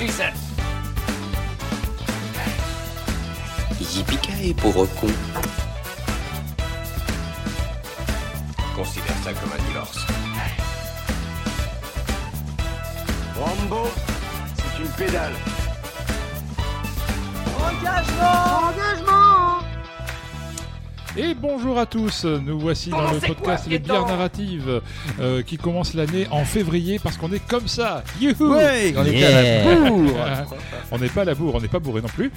She 0.00 0.08
said. 0.08 0.32
Yippee 3.78 4.54
pauvre 4.54 4.86
con. 4.98 5.12
Considère 8.74 9.18
ça 9.22 9.34
comme 9.34 9.52
un 9.52 9.62
divorce. 9.68 10.06
Rambo, 13.36 13.88
c'est 14.56 14.82
une 14.82 14.90
pédale. 14.92 15.34
Et 21.16 21.34
bonjour 21.34 21.76
à 21.78 21.86
tous, 21.86 22.24
nous 22.24 22.58
voici 22.60 22.90
dans 22.90 23.10
le 23.10 23.18
podcast 23.18 23.66
Les 23.68 23.78
bières 23.80 24.06
narratives 24.06 24.80
euh, 25.20 25.42
qui 25.42 25.58
commence 25.58 25.94
l'année 25.94 26.26
en 26.30 26.44
février 26.44 26.98
parce 27.00 27.16
qu'on 27.16 27.32
est 27.32 27.44
comme 27.46 27.66
ça. 27.66 28.04
Youhou 28.20 28.52
Ouais, 28.54 28.94
on 28.96 29.04
est 29.04 29.10
Yeah. 29.12 29.38
à 29.38 29.74
la 29.74 29.90
bourre. 29.90 30.12
on 30.92 30.98
n'est 30.98 31.08
pas 31.08 31.22
à 31.22 31.24
la 31.24 31.34
bourre, 31.34 31.54
on 31.56 31.60
n'est 31.60 31.68
pas 31.68 31.80
bourré 31.80 32.00
non 32.00 32.08
plus. 32.08 32.30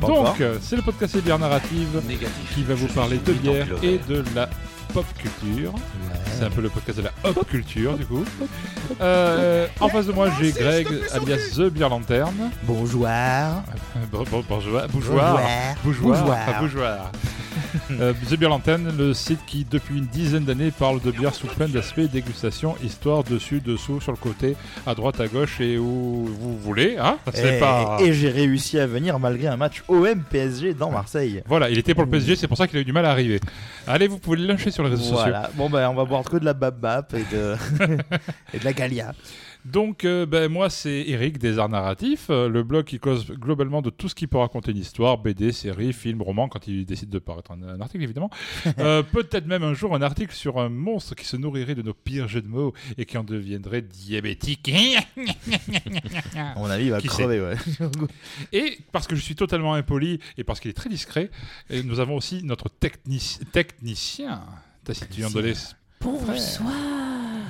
Pas 0.00 0.06
Donc, 0.08 0.18
encore. 0.18 0.36
euh, 0.40 0.58
c'est 0.60 0.76
le 0.76 0.82
podcast 0.82 1.14
Les 1.14 1.22
bières 1.22 1.38
narratives 1.38 2.00
Négatif. 2.06 2.54
qui 2.54 2.62
va 2.64 2.74
vous 2.74 2.88
Je 2.88 2.92
parler 2.92 3.16
de 3.18 3.32
bière 3.32 3.66
et 3.82 3.98
de 4.08 4.22
la 4.36 4.48
pop 4.92 5.06
culture. 5.18 5.72
C'est 6.38 6.44
un 6.44 6.50
peu 6.50 6.60
le 6.60 6.68
podcast 6.68 6.98
de 6.98 7.04
la 7.04 7.12
hop 7.24 7.48
culture 7.48 7.96
du 7.96 8.04
coup. 8.04 8.24
Euh, 9.00 9.66
en 9.80 9.88
face 9.88 10.06
de 10.06 10.12
moi 10.12 10.28
j'ai 10.38 10.52
Greg 10.52 10.86
alias 11.12 11.54
The 11.56 11.70
Beer 11.70 11.88
Lanterne. 11.88 12.50
Bonjour. 12.64 13.06
Bon, 14.12 14.22
bon, 14.30 14.44
bonjour. 14.48 14.80
Bougeoir. 14.92 15.34
enfin, 15.34 16.60
bougeoir. 16.60 17.10
Euh, 18.00 18.12
The 18.30 18.36
Beer 18.36 18.48
le 18.96 19.14
site 19.14 19.40
qui 19.46 19.64
depuis 19.64 19.98
une 19.98 20.06
dizaine 20.06 20.44
d'années 20.44 20.70
parle 20.70 21.00
de 21.00 21.10
bière 21.10 21.34
sous 21.34 21.46
plein 21.46 21.68
d'aspects, 21.68 22.00
dégustation, 22.00 22.76
histoire, 22.82 23.24
dessus, 23.24 23.60
dessous, 23.60 24.00
sur 24.00 24.12
le 24.12 24.18
côté, 24.18 24.56
à 24.86 24.94
droite, 24.94 25.20
à 25.20 25.28
gauche 25.28 25.60
et 25.60 25.78
où 25.78 26.26
vous 26.26 26.58
voulez. 26.58 26.96
Hein 26.98 27.18
C'est 27.32 27.56
Et, 27.56 27.60
pas... 27.60 27.98
et 28.00 28.12
j'ai 28.12 28.30
réussi 28.30 28.78
à 28.78 28.86
venir 28.86 29.18
malgré 29.18 29.48
un 29.48 29.56
match 29.56 29.82
OM 29.88 30.22
PSG 30.30 30.74
dans 30.74 30.90
Marseille. 30.90 31.42
Voilà, 31.46 31.70
il 31.70 31.78
était 31.78 31.94
pour 31.94 32.04
le 32.04 32.10
PSG, 32.10 32.36
c'est 32.36 32.48
pour 32.48 32.56
ça 32.56 32.66
qu'il 32.66 32.78
a 32.78 32.82
eu 32.82 32.84
du 32.84 32.92
mal 32.92 33.06
à 33.06 33.10
arriver. 33.10 33.40
Allez, 33.86 34.06
vous 34.06 34.18
pouvez 34.18 34.36
le 34.36 34.46
lâcher 34.46 34.70
sur 34.70 34.84
les 34.84 34.90
réseaux 34.90 35.14
sociaux. 35.16 35.32
Bon 35.54 35.70
ben 35.70 35.88
on 35.88 35.94
va 35.94 36.04
boire 36.04 36.24
que 36.24 36.36
de 36.36 36.44
la 36.44 36.54
bab 36.54 36.78
et 37.14 37.34
de 37.34 37.54
et 38.54 38.58
de 38.58 38.64
la 38.64 38.72
galia. 38.72 39.12
Donc, 39.64 40.04
euh, 40.04 40.24
ben, 40.24 40.50
moi, 40.50 40.70
c'est 40.70 41.04
Eric 41.08 41.38
des 41.38 41.58
Arts 41.58 41.68
Narratifs, 41.68 42.28
euh, 42.30 42.48
le 42.48 42.62
blog 42.62 42.86
qui 42.86 42.98
cause 42.98 43.26
globalement 43.32 43.82
de 43.82 43.90
tout 43.90 44.08
ce 44.08 44.14
qui 44.14 44.26
peut 44.26 44.38
raconter 44.38 44.70
une 44.70 44.78
histoire, 44.78 45.18
BD, 45.18 45.52
série, 45.52 45.92
film, 45.92 46.22
roman, 46.22 46.48
quand 46.48 46.66
il 46.68 46.86
décide 46.86 47.10
de 47.10 47.18
paraître 47.18 47.50
un, 47.50 47.62
un 47.62 47.80
article, 47.80 48.02
évidemment. 48.04 48.30
Euh, 48.78 49.02
Peut-être 49.02 49.46
même 49.46 49.62
un 49.64 49.74
jour 49.74 49.94
un 49.94 50.02
article 50.02 50.32
sur 50.32 50.58
un 50.58 50.68
monstre 50.68 51.14
qui 51.14 51.24
se 51.24 51.36
nourrirait 51.36 51.74
de 51.74 51.82
nos 51.82 51.94
pires 51.94 52.28
jeux 52.28 52.42
de 52.42 52.46
mots 52.48 52.72
et 52.96 53.04
qui 53.06 53.18
en 53.18 53.24
deviendrait 53.24 53.82
diabétique. 53.82 54.70
À 56.36 56.54
mon 56.58 56.66
avis 56.70 56.84
il 56.86 56.90
va 56.90 57.00
Qui 57.00 57.08
crever 57.08 57.40
ouais. 57.40 57.54
et 58.52 58.78
parce 58.92 59.06
que 59.06 59.16
je 59.16 59.20
suis 59.20 59.34
totalement 59.34 59.74
impoli 59.74 60.20
et 60.36 60.44
parce 60.44 60.60
qu'il 60.60 60.70
est 60.70 60.74
très 60.74 60.88
discret, 60.90 61.30
et 61.70 61.82
nous 61.82 61.98
avons 62.00 62.16
aussi 62.16 62.42
notre 62.44 62.68
technici- 62.68 63.44
technicien. 63.52 64.42
Taciturne 64.84 65.32
de 65.32 65.52
Bonsoir. 66.00 66.72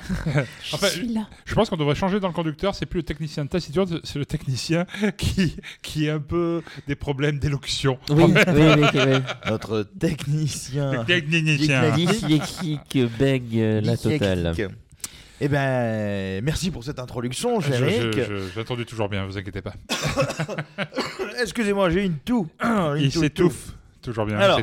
Je 0.63 0.75
Enfin, 0.75 0.87
suis 0.87 1.07
là. 1.07 1.27
Je 1.45 1.53
pense 1.55 1.69
qu'on 1.69 1.77
devrait 1.77 1.95
changer 1.95 2.19
dans 2.19 2.27
le 2.27 2.33
conducteur. 2.33 2.75
C'est 2.75 2.85
plus 2.85 2.99
le 2.99 3.03
technicien 3.03 3.45
taciturne, 3.45 3.99
c'est 4.03 4.19
le 4.19 4.25
technicien 4.25 4.85
qui, 5.17 5.55
qui 5.81 6.09
a 6.09 6.15
un 6.15 6.19
peu 6.19 6.61
des 6.87 6.95
problèmes 6.95 7.39
d'élocution. 7.39 7.97
Oui, 8.09 8.23
oui, 8.25 8.33
oui, 8.47 8.83
oui. 8.93 9.19
Notre 9.49 9.83
technicien. 9.99 10.91
Le 11.01 11.05
technicien. 11.05 11.81
Beg 13.19 13.43
euh, 13.55 13.81
la 13.81 13.97
totale. 13.97 14.53
Eh 15.41 15.47
ben 15.47 16.43
merci 16.43 16.69
pour 16.69 16.83
cette 16.83 16.99
introduction, 16.99 17.61
je- 17.61 17.71
J'attendais 18.53 18.83
toujours 18.83 19.07
bien, 19.07 19.25
vous 19.25 19.37
inquiétez 19.37 19.61
pas. 19.61 19.73
Excusez-moi, 21.41 21.89
j'ai 21.89 22.05
une 22.05 22.17
toux. 22.17 22.47
Une 22.61 22.97
Il 23.03 23.11
s'étouffe. 23.11 23.73
Toujours 24.01 24.25
bien, 24.25 24.37
Alors. 24.39 24.61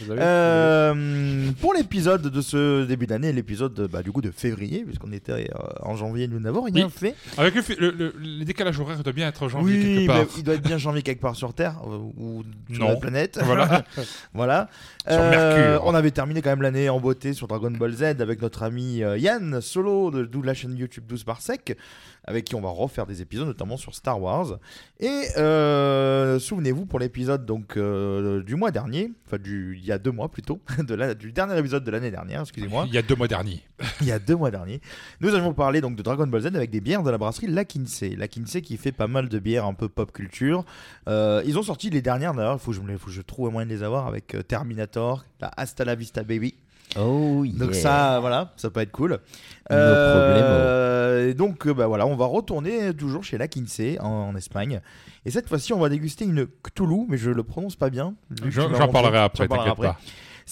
Vous 0.00 0.10
avez- 0.10 0.20
Euh, 0.22 1.50
pour 1.60 1.74
l'épisode 1.74 2.22
de 2.22 2.40
ce 2.40 2.84
début 2.86 3.06
d'année, 3.06 3.30
l'épisode 3.32 3.88
bah, 3.92 4.02
du 4.02 4.10
coup 4.10 4.22
de 4.22 4.30
février, 4.30 4.84
puisqu'on 4.86 5.12
était 5.12 5.32
euh, 5.32 5.44
en 5.82 5.96
janvier, 5.96 6.26
nous 6.28 6.40
n'avons 6.40 6.62
rien 6.62 6.86
Oui. 6.86 6.90
fait. 6.90 7.14
Avec 7.36 7.54
le, 7.54 7.62
le, 7.78 7.90
le- 7.90 8.14
le 8.18 8.44
décalage 8.46 8.80
horaire 8.80 9.02
doit 9.02 9.12
bien 9.12 9.28
être 9.28 9.48
janvier 9.48 9.76
oui, 9.76 9.94
quelque 9.96 10.06
part. 10.06 10.24
il 10.38 10.42
doit 10.44 10.54
être 10.54 10.62
bien 10.62 10.78
janvier 10.78 11.02
quelque 11.02 11.20
part 11.20 11.36
sur 11.36 11.52
Terre 11.52 11.76
euh, 11.86 11.98
ou 12.16 12.42
sur 12.72 12.88
la 12.88 12.96
planète. 12.96 13.38
Voilà. 13.44 13.84
voilà. 14.34 14.70
Sur 15.06 15.18
Mercure. 15.20 15.82
On 15.84 15.94
avait 15.94 16.10
terminé 16.10 16.40
quand 16.40 16.50
même 16.50 16.62
l'année 16.62 16.88
en 16.88 16.98
beauté 17.00 17.32
sur 17.34 17.46
Dragon 17.46 17.70
Ball 17.70 17.92
Z 17.92 18.02
avec 18.20 18.40
notre 18.40 18.62
ami 18.62 19.02
Yann 19.18 19.60
Solo 19.60 20.10
de, 20.10 20.24
d'où 20.24 20.40
la 20.40 20.54
chaîne 20.54 20.76
YouTube 20.76 21.04
12 21.06 21.24
par 21.24 21.42
sec, 21.42 21.76
avec 22.24 22.44
qui 22.44 22.54
on 22.54 22.60
va 22.60 22.68
refaire 22.68 23.06
des 23.06 23.22
épisodes, 23.22 23.46
notamment 23.46 23.76
sur 23.76 23.94
Star 23.94 24.20
Wars. 24.20 24.58
Et 24.98 25.26
euh, 25.36 26.38
souvenez-vous 26.38 26.86
pour 26.86 26.98
l'épisode 26.98 27.46
donc 27.46 27.76
euh, 27.76 28.42
du 28.42 28.56
mois 28.56 28.70
dernier, 28.70 29.10
enfin 29.26 29.38
du 29.38 29.78
il 29.78 29.84
y 29.84 29.92
a 29.92 29.98
deux 29.98 30.10
mois 30.10 30.28
plutôt, 30.28 30.60
de 30.78 30.94
la, 30.94 31.14
du 31.14 31.32
dernier 31.32 31.58
épisode 31.58 31.84
de 31.84 31.90
l'année 31.90 32.10
dernière, 32.10 32.42
excusez-moi. 32.42 32.84
Il 32.86 32.94
y 32.94 32.98
a 32.98 33.02
deux 33.02 33.16
mois 33.16 33.28
derniers. 33.28 33.62
il 34.00 34.06
y 34.06 34.12
a 34.12 34.18
deux 34.18 34.36
mois 34.36 34.50
dernier. 34.50 34.80
Nous 35.20 35.34
allons 35.34 35.54
parler 35.54 35.80
donc 35.80 35.96
de 35.96 36.02
Dragon 36.02 36.26
Ball 36.26 36.42
Z 36.42 36.46
avec 36.46 36.70
des 36.70 36.80
bières 36.80 37.02
de 37.02 37.10
la 37.10 37.18
brasserie 37.18 37.46
La 37.46 37.64
Kinsey. 37.64 38.16
La 38.16 38.28
Kinsey 38.28 38.60
qui 38.60 38.76
fait 38.76 38.92
pas 38.92 39.06
mal 39.06 39.28
de 39.28 39.38
bières 39.38 39.64
un 39.64 39.74
peu 39.74 39.88
pop 39.88 40.12
culture. 40.12 40.64
Euh, 41.08 41.42
ils 41.46 41.58
ont 41.58 41.62
sorti 41.62 41.90
les 41.90 42.02
dernières 42.02 42.34
d'ailleurs, 42.34 42.56
il 42.56 42.60
faut, 42.60 42.72
que 42.72 42.76
je 42.76 42.96
faut 42.96 43.06
que 43.06 43.12
je 43.12 43.22
trouve 43.22 43.48
un 43.48 43.52
moyen 43.52 43.66
de 43.66 43.72
les 43.72 43.82
avoir 43.82 44.06
avec 44.06 44.36
Terminator, 44.46 45.24
la 45.40 45.50
Hasta 45.56 45.84
la 45.84 45.94
Vista 45.94 46.22
Baby. 46.22 46.54
Oh 46.98 47.44
yeah. 47.44 47.58
Donc 47.58 47.74
ça, 47.74 48.18
voilà, 48.20 48.52
ça 48.56 48.70
peut 48.70 48.80
être 48.80 48.90
cool. 48.92 49.10
No 49.10 49.76
Euh, 49.76 51.28
et 51.28 51.34
donc 51.34 51.66
euh, 51.66 51.74
bah 51.74 51.86
voilà, 51.86 52.06
on 52.06 52.16
va 52.16 52.26
retourner 52.26 52.92
toujours 52.94 53.22
chez 53.22 53.38
La 53.38 53.46
Kinsey 53.46 53.98
en, 54.00 54.06
en 54.06 54.36
Espagne. 54.36 54.80
Et 55.24 55.30
cette 55.30 55.48
fois-ci, 55.48 55.72
on 55.72 55.78
va 55.78 55.88
déguster 55.88 56.24
une 56.24 56.46
Cthulhu, 56.46 57.06
mais 57.08 57.16
je 57.16 57.30
le 57.30 57.42
prononce 57.44 57.76
pas 57.76 57.90
bien. 57.90 58.14
J'en 58.48 58.88
parlerai 58.88 59.18
après, 59.18 59.46
t'inquiète 59.46 59.72
après. 59.72 59.88
pas. 59.88 59.98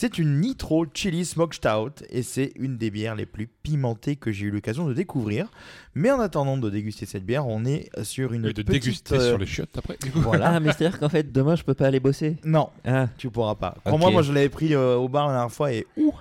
C'est 0.01 0.17
une 0.17 0.39
Nitro 0.39 0.87
Chili 0.95 1.25
Smoke 1.25 1.57
Stout 1.57 2.05
et 2.09 2.23
c'est 2.23 2.53
une 2.55 2.77
des 2.77 2.89
bières 2.89 3.17
les 3.17 3.27
plus 3.27 3.49
pimentées 3.49 4.15
que 4.15 4.31
j'ai 4.31 4.47
eu 4.47 4.51
l'occasion 4.53 4.87
de 4.87 4.95
découvrir. 4.95 5.49
Mais 5.97 6.13
en 6.13 6.21
attendant 6.21 6.57
de 6.57 6.71
déguster 6.71 7.05
cette 7.05 7.27
bière, 7.27 7.49
on 7.49 7.65
est 7.65 7.91
sur 8.05 8.33
une 8.33 8.45
Et 8.45 8.53
de 8.53 8.63
petite, 8.63 8.85
déguster 8.85 9.17
euh, 9.17 9.31
sur 9.31 9.39
les 9.39 9.47
chiottes 9.47 9.77
après. 9.77 9.99
Voilà. 10.15 10.51
Ah, 10.51 10.61
mais 10.61 10.71
c'est-à-dire 10.73 11.01
qu'en 11.01 11.09
fait, 11.09 11.33
demain, 11.33 11.57
je 11.57 11.65
peux 11.65 11.75
pas 11.75 11.89
aller 11.89 11.99
bosser 11.99 12.37
Non, 12.45 12.71
Ah, 12.85 13.09
tu 13.19 13.29
pourras 13.29 13.57
pas. 13.57 13.75
Crois-moi, 13.85 14.07
Ok. 14.11 14.13
moi 14.13 14.23
je 14.23 14.33
l'avais 14.33 14.49
pris 14.49 14.73
euh, 14.73 14.95
au 14.95 15.09
bar 15.09 15.27
la 15.27 15.33
dernière 15.33 15.51
fois 15.51 15.73
et 15.73 15.85
ouh, 15.97 16.15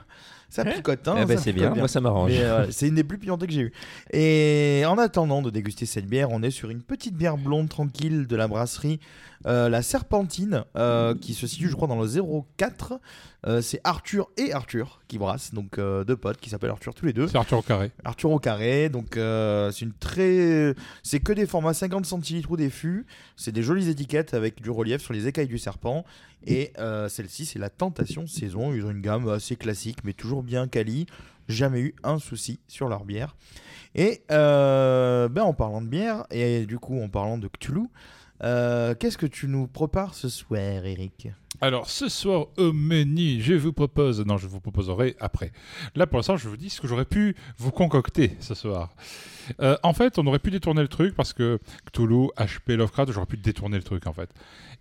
ça 0.50 0.66
picote. 0.66 1.08
Hein, 1.08 1.18
eh 1.22 1.26
ben, 1.26 1.38
c'est 1.38 1.54
picote 1.54 1.74
bien. 1.74 1.80
Moi, 1.80 1.88
ça 1.88 2.02
m'arrange. 2.02 2.32
Euh, 2.34 2.66
c'est 2.72 2.88
une 2.88 2.96
des 2.96 3.04
plus 3.04 3.20
pimentées 3.20 3.46
que 3.46 3.54
j'ai 3.54 3.62
eues. 3.62 3.74
Et 4.12 4.86
en 4.88 4.98
attendant 4.98 5.44
de 5.44 5.52
déguster 5.52 5.86
cette 5.86 6.08
bière, 6.08 6.32
on 6.32 6.42
est 6.42 6.50
sur 6.50 6.72
une 6.72 6.82
petite 6.82 7.16
bière 7.16 7.38
blonde 7.38 7.70
tranquille 7.70 8.26
de 8.26 8.36
la 8.36 8.48
brasserie 8.48 9.00
euh, 9.46 9.70
La 9.70 9.82
Serpentine, 9.82 10.64
euh, 10.76 11.16
qui 11.16 11.34
se 11.34 11.48
situe, 11.48 11.70
je 11.70 11.76
crois, 11.76 11.88
dans 11.88 12.02
le 12.02 12.08
04. 12.08 13.00
Euh, 13.46 13.62
c'est 13.62 13.80
Arthur 13.84 14.30
et 14.36 14.52
Arthur 14.52 15.00
qui 15.08 15.18
brassent, 15.18 15.54
donc 15.54 15.78
euh, 15.78 16.04
deux 16.04 16.18
potes 16.18 16.38
qui 16.38 16.50
s'appellent 16.50 16.72
Arthur 16.72 16.94
tous 16.94 17.06
les 17.06 17.14
deux. 17.14 17.28
C'est 17.28 17.38
Arthur 17.38 17.60
au 17.60 17.62
carré. 17.62 17.92
Arthur 18.04 18.32
au 18.32 18.40
carré, 18.40 18.90
donc 18.90 19.14
c'est 19.14 19.86
une 19.86 19.94
très, 19.94 20.74
c'est 21.04 21.20
que 21.20 21.34
des 21.34 21.46
formats 21.46 21.74
50 21.74 22.06
centilitres 22.06 22.52
ou 22.52 22.58
des 22.58 22.70
fûts. 22.70 23.06
C'est 23.36 23.52
des 23.52 23.64
jolies 23.64 23.90
étiquettes 23.90 24.34
avec 24.34 24.62
du 24.62 24.70
relief 24.70 25.02
sur 25.02 25.14
les 25.14 25.28
écailles 25.28 25.48
du 25.48 25.60
serpent. 25.60 26.04
Et 26.46 26.74
celle-ci, 27.08 27.46
c'est 27.46 27.60
la 27.60 27.70
Tentation 27.70 28.28
Saison. 28.28 28.74
Ils 28.74 28.86
ont 28.86 28.92
une 28.92 29.02
gamme 29.02 29.30
assez 29.30 29.56
classique, 29.56 30.00
mais 30.04 30.14
toujours 30.14 30.44
bien 30.44 30.68
quali. 30.68 31.06
Jamais 31.48 31.80
eu 31.80 31.96
un 32.04 32.20
souci 32.20 32.60
sur 32.68 32.90
leur 32.90 33.06
bière. 33.06 33.36
Et 33.96 34.22
euh, 34.32 35.28
ben, 35.28 35.44
en 35.44 35.54
parlant 35.54 35.82
de 35.82 35.88
bière, 35.88 36.26
et 36.30 36.66
du 36.66 36.78
coup 36.78 37.02
en 37.02 37.10
parlant 37.10 37.38
de 37.38 37.48
Cthulhu, 37.48 37.88
euh, 38.44 38.96
qu'est-ce 38.96 39.18
que 39.18 39.26
tu 39.26 39.48
nous 39.48 39.68
prépares 39.68 40.14
ce 40.14 40.30
soir, 40.30 40.86
Eric 40.86 41.30
Alors, 41.62 41.90
ce 41.90 42.10
soir 42.10 42.48
au 42.58 42.72
menu, 42.74 43.42
je 43.42 43.54
vous 43.54 43.74
propose. 43.74 44.24
Non, 44.26 44.38
je 44.38 44.48
vous 44.48 44.60
proposerai 44.60 45.16
après. 45.20 45.52
Là, 45.96 46.08
pour 46.08 46.18
l'instant, 46.18 46.38
je 46.38 46.48
vous 46.48 46.58
dis 46.58 46.70
ce 46.70 46.82
que 46.82 46.88
j'aurais 46.88 47.06
pu 47.06 47.36
vous 47.58 47.72
concocter 47.72 48.38
ce 48.40 48.54
soir. 48.54 48.90
Euh, 49.62 49.78
en 49.84 49.94
fait, 49.94 50.20
on 50.20 50.28
aurait 50.28 50.40
pu 50.40 50.52
détourner 50.52 50.82
le 50.82 50.88
truc 50.88 51.16
parce 51.16 51.34
que 51.34 51.60
Cthulhu, 51.86 52.28
HP, 52.38 52.76
Lovecraft, 52.76 53.12
j'aurais 53.12 53.26
pu 53.26 53.38
détourner 53.38 53.78
le 53.78 53.84
truc 53.84 54.06
en 54.08 54.14
fait. 54.14 54.30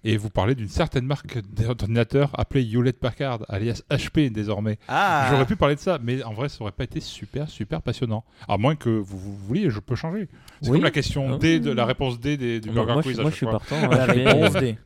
Et 0.08 0.16
vous 0.16 0.30
parler 0.30 0.54
d'une 0.54 0.68
certaine 0.68 1.04
marque 1.04 1.38
d'ordinateur 1.52 2.30
appelée 2.38 2.62
Hewlett 2.62 3.00
Packard, 3.00 3.40
alias 3.48 3.82
HP 3.90 4.30
désormais. 4.30 4.78
Ah 4.86 5.26
J'aurais 5.30 5.46
pu 5.46 5.56
parler 5.56 5.74
de 5.74 5.80
ça, 5.80 5.98
mais 6.00 6.22
en 6.22 6.32
vrai, 6.32 6.48
ça 6.48 6.58
aurait 6.62 6.70
pas 6.70 6.84
été 6.84 7.00
super, 7.00 7.48
super 7.48 7.82
passionnant. 7.82 8.24
À 8.46 8.56
moins 8.56 8.76
que 8.76 8.88
vous, 8.88 9.18
vous 9.18 9.36
vouliez, 9.36 9.68
je 9.68 9.80
peux 9.80 9.96
changer. 9.96 10.28
C'est 10.62 10.68
Oui. 10.70 10.76
comme 10.76 10.84
la 10.84 10.90
question 10.92 11.34
Ah. 11.34 11.38
D, 11.38 11.58
de 11.58 11.72
la 11.72 11.84
réponse 11.84 12.20
D 12.20 12.36
des- 12.36 12.60
du 12.60 12.68
Moi, 12.70 12.76
Burger 12.84 12.92
moi, 12.92 13.02
Quiz. 13.02 13.16
je, 13.16 13.20
moi, 13.22 13.30
je 13.32 13.36
suis 13.36 13.46
partant. 13.46 13.76
hein, 13.76 13.88
La 13.88 14.06
je 14.06 14.12
vais- 14.12 14.28
réponse 14.32 14.52
D. 14.60 14.78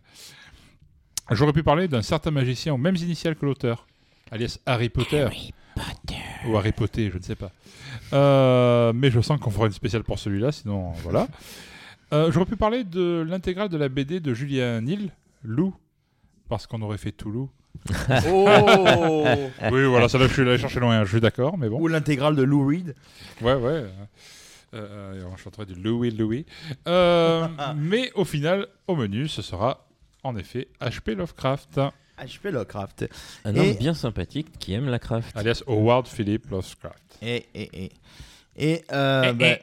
J'aurais 1.32 1.52
pu 1.52 1.62
parler 1.62 1.86
d'un 1.86 2.02
certain 2.02 2.30
magicien 2.30 2.72
aux 2.72 2.78
mêmes 2.78 2.96
initiales 2.96 3.36
que 3.36 3.44
l'auteur, 3.44 3.86
alias 4.30 4.58
Harry 4.64 4.88
Potter. 4.88 5.28
Ou 6.48 6.56
Harry 6.56 6.72
Potter, 6.72 7.10
je 7.12 7.18
ne 7.18 7.22
sais 7.22 7.36
pas. 7.36 7.50
Euh, 8.14 8.92
mais 8.94 9.10
je 9.10 9.20
sens 9.20 9.38
qu'on 9.38 9.50
fera 9.50 9.66
une 9.66 9.72
spéciale 9.72 10.02
pour 10.02 10.18
celui-là, 10.18 10.50
sinon 10.50 10.92
voilà. 11.02 11.28
Euh, 12.12 12.30
J'aurais 12.32 12.46
pu 12.46 12.56
parler 12.56 12.84
de 12.84 13.24
l'intégrale 13.28 13.68
de 13.68 13.76
la 13.76 13.88
BD 13.88 14.20
de 14.20 14.34
Julien 14.34 14.80
Nil, 14.80 15.10
Lou, 15.42 15.74
parce 16.48 16.66
qu'on 16.66 16.82
aurait 16.82 16.98
fait 16.98 17.12
Toulouse. 17.12 17.48
Oh 18.28 19.24
Oui, 19.72 19.84
voilà, 19.86 20.08
ça 20.08 20.18
là, 20.18 20.26
je 20.26 20.32
suis 20.32 20.42
allé 20.42 20.58
chercher 20.58 20.80
loin, 20.80 21.04
je 21.04 21.10
suis 21.10 21.20
d'accord, 21.20 21.56
mais 21.56 21.68
bon. 21.68 21.80
Ou 21.80 21.86
l'intégrale 21.88 22.34
de 22.36 22.42
Lou 22.42 22.66
Reed. 22.66 22.94
Ouais, 23.40 23.54
ouais. 23.54 23.84
euh, 23.84 23.88
euh, 24.74 25.22
on 25.32 25.36
chanterait 25.36 25.66
du 25.66 25.74
Louis 25.74 26.10
Louis. 26.10 26.46
Euh, 26.88 27.46
mais 27.76 28.10
au 28.14 28.24
final, 28.24 28.66
au 28.88 28.96
menu, 28.96 29.28
ce 29.28 29.42
sera 29.42 29.86
en 30.24 30.36
effet 30.36 30.68
HP 30.80 31.14
Lovecraft, 31.14 31.80
HP 32.18 32.50
Lovecraft. 32.50 33.06
Un 33.44 33.54
Et- 33.54 33.60
homme 33.70 33.76
bien 33.78 33.94
sympathique 33.94 34.48
qui 34.58 34.72
aime 34.74 34.88
la 34.88 34.98
craft. 34.98 35.34
alias 35.36 35.62
Howard 35.66 36.06
Philip 36.08 36.50
Lovecraft. 36.50 37.18
Et, 37.22 37.46
et, 37.54 37.84
et. 37.84 37.92
Et, 38.60 38.82
euh, 38.92 39.32
bah, 39.32 39.56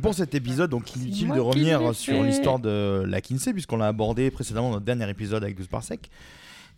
pour 0.00 0.14
cet 0.14 0.34
épisode, 0.34 0.70
donc, 0.70 0.94
il 0.94 1.02
est 1.02 1.08
utile 1.08 1.32
de 1.32 1.40
revenir 1.40 1.94
sur 1.94 2.22
l'histoire 2.22 2.58
de 2.58 3.04
la 3.06 3.20
Kinsey, 3.20 3.52
puisqu'on 3.52 3.76
l'a 3.76 3.88
abordé 3.88 4.30
précédemment 4.30 4.68
dans 4.68 4.74
notre 4.74 4.86
dernier 4.86 5.08
épisode 5.10 5.42
avec 5.42 5.56
12 5.56 5.66
par 5.66 5.82
sec. 5.82 6.08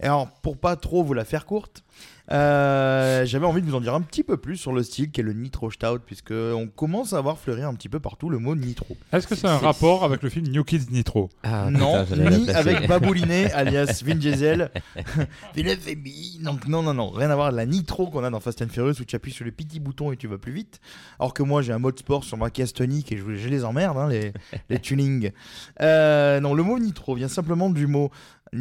Et 0.01 0.05
alors, 0.05 0.31
pour 0.43 0.59
pas 0.59 0.77
trop 0.77 1.03
vous 1.03 1.15
la 1.15 1.25
faire 1.25 1.47
courte, 1.47 1.85
euh, 2.33 3.25
j'avais 3.25 3.47
envie 3.47 3.63
de 3.63 3.67
vous 3.67 3.77
en 3.77 3.81
dire 3.81 3.95
un 3.95 4.01
petit 4.01 4.25
peu 4.25 4.37
plus 4.37 4.57
sur 4.57 4.73
le 4.73 4.83
style 4.83 5.11
qu'est 5.11 5.23
le 5.23 5.33
Nitro 5.33 5.71
Stout, 5.71 6.01
puisque 6.05 6.33
on 6.33 6.67
commence 6.67 7.13
à 7.13 7.21
voir 7.21 7.39
fleurir 7.39 7.69
un 7.69 7.75
petit 7.75 7.89
peu 7.89 8.01
partout 8.01 8.29
le 8.29 8.39
mot 8.39 8.57
Nitro. 8.57 8.97
Est-ce 9.13 9.27
que 9.27 9.35
c'est 9.35 9.47
un 9.47 9.59
rapport 9.59 10.05
avec 10.05 10.23
le 10.23 10.29
film 10.29 10.49
New 10.49 10.65
Kids 10.65 10.91
Nitro 10.91 11.29
Ah, 11.43 11.71
non, 11.71 12.05
putain, 12.05 12.31
ni 12.31 12.51
avec 12.51 12.87
Baboulinet, 12.89 13.53
alias 13.53 14.03
Vin 14.05 14.17
Diesel. 14.17 14.71
Donc, 16.43 16.67
non, 16.67 16.83
non, 16.83 16.95
non, 16.95 17.11
rien 17.11 17.31
à 17.31 17.37
voir. 17.37 17.53
La 17.53 17.67
Nitro 17.67 18.09
qu'on 18.09 18.25
a 18.25 18.31
dans 18.31 18.41
Fast 18.41 18.63
and 18.63 18.69
Furious 18.69 19.01
où 19.01 19.05
tu 19.05 19.15
appuies 19.17 19.33
sur 19.33 19.45
le 19.45 19.53
petit 19.53 19.81
bouton 19.81 20.13
et 20.13 20.17
tu 20.17 20.27
vas 20.27 20.39
plus 20.39 20.53
vite. 20.53 20.81
Alors 21.19 21.33
que 21.33 21.43
moi, 21.43 21.63
j'ai 21.63 21.73
un 21.73 21.79
mode 21.79 21.99
sport 21.99 22.25
sur 22.25 22.37
ma 22.37 22.51
caisse 22.51 22.73
tonique 22.73 23.13
et 23.13 23.17
je, 23.17 23.35
je 23.37 23.49
les 23.49 23.65
emmerde, 23.65 23.97
hein, 23.99 24.09
les, 24.09 24.33
les 24.69 24.79
tunings. 24.79 25.31
Euh, 25.81 26.41
non, 26.41 26.55
le 26.55 26.63
mot 26.63 26.79
Nitro 26.79 27.15
vient 27.15 27.29
simplement 27.29 27.71
du 27.71 27.87
mot 27.87 28.11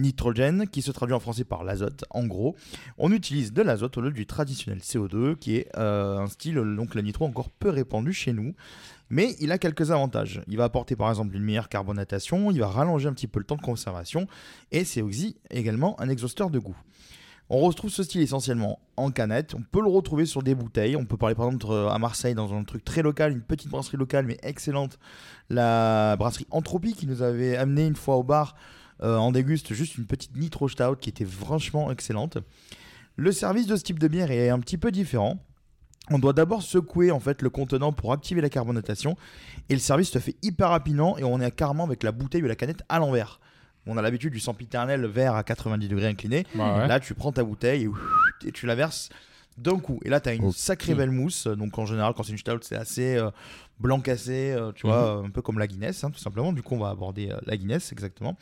nitrogène 0.02 0.68
qui 0.68 0.82
se 0.82 0.92
traduit 0.92 1.16
en 1.16 1.20
français 1.20 1.44
par 1.44 1.64
l'azote. 1.64 2.06
En 2.10 2.26
gros, 2.26 2.56
on 2.98 3.12
utilise 3.12 3.54
de 3.54 3.62
l'azote 3.62 3.98
au 3.98 4.02
lieu 4.02 4.12
du 4.12 4.26
traditionnel 4.26 4.80
CO2 4.80 5.36
qui 5.36 5.58
est 5.58 5.70
euh, 5.78 6.20
un 6.20 6.28
style, 6.28 6.56
donc 6.56 6.96
le 6.96 7.02
nitro, 7.02 7.26
encore 7.26 7.50
peu 7.50 7.70
répandu 7.70 8.14
chez 8.14 8.34
nous. 8.34 8.54
Mais 9.10 9.36
il 9.40 9.52
a 9.52 9.58
quelques 9.58 9.92
avantages. 9.92 10.42
Il 10.48 10.58
va 10.58 10.66
apporter 10.66 10.96
par 10.96 11.10
exemple 11.10 11.36
une 11.36 11.44
meilleure 11.44 11.70
carbonatation, 11.70 12.52
il 12.52 12.60
va 12.60 12.68
rallonger 12.68 13.08
un 13.08 13.14
petit 13.14 13.28
peu 13.28 13.40
le 13.40 13.46
temps 13.46 13.56
de 13.56 13.62
conservation, 13.62 14.28
et 14.72 14.84
c'est 14.84 15.02
aussi 15.02 15.38
également 15.52 16.00
un 16.02 16.10
exhausteur 16.10 16.50
de 16.50 16.60
goût. 16.60 16.78
On 17.48 17.60
retrouve 17.60 17.92
ce 17.92 18.02
style 18.02 18.22
essentiellement 18.22 18.80
en 18.98 19.12
canette, 19.12 19.54
on 19.54 19.62
peut 19.62 19.82
le 19.82 19.90
retrouver 19.90 20.26
sur 20.26 20.42
des 20.42 20.56
bouteilles, 20.56 20.96
on 20.96 21.06
peut 21.06 21.18
parler 21.18 21.36
par 21.36 21.46
exemple 21.46 21.72
à 21.72 22.00
Marseille 22.00 22.34
dans 22.34 22.52
un 22.56 22.64
truc 22.64 22.84
très 22.84 23.04
local, 23.04 23.34
une 23.34 23.42
petite 23.42 23.70
brasserie 23.70 23.98
locale 23.98 24.26
mais 24.26 24.40
excellente, 24.42 24.98
la 25.52 26.16
brasserie 26.18 26.48
Entropie 26.50 26.96
qui 26.96 27.06
nous 27.06 27.22
avait 27.22 27.56
amené 27.56 27.86
une 27.86 27.96
fois 27.96 28.16
au 28.16 28.24
bar 28.24 28.56
en 29.02 29.32
déguste 29.32 29.74
juste 29.74 29.98
une 29.98 30.06
petite 30.06 30.36
nitro 30.36 30.70
stout 30.70 30.96
qui 31.00 31.10
était 31.10 31.26
franchement 31.26 31.92
excellente. 31.92 32.38
Le 33.18 33.32
service 33.32 33.68
de 33.68 33.76
ce 33.76 33.84
type 33.84 34.00
de 34.00 34.08
bière 34.08 34.32
est 34.32 34.50
un 34.50 34.60
petit 34.60 34.78
peu 34.78 34.92
différent. 34.92 35.38
On 36.12 36.20
doit 36.20 36.34
d'abord 36.34 36.62
secouer 36.62 37.12
en 37.12 37.20
fait 37.20 37.42
le 37.42 37.50
contenant 37.50 37.92
pour 37.92 38.14
activer 38.14 38.42
la 38.42 38.50
carbonatation 38.50 39.16
et 39.70 39.74
le 39.74 39.80
service 39.80 40.12
se 40.12 40.20
fait 40.20 40.36
hyper 40.44 40.70
rapidement 40.70 41.18
et 41.18 41.24
on 41.24 41.40
est 41.42 41.52
carrément 41.52 41.84
avec 41.84 42.04
la 42.04 42.12
bouteille 42.12 42.44
ou 42.44 42.48
la 42.48 42.56
canette 42.56 42.84
à 42.90 43.00
l'envers. 43.00 43.40
On 43.88 43.98
a 43.98 44.02
l'habitude 44.02 44.34
du 44.34 44.40
sempiternel 44.40 45.06
vert 45.06 45.36
à 45.36 45.44
90 45.44 45.88
degrés 45.88 46.08
incliné. 46.08 46.46
Bah 46.56 46.80
ouais. 46.80 46.88
Là, 46.88 47.00
tu 47.00 47.14
prends 47.14 47.32
ta 47.32 47.44
bouteille 47.44 47.84
et, 48.44 48.48
et 48.48 48.52
tu 48.52 48.66
la 48.66 48.76
verses 48.76 49.10
d'un 49.58 49.80
coup. 49.80 50.00
Et 50.04 50.10
là, 50.10 50.20
tu 50.20 50.30
as 50.30 50.34
une 50.34 50.52
sacrée 50.52 50.96
belle 50.96 51.12
mousse. 51.12 51.48
Donc, 51.48 51.78
en 51.78 51.86
général, 51.86 52.14
quand 52.14 52.24
c'est 52.24 52.32
une 52.32 52.38
stout, 52.38 52.60
c'est 52.62 52.76
assez 52.76 53.16
euh, 53.16 53.30
blanc 53.80 54.00
cassé, 54.00 54.52
euh, 54.52 54.72
tu 54.74 54.88
vois, 54.88 55.24
un 55.26 55.30
peu 55.30 55.42
comme 55.42 55.60
la 55.60 55.68
Guinness, 55.68 56.04
hein, 56.04 56.12
tout 56.12 56.20
simplement. 56.20 56.54
Du 56.54 56.62
coup, 56.62 56.76
on 56.76 56.80
va 56.80 56.90
aborder 56.90 57.32
euh, 57.32 57.38
la 57.46 57.58
Guinness, 57.58 57.92
exactement. 57.92 58.38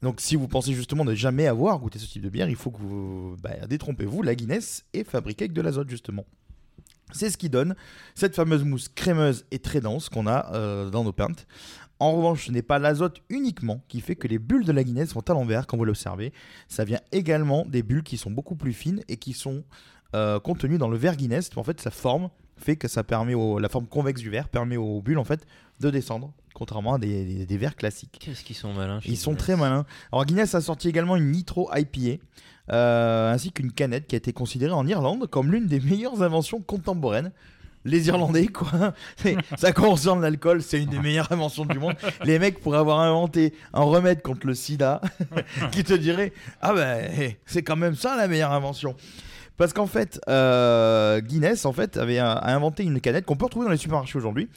Donc, 0.00 0.20
si 0.20 0.34
vous 0.34 0.48
pensez 0.48 0.72
justement 0.72 1.04
ne 1.04 1.14
jamais 1.14 1.46
avoir 1.46 1.78
goûté 1.78 1.98
ce 1.98 2.06
type 2.06 2.22
de 2.22 2.28
bière, 2.28 2.48
il 2.48 2.56
faut 2.56 2.70
que 2.70 2.78
vous. 2.78 3.36
Bah, 3.42 3.66
détrompez-vous, 3.68 4.22
la 4.22 4.34
Guinness 4.34 4.84
est 4.94 5.04
fabriquée 5.04 5.44
avec 5.44 5.52
de 5.52 5.60
l'azote, 5.60 5.90
justement. 5.90 6.24
C'est 7.12 7.28
ce 7.28 7.36
qui 7.36 7.50
donne 7.50 7.76
cette 8.14 8.34
fameuse 8.34 8.64
mousse 8.64 8.88
crémeuse 8.88 9.44
et 9.50 9.58
très 9.58 9.82
dense 9.82 10.08
qu'on 10.08 10.26
a 10.26 10.88
dans 10.88 11.04
nos 11.04 11.12
pintes. 11.12 11.46
En 12.02 12.12
revanche, 12.16 12.46
ce 12.46 12.50
n'est 12.50 12.62
pas 12.62 12.80
l'azote 12.80 13.20
uniquement 13.28 13.84
qui 13.86 14.00
fait 14.00 14.16
que 14.16 14.26
les 14.26 14.40
bulles 14.40 14.64
de 14.64 14.72
la 14.72 14.82
Guinness 14.82 15.10
sont 15.10 15.30
à 15.30 15.34
l'envers 15.34 15.68
quand 15.68 15.76
vous 15.76 15.84
l'observez. 15.84 16.32
Ça 16.66 16.84
vient 16.84 17.00
également 17.12 17.64
des 17.64 17.84
bulles 17.84 18.02
qui 18.02 18.16
sont 18.16 18.30
beaucoup 18.32 18.56
plus 18.56 18.72
fines 18.72 19.04
et 19.06 19.18
qui 19.18 19.34
sont 19.34 19.62
euh, 20.14 20.40
contenues 20.40 20.78
dans 20.78 20.88
le 20.88 20.96
verre 20.96 21.16
Guinness. 21.16 21.50
En 21.56 21.62
fait, 21.64 21.80
sa 21.80 21.90
forme 21.90 22.28
fait 22.58 22.76
que 22.76 22.86
ça 22.88 23.02
permet 23.02 23.34
au- 23.34 23.58
la 23.58 23.68
forme 23.68 23.86
convexe 23.86 24.20
du 24.20 24.30
verre 24.30 24.48
permet 24.48 24.76
aux 24.76 25.00
bulles 25.00 25.18
en 25.18 25.24
fait 25.24 25.46
de 25.80 25.90
descendre, 25.90 26.32
contrairement 26.54 26.94
à 26.94 26.98
des, 26.98 27.24
des- 27.24 27.46
des 27.46 27.56
verres 27.56 27.74
classiques. 27.76 28.18
Qu'est-ce 28.20 28.44
qu'ils 28.44 28.54
sont 28.56 28.72
malins 28.72 29.00
Ils 29.04 29.16
sont 29.16 29.34
très 29.34 29.56
malins. 29.56 29.84
Alors 30.12 30.24
Guinness 30.26 30.54
a 30.54 30.60
sorti 30.60 30.88
également 30.88 31.16
une 31.16 31.30
Nitro 31.32 31.68
IPA, 31.74 32.22
euh, 32.70 33.32
ainsi 33.32 33.50
qu'une 33.52 33.72
canette 33.72 34.06
qui 34.06 34.14
a 34.14 34.18
été 34.18 34.32
considérée 34.32 34.72
en 34.72 34.86
Irlande 34.86 35.26
comme 35.28 35.50
l'une 35.50 35.66
des 35.66 35.80
meilleures 35.80 36.22
inventions 36.22 36.60
contemporaines. 36.60 37.32
Les 37.84 38.06
Irlandais, 38.06 38.46
quoi. 38.46 38.94
Ça 39.58 39.72
concerne 39.72 40.22
l'alcool, 40.22 40.62
c'est 40.62 40.80
une 40.80 40.88
des 40.90 41.00
meilleures 41.00 41.32
inventions 41.32 41.64
du 41.64 41.80
monde. 41.80 41.94
Les 42.22 42.38
mecs 42.38 42.60
pourraient 42.60 42.78
avoir 42.78 43.00
inventé 43.00 43.54
un 43.72 43.82
remède 43.82 44.22
contre 44.22 44.46
le 44.46 44.54
sida 44.54 45.00
qui 45.72 45.82
te 45.82 45.92
dirait 45.94 46.32
Ah 46.60 46.74
ben, 46.74 47.10
c'est 47.44 47.64
quand 47.64 47.74
même 47.74 47.96
ça 47.96 48.16
la 48.16 48.28
meilleure 48.28 48.52
invention. 48.52 48.94
Parce 49.62 49.74
qu'en 49.74 49.86
fait, 49.86 50.20
euh, 50.28 51.20
Guinness 51.20 51.66
en 51.66 51.72
fait, 51.72 51.96
avait 51.96 52.18
euh, 52.18 52.24
a 52.24 52.52
inventé 52.52 52.82
une 52.82 53.00
canette 53.00 53.24
qu'on 53.24 53.36
peut 53.36 53.44
retrouver 53.44 53.66
dans 53.66 53.70
les 53.70 53.76
supermarchés 53.78 54.18
aujourd'hui, 54.18 54.48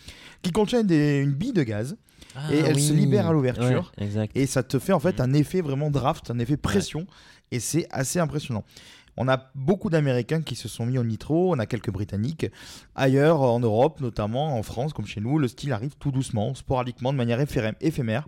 qui 0.42 0.52
contient 0.52 0.84
des- 0.84 1.19
une 1.19 1.31
bille 1.31 1.54
de 1.54 1.62
gaz. 1.62 1.96
Ah 2.36 2.52
Et 2.52 2.57
elle 2.57 2.80
se 2.80 2.92
libère 2.92 3.28
à 3.28 3.31
l'ouverture. 3.34 3.92
Ouais. 4.00 4.06
Et 4.34 4.48
ça 4.48 4.63
te 4.63 4.80
fait 4.80 4.94
en 4.94 5.00
fait 5.00 5.22
un 5.22 5.31
effet 5.34 5.62
vraiment 5.62 5.92
draft, 5.92 6.31
un 6.31 6.40
effet 6.40 6.57
pression. 6.57 7.06
Et 7.52 7.60
c'est 7.60 7.88
assez 7.92 8.18
impressionnant. 8.19 8.63
On 9.16 9.28
a 9.28 9.52
beaucoup 9.54 9.92
d'Américains 9.92 10.42
qui 10.42 10.56
se 10.56 10.68
sont 10.68 10.88
mis 10.88 10.98
au 10.98 11.04
nitro, 11.04 11.54
on 11.54 11.60
a 11.60 11.68
quelques 11.68 11.92
Britanniques. 11.92 12.48
Ailleurs, 12.96 13.42
en 13.42 13.60
Europe, 13.60 14.02
notamment 14.02 14.57
en 14.57 14.63
France, 14.63 14.92
comme 14.92 15.06
chez 15.06 15.22
nous, 15.22 15.38
le 15.38 15.48
style 15.48 15.72
arrive 15.72 15.94
tout 16.00 16.10
doucement, 16.12 16.56
sporadiquement, 16.56 17.13
de 17.13 17.18
manière 17.18 17.40
éphémère. 17.40 17.74
éphémère. 17.80 18.28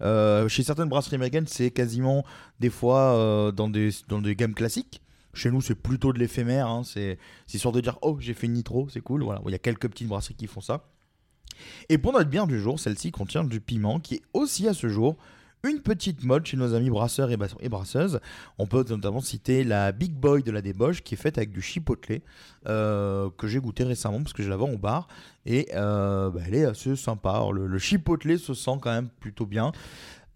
Euh, 0.00 0.48
chez 0.48 0.62
certaines 0.62 0.88
brasseries 0.88 1.16
américaines, 1.16 1.46
c'est 1.46 1.70
quasiment 1.70 2.24
des 2.58 2.70
fois 2.70 3.00
euh, 3.16 3.52
dans, 3.52 3.68
des, 3.68 3.90
dans 4.08 4.22
des 4.22 4.34
gammes 4.34 4.54
classiques. 4.54 5.02
Chez 5.36 5.50
nous, 5.50 5.60
c'est 5.60 5.74
plutôt 5.74 6.12
de 6.12 6.18
l'éphémère. 6.18 6.66
hein. 6.66 6.82
C'est 6.84 7.18
histoire 7.52 7.72
de 7.72 7.80
dire 7.80 7.98
Oh, 8.02 8.16
j'ai 8.20 8.34
fait 8.34 8.46
une 8.46 8.54
nitro, 8.54 8.88
c'est 8.88 9.00
cool. 9.00 9.22
Voilà. 9.22 9.40
Il 9.46 9.52
y 9.52 9.54
a 9.54 9.58
quelques 9.58 9.88
petites 9.88 10.08
brasseries 10.08 10.34
qui 10.34 10.46
font 10.46 10.60
ça. 10.60 10.88
Et 11.88 11.98
pour 11.98 12.12
notre 12.12 12.28
bière 12.28 12.46
du 12.46 12.60
jour, 12.60 12.78
celle-ci 12.80 13.12
contient 13.12 13.44
du 13.44 13.60
piment 13.60 14.00
qui 14.00 14.16
est 14.16 14.22
aussi 14.34 14.68
à 14.68 14.74
ce 14.74 14.88
jour 14.88 15.16
une 15.64 15.80
petite 15.80 16.22
mode 16.22 16.46
chez 16.46 16.56
nos 16.56 16.74
amis 16.74 16.90
brasseurs 16.90 17.30
et, 17.30 17.68
brasseuses. 17.68 18.20
On 18.58 18.66
peut 18.66 18.84
notamment 18.88 19.20
citer 19.20 19.64
la 19.64 19.90
Big 19.92 20.12
Boy 20.12 20.42
de 20.42 20.50
la 20.50 20.62
débauche 20.62 21.02
qui 21.02 21.14
est 21.14 21.18
faite 21.18 21.38
avec 21.38 21.50
du 21.50 21.60
chipotle 21.60 22.20
euh, 22.68 23.30
que 23.36 23.48
j'ai 23.48 23.58
goûté 23.58 23.84
récemment 23.84 24.18
parce 24.18 24.32
que 24.32 24.42
je 24.42 24.50
la 24.50 24.56
vends 24.56 24.70
au 24.70 24.78
bar 24.78 25.08
et 25.44 25.68
euh, 25.74 26.30
bah, 26.30 26.40
elle 26.46 26.54
est 26.54 26.64
assez 26.64 26.94
sympa. 26.94 27.44
Le, 27.52 27.66
le 27.66 27.78
chipotle 27.78 28.38
se 28.38 28.54
sent 28.54 28.78
quand 28.80 28.92
même 28.92 29.08
plutôt 29.08 29.46
bien. 29.46 29.72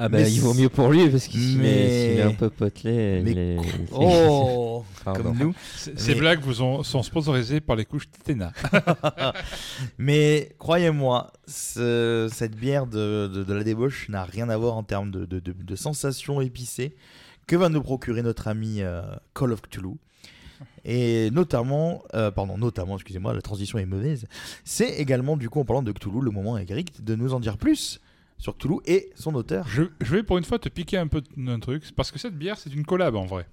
Ah 0.02 0.08
bah 0.08 0.18
Mais 0.18 0.32
il 0.32 0.40
vaut 0.40 0.54
mieux 0.54 0.70
pour 0.70 0.88
lui 0.90 1.08
parce 1.10 1.26
qu'il 1.28 1.58
mais- 1.58 2.14
est 2.16 2.22
un 2.22 2.32
peu 2.32 2.48
potelé. 2.48 3.20
Mais 3.22 3.56
Oh, 3.92 4.82
Pardon. 5.04 5.22
comme 5.22 5.38
nous. 5.38 5.54
C- 5.76 5.92
Ces 5.94 6.14
blagues 6.14 6.40
vous 6.40 6.62
ont- 6.62 6.82
sont 6.82 7.02
sponsorisées 7.02 7.60
par 7.60 7.76
les 7.76 7.84
couches 7.84 8.08
Téna. 8.24 8.52
Mais 9.98 10.54
croyez-moi, 10.58 11.32
ce- 11.46 12.28
cette 12.32 12.56
bière 12.56 12.86
de, 12.86 13.28
de- 13.32 13.44
de 13.44 13.54
la 13.54 13.64
débauche 13.64 14.08
n'a 14.08 14.24
rien 14.24 14.48
à 14.48 14.56
voir 14.56 14.76
en 14.76 14.82
termes 14.82 15.10
de, 15.10 15.24
de, 15.24 15.38
de- 15.40 15.52
de 15.52 15.76
sensations 15.76 16.40
épicées 16.40 16.94
que 17.46 17.56
va 17.56 17.68
nous 17.68 17.82
procurer 17.82 18.22
notre 18.22 18.48
ami 18.48 18.80
euh, 18.80 19.02
Call 19.34 19.52
of 19.52 19.62
Cthulhu. 19.62 19.96
Et 20.84 21.30
notamment, 21.30 22.02
euh, 22.14 22.30
pardon, 22.30 22.56
notamment, 22.56 22.94
excusez-moi, 22.94 23.34
la 23.34 23.42
transition 23.42 23.78
est 23.78 23.84
mauvaise. 23.86 24.26
C'est 24.64 24.88
également, 24.88 25.36
du 25.36 25.50
coup, 25.50 25.60
en 25.60 25.64
parlant 25.64 25.82
de 25.82 25.92
Cthulhu, 25.92 26.20
le 26.22 26.30
moment 26.30 26.56
est 26.56 26.64
grec 26.64 27.04
de 27.04 27.14
nous 27.14 27.34
en 27.34 27.40
dire 27.40 27.58
plus 27.58 28.00
sur 28.40 28.56
Cthulhu 28.56 28.78
et 28.86 29.10
son 29.14 29.34
auteur. 29.36 29.64
Je, 29.68 29.84
je 30.00 30.16
vais 30.16 30.22
pour 30.24 30.38
une 30.38 30.44
fois 30.44 30.58
te 30.58 30.68
piquer 30.68 30.96
un 30.96 31.06
peu 31.06 31.22
un 31.46 31.60
truc, 31.60 31.84
parce 31.94 32.10
que 32.10 32.18
cette 32.18 32.36
bière, 32.36 32.56
c'est 32.58 32.74
une 32.74 32.84
collab 32.84 33.14
en 33.14 33.26
vrai. 33.26 33.46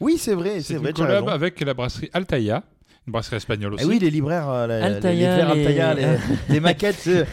Oui, 0.00 0.16
c'est 0.16 0.34
vrai, 0.34 0.60
C'est 0.60 0.74
c'est 0.74 0.76
vrai. 0.76 0.90
une 0.90 0.94
tu 0.94 1.02
as 1.02 1.06
collab 1.06 1.28
avec 1.28 1.60
la 1.60 1.74
brasserie 1.74 2.08
Altaïa, 2.12 2.56
une 2.58 2.77
brasserie 3.10 3.36
espagnole 3.36 3.74
aussi. 3.74 3.84
Eh 3.84 3.88
oui, 3.88 3.98
les 3.98 4.10
libraires, 4.10 4.48
euh, 4.48 4.66
la- 4.66 4.84
Altaïa, 4.84 5.36
les 5.36 5.42
libraires 5.42 5.54
les- 5.54 5.82
Altaïa, 5.84 5.94
les, 5.94 6.18
les 6.54 6.60
maquettes. 6.60 7.04
euh, 7.08 7.24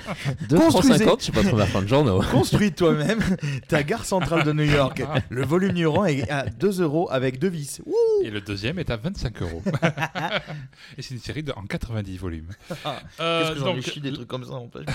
2,50 0.49 0.71
Construisez- 0.71 1.05
je 1.19 1.23
sais 1.25 1.31
pas 1.31 1.43
trop 1.43 1.57
la 1.57 1.65
fin 1.65 1.81
de 1.81 1.87
journaux. 1.87 2.21
Construis 2.31 2.71
toi-même 2.71 3.19
ta 3.67 3.83
gare 3.83 4.05
centrale 4.05 4.43
de 4.43 4.53
New 4.53 4.63
York. 4.65 5.03
Le 5.29 5.45
volume 5.45 5.71
numéro 5.73 6.01
1 6.01 6.05
est 6.07 6.29
à 6.29 6.45
2 6.47 6.81
euros 6.81 7.07
avec 7.11 7.39
deux 7.39 7.47
vis. 7.49 7.81
Ouh 7.85 7.93
Et 8.23 8.29
le 8.29 8.41
deuxième 8.41 8.79
est 8.79 8.89
à 8.89 8.97
25 8.97 9.41
euros. 9.41 9.61
Et 10.97 11.01
c'est 11.01 11.13
une 11.13 11.19
série 11.19 11.43
de, 11.43 11.51
en 11.55 11.63
90 11.65 12.17
volumes. 12.17 12.47
Ah, 12.83 12.99
Euh, 13.19 13.41
Qu'est-ce 13.41 13.53
que 13.53 13.59
j'en 13.59 13.71
ai 13.71 13.73
donc, 13.75 13.83
chié 13.83 14.01
des 14.01 14.13
trucs 14.13 14.27
comme 14.27 14.43
ça 14.45 14.53
en 14.53 14.69
fait. 14.69 14.85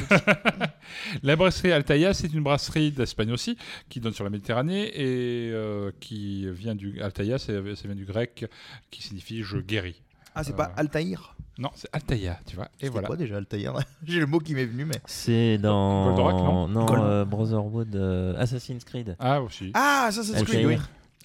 La 1.23 1.37
brasserie 1.37 1.73
Altaïa, 1.73 2.15
c'est 2.15 2.33
une 2.33 2.43
brasserie 2.43 2.91
d'Espagne 2.93 3.33
aussi, 3.33 3.57
qui 3.89 4.01
donne 4.01 4.13
sur 4.13 4.25
la 4.25 4.31
Méditerranée 4.31 4.89
et 4.95 5.51
euh, 5.53 5.91
qui 6.01 6.49
vient 6.51 6.75
du 6.75 7.01
Altaïa, 7.03 7.39
c'est- 7.39 7.53
ça 7.77 7.83
vient 7.87 7.95
du 7.95 8.05
grec, 8.05 8.47
qui 8.91 9.03
signifie 9.03 9.43
je 9.43 9.59
guéris. 9.59 10.03
Ah, 10.35 10.45
c'est 10.45 10.55
pas 10.57 10.67
Euh, 10.69 10.81
Altaïr 10.81 11.35
Non, 11.59 11.71
c'est 11.75 11.89
Altaïa, 11.93 12.39
tu 12.47 12.57
vois. 12.57 12.67
Et 12.81 12.85
C'est 12.85 12.89
voilà. 12.89 13.07
quoi 13.09 13.17
déjà 13.17 13.37
Altaïr 13.37 13.75
J'ai 14.05 14.21
le 14.21 14.27
mot 14.27 14.39
qui 14.39 14.55
m'est 14.55 14.65
venu, 14.67 14.85
mais. 14.85 15.01
C'est 15.07 15.59
dans. 15.59 16.07
Goldorak, 16.07 16.35
non 16.37 16.69
Non, 16.69 16.87
Gold- 16.87 17.01
euh, 17.03 17.25
Brotherhood, 17.25 17.95
euh, 17.97 18.35
Assassin's 18.39 18.85
Creed. 18.85 19.17
Ah 19.19 19.43
aussi. 19.43 19.71
Ah, 19.75 20.09
c'est 20.13 20.35
Altaïr. 20.35 20.69
oui. 20.69 20.77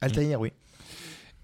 Altaïr, 0.01 0.39
oui. 0.41 0.51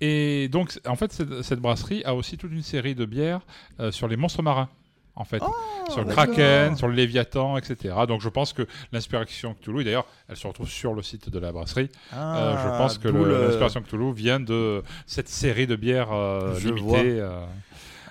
Et 0.04 0.50
donc, 0.50 0.80
en 0.88 0.96
fait, 0.96 1.14
cette, 1.14 1.44
cette 1.44 1.60
brasserie 1.60 2.04
a 2.06 2.16
aussi 2.16 2.36
toute 2.38 2.52
une 2.52 2.64
série 2.64 2.96
de 2.96 3.06
bières 3.06 3.42
euh, 3.80 3.92
sur 3.92 4.08
les 4.08 4.18
monstres 4.18 4.42
marins. 4.42 4.68
En 5.16 5.26
fait, 5.26 5.42
sur 5.90 6.04
le. 6.06 6.10
Kraken, 6.12 6.76
sur 6.78 6.88
le 6.88 6.94
Léviathan, 6.94 7.58
etc. 7.58 7.94
Donc, 8.08 8.22
je 8.22 8.30
pense 8.30 8.54
que 8.54 8.66
l'inspiration 8.94 9.54
Cthulhu, 9.54 9.82
et 9.82 9.84
d'ailleurs, 9.84 10.08
elle 10.30 10.38
se 10.38 10.48
retrouve 10.48 10.70
sur 10.70 10.94
le 10.94 11.02
site 11.02 11.30
de 11.30 11.38
la 11.38 11.52
brasserie. 11.52 11.90
Euh, 12.14 12.56
je 12.64 12.78
pense 12.78 12.98
que 12.98 13.10
Ah, 13.10 13.12
d'où 13.12 13.26
le- 13.26 13.42
l'inspiration 13.48 13.82
Cthulhu 13.82 14.14
vient 14.14 14.40
de 14.40 14.82
cette 15.06 15.28
série 15.28 15.68
de 15.68 15.76
bières 15.76 16.14
euh, 16.14 16.58
limitées. 16.60 17.20
euh, 17.20 17.44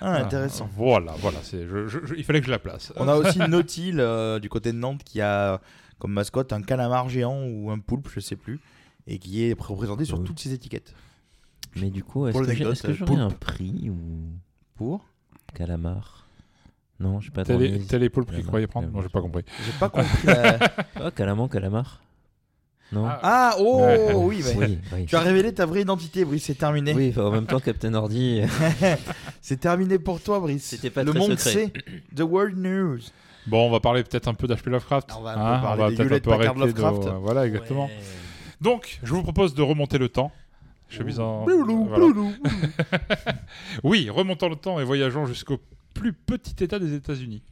Ah, 0.02 0.16
intéressant. 0.16 0.64
euh, 0.66 0.75
voilà, 0.76 1.12
voilà. 1.19 1.38
C'est, 1.42 1.66
je- 1.66 1.88
je- 1.88 2.04
je- 2.04 2.14
il 2.14 2.25
fallait 2.25 2.40
que 2.40 2.47
je 2.47 2.50
la 2.50 2.59
place. 2.59 2.92
On 2.97 3.09
a 3.09 3.16
aussi 3.16 3.38
Nautil 3.49 3.99
euh, 3.99 4.38
du 4.38 4.49
côté 4.50 4.73
de 4.73 4.76
Nantes 4.78 5.02
qui 5.04 5.21
a 5.23 5.61
comme 5.99 6.12
mascotte 6.12 6.52
un 6.52 6.62
calamar 6.62 7.09
géant 7.09 7.42
ou 7.45 7.71
un 7.71 7.78
poulpe, 7.78 8.09
je 8.14 8.21
sais 8.21 8.37
plus, 8.37 8.61
et 9.07 9.19
qui 9.19 9.45
est 9.45 9.59
représenté 9.59 10.04
sur 10.04 10.19
Oui. 10.19 10.25
toutes 10.25 10.40
ses 10.40 10.52
étiquettes. 10.52 10.95
Mais 11.76 11.90
du 11.90 12.02
coup, 12.04 12.26
est-ce 12.26 12.83
que 12.83 12.92
j'aurais 12.92 13.16
un 13.16 13.30
prix 13.30 13.88
ou. 13.90 13.97
Pour 14.76 15.04
Calamar? 15.54 16.26
Non, 17.00 17.19
j'ai 17.21 17.30
pas 17.30 17.45
T'as 17.45 17.57
les, 17.57 17.78
t'as 17.80 17.99
qui 17.99 18.11
Calamar, 18.11 18.42
croyaient 18.47 18.66
prendre 18.66 18.88
Non, 18.90 19.00
j'ai 19.00 19.09
pas 19.09 19.23
compris. 19.23 19.42
J'ai 19.64 19.73
pas 19.78 19.88
compris 19.88 20.26
la. 20.26 20.59
Ah, 20.97 21.11
Calamar, 21.11 21.49
Calamar 21.49 22.02
Non 22.92 23.07
Ah, 23.07 23.21
Ah, 23.23 23.54
oh, 23.59 23.80
Ouais. 23.80 24.12
oui, 24.14 24.42
mais. 24.45 24.54
Oui, 24.66 24.78
oui. 24.92 25.07
Tu 25.07 25.16
as 25.16 25.21
révélé 25.21 25.54
ta 25.54 25.64
vraie 25.64 25.80
identité, 25.80 26.25
Brice, 26.26 26.45
c'est 26.45 26.57
terminé. 26.57 26.92
Oui, 26.92 27.09
enfin, 27.11 27.23
en 27.25 27.30
même 27.30 27.47
temps, 27.47 27.59
Captain 27.61 27.95
Ordi. 27.95 28.42
C'est 29.40 29.59
terminé 29.61 29.99
pour 29.99 30.21
toi, 30.21 30.40
Brice. 30.40 30.64
C'était 30.64 30.90
pas 30.90 31.02
Le 31.02 31.12
très 31.12 31.19
monde 31.21 31.38
secret. 31.38 31.50
sait. 31.52 31.73
The 32.14 32.21
World 32.21 32.59
News. 32.59 32.99
Bon, 33.47 33.66
on 33.66 33.71
va 33.71 33.80
parler 33.80 34.02
peut-être 34.04 34.28
un 34.28 34.35
peu 34.35 34.47
d'H.P. 34.47 34.69
Lovecraft. 34.69 35.11
On 35.19 35.23
va 35.23 35.30
un 35.30 35.35
peu 35.35 35.40
hein, 35.40 35.59
parler 35.61 35.83
des 35.88 35.97
peut-être 35.97 36.00
un 36.00 36.04
Hewlett 36.11 36.25
peu 36.25 36.30
Packard 36.30 36.57
arrêter 36.59 36.73
de- 36.75 36.83
Lovecraft. 36.83 37.09
Voilà, 37.23 37.47
exactement. 37.47 37.87
Ouais. 37.87 37.99
Donc, 38.61 39.00
je 39.02 39.14
vous 39.14 39.23
propose 39.23 39.54
de 39.54 39.62
remonter 39.62 39.97
le 39.97 40.11
temps. 40.11 40.30
Chemise 40.90 41.19
en. 41.21 41.45
Bloulou, 41.45 41.87
voilà. 41.87 42.04
bloulou. 42.04 42.33
Oui, 43.85 44.11
remontons 44.11 44.49
le 44.49 44.57
temps 44.57 44.80
et 44.80 44.85
voyageons 44.85 45.25
jusqu'au 45.26 45.59
plus 45.94 46.12
petit 46.12 46.62
État 46.62 46.78
des 46.78 46.94
États-Unis, 46.94 47.42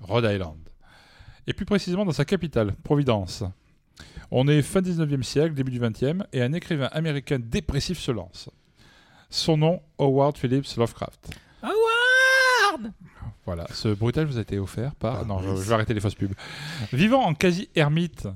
Rhode 0.00 0.24
Island. 0.24 0.58
Et 1.46 1.52
plus 1.52 1.66
précisément 1.66 2.04
dans 2.04 2.12
sa 2.12 2.24
capitale, 2.24 2.74
Providence. 2.82 3.44
On 4.30 4.46
est 4.46 4.62
fin 4.62 4.80
19e 4.80 5.22
siècle, 5.22 5.54
début 5.54 5.72
du 5.72 5.80
20e, 5.80 6.24
et 6.32 6.42
un 6.42 6.52
écrivain 6.52 6.88
américain 6.92 7.38
dépressif 7.40 7.98
se 7.98 8.12
lance. 8.12 8.48
Son 9.28 9.56
nom, 9.56 9.82
Howard 9.98 10.36
Phillips 10.38 10.76
Lovecraft. 10.76 11.30
Howard 11.62 12.92
Voilà, 13.44 13.66
ce 13.72 13.88
bruitage 13.88 14.26
vous 14.26 14.38
a 14.38 14.42
été 14.42 14.58
offert 14.58 14.94
par. 14.94 15.20
Ah, 15.20 15.24
non, 15.24 15.40
je, 15.40 15.50
vais 15.50 15.74
arrêter 15.74 15.94
les 15.94 16.00
fausses 16.00 16.14
pubs. 16.14 16.34
Vivant 16.92 17.22
en 17.22 17.34
quasi-ermite. 17.34 18.28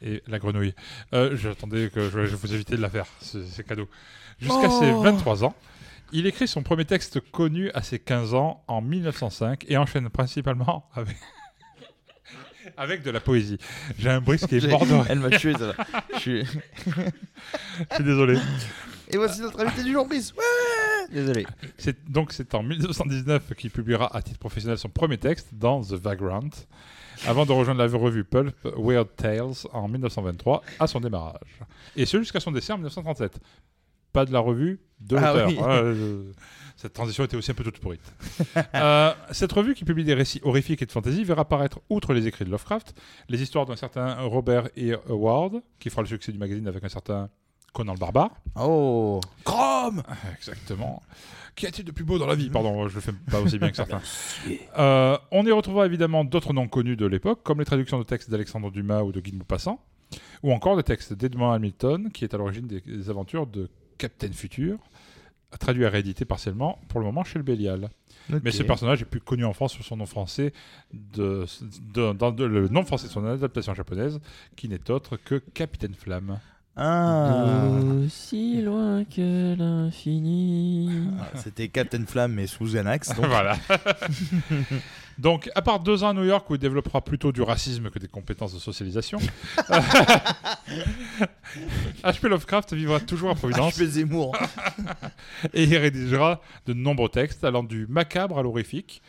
Et 0.00 0.22
la 0.28 0.38
grenouille. 0.38 0.74
Euh, 1.12 1.36
J'attendais 1.36 1.90
que 1.90 2.08
je, 2.08 2.26
je 2.26 2.36
vous 2.36 2.54
éviter 2.54 2.76
de 2.76 2.82
la 2.82 2.88
faire, 2.88 3.06
c'est 3.20 3.66
cadeau. 3.66 3.88
Jusqu'à 4.38 4.70
ses 4.70 4.92
Oh 4.92 5.00
23 5.00 5.44
ans, 5.44 5.54
il 6.12 6.26
écrit 6.26 6.48
son 6.48 6.62
premier 6.62 6.84
texte 6.84 7.20
connu 7.30 7.70
à 7.72 7.82
ses 7.82 7.98
15 7.98 8.34
ans 8.34 8.62
en 8.68 8.80
1905 8.80 9.64
et 9.68 9.76
enchaîne 9.76 10.08
principalement 10.08 10.88
avec. 10.94 11.16
Avec 12.76 13.02
de 13.02 13.10
la 13.10 13.20
poésie. 13.20 13.58
J'ai 13.98 14.10
un 14.10 14.20
brisque 14.20 14.46
qui 14.48 14.56
est 14.56 14.66
mort. 14.68 15.06
Elle 15.08 15.20
m'a 15.20 15.30
tué, 15.30 15.54
ça. 15.54 15.72
Je 16.14 16.18
suis- 16.18 16.44
Je 16.44 17.94
suis 17.94 18.04
désolé. 18.04 18.38
Et 19.10 19.16
voici 19.16 19.40
notre 19.40 19.60
invité 19.60 19.82
du 19.84 19.92
jour, 19.92 20.06
Brice. 20.06 20.32
Ouais 20.34 20.44
Désolé. 21.10 21.46
Donc 22.08 22.32
c'est 22.32 22.54
en 22.54 22.62
1919 22.62 23.54
qu'il 23.54 23.70
publiera 23.70 24.14
à 24.14 24.20
titre 24.20 24.38
professionnel 24.38 24.76
son 24.76 24.90
premier 24.90 25.16
texte 25.16 25.48
dans 25.54 25.80
The 25.82 25.92
Vagrant, 25.94 26.50
avant 27.26 27.46
de 27.46 27.52
rejoindre 27.52 27.82
la 27.82 27.90
revue 27.98 28.24
Pulp 28.24 28.54
Weird 28.76 29.08
Tales 29.16 29.66
en 29.72 29.88
1923 29.88 30.62
à 30.78 30.86
son 30.86 31.00
démarrage. 31.00 31.60
Et 31.96 32.04
ce 32.04 32.18
jusqu'à 32.18 32.40
son 32.40 32.52
décès 32.52 32.74
en 32.74 32.76
1937. 32.76 33.40
Pas 34.12 34.24
de 34.24 34.32
la 34.32 34.40
revue, 34.40 34.80
de 35.00 35.16
Ah 35.16 35.32
l'auteur. 35.32 35.48
oui. 35.48 35.54
Voilà, 35.58 35.94
je- 35.94 36.32
Cette 36.76 36.92
transition 36.92 37.24
était 37.24 37.36
aussi 37.36 37.50
un 37.50 37.54
peu 37.54 37.64
toute 37.64 37.78
pourrite. 37.78 38.00
Euh, 38.74 39.12
cette 39.32 39.50
revue 39.52 39.74
qui 39.74 39.84
publie 39.84 40.04
des 40.04 40.14
récits 40.14 40.40
horrifiques 40.44 40.82
et 40.82 40.86
de 40.86 40.92
fantasy 40.92 41.24
verra 41.24 41.42
apparaître, 41.42 41.80
outre 41.90 42.12
les 42.14 42.26
écrits 42.26 42.44
de 42.44 42.50
Lovecraft, 42.50 42.94
les 43.28 43.42
histoires 43.42 43.66
d'un 43.66 43.76
certain 43.76 44.14
Robert 44.22 44.68
E. 44.78 44.96
Howard, 45.08 45.62
qui 45.80 45.90
fera 45.90 46.02
le 46.02 46.08
succès 46.08 46.30
du 46.32 46.38
magazine 46.38 46.66
avec 46.68 46.84
un 46.84 46.88
certain 46.88 47.28
Conan 47.72 47.92
le 47.94 47.98
Barbare. 47.98 48.30
Oh 48.56 49.20
Chrome 49.44 50.02
Exactement. 50.36 51.02
Qu'y 51.54 51.66
a-t-il 51.66 51.84
de 51.84 51.90
plus 51.90 52.04
beau 52.04 52.18
dans 52.18 52.26
la 52.26 52.34
vie? 52.36 52.48
Pardon, 52.50 52.88
je 52.88 52.94
le 52.94 53.00
fais 53.00 53.12
pas 53.30 53.40
aussi 53.40 53.58
bien 53.58 53.70
que 53.70 53.76
certains. 53.82 54.00
Euh, 54.78 55.18
on 55.32 55.44
y 55.44 55.50
retrouvera 55.52 55.84
évidemment 55.86 56.24
d'autres 56.24 56.52
noms 56.52 56.68
connus 56.68 56.96
de 56.96 57.06
l'époque, 57.06 57.40
comme 57.42 57.58
les 57.58 57.64
traductions 57.64 57.98
de 57.98 58.04
textes 58.04 58.30
d'Alexandre 58.30 58.70
Dumas 58.70 59.02
ou 59.02 59.12
de 59.12 59.20
Guy 59.20 59.32
de 59.32 59.36
Maupassant, 59.38 59.80
ou 60.42 60.52
encore 60.52 60.76
des 60.76 60.82
textes 60.84 61.12
d'Edmond 61.12 61.50
Hamilton, 61.52 62.10
qui 62.12 62.24
est 62.24 62.32
à 62.34 62.38
l'origine 62.38 62.66
des, 62.66 62.80
des 62.80 63.10
aventures 63.10 63.46
de 63.46 63.68
Captain 63.98 64.32
Futur, 64.32 64.78
traduit 65.60 65.82
et 65.84 65.88
réédité 65.88 66.24
partiellement 66.24 66.78
pour 66.88 67.00
le 67.00 67.06
moment 67.06 67.24
chez 67.24 67.38
le 67.38 67.42
Bélial. 67.44 67.90
Mais 68.44 68.50
ce 68.50 68.62
personnage 68.62 69.02
est 69.02 69.06
plus 69.06 69.20
connu 69.20 69.44
en 69.44 69.52
France 69.54 69.72
sous 69.74 69.82
son 69.82 69.96
nom 69.96 70.06
français, 70.06 70.52
de, 70.92 71.46
de- 71.94 72.12
dans 72.12 72.30
de- 72.30 72.44
le 72.44 72.68
nom 72.68 72.84
français 72.84 73.06
de 73.08 73.12
son 73.12 73.24
adaptation 73.24 73.74
japonaise, 73.74 74.20
qui 74.56 74.68
n'est 74.68 74.90
autre 74.90 75.16
que 75.16 75.36
Capitaine 75.36 75.94
Flamme. 75.94 76.38
Ah 76.80 77.64
Aussi 78.06 78.62
loin 78.62 79.04
que 79.04 79.56
l'infini. 79.56 80.90
Ah, 81.20 81.24
C'était 81.34 81.68
Captain 81.68 82.06
Flamme, 82.06 82.34
mais 82.34 82.46
sous 82.46 82.66
Xanax. 82.66 83.14
donc. 83.16 83.26
voilà. 83.28 83.56
Donc, 85.18 85.50
à 85.56 85.62
part 85.62 85.80
deux 85.80 86.04
ans 86.04 86.10
à 86.10 86.14
New 86.14 86.22
York 86.22 86.48
où 86.48 86.54
il 86.54 86.60
développera 86.60 87.00
plutôt 87.00 87.32
du 87.32 87.42
racisme 87.42 87.90
que 87.90 87.98
des 87.98 88.06
compétences 88.06 88.54
de 88.54 88.60
socialisation, 88.60 89.18
H.P. 92.04 92.28
Lovecraft 92.28 92.72
vivra 92.74 93.00
toujours 93.00 93.30
à 93.30 93.34
Providence 93.34 93.74
H.P. 93.76 93.86
Zemmour. 93.86 94.36
et 95.52 95.64
il 95.64 95.76
rédigera 95.76 96.40
de 96.66 96.72
nombreux 96.72 97.08
textes 97.08 97.42
allant 97.42 97.64
du 97.64 97.88
macabre 97.88 98.38
à 98.38 98.42
l'horrifique, 98.44 99.02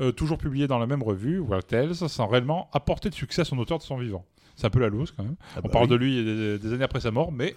euh, 0.00 0.12
toujours 0.12 0.36
publiés 0.36 0.66
dans 0.66 0.78
la 0.78 0.86
même 0.86 1.02
revue, 1.02 1.38
Wild 1.38 1.66
Tales, 1.66 1.94
sans 1.94 2.26
réellement 2.26 2.68
apporter 2.74 3.08
de 3.08 3.14
succès 3.14 3.40
à 3.40 3.44
son 3.46 3.56
auteur 3.56 3.78
de 3.78 3.84
son 3.84 3.96
vivant. 3.96 4.26
C'est 4.56 4.66
un 4.66 4.70
peu 4.70 4.80
la 4.80 4.88
loose 4.88 5.12
quand 5.16 5.24
même. 5.24 5.36
Ah 5.56 5.58
On 5.58 5.62
bah 5.62 5.68
parle 5.72 5.84
oui. 5.86 5.90
de 5.90 5.94
lui 5.96 6.24
des, 6.24 6.58
des 6.58 6.72
années 6.72 6.84
après 6.84 7.00
sa 7.00 7.10
mort, 7.10 7.32
mais 7.32 7.54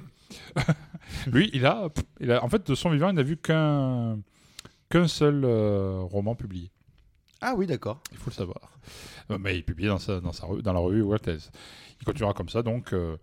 lui, 1.28 1.50
il 1.54 1.66
a, 1.66 1.90
il 2.20 2.32
a, 2.32 2.44
en 2.44 2.50
fait, 2.50 2.68
de 2.68 2.76
son 2.76 2.90
vivant, 2.90 3.10
il 3.10 3.16
n'a 3.16 3.24
vu 3.24 3.38
qu'un 3.38 4.18
qu'un 4.90 5.08
seul 5.08 5.44
euh, 5.44 6.00
roman 6.02 6.36
publié. 6.36 6.72
Ah 7.42 7.54
oui, 7.56 7.68
d'accord. 7.68 8.02
Il 8.12 8.18
faut 8.18 8.30
le 8.30 8.36
savoir. 8.36 8.72
Euh, 9.32 9.38
mais 9.40 9.58
il 9.58 9.64
publie 9.64 9.88
dans, 9.88 10.00
sa, 10.00 10.22
dans, 10.22 10.32
sa 10.32 10.48
dans 10.48 10.74
la 10.74 10.80
revue 10.80 11.02
World 11.02 11.24
Tales. 11.24 11.40
Il 12.02 12.06
continuera 12.06 12.34
comme 12.34 12.50
ça, 12.50 12.62
donc, 12.64 12.94
euh, 12.94 13.18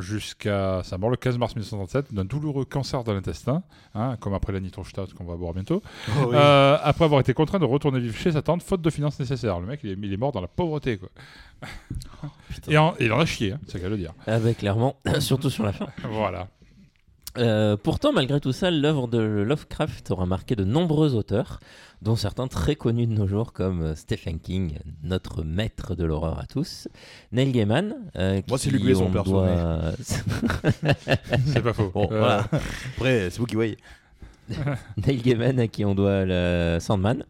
jusqu'à 0.00 0.82
sa 0.84 0.98
mort 0.98 1.10
le 1.10 1.16
15 1.16 1.38
mars 1.38 1.54
1937 1.56 2.12
d'un 2.14 2.24
douloureux 2.24 2.64
cancer 2.64 3.04
de 3.04 3.12
l'intestin, 3.12 3.62
hein, 3.94 4.16
comme 4.20 4.34
après 4.34 4.52
la 4.52 4.60
nitrostadt 4.60 5.12
qu'on 5.14 5.24
va 5.24 5.34
voir 5.34 5.52
bientôt, 5.54 5.82
Oh 6.08 6.26
oui. 6.28 6.34
euh, 6.36 6.76
après 6.82 7.04
avoir 7.04 7.20
été 7.20 7.34
contraint 7.34 7.58
de 7.58 7.64
retourner 7.64 8.00
vivre 8.00 8.16
chez 8.16 8.32
sa 8.32 8.42
tante, 8.42 8.62
faute 8.62 8.80
de 8.82 8.90
finances 8.90 9.18
nécessaires. 9.20 9.60
Le 9.60 9.66
mec, 9.66 9.80
il 9.84 9.90
est, 9.90 9.96
il 10.00 10.12
est 10.12 10.16
mort 10.16 10.32
dans 10.32 10.40
la 10.40 10.48
pauvreté, 10.48 10.98
quoi. 10.98 11.08
et, 12.68 12.78
en- 12.78 12.94
et 12.98 13.06
il 13.06 13.12
en 13.12 13.20
a 13.20 13.26
chié, 13.26 13.52
hein, 13.52 13.60
c'est 13.66 13.80
qu'à 13.80 13.88
le 13.88 13.96
dire. 13.96 14.12
Ah 14.26 14.38
bah 14.38 14.54
clairement, 14.54 14.96
surtout 15.20 15.50
sur 15.50 15.64
la 15.64 15.72
fin. 15.72 15.86
Voilà. 16.10 16.48
Euh, 17.38 17.76
pourtant, 17.76 18.12
malgré 18.12 18.40
tout 18.40 18.52
ça, 18.52 18.70
l'œuvre 18.70 19.06
de 19.08 19.18
Lovecraft 19.18 20.10
aura 20.10 20.26
marqué 20.26 20.56
de 20.56 20.64
nombreux 20.64 21.14
auteurs, 21.14 21.60
dont 22.02 22.16
certains 22.16 22.48
très 22.48 22.74
connus 22.76 23.06
de 23.06 23.12
nos 23.12 23.26
jours 23.26 23.52
comme 23.52 23.82
euh, 23.82 23.94
Stephen 23.94 24.38
King, 24.40 24.78
notre 25.02 25.42
maître 25.44 25.94
de 25.94 26.04
l'horreur 26.04 26.38
à 26.38 26.46
tous, 26.46 26.88
Neil 27.32 27.52
Gaiman. 27.52 27.94
euh, 28.16 28.40
Moi, 28.48 28.58
c'est 28.58 28.68
qui 28.70 28.76
Luc 28.76 28.84
Besson, 28.84 29.04
on 29.06 29.10
perso, 29.12 29.30
doit- 29.30 29.92
C'est 31.46 31.62
pas 31.62 31.72
faux. 31.72 31.90
Bon, 31.92 32.08
Euh, 32.10 32.18
voilà. 32.18 32.46
Après, 32.96 33.30
c'est 33.30 33.38
vous 33.38 33.46
qui 33.46 33.54
voyez. 33.54 33.76
Neil 35.06 35.18
Gaiman 35.22 35.58
à 35.60 35.68
qui 35.68 35.84
on 35.84 35.94
doit 35.94 36.24
le 36.24 36.78
Sandman, 36.80 37.24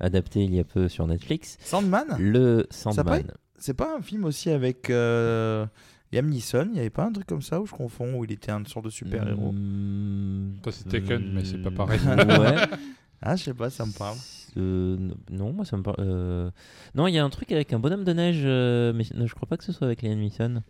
adapté 0.00 0.42
il 0.44 0.54
y 0.54 0.60
a 0.60 0.64
peu 0.64 0.88
sur 0.88 1.06
Netflix. 1.06 1.58
Sandman? 1.60 2.06
Le 2.18 2.66
Ça 2.70 2.92
Sandman. 2.92 3.24
c'est 3.58 3.74
pas 3.74 3.96
un 3.96 4.02
film 4.02 4.24
aussi 4.24 4.50
avec 4.50 4.88
euh, 4.90 5.66
Liam 6.12 6.28
Neeson 6.28 6.68
Il 6.72 6.76
y 6.76 6.80
avait 6.80 6.90
pas 6.90 7.04
un 7.04 7.12
truc 7.12 7.26
comme 7.26 7.42
ça 7.42 7.60
où 7.60 7.66
je 7.66 7.72
confonds 7.72 8.14
où 8.14 8.24
il 8.24 8.32
était 8.32 8.52
une 8.52 8.66
sorte 8.66 8.84
de 8.84 8.90
super 8.90 9.26
héros. 9.28 9.52
Hmm, 9.52 10.54
Ça, 10.64 10.72
c'est 10.72 10.88
Taken, 10.88 11.32
mais 11.32 11.44
c'est 11.44 11.58
pas 11.62 11.70
pareil. 11.70 12.00
ouais. 12.06 12.56
Ah, 13.24 13.36
je 13.36 13.44
sais 13.44 13.54
pas, 13.54 13.70
ça 13.70 13.86
me 13.86 13.92
parle. 13.92 14.16
Euh, 14.56 14.96
non, 15.30 15.52
moi 15.52 15.64
ça 15.64 15.76
me 15.76 15.82
parle. 15.84 15.94
euh, 16.00 16.50
Non, 16.96 17.06
il 17.06 17.14
y 17.14 17.20
a 17.20 17.24
un 17.24 17.30
truc 17.30 17.52
avec 17.52 17.72
un 17.72 17.78
bonhomme 17.78 18.02
de 18.02 18.12
neige, 18.12 18.40
euh, 18.44 18.92
mais 18.92 19.04
non, 19.14 19.28
je 19.28 19.34
crois 19.36 19.48
pas 19.48 19.56
que 19.56 19.62
ce 19.62 19.70
soit 19.70 19.86
avec 19.86 20.02
Liam 20.02 20.18
Neeson. 20.18 20.60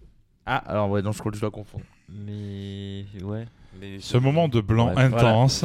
Ah, 0.45 0.59
alors 0.59 0.91
ouais, 0.91 1.01
non, 1.01 1.13
je 1.13 1.19
crois 1.21 1.31
que 1.33 1.37
je 1.37 1.41
dois 1.41 1.51
confondre. 1.51 1.85
Mais 2.11 3.07
ouais. 3.25 3.47
Mais... 3.81 4.01
Ce 4.01 4.19
moment 4.19 4.49
de 4.49 4.61
blanc 4.61 4.93
voilà. 4.93 5.17
intense. 5.17 5.65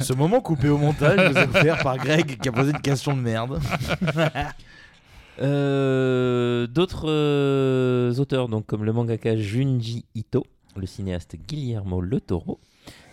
Ce 0.00 0.12
moment 0.14 0.40
coupé 0.40 0.68
au 0.68 0.78
montage 0.78 1.30
vous 1.30 1.38
est 1.38 1.44
offert 1.48 1.78
par 1.84 1.96
Greg 1.96 2.38
qui 2.40 2.48
a 2.48 2.52
posé 2.52 2.72
une 2.72 2.80
question 2.80 3.16
de 3.16 3.20
merde. 3.22 3.60
Euh, 5.40 6.66
D'autres 6.66 7.08
euh, 7.08 8.14
auteurs, 8.16 8.48
donc 8.48 8.66
comme 8.66 8.84
le 8.84 8.92
mangaka 8.92 9.36
Junji 9.36 10.04
Ito, 10.14 10.46
le 10.76 10.86
cinéaste 10.86 11.36
Guillermo 11.46 12.00
Le 12.00 12.20
Toro, 12.20 12.58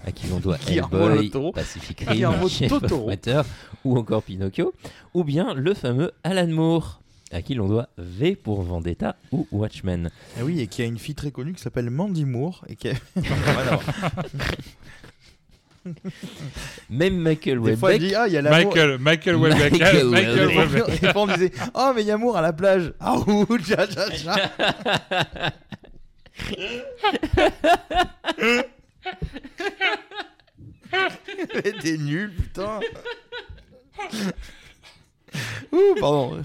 à 0.06 0.12
qui 0.12 0.28
l'on 0.28 0.40
doit 0.40 0.58
Guillermo 0.58 1.10
Hellboy. 1.10 1.52
Pacific 1.54 2.02
Rim, 2.08 2.48
Chef. 2.48 2.72
Water, 2.92 3.44
ou 3.84 3.98
encore 3.98 4.24
Pinocchio, 4.24 4.74
ou 5.14 5.24
bien 5.24 5.54
le 5.54 5.74
fameux 5.74 6.12
Alan 6.24 6.48
Moore, 6.48 7.02
à 7.32 7.42
qui 7.42 7.56
l'on 7.56 7.68
doit 7.68 7.90
V 7.98 8.36
pour 8.36 8.62
Vendetta 8.62 9.16
ou 9.32 9.48
Watchmen. 9.52 10.10
Ah 10.38 10.44
oui, 10.44 10.60
et 10.62 10.68
qui 10.68 10.82
a 10.82 10.86
une 10.86 11.00
fille 11.00 11.16
très 11.16 11.32
connue 11.32 11.54
qui 11.54 11.62
s'appelle 11.62 11.90
Mandy 11.90 12.26
Moore 12.26 12.64
et 12.68 12.76
qui 12.76 12.90
a... 12.90 12.94
Même 16.90 17.18
Michael 17.18 17.62
Des 17.62 17.76
fois, 17.76 17.98
dit 17.98 18.16
ah 18.16 18.28
il 18.28 18.34
y 18.34 18.38
a 18.38 18.42
l'amour. 18.42 18.74
Michael, 18.74 18.98
Michael 19.00 19.36
Welbeck. 19.36 19.72
Michael 19.72 20.06
Michael 20.06 20.48
Welbeck. 20.48 20.74
Welbeck. 20.74 21.02
Des 21.02 21.12
fois, 21.12 21.22
on 21.22 21.28
me 21.28 21.34
disait 21.34 21.52
oh 21.74 21.92
mais 21.96 22.02
il 22.02 22.08
y 22.08 22.12
a 22.12 22.14
amour 22.16 22.38
à 22.38 22.42
la 22.42 22.54
plage. 22.54 22.94
Ah 23.00 23.18
ouh, 23.18 23.58
tcha, 23.58 23.88
tcha, 23.88 24.10
tcha. 24.12 24.36
T'es 31.82 31.98
nul 31.98 32.34
putain. 32.34 32.80
Ouh 35.72 35.96
pardon. 36.00 36.44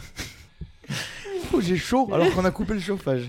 Ouh, 1.52 1.60
j'ai 1.60 1.76
chaud 1.76 2.08
alors 2.12 2.32
qu'on 2.32 2.44
a 2.44 2.50
coupé 2.50 2.74
le 2.74 2.80
chauffage. 2.80 3.28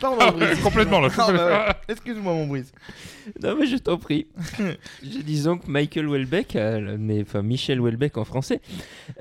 Pardon 0.00 0.18
Ah, 0.20 0.30
Brice. 0.32 0.60
complètement, 0.60 1.00
là, 1.00 1.08
Ah, 1.18 1.32
bah 1.32 1.66
ouais. 1.68 1.74
Excuse-moi 1.94 2.32
mon 2.32 2.46
Brice. 2.46 2.72
Non, 3.42 3.56
mais 3.58 3.66
je 3.66 3.76
t'en 3.76 3.96
prie. 3.98 4.26
je 5.02 5.18
dis 5.18 5.42
donc 5.42 5.66
Michael 5.68 6.08
Welbeck, 6.08 6.56
euh, 6.56 6.96
mais, 6.98 7.22
enfin 7.22 7.42
Michel 7.42 7.80
Welbeck 7.80 8.16
en 8.16 8.24
français, 8.24 8.60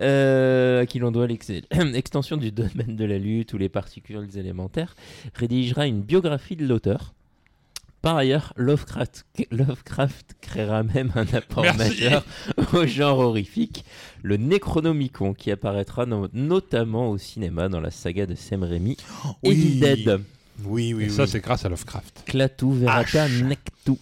euh, 0.01 0.81
à 0.81 0.85
qui 0.85 0.99
l'on 0.99 1.11
doit 1.11 1.27
l'extension 1.27 2.37
du 2.37 2.51
domaine 2.51 2.95
de 2.95 3.05
la 3.05 3.17
lutte 3.17 3.53
ou 3.53 3.57
les 3.57 3.69
particules 3.69 4.27
élémentaires, 4.35 4.95
rédigera 5.35 5.87
une 5.87 6.01
biographie 6.01 6.55
de 6.55 6.65
l'auteur. 6.65 7.13
Par 8.01 8.15
ailleurs, 8.15 8.53
Lovecraft, 8.55 9.25
Lovecraft 9.51 10.35
créera 10.41 10.83
même 10.83 11.11
un 11.15 11.25
apport 11.33 11.63
Merci. 11.63 11.77
majeur 11.79 12.23
au 12.73 12.85
genre 12.85 13.19
horrifique, 13.19 13.83
le 14.23 14.37
Necronomicon, 14.37 15.33
qui 15.33 15.51
apparaîtra 15.51 16.05
no- 16.05 16.29
notamment 16.33 17.09
au 17.09 17.17
cinéma 17.17 17.67
dans 17.67 17.81
la 17.81 17.91
saga 17.91 18.25
de 18.25 18.35
Sam 18.35 18.63
Raimi, 18.63 18.95
Evil 19.43 19.79
Dead. 19.81 20.21
Oui 20.63 20.93
oui 20.93 21.05
Et 21.05 21.09
ça, 21.09 21.27
c'est 21.27 21.41
grâce 21.41 21.65
à 21.65 21.69
Lovecraft. 21.69 22.23
Clatu 22.25 22.71
verata 22.73 23.27
nectu, 23.27 23.93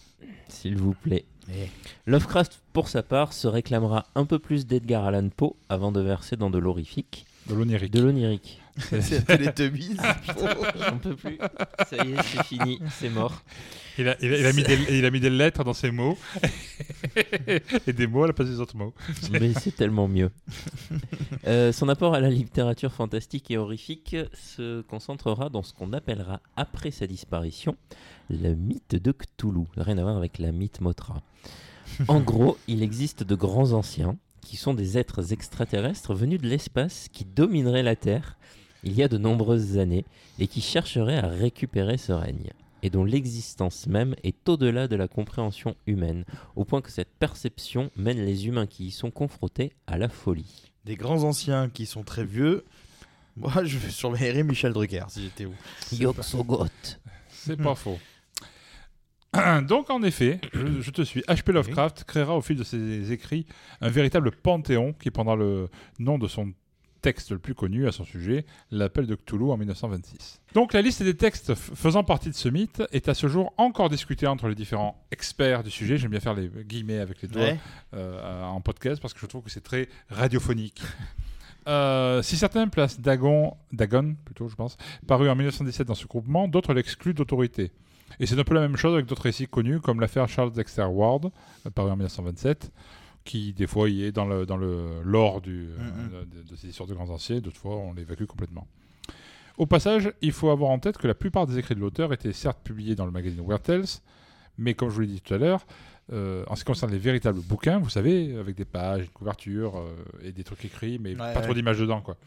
s'il 0.48 0.78
vous 0.78 0.94
plaît. 0.94 1.26
Eh. 1.50 1.70
Lovecraft, 2.06 2.60
pour 2.74 2.90
sa 2.90 3.02
part, 3.04 3.34
se 3.34 3.48
réclamera 3.48 4.06
un 4.16 4.26
peu 4.26 4.38
plus 4.38 4.68
d'Edgar 4.68 5.06
Allan 5.06 5.30
Poe 5.36 5.56
avant 5.70 5.92
de 5.92 6.02
verser 6.02 6.36
dans 6.36 6.50
de 6.50 6.58
l'horrifique, 6.60 7.26
De 7.48 7.56
l'onirique. 7.56 7.92
de 7.94 8.02
l'onirique. 8.02 8.62
c'est 9.02 9.26
Teletubbies. 9.26 9.98
J'en 10.88 10.98
peux 11.00 11.16
plus. 11.16 11.38
Ça 11.90 12.04
y 12.06 12.12
est, 12.12 12.22
c'est 12.24 12.44
fini, 12.44 12.80
c'est 13.00 13.10
mort. 13.10 13.42
Il 14.00 14.08
a, 14.08 14.16
il, 14.22 14.34
a, 14.34 14.38
il 14.38 14.46
a 14.46 14.54
mis 14.54 14.64
des, 14.64 14.78
il 14.90 15.06
a 15.06 15.12
mis 15.12 15.20
des 15.20 15.30
lettres 15.30 15.64
dans 15.64 15.74
ses 15.74 15.92
mots 15.92 16.18
et 17.88 17.94
des 17.94 18.08
mots 18.08 18.24
à 18.24 18.28
la 18.28 18.34
place 18.34 18.48
des 18.48 18.60
autres 18.60 18.78
mots. 18.78 18.94
Mais 19.32 19.54
c'est 19.54 19.76
tellement 19.76 20.08
mieux. 20.08 20.32
Euh, 21.46 21.72
son 21.72 21.88
apport 21.88 22.14
à 22.14 22.20
la 22.20 22.30
littérature 22.30 22.92
fantastique 22.92 23.52
et 23.52 23.58
horrifique 23.58 24.18
se 24.34 24.82
concentrera 24.82 25.50
dans 25.50 25.64
ce 25.64 25.74
qu'on 25.74 25.94
appellera, 25.94 26.42
après 26.58 26.92
sa 26.92 27.08
disparition, 27.08 27.78
le 28.30 28.54
mythe 28.54 28.96
de 28.96 29.14
Cthulhu. 29.14 29.64
Rien 29.78 29.98
à 29.98 30.02
voir 30.02 30.18
avec 30.18 30.40
la 30.40 30.52
mythe 30.52 30.82
Mothra. 30.82 31.22
En 32.10 32.20
gros, 32.32 32.58
il 32.68 32.84
existe 32.84 33.24
de 33.24 33.36
grands 33.36 33.72
anciens, 33.72 34.18
qui 34.42 34.58
sont 34.58 34.74
des 34.74 34.98
êtres 34.98 35.32
extraterrestres 35.32 36.14
venus 36.14 36.42
de 36.42 36.48
l'espace 36.48 37.08
qui 37.14 37.24
domineraient 37.24 37.84
la 37.84 37.96
Terre 37.96 38.38
il 38.84 38.94
y 38.94 39.04
a 39.04 39.08
de 39.08 39.18
nombreuses 39.18 39.78
années 39.78 40.06
et 40.40 40.48
qui 40.48 40.62
chercheraient 40.62 41.18
à 41.18 41.28
récupérer 41.28 41.98
ce 41.98 42.12
règne, 42.12 42.52
et 42.84 42.90
dont 42.90 43.04
l'existence 43.04 43.88
même 43.88 44.16
est 44.24 44.48
au-delà 44.50 44.88
de 44.88 44.96
la 44.96 45.08
compréhension 45.08 45.76
humaine, 45.86 46.26
au 46.56 46.66
point 46.66 46.82
que 46.82 46.92
cette 46.92 47.14
perception 47.20 47.92
mène 47.96 48.24
les 48.24 48.48
humains 48.48 48.68
qui 48.68 48.88
y 48.88 48.92
sont 48.92 49.12
confrontés 49.12 49.74
à 49.88 49.98
la 49.98 50.10
folie. 50.10 50.72
Des 50.86 50.96
grands 50.96 51.24
anciens 51.24 51.70
qui 51.70 51.86
sont 51.86 52.04
très 52.04 52.26
vieux. 52.26 52.66
Moi, 53.36 53.52
je 53.64 53.78
surveillerais 53.78 54.44
Michel 54.44 54.74
Drucker 54.74 55.06
si 55.10 55.24
j'étais 55.24 55.46
où. 55.46 55.54
Yog-Sothoth. 55.92 57.00
C'est 57.30 57.58
pas 57.58 57.76
faux. 57.76 58.00
Donc, 59.68 59.90
en 59.90 60.02
effet, 60.04 60.40
je, 60.54 60.82
je 60.82 60.92
te 60.92 61.02
suis. 61.02 61.22
H.P. 61.22 61.52
Lovecraft 61.52 62.04
créera 62.06 62.36
au 62.36 62.42
fil 62.42 62.56
de 62.56 62.64
ses 62.64 63.12
écrits 63.12 63.46
un 63.82 63.90
véritable 63.90 64.32
panthéon 64.32 64.94
qui 64.94 65.12
prendra 65.12 65.36
le 65.36 65.70
nom 66.00 66.18
de 66.18 66.28
son 66.28 66.54
texte 67.02 67.32
le 67.32 67.40
plus 67.40 67.54
connu 67.56 67.88
à 67.88 67.92
son 67.92 68.04
sujet, 68.04 68.46
L'Appel 68.72 69.06
de 69.08 69.16
Cthulhu 69.16 69.52
en 69.52 69.58
1926. 69.58 70.42
Donc, 70.54 70.74
la 70.74 70.82
liste 70.82 71.04
des 71.04 71.16
textes 71.16 71.54
faisant 71.56 72.04
partie 72.04 72.30
de 72.30 72.36
ce 72.36 72.50
mythe 72.50 72.84
est 72.92 73.10
à 73.10 73.14
ce 73.14 73.28
jour 73.28 73.54
encore 73.58 73.90
discutée 73.90 74.28
entre 74.28 74.48
les 74.48 74.56
différents 74.56 75.04
experts 75.12 75.64
du 75.64 75.72
sujet. 75.72 75.98
J'aime 75.98 76.12
bien 76.12 76.20
faire 76.20 76.34
les 76.34 76.50
guillemets 76.64 77.00
avec 77.00 77.22
les 77.22 77.28
doigts 77.28 77.44
Ouais. 77.44 77.60
euh, 77.94 78.44
en 78.44 78.60
podcast 78.62 79.02
parce 79.02 79.14
que 79.14 79.20
je 79.20 79.26
trouve 79.26 79.44
que 79.44 79.50
c'est 79.50 79.64
très 79.64 79.90
radiophonique. 80.10 80.82
Euh, 81.68 82.22
si 82.22 82.38
certains 82.38 82.70
placent 82.70 83.02
Dagon, 83.02 83.54
Dagon 83.74 84.16
plutôt, 84.24 84.48
je 84.48 84.56
pense, 84.56 84.78
paru 85.06 85.30
en 85.30 85.36
1917 85.36 85.86
dans 85.86 85.96
ce 85.96 86.08
groupement, 86.08 86.48
d'autres 86.48 86.74
l'excluent 86.74 87.14
d'autorité. 87.14 87.74
Et 88.22 88.26
c'est 88.26 88.40
un 88.40 88.46
peu 88.46 88.54
la 88.54 88.62
même 88.62 88.78
chose 88.78 88.94
avec 88.94 89.06
d'autres 89.06 89.24
récits 89.24 89.48
connus, 89.48 89.82
comme 89.82 90.00
l'affaire 90.00 90.30
Charles 90.30 90.54
Dexter 90.54 90.86
Ward, 90.86 91.26
euh, 91.66 91.70
paru 91.70 91.90
en 91.92 91.98
1927, 91.98 92.72
qui 93.28 93.54
des 93.54 93.68
fois 93.68 93.90
y 93.90 94.04
est 94.04 94.12
dans 94.12 94.26
le, 94.26 94.46
dans 94.46 94.58
le 94.58 95.02
lore 95.04 95.42
du, 95.42 95.68
euh, 95.80 96.26
de, 96.26 96.42
de 96.50 96.56
ces 96.56 96.70
histoires 96.70 96.88
de 96.88 96.94
grands 96.96 97.10
anciens, 97.10 97.40
d'autres 97.40 97.58
fois 97.60 97.76
on 97.76 97.94
l'évacue 97.94 98.26
complètement. 98.26 98.68
Au 99.58 99.66
passage, 99.66 100.12
il 100.22 100.32
faut 100.32 100.50
avoir 100.50 100.70
en 100.72 100.80
tête 100.80 100.98
que 100.98 101.08
la 101.08 101.16
plupart 101.16 101.48
des 101.48 101.58
écrits 101.58 101.76
de 101.76 101.80
l'auteur 101.80 102.14
étaient 102.14 102.34
certes 102.34 102.60
publiés 102.64 102.96
dans 102.96 103.06
le 103.06 103.12
magazine 103.12 103.44
Weird 103.46 103.64
Tales, 103.64 103.86
mais 104.58 104.74
comme 104.76 104.90
je 104.90 104.94
vous 104.96 105.02
l'ai 105.02 105.08
dit 105.08 105.22
tout 105.22 105.34
à 105.34 105.38
l'heure, 105.38 105.66
euh, 106.14 106.44
en 106.48 106.56
ce 106.56 106.64
qui 106.64 106.68
concerne 106.68 106.92
les 106.92 106.98
véritables 107.00 107.42
bouquins, 107.42 107.80
vous 107.80 107.90
savez, 107.90 108.36
avec 108.38 108.56
des 108.56 108.66
pages, 108.66 109.02
une 109.04 109.10
couverture 109.10 109.78
euh, 109.80 109.94
et 110.24 110.32
des 110.32 110.44
trucs 110.44 110.64
écrits, 110.64 111.00
mais 111.00 111.12
Ouais, 111.20 111.34
pas 111.34 111.42
trop 111.42 111.54
d'images 111.54 111.80
dedans, 111.80 112.02
quoi. 112.02 112.18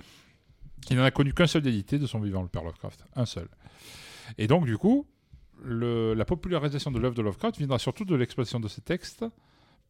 Il 0.90 0.96
n'en 0.96 1.04
a 1.04 1.10
connu 1.10 1.32
qu'un 1.32 1.46
seul 1.46 1.62
d'édité 1.62 1.98
de 1.98 2.06
son 2.06 2.18
vivant, 2.20 2.42
le 2.42 2.48
père 2.48 2.64
Lovecraft. 2.64 3.04
Un 3.14 3.26
seul. 3.26 3.48
Et 4.38 4.46
donc, 4.46 4.64
du 4.66 4.76
coup, 4.76 5.06
le- 5.62 6.14
la 6.14 6.24
popularisation 6.24 6.90
de 6.90 6.98
l'œuvre 6.98 7.14
de 7.14 7.22
Lovecraft 7.22 7.58
viendra 7.58 7.78
surtout 7.78 8.04
de 8.04 8.14
l'exploitation 8.16 8.60
de 8.60 8.68
ces 8.68 8.80
textes 8.80 9.24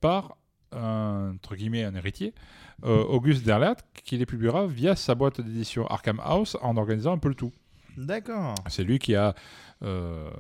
par 0.01 0.37
un, 0.73 1.33
entre 1.35 1.57
guillemets, 1.57 1.85
un 1.85 1.95
héritier, 1.95 2.35
euh, 2.85 3.03
Auguste 3.05 3.45
Derlat, 3.45 3.77
qui 4.05 4.17
les 4.17 4.27
publiera 4.27 4.67
via 4.67 4.97
sa 4.97 5.15
boîte 5.15 5.41
d'édition 5.41 5.87
Arkham 5.87 6.21
House 6.25 6.57
en 6.63 6.77
organisant 6.77 7.13
un 7.13 7.19
peu 7.19 7.29
le 7.29 7.35
tout. 7.35 7.53
D'accord. 7.97 8.55
C'est 8.69 8.85
lui 8.85 8.99
qui 9.01 9.17
a, 9.17 9.35
euh, 9.83 10.31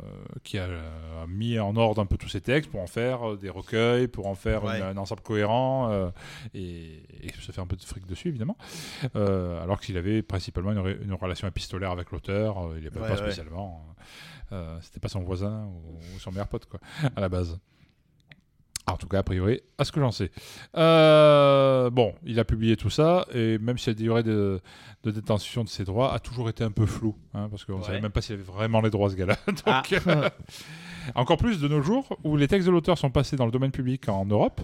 qui 0.44 0.56
a 0.56 0.62
euh, 0.66 1.26
mis 1.26 1.58
en 1.58 1.74
ordre 1.76 2.00
un 2.00 2.06
peu 2.06 2.16
tous 2.16 2.28
ces 2.28 2.40
textes 2.40 2.70
pour 2.70 2.80
en 2.80 2.86
faire 2.86 3.36
des 3.36 3.50
recueils, 3.50 4.06
pour 4.06 4.28
en 4.28 4.34
faire 4.36 4.62
Ouais. 4.64 4.78
une- 4.78 4.84
un 4.84 4.96
ensemble 4.96 5.20
cohérent 5.22 5.90
euh, 5.90 6.10
et, 6.54 7.02
et 7.22 7.32
se 7.40 7.50
faire 7.52 7.64
un 7.64 7.66
peu 7.66 7.76
de 7.76 7.82
fric 7.82 8.06
dessus, 8.06 8.28
évidemment. 8.28 8.56
Euh, 9.16 9.62
alors 9.62 9.80
qu'il 9.80 9.96
avait 9.96 10.22
principalement 10.22 10.70
une, 10.72 11.12
relation 11.14 11.48
épistolaire 11.48 11.90
avec 11.90 12.12
l'auteur, 12.12 12.70
il 12.76 12.82
n'y 12.82 12.86
avait 12.86 13.00
Ouais, 13.00 13.08
pas 13.08 13.14
ouais. 13.14 13.18
spécialement. 13.18 13.84
C'était 14.80 15.00
pas 15.00 15.08
son 15.08 15.20
voisin 15.22 15.66
ou, 15.66 15.98
ou 16.16 16.18
son 16.18 16.30
meilleur 16.30 16.48
pote, 16.48 16.66
quoi, 16.66 16.80
à 17.14 17.20
la 17.20 17.28
base. 17.28 17.58
En 18.92 18.96
tout 18.96 19.06
cas, 19.08 19.18
a 19.18 19.22
priori, 19.22 19.60
à 19.78 19.84
ce 19.84 19.92
que 19.92 20.00
j'en 20.00 20.10
sais. 20.10 20.30
Euh, 20.76 21.90
bon, 21.90 22.14
il 22.24 22.38
a 22.38 22.44
publié 22.44 22.76
tout 22.76 22.90
ça, 22.90 23.26
et 23.34 23.58
même 23.58 23.78
si 23.78 23.90
la 23.90 23.94
durée 23.94 24.22
de, 24.22 24.60
de 25.04 25.10
détention 25.10 25.64
de 25.64 25.68
ses 25.68 25.84
droits 25.84 26.12
a 26.12 26.18
toujours 26.18 26.48
été 26.48 26.64
un 26.64 26.70
peu 26.70 26.86
floue, 26.86 27.16
hein, 27.34 27.48
parce 27.50 27.64
qu'on 27.64 27.74
ne 27.74 27.78
Ouais. 27.78 27.84
savait 27.86 28.00
même 28.00 28.10
pas 28.12 28.20
s'il 28.20 28.34
avait 28.34 28.42
vraiment 28.42 28.80
les 28.80 28.90
droits, 28.90 29.10
ce 29.10 29.16
gars-là. 29.16 29.36
Ah. 29.66 29.82
euh, 30.06 30.28
encore 31.14 31.36
plus 31.36 31.60
de 31.60 31.68
nos 31.68 31.82
jours, 31.82 32.18
où 32.24 32.36
les 32.36 32.48
textes 32.48 32.66
de 32.66 32.72
l'auteur 32.72 32.98
sont 32.98 33.10
passés 33.10 33.36
dans 33.36 33.46
le 33.46 33.52
domaine 33.52 33.70
public 33.72 34.08
en 34.08 34.24
Europe, 34.26 34.60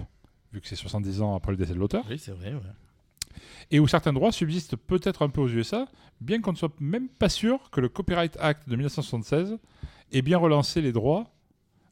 vu 0.53 0.61
que 0.61 0.69
c'est 0.69 0.77
70 0.77 1.23
ans 1.23 1.35
après 1.37 1.53
le 1.53 1.57
décès 1.59 1.75
de 1.75 1.79
l'auteur, 1.79 2.05
Oui, 2.09 2.19
c'est 2.19 2.33
vrai. 2.33 2.53
ouais. 2.55 3.41
et 3.71 3.81
où 3.81 3.87
certains 3.89 4.13
droits 4.13 4.33
subsistent 4.33 4.77
peut-être 4.77 5.23
un 5.23 5.29
peu 5.29 5.41
aux 5.41 5.49
USA, 5.49 5.87
bien 6.21 6.41
qu'on 6.41 6.53
ne 6.53 6.57
soit 6.57 6.73
même 6.81 7.09
pas 7.09 7.29
sûr 7.29 7.71
que 7.71 7.81
le 7.81 7.89
Copyright 7.89 8.37
Act 8.41 8.69
de 8.69 8.77
1976 8.77 9.59
ait 10.13 10.23
bien 10.23 10.39
relancé 10.39 10.81
les 10.81 10.93
droits, 10.93 11.25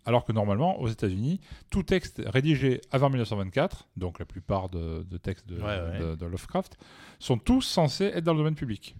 alors 0.06 0.24
que 0.24 0.32
normalement, 0.32 0.80
aux 0.80 0.88
États-Unis, 0.88 1.40
tout 1.70 1.82
texte 1.82 2.22
rédigé 2.26 2.80
avant 2.90 3.08
1924, 3.08 3.88
donc 3.96 4.18
la 4.18 4.24
plupart 4.24 4.68
de, 4.68 5.02
de 5.08 5.16
textes 5.16 5.46
de, 5.48 5.56
Ouais, 5.56 5.62
ouais. 5.80 5.98
de- 5.98 6.14
de 6.16 6.26
Lovecraft, 6.26 6.76
sont 7.18 7.38
tous 7.38 7.62
censés 7.62 8.04
être 8.06 8.24
dans 8.24 8.32
le 8.32 8.38
domaine 8.38 8.54
public. 8.54 8.96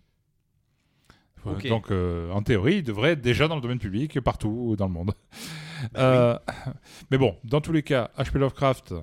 Donc, 1.69 1.91
euh, 1.91 2.31
en 2.31 2.43
théorie, 2.43 2.77
il 2.77 2.83
devrait 2.83 3.11
être 3.11 3.21
déjà 3.21 3.49
dans 3.49 3.57
le 3.57 3.61
domaine 3.61 3.79
public 3.79 4.19
partout 4.21 4.77
dans 4.79 4.87
le 4.87 4.93
monde. 4.93 5.13
Euh, 5.99 6.39
Mais 7.11 7.19
bon, 7.19 7.37
dans 7.45 7.61
tous 7.61 7.73
les 7.73 7.83
cas, 7.83 8.11
H.P. 8.17 8.39
Lovecraft 8.39 8.95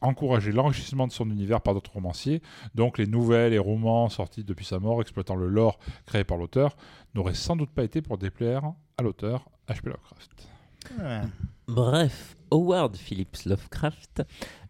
encourageait 0.00 0.52
l'enrichissement 0.52 1.06
de 1.06 1.12
son 1.12 1.28
univers 1.30 1.60
par 1.60 1.74
d'autres 1.74 1.92
romanciers. 1.92 2.40
Donc, 2.74 2.96
les 2.96 3.06
nouvelles 3.06 3.52
et 3.52 3.58
romans 3.58 4.08
sortis 4.08 4.42
depuis 4.42 4.64
sa 4.64 4.78
mort, 4.78 5.02
exploitant 5.02 5.34
le 5.34 5.48
lore 5.48 5.78
créé 6.06 6.24
par 6.24 6.38
l'auteur, 6.38 6.74
n'auraient 7.14 7.34
sans 7.34 7.54
doute 7.56 7.70
pas 7.70 7.82
été 7.84 8.00
pour 8.00 8.16
déplaire 8.16 8.72
à 8.96 9.02
l'auteur 9.02 9.50
H.P. 9.68 9.90
Lovecraft. 9.90 10.48
Ouais. 10.98 11.20
Bref, 11.68 12.36
Howard 12.50 12.96
Phillips 12.96 13.44
Lovecraft 13.46 14.22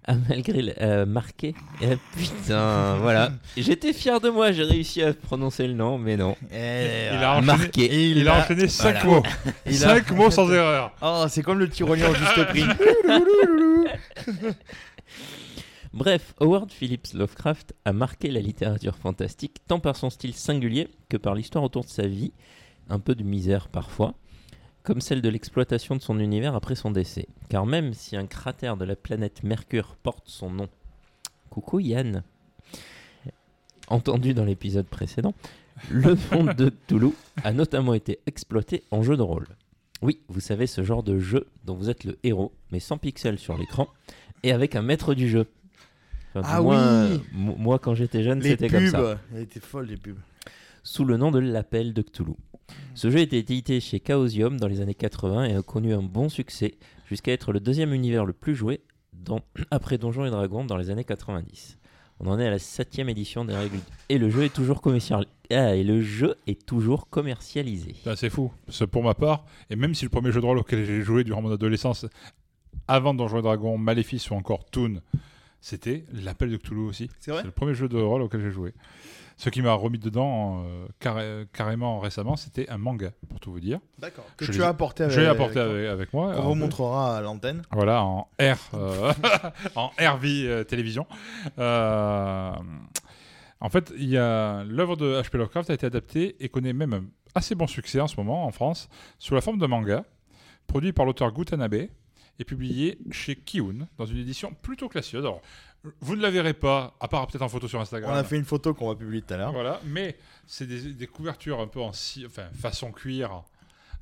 a 0.05 0.14
malgré 0.29 0.62
le- 0.62 0.75
euh, 0.83 1.07
marqué. 1.07 1.55
Eh, 1.81 1.96
putain, 2.16 2.96
voilà. 2.98 3.33
J'étais 3.57 3.92
fier 3.92 4.20
de 4.20 4.29
moi, 4.31 4.53
j'ai 4.53 4.64
réussi 4.64 5.03
à 5.03 5.12
prononcer 5.14 5.66
le 5.66 5.75
nom, 5.75 5.96
mais 5.98 6.16
non. 6.16 6.37
Et, 6.53 7.09
Il 7.11 7.16
euh, 7.16 7.20
a 7.22 7.33
enchaîné, 7.37 7.46
marqué. 7.46 8.11
il 8.11 8.29
a 8.29 8.38
enchaîné 8.40 8.68
5 8.68 9.05
voilà. 9.05 9.20
mots. 9.20 9.22
Il 9.66 9.75
a- 9.85 9.94
5 9.96 10.11
mots 10.12 10.31
sans 10.31 10.51
erreur. 10.53 10.92
Oh, 11.03 11.25
c'est 11.29 11.42
comme 11.42 11.59
le 11.59 11.68
tyrolien 11.68 12.11
au 12.11 12.14
juste 12.14 12.44
prix. 12.48 12.64
Bref, 15.92 16.35
Howard 16.40 16.70
Phillips 16.72 17.12
Lovecraft 17.12 17.75
a 17.85 17.92
marqué 17.92 18.31
la 18.31 18.40
littérature 18.40 18.96
fantastique 18.96 19.59
tant 19.68 19.79
par 19.79 19.94
son 19.96 20.09
style 20.09 20.35
singulier 20.35 20.88
que 21.11 21.18
par 21.18 21.35
l'histoire 21.35 21.62
autour 21.64 21.85
de 21.85 21.90
sa 21.90 22.07
vie, 22.07 22.33
un 22.88 22.98
peu 22.98 23.14
de 23.14 23.22
misère 23.22 23.68
parfois, 23.68 24.14
comme 24.83 25.01
celle 25.01 25.23
de 25.23 25.29
l'exploitation 25.29 25.95
de 25.97 26.01
son 26.03 26.18
univers 26.18 26.55
après 26.55 26.75
son 26.75 26.90
décès. 26.90 27.27
Car 27.49 27.66
même 27.66 27.95
si 27.95 28.16
un 28.16 28.27
cratère 28.27 28.77
de 28.77 28.85
la 28.85 28.97
planète 28.97 29.42
Mercure 29.42 29.97
porte 30.03 30.25
son 30.29 30.51
nom, 30.51 30.68
coucou 31.51 31.79
Yann, 31.81 32.23
entendu 33.88 34.35
dans 34.35 34.45
l'épisode 34.45 34.87
précédent, 34.87 35.35
le 35.90 36.16
monde 36.33 36.55
de 36.55 36.68
Toulouse 36.68 37.12
a 37.45 37.53
notamment 37.53 37.95
été 37.95 38.21
exploité 38.27 38.83
en 38.90 39.03
jeu 39.03 39.16
de 39.16 39.23
rôle. 39.23 39.47
Oui, 40.01 40.21
vous 40.29 40.40
savez, 40.40 40.66
ce 40.66 40.83
genre 40.83 41.03
de 41.03 41.18
jeu 41.18 41.47
dont 41.64 41.75
vous 41.75 41.88
êtes 41.88 42.05
le 42.05 42.18
héros, 42.25 42.53
mais 42.73 42.81
sans 42.81 42.99
pixels 42.99 43.38
sur 43.38 43.57
l'écran, 43.57 43.88
et 44.42 44.53
avec 44.53 44.75
un 44.75 44.83
maître 44.83 45.14
du 45.14 45.29
jeu. 45.29 45.47
Enfin, 46.35 46.49
Ah 46.57 46.61
moins, 46.62 47.09
oui 47.11 47.23
mo- 47.33 47.55
Moi, 47.57 47.79
quand 47.79 47.95
j'étais 47.95 48.23
jeune, 48.25 48.42
c'était 48.42 48.68
comme 48.68 48.88
ça. 48.88 48.99
pubs. 48.99 49.18
Elle 49.35 49.42
était 49.42 49.61
folle, 49.61 49.87
les 49.87 49.97
pubs. 49.97 50.18
Sous 50.83 51.05
le 51.05 51.16
nom 51.16 51.31
de 51.31 51.38
l'Appel 51.38 51.92
de 51.95 52.03
Cthulhu. 52.03 52.35
Ce 52.95 53.11
jeu 53.11 53.18
a 53.18 53.23
été 53.23 53.38
édité 53.38 53.81
chez 53.81 54.01
Chaosium 54.05 54.59
dans 54.59 54.66
les 54.68 54.81
années 54.81 54.95
80 54.95 55.45
et 55.45 55.55
a 55.55 55.62
connu 55.62 55.92
un 55.95 56.03
bon 56.03 56.29
succès, 56.29 56.75
jusqu'à 57.09 57.33
être 57.33 57.53
le 57.53 57.61
deuxième 57.61 57.92
univers 57.95 58.25
le 58.25 58.33
plus 58.33 58.55
joué 58.55 58.81
dans- 59.12 59.40
après 59.71 59.99
Donjons 59.99 60.25
et 60.25 60.31
Dragons 60.31 60.64
dans 60.64 60.77
les 60.77 60.90
années 60.90 61.05
90. 61.05 61.79
On 62.21 62.27
en 62.29 62.38
est 62.38 62.47
à 62.47 62.51
la 62.51 62.59
septième 62.59 63.09
édition 63.09 63.45
des 63.45 63.55
règles. 63.55 63.79
Et 64.09 64.18
le 64.18 64.31
jeu 64.31 64.45
est 64.45 64.53
toujours 64.55 64.81
commercial... 64.81 65.27
ah, 65.51 65.75
et 65.75 65.83
le 65.83 66.03
jeu 66.03 66.37
est 66.47 66.64
toujours 66.66 67.09
commercialisé. 67.09 67.97
Ben, 68.05 68.14
c'est 68.14 68.31
fou. 68.31 68.53
Pour 68.90 69.03
ma 69.03 69.14
part, 69.14 69.45
et 69.71 69.77
même 69.77 69.95
si 69.95 70.05
le 70.05 70.09
premier 70.11 70.31
jeu 70.31 70.40
de 70.40 70.47
rôle 70.47 70.59
auquel 70.59 70.85
j'ai 70.85 71.03
joué 71.03 71.25
durant 71.25 71.42
mon 71.42 71.51
adolescence, 71.53 72.07
avant 72.87 73.12
Donjons 73.14 73.38
et 73.38 73.42
Dragons, 73.42 73.77
Maléfice 73.77 74.31
ou 74.31 74.35
encore 74.35 74.64
Toon, 74.66 75.01
c'était 75.61 76.05
l'appel 76.12 76.51
de 76.51 76.57
Cthulhu 76.59 76.81
aussi. 76.83 77.09
C'est 77.18 77.31
vrai? 77.33 77.42
Le 77.42 77.51
premier 77.51 77.75
jeu 77.75 77.88
de 77.88 77.99
rôle 77.99 78.23
auquel 78.23 78.40
j'ai 78.40 78.51
joué. 78.51 78.73
Ce 79.37 79.51
qui 79.51 79.62
m'a 79.62 79.73
remis 79.73 79.99
dedans 79.99 80.62
euh, 80.64 80.87
carré- 81.01 81.47
carrément 81.53 81.99
récemment, 81.99 82.37
c'était 82.37 82.68
un 82.71 82.79
manga, 82.79 83.11
pour 83.29 83.40
tout 83.40 83.51
vous 83.53 83.61
dire. 83.61 83.81
D'accord. 83.99 84.25
Que 84.37 84.45
Je 84.45 84.53
tu 84.53 84.62
as 84.62 84.68
apporté 84.68 85.03
avec. 85.05 85.16
Je 85.16 85.21
l'ai 85.21 85.27
apporté 85.27 85.59
avec, 85.59 85.87
avec 85.88 86.12
moi. 86.12 86.29
On 86.29 86.38
Un 86.38 86.40
vous 86.42 86.53
peu. 86.55 86.59
montrera 86.61 87.16
à 87.16 87.21
l'antenne. 87.21 87.62
Voilà, 87.73 88.05
en 88.05 88.29
R, 88.40 88.57
euh, 88.75 89.12
en 89.75 89.88
RV 89.99 90.47
euh, 90.47 90.64
télévision. 90.64 91.07
En 91.59 92.59
fait, 93.68 93.92
il 93.97 94.09
y 94.09 94.18
a 94.18 94.64
l'œuvre 94.64 94.97
de 94.97 95.21
H.P. 95.21 95.38
Lovecraft 95.38 95.71
a 95.71 95.75
été 95.75 95.87
adaptée 95.87 96.37
et 96.40 96.49
connaît 96.49 96.73
même 96.73 96.92
un 96.95 97.05
assez 97.35 97.55
bon 97.55 97.66
succès 97.66 98.01
en 98.01 98.09
ce 98.09 98.16
moment 98.16 98.45
en 98.45 98.51
France 98.51 98.88
sous 99.18 99.35
la 99.35 99.40
forme 99.40 99.59
de 99.59 99.66
manga, 99.66 100.05
produit 100.66 100.92
par 100.92 101.07
l'auteur 101.07 101.33
Gutanabe 101.33 101.87
et 102.38 102.45
publié 102.45 102.99
chez 103.11 103.37
Kiun 103.37 103.87
dans 103.99 104.07
une 104.07 104.18
édition 104.18 104.53
plutôt 104.62 104.88
classieuse. 104.88 105.25
Alors, 105.25 105.42
vous 106.01 106.16
ne 106.16 106.23
la 106.23 106.31
verrez 106.31 106.55
pas, 106.55 106.95
à 107.01 107.09
part 107.09 107.27
peut-être 107.27 107.42
en 107.42 107.49
photo 107.49 107.66
sur 107.68 107.81
Instagram. 107.81 108.12
On 108.12 108.16
a 108.16 108.25
fait 108.25 108.37
une 108.37 108.45
photo 108.45 108.73
qu'on 108.75 108.88
va 108.88 108.95
publier 108.95 109.23
tout 109.23 109.35
à 109.35 109.37
l'heure. 109.37 109.53
Voilà, 109.53 109.81
mais 109.85 110.16
c'est 110.47 110.66
des, 110.66 110.92
des 110.92 111.07
couvertures 111.07 111.61
un 111.61 111.66
peu 111.66 111.81
en 111.81 111.92
si, 111.92 112.25
enfin, 112.27 112.49
façon 112.55 112.92
cuir 112.92 113.42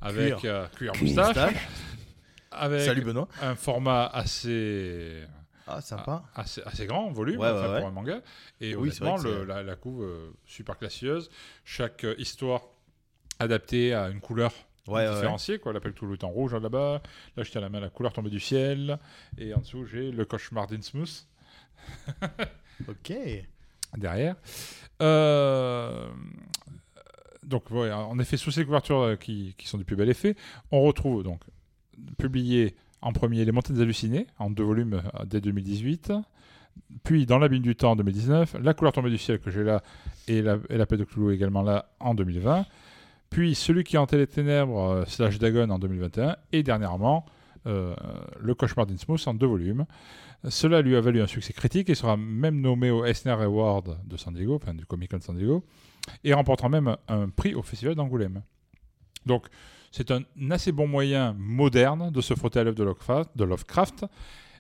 avec 0.01 0.37
Cuir. 0.39 0.55
euh, 0.55 0.67
cuir 0.77 0.93
Cuir 0.93 1.03
moustache, 1.03 1.27
moustache. 1.37 1.69
avec 2.53 2.81
Salut 2.83 3.03
Benoît. 3.03 3.29
un 3.43 3.55
format 3.55 4.07
assez 4.07 5.23
Ah, 5.67 5.81
sympa. 5.81 6.23
assez, 6.35 6.63
assez 6.65 6.87
grand 6.87 7.07
en 7.07 7.13
volume 7.13 7.41
Ouais, 7.41 7.49
enfin, 7.49 7.61
ouais, 7.63 7.69
ouais. 7.75 7.79
pour 7.81 7.89
un 7.89 7.93
manga. 7.93 8.21
Et 8.61 8.75
Oui, 8.77 8.89
honnêtement, 8.89 9.17
le- 9.19 9.45
la, 9.45 9.63
la 9.63 9.77
couve 9.77 10.03
euh, 10.05 10.31
super 10.47 10.77
classieuse. 10.79 11.31
Chaque 11.65 12.05
euh, 12.05 12.15
histoire 12.19 12.63
adaptée 13.39 13.95
à 13.95 14.09
une 14.11 14.21
couleur 14.21 14.53
Ouais, 14.89 15.07
ouais, 15.07 15.15
différenciée. 15.15 15.59
Quoi. 15.59 15.73
L'appel 15.73 15.93
Toulouse 15.93 16.19
est 16.21 16.25
en 16.25 16.31
rouge 16.31 16.55
hein, 16.55 16.61
là-bas. 16.61 17.03
Là, 17.37 17.43
je 17.43 17.51
tiens 17.51 17.61
à 17.61 17.65
la 17.65 17.69
main 17.69 17.81
la 17.81 17.91
couleur 17.91 18.13
tombée 18.13 18.31
du 18.31 18.41
ciel. 18.41 18.99
Et 19.39 19.55
en 19.55 19.59
dessous, 19.61 19.85
j'ai 19.87 20.11
le 20.11 20.25
cauchemar 20.25 20.67
d'Innsmouth 20.67 21.27
Ok. 22.89 23.13
derrière. 23.97 24.37
Euh, 25.03 26.09
Donc, 27.45 27.71
ouais, 27.71 27.91
en 27.93 28.19
effet, 28.19 28.37
sous 28.37 28.51
ces 28.51 28.65
couvertures 28.65 29.01
euh, 29.01 29.17
qui, 29.17 29.55
qui 29.59 29.67
sont 29.69 29.79
du 29.79 29.85
plus 29.85 29.97
bel 29.97 30.09
effet, 30.09 30.37
on 30.71 30.83
retrouve 30.83 31.23
donc 31.23 31.41
publié 32.19 32.75
en 33.03 33.13
premier 33.13 33.45
Les 33.45 33.53
Montagnes 33.53 33.81
Hallucinées, 33.81 34.27
en 34.39 34.51
deux 34.51 34.63
volumes 34.65 34.95
euh, 34.95 35.25
dès 35.25 35.41
2018. 35.41 36.13
Puis, 37.03 37.27
dans 37.27 37.39
l'abîme 37.39 37.63
du 37.63 37.75
temps 37.77 37.93
en 37.93 37.97
2019, 37.97 38.57
La 38.63 38.75
couleur 38.75 38.93
tombée 38.93 39.11
du 39.11 39.19
ciel 39.19 39.41
que 39.41 39.51
j'ai 39.51 39.65
là, 39.65 39.83
et 40.29 40.43
La, 40.43 40.59
et 40.69 40.77
la 40.77 40.87
paix 40.87 40.97
de 40.97 41.05
Cthulhu 41.05 41.33
également 41.35 41.63
là 41.63 41.91
en 42.01 42.15
2020. 42.15 42.65
Puis, 43.31 43.55
Celui 43.55 43.85
qui 43.85 43.97
hantait 43.97 44.19
les 44.19 44.27
ténèbres, 44.27 44.81
euh, 44.81 45.05
slash 45.07 45.39
Dagon 45.39 45.71
en 45.71 45.79
2021. 45.79 46.37
Et 46.53 46.63
dernièrement, 46.63 47.25
euh, 47.67 47.95
Le 48.39 48.55
cauchemar 48.55 48.87
d'Innsmouth 48.87 49.27
en 49.27 49.35
deux 49.35 49.47
volumes. 49.47 49.87
Cela 50.49 50.81
lui 50.81 50.97
a 50.97 51.01
valu 51.01 51.21
un 51.21 51.27
succès 51.27 51.53
critique 51.53 51.91
et 51.91 51.95
sera 51.95 52.17
même 52.17 52.61
nommé 52.61 52.91
au 52.91 53.05
Eisner 53.05 53.33
Award 53.33 53.99
de 54.07 54.17
San 54.17 54.33
Diego, 54.33 54.57
enfin 54.57 54.73
du 54.73 54.87
Comic 54.87 55.11
Con 55.11 55.19
de 55.19 55.23
San 55.23 55.37
Diego, 55.37 55.63
et 56.25 56.33
remportera 56.33 56.71
même 56.71 56.97
un 57.09 57.29
prix 57.29 57.55
au 57.55 57.63
Festival 57.63 57.95
d'Angoulême. 57.95 58.43
Donc, 59.27 59.49
c'est 59.91 60.11
un 60.11 60.23
assez 60.51 60.73
bon 60.73 60.87
moyen 60.87 61.35
moderne 61.39 62.11
de 62.11 62.21
se 62.21 62.35
frotter 62.35 62.61
à 62.61 62.65
l'œuvre 62.65 62.77
de 62.77 62.85
Lovecraft. 62.85 63.31
De 63.37 63.45
Lovecraft. 63.45 64.07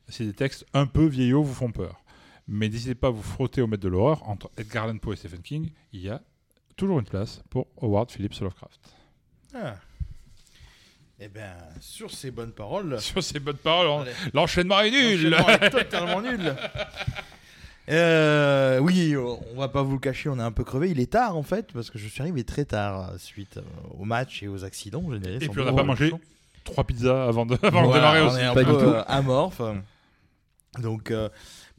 Si 0.08 0.26
des 0.26 0.32
textes 0.32 0.66
un 0.74 0.86
peu 0.86 1.06
vieillots 1.06 1.42
vous 1.42 1.54
font 1.54 1.70
peur. 1.70 2.02
Mais 2.48 2.68
n'hésitez 2.68 2.96
pas 2.96 3.08
à 3.08 3.10
vous 3.10 3.22
frotter 3.22 3.62
au 3.62 3.68
maître 3.68 3.82
de 3.82 3.88
l'horreur. 3.88 4.28
Entre 4.28 4.50
Edgar 4.56 4.84
Allan 4.84 4.98
Poe 4.98 5.12
et 5.12 5.16
Stephen 5.16 5.40
King, 5.40 5.70
il 5.92 6.00
y 6.00 6.08
a 6.08 6.20
toujours 6.80 6.98
une 6.98 7.04
place 7.06 7.42
pour 7.50 7.66
Howard 7.80 8.10
Phillips 8.10 8.40
Lovecraft. 8.40 8.80
Ah. 9.54 9.74
Eh 11.20 11.28
bien, 11.28 11.52
sur 11.80 12.10
ces 12.10 12.30
bonnes 12.30 12.52
paroles. 12.52 12.98
Sur 13.10 13.22
ces 13.22 13.38
bonnes 13.40 13.56
paroles, 13.58 13.86
on- 13.88 14.04
l'enchaînement 14.34 14.80
est 14.80 14.90
nul 14.90 15.28
L'enchaînement 15.30 15.48
est 15.66 15.70
totalement 15.84 16.22
nul. 16.22 16.56
Euh, 17.88 18.78
oui, 18.78 19.16
on 19.16 19.58
va 19.58 19.68
pas 19.68 19.82
vous 19.82 19.94
le 19.94 19.98
cacher, 19.98 20.28
on 20.28 20.38
est 20.38 20.42
un 20.42 20.52
peu 20.52 20.64
crevé. 20.64 20.90
Il 20.90 21.00
est 21.00 21.10
tard 21.12 21.36
en 21.36 21.42
fait, 21.42 21.72
parce 21.72 21.90
que 21.90 21.98
je 21.98 22.06
suis 22.08 22.22
arrivé 22.22 22.44
très 22.44 22.64
tard 22.64 23.12
suite 23.18 23.56
euh, 23.56 23.62
au 23.98 24.04
match 24.04 24.42
et 24.42 24.48
aux 24.48 24.64
accidents 24.64 25.02
générés. 25.12 25.36
Et 25.44 25.48
puis 25.48 25.60
on 25.60 25.64
n'a 25.64 25.72
pas 25.72 25.82
mangé 25.82 26.12
trois 26.64 26.84
pizzas 26.84 27.26
avant 27.26 27.46
de, 27.46 27.58
avant 27.62 27.82
de 27.82 27.86
Voilà, 27.88 28.12
démarrer 28.12 28.20
on 28.22 28.26
aussi. 28.28 28.40
est 28.40 28.44
un 28.44 28.54
Pas 28.54 28.64
peu 28.64 28.96
euh, 28.96 29.02
amorphe. 29.06 29.60
Donc, 30.80 31.10
euh, 31.10 31.28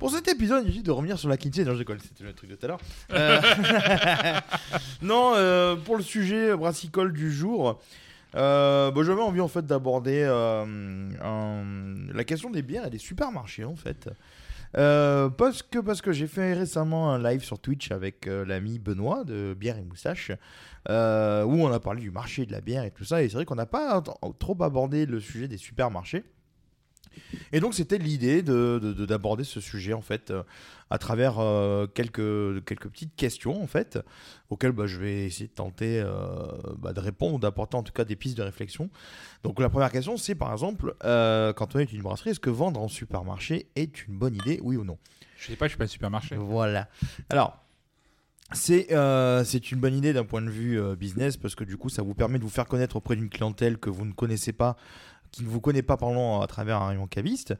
pour 0.01 0.09
cet 0.09 0.27
épisode, 0.29 0.65
il 0.67 0.81
de 0.81 0.89
revenir 0.89 1.19
sur 1.19 1.29
la 1.29 1.37
Kinsey. 1.37 1.63
Non, 1.63 1.73
je 1.73 1.77
déconne, 1.77 1.99
c'était 1.99 2.23
le 2.23 2.33
truc 2.33 2.49
de 2.49 2.55
tout 2.55 2.65
à 2.65 2.69
l'heure. 2.69 2.79
Euh, 3.11 3.39
non, 5.03 5.33
euh, 5.35 5.75
pour 5.75 5.95
le 5.95 6.01
sujet 6.01 6.55
brassicole 6.55 7.13
du 7.13 7.31
jour, 7.31 7.79
euh, 8.33 8.89
bah, 8.89 9.01
j'avais 9.03 9.21
envie 9.21 9.41
en 9.41 9.47
fait 9.47 9.63
d'aborder 9.63 10.23
euh, 10.27 12.07
la 12.11 12.23
question 12.23 12.49
des 12.49 12.63
bières 12.63 12.87
et 12.87 12.89
des 12.89 12.97
supermarchés 12.97 13.63
en 13.63 13.75
fait. 13.75 14.09
Parce 14.73 15.61
que, 15.61 15.77
parce 15.77 16.01
que 16.01 16.11
j'ai 16.11 16.25
fait 16.25 16.53
récemment 16.53 17.13
un 17.13 17.21
live 17.21 17.43
sur 17.43 17.59
Twitch 17.59 17.91
avec 17.91 18.25
l'ami 18.25 18.79
Benoît 18.79 19.23
de 19.23 19.55
Bière 19.55 19.77
et 19.77 19.83
Moustache, 19.83 20.31
où 20.89 20.91
on 20.91 21.71
a 21.71 21.79
parlé 21.79 22.01
du 22.01 22.09
marché 22.09 22.47
de 22.47 22.53
la 22.53 22.61
bière 22.61 22.85
et 22.85 22.91
tout 22.91 23.05
ça. 23.05 23.21
Et 23.21 23.29
c'est 23.29 23.35
vrai 23.35 23.45
qu'on 23.45 23.53
n'a 23.53 23.67
pas 23.67 24.01
trop 24.39 24.63
abordé 24.63 25.05
le 25.05 25.19
sujet 25.19 25.47
des 25.47 25.57
supermarchés. 25.57 26.23
Et 27.51 27.59
donc 27.59 27.73
c'était 27.73 27.97
l'idée 27.97 28.41
de, 28.41 28.79
de- 28.81 28.93
de- 28.93 29.05
d'aborder 29.05 29.43
ce 29.43 29.59
sujet 29.59 29.93
en 29.93 30.01
fait 30.01 30.31
euh, 30.31 30.43
à 30.89 30.97
travers 30.97 31.39
euh, 31.39 31.87
quelques, 31.87 32.63
quelques 32.65 32.89
petites 32.89 33.15
questions 33.15 33.61
en 33.61 33.67
fait 33.67 33.99
auxquelles 34.49 34.71
bah, 34.71 34.87
je 34.87 34.99
vais 34.99 35.25
essayer 35.25 35.47
de 35.47 35.53
tenter 35.53 35.99
euh, 36.03 36.11
bah, 36.77 36.93
de 36.93 36.99
répondre 36.99 37.35
ou 37.35 37.39
d'apporter 37.39 37.77
en 37.77 37.83
tout 37.83 37.93
cas 37.93 38.05
des 38.05 38.15
pistes 38.15 38.37
de 38.37 38.43
réflexion. 38.43 38.89
Donc 39.43 39.59
la 39.59 39.69
première 39.69 39.91
question 39.91 40.17
c'est 40.17 40.35
par 40.35 40.51
exemple 40.51 40.93
quand 41.01 41.75
on 41.75 41.79
est 41.79 41.91
une 41.93 42.01
brasserie 42.01 42.31
est-ce 42.31 42.39
que 42.39 42.49
vendre 42.49 42.79
en 42.81 42.87
supermarché 42.87 43.67
est 43.75 44.07
une 44.07 44.17
bonne 44.17 44.35
idée 44.35 44.59
oui 44.63 44.75
ou 44.77 44.83
non? 44.83 44.97
Je 45.37 45.47
sais 45.47 45.55
pas, 45.55 45.65
je 45.65 45.69
suis 45.69 45.77
pas 45.79 45.85
un 45.85 45.87
supermarché. 45.87 46.35
voilà. 46.35 46.87
Alors, 47.29 47.57
c'est 48.53 48.87
euh, 48.91 49.43
une 49.43 49.79
bonne 49.79 49.95
idée 49.95 50.13
d'un 50.13 50.23
point 50.25 50.41
de 50.43 50.51
vue 50.51 50.79
euh, 50.79 50.95
business 50.95 51.35
parce 51.37 51.55
que 51.55 51.63
du 51.63 51.77
coup, 51.77 51.89
ça 51.89 52.03
vous 52.03 52.13
permet 52.13 52.37
de 52.37 52.43
vous 52.43 52.49
faire 52.49 52.67
connaître 52.67 52.97
auprès 52.97 53.15
d'une 53.15 53.29
clientèle 53.29 53.77
que 53.79 53.89
vous 53.89 54.05
ne 54.05 54.11
connaissez 54.11 54.51
pas 54.53 54.75
qui 55.31 55.43
ne 55.43 55.49
vous 55.49 55.61
connaît 55.61 55.81
pas 55.81 55.97
parlant 55.97 56.41
à 56.41 56.47
travers 56.47 56.81
un 56.81 56.87
rayon 56.87 57.07
caviste, 57.07 57.55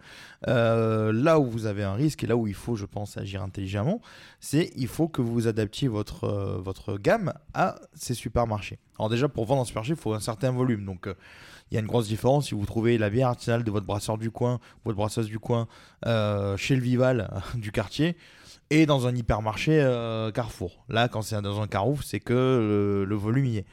euh, 0.48 1.14
là 1.14 1.40
où 1.40 1.46
vous 1.46 1.66
avez 1.66 1.84
un 1.84 1.94
risque 1.94 2.24
et 2.24 2.28
là 2.28 2.36
où 2.36 2.48
il 2.48 2.54
faut, 2.54 2.76
je 2.76 2.86
pense, 2.86 3.18
agir 3.18 3.42
intelligemment, 3.42 4.02
c'est 4.40 4.72
il 4.76 4.88
faut 4.88 5.08
que 5.08 5.22
vous 5.22 5.48
adaptiez 5.48 5.88
votre, 5.88 6.26
euh, 6.26 6.58
votre 6.60 6.98
gamme 6.98 7.34
à 7.54 7.76
ces 7.94 8.14
supermarchés. 8.14 8.80
Alors 9.00 9.10
déjà, 9.10 9.30
pour 9.30 9.46
vendre 9.46 9.62
un 9.62 9.66
supermarché, 9.66 9.94
il 9.94 10.00
faut 10.00 10.14
un 10.14 10.20
certain 10.20 10.52
volume. 10.52 10.86
Donc 10.86 11.08
euh, 11.08 11.14
il 11.72 11.76
y 11.76 11.78
a 11.78 11.80
une 11.80 11.88
grosse 11.88 12.08
différence 12.08 12.48
si 12.48 12.56
vous 12.56 12.66
trouvez 12.66 12.98
la 12.98 13.10
bière 13.10 13.30
artisanale 13.30 13.64
de 13.64 13.72
votre 13.72 13.86
brasseur 13.86 14.18
du 14.18 14.32
coin, 14.32 14.60
votre 14.84 14.98
brasseuse 14.98 15.28
du 15.28 15.40
coin, 15.40 15.68
chez 16.04 16.76
le 16.76 16.82
Vival 16.82 17.32
du 17.56 17.72
quartier, 17.72 18.18
et 18.70 18.86
dans 18.86 19.08
un 19.08 19.16
hypermarché 19.16 19.80
Carrefour. 20.34 20.84
Là, 20.90 21.08
quand 21.08 21.22
c'est 21.22 21.42
dans 21.42 21.62
un 21.62 21.68
Carrefour, 21.68 22.04
c'est 22.04 22.20
que 22.20 22.34
le, 22.34 23.06
le 23.06 23.16
volume 23.16 23.46
y 23.46 23.58
est. 23.60 23.66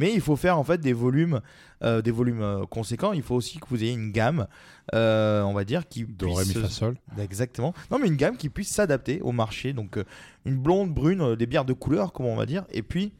Mais 0.00 0.12
il 0.14 0.20
faut 0.20 0.34
faire 0.34 0.58
en 0.58 0.64
fait 0.64 0.80
des 0.80 0.92
volumes, 0.94 1.40
euh, 1.84 2.00
des 2.02 2.10
volumes 2.10 2.40
euh, 2.42 2.64
conséquents. 2.66 3.12
Il 3.12 3.22
faut 3.22 3.34
aussi 3.36 3.58
que 3.60 3.66
vous 3.68 3.84
ayez 3.84 3.92
une 3.92 4.10
gamme, 4.12 4.46
euh, 4.94 5.42
on 5.42 5.52
va 5.52 5.64
dire, 5.64 5.86
qui 5.88 6.04
puisse- 6.04 6.52
fa, 6.62 6.68
sol. 6.70 6.96
Exactement. 7.20 7.74
Non, 7.90 7.98
mais 8.00 8.08
une 8.08 8.16
gamme 8.16 8.36
qui 8.38 8.48
puisse 8.48 8.70
s'adapter 8.70 9.20
au 9.20 9.30
marché. 9.32 9.72
Donc, 9.74 9.98
une 10.46 10.56
blonde, 10.56 10.92
brune, 10.92 11.36
des 11.36 11.46
bières 11.46 11.64
de 11.66 11.74
couleur, 11.74 12.12
comment 12.12 12.30
on 12.30 12.36
va 12.36 12.46
dire. 12.46 12.64
Et 12.72 12.82
puis. 12.82 13.12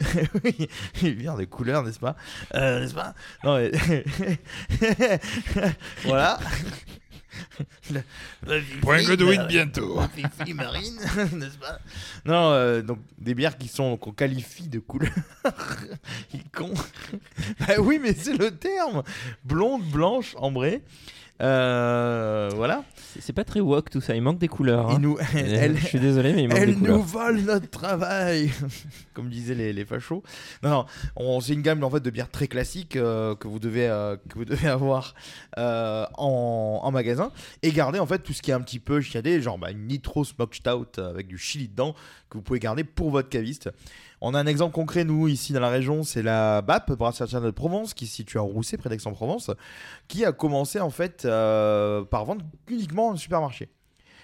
oui, 0.44 0.68
une 1.02 1.14
bière 1.14 1.36
de 1.36 1.44
couleur, 1.44 1.82
n'est-ce 1.82 1.98
pas? 1.98 2.14
Euh, 2.54 2.80
N'est-ce 2.80 2.94
pas? 2.94 3.14
Non, 3.42 3.56
mais- 3.58 3.72
voilà. 6.04 6.38
Le- 7.90 8.02
le 8.46 8.80
Point 8.80 9.02
Godwin 9.02 9.46
bientôt. 9.46 10.00
Fifi 10.14 10.54
Marine, 10.54 10.98
n'est-ce 11.32 11.58
pas? 11.58 11.78
Non, 12.24 12.52
euh, 12.52 12.82
donc 12.82 12.98
des 13.18 13.34
bières 13.34 13.58
qui 13.58 13.68
sont 13.68 13.96
qu'on 13.96 14.12
qualifie 14.12 14.68
de 14.68 14.78
couleur. 14.78 15.12
Il 16.34 16.44
con. 16.50 16.72
bah 17.60 17.74
oui, 17.78 17.98
mais 18.02 18.14
c'est 18.14 18.36
le 18.36 18.50
terme. 18.56 19.02
Blonde, 19.44 19.82
blanche, 19.90 20.34
ambrée. 20.38 20.82
Euh, 21.40 22.50
voilà. 22.54 22.84
C'est- 23.20 23.32
pas 23.32 23.44
très 23.44 23.60
woke 23.60 23.90
tout 23.90 24.00
ça, 24.00 24.14
il 24.14 24.22
manque 24.22 24.38
des 24.38 24.48
couleurs. 24.48 24.90
hein. 24.90 24.98
Nous, 25.00 25.16
elle, 25.34 25.76
Je 25.78 25.86
suis 25.86 26.00
désolé, 26.00 26.32
mais 26.32 26.42
il 26.44 26.48
manque 26.48 26.58
elle 26.58 26.70
des 26.70 26.74
couleurs. 26.74 26.96
nous 26.98 27.02
vole 27.02 27.40
notre 27.42 27.68
travail, 27.70 28.50
comme 29.14 29.28
disaient 29.28 29.54
les, 29.54 29.72
les 29.72 29.84
fachos. 29.84 30.22
Non, 30.62 30.70
non, 30.70 30.86
on- 31.16 31.40
c'est 31.40 31.52
une 31.54 31.62
gamme 31.62 31.82
en 31.84 31.90
fait 31.90 32.00
de 32.00 32.10
bières 32.10 32.30
très 32.30 32.48
classiques 32.48 32.96
euh, 32.96 33.34
que 33.36 33.46
vous 33.48 33.58
devez 33.58 33.88
euh, 33.88 34.16
que 34.28 34.34
vous 34.36 34.44
devez 34.44 34.68
avoir 34.68 35.14
en, 35.56 36.80
en 36.82 36.90
magasin 36.90 37.30
et 37.62 37.70
garder 37.72 37.98
en 37.98 38.06
fait 38.06 38.18
tout 38.20 38.32
ce 38.32 38.42
qui 38.42 38.50
est 38.50 38.54
un 38.54 38.60
petit 38.60 38.80
peu 38.80 39.00
chiadé, 39.00 39.40
genre 39.40 39.58
bah, 39.58 39.70
une 39.70 39.86
nitro 39.86 40.24
smoked 40.24 40.54
stout 40.54 41.00
avec 41.00 41.26
du 41.28 41.38
chili 41.38 41.68
dedans 41.68 41.94
que 42.30 42.36
vous 42.38 42.42
pouvez 42.42 42.58
garder 42.60 42.84
pour 42.84 43.10
votre 43.10 43.28
caviste. 43.28 43.70
On 44.20 44.34
a 44.34 44.40
un 44.40 44.46
exemple 44.46 44.74
concret 44.74 45.04
nous 45.04 45.28
ici 45.28 45.52
dans 45.52 45.60
la 45.60 45.68
région, 45.68 46.02
c'est 46.02 46.22
la 46.22 46.60
BAP 46.60 46.92
Brasserie 46.92 47.40
de 47.40 47.50
Provence 47.50 47.94
qui 47.94 48.06
se 48.06 48.16
situe 48.16 48.38
à 48.38 48.40
Rousset 48.40 48.76
près 48.76 48.90
d'Aix-en-Provence, 48.90 49.52
qui 50.08 50.24
a 50.24 50.32
commencé 50.32 50.80
en 50.80 50.90
fait 50.90 51.24
euh, 51.24 52.04
par 52.04 52.24
vendre 52.24 52.44
uniquement 52.68 53.08
en 53.10 53.16
supermarché. 53.16 53.68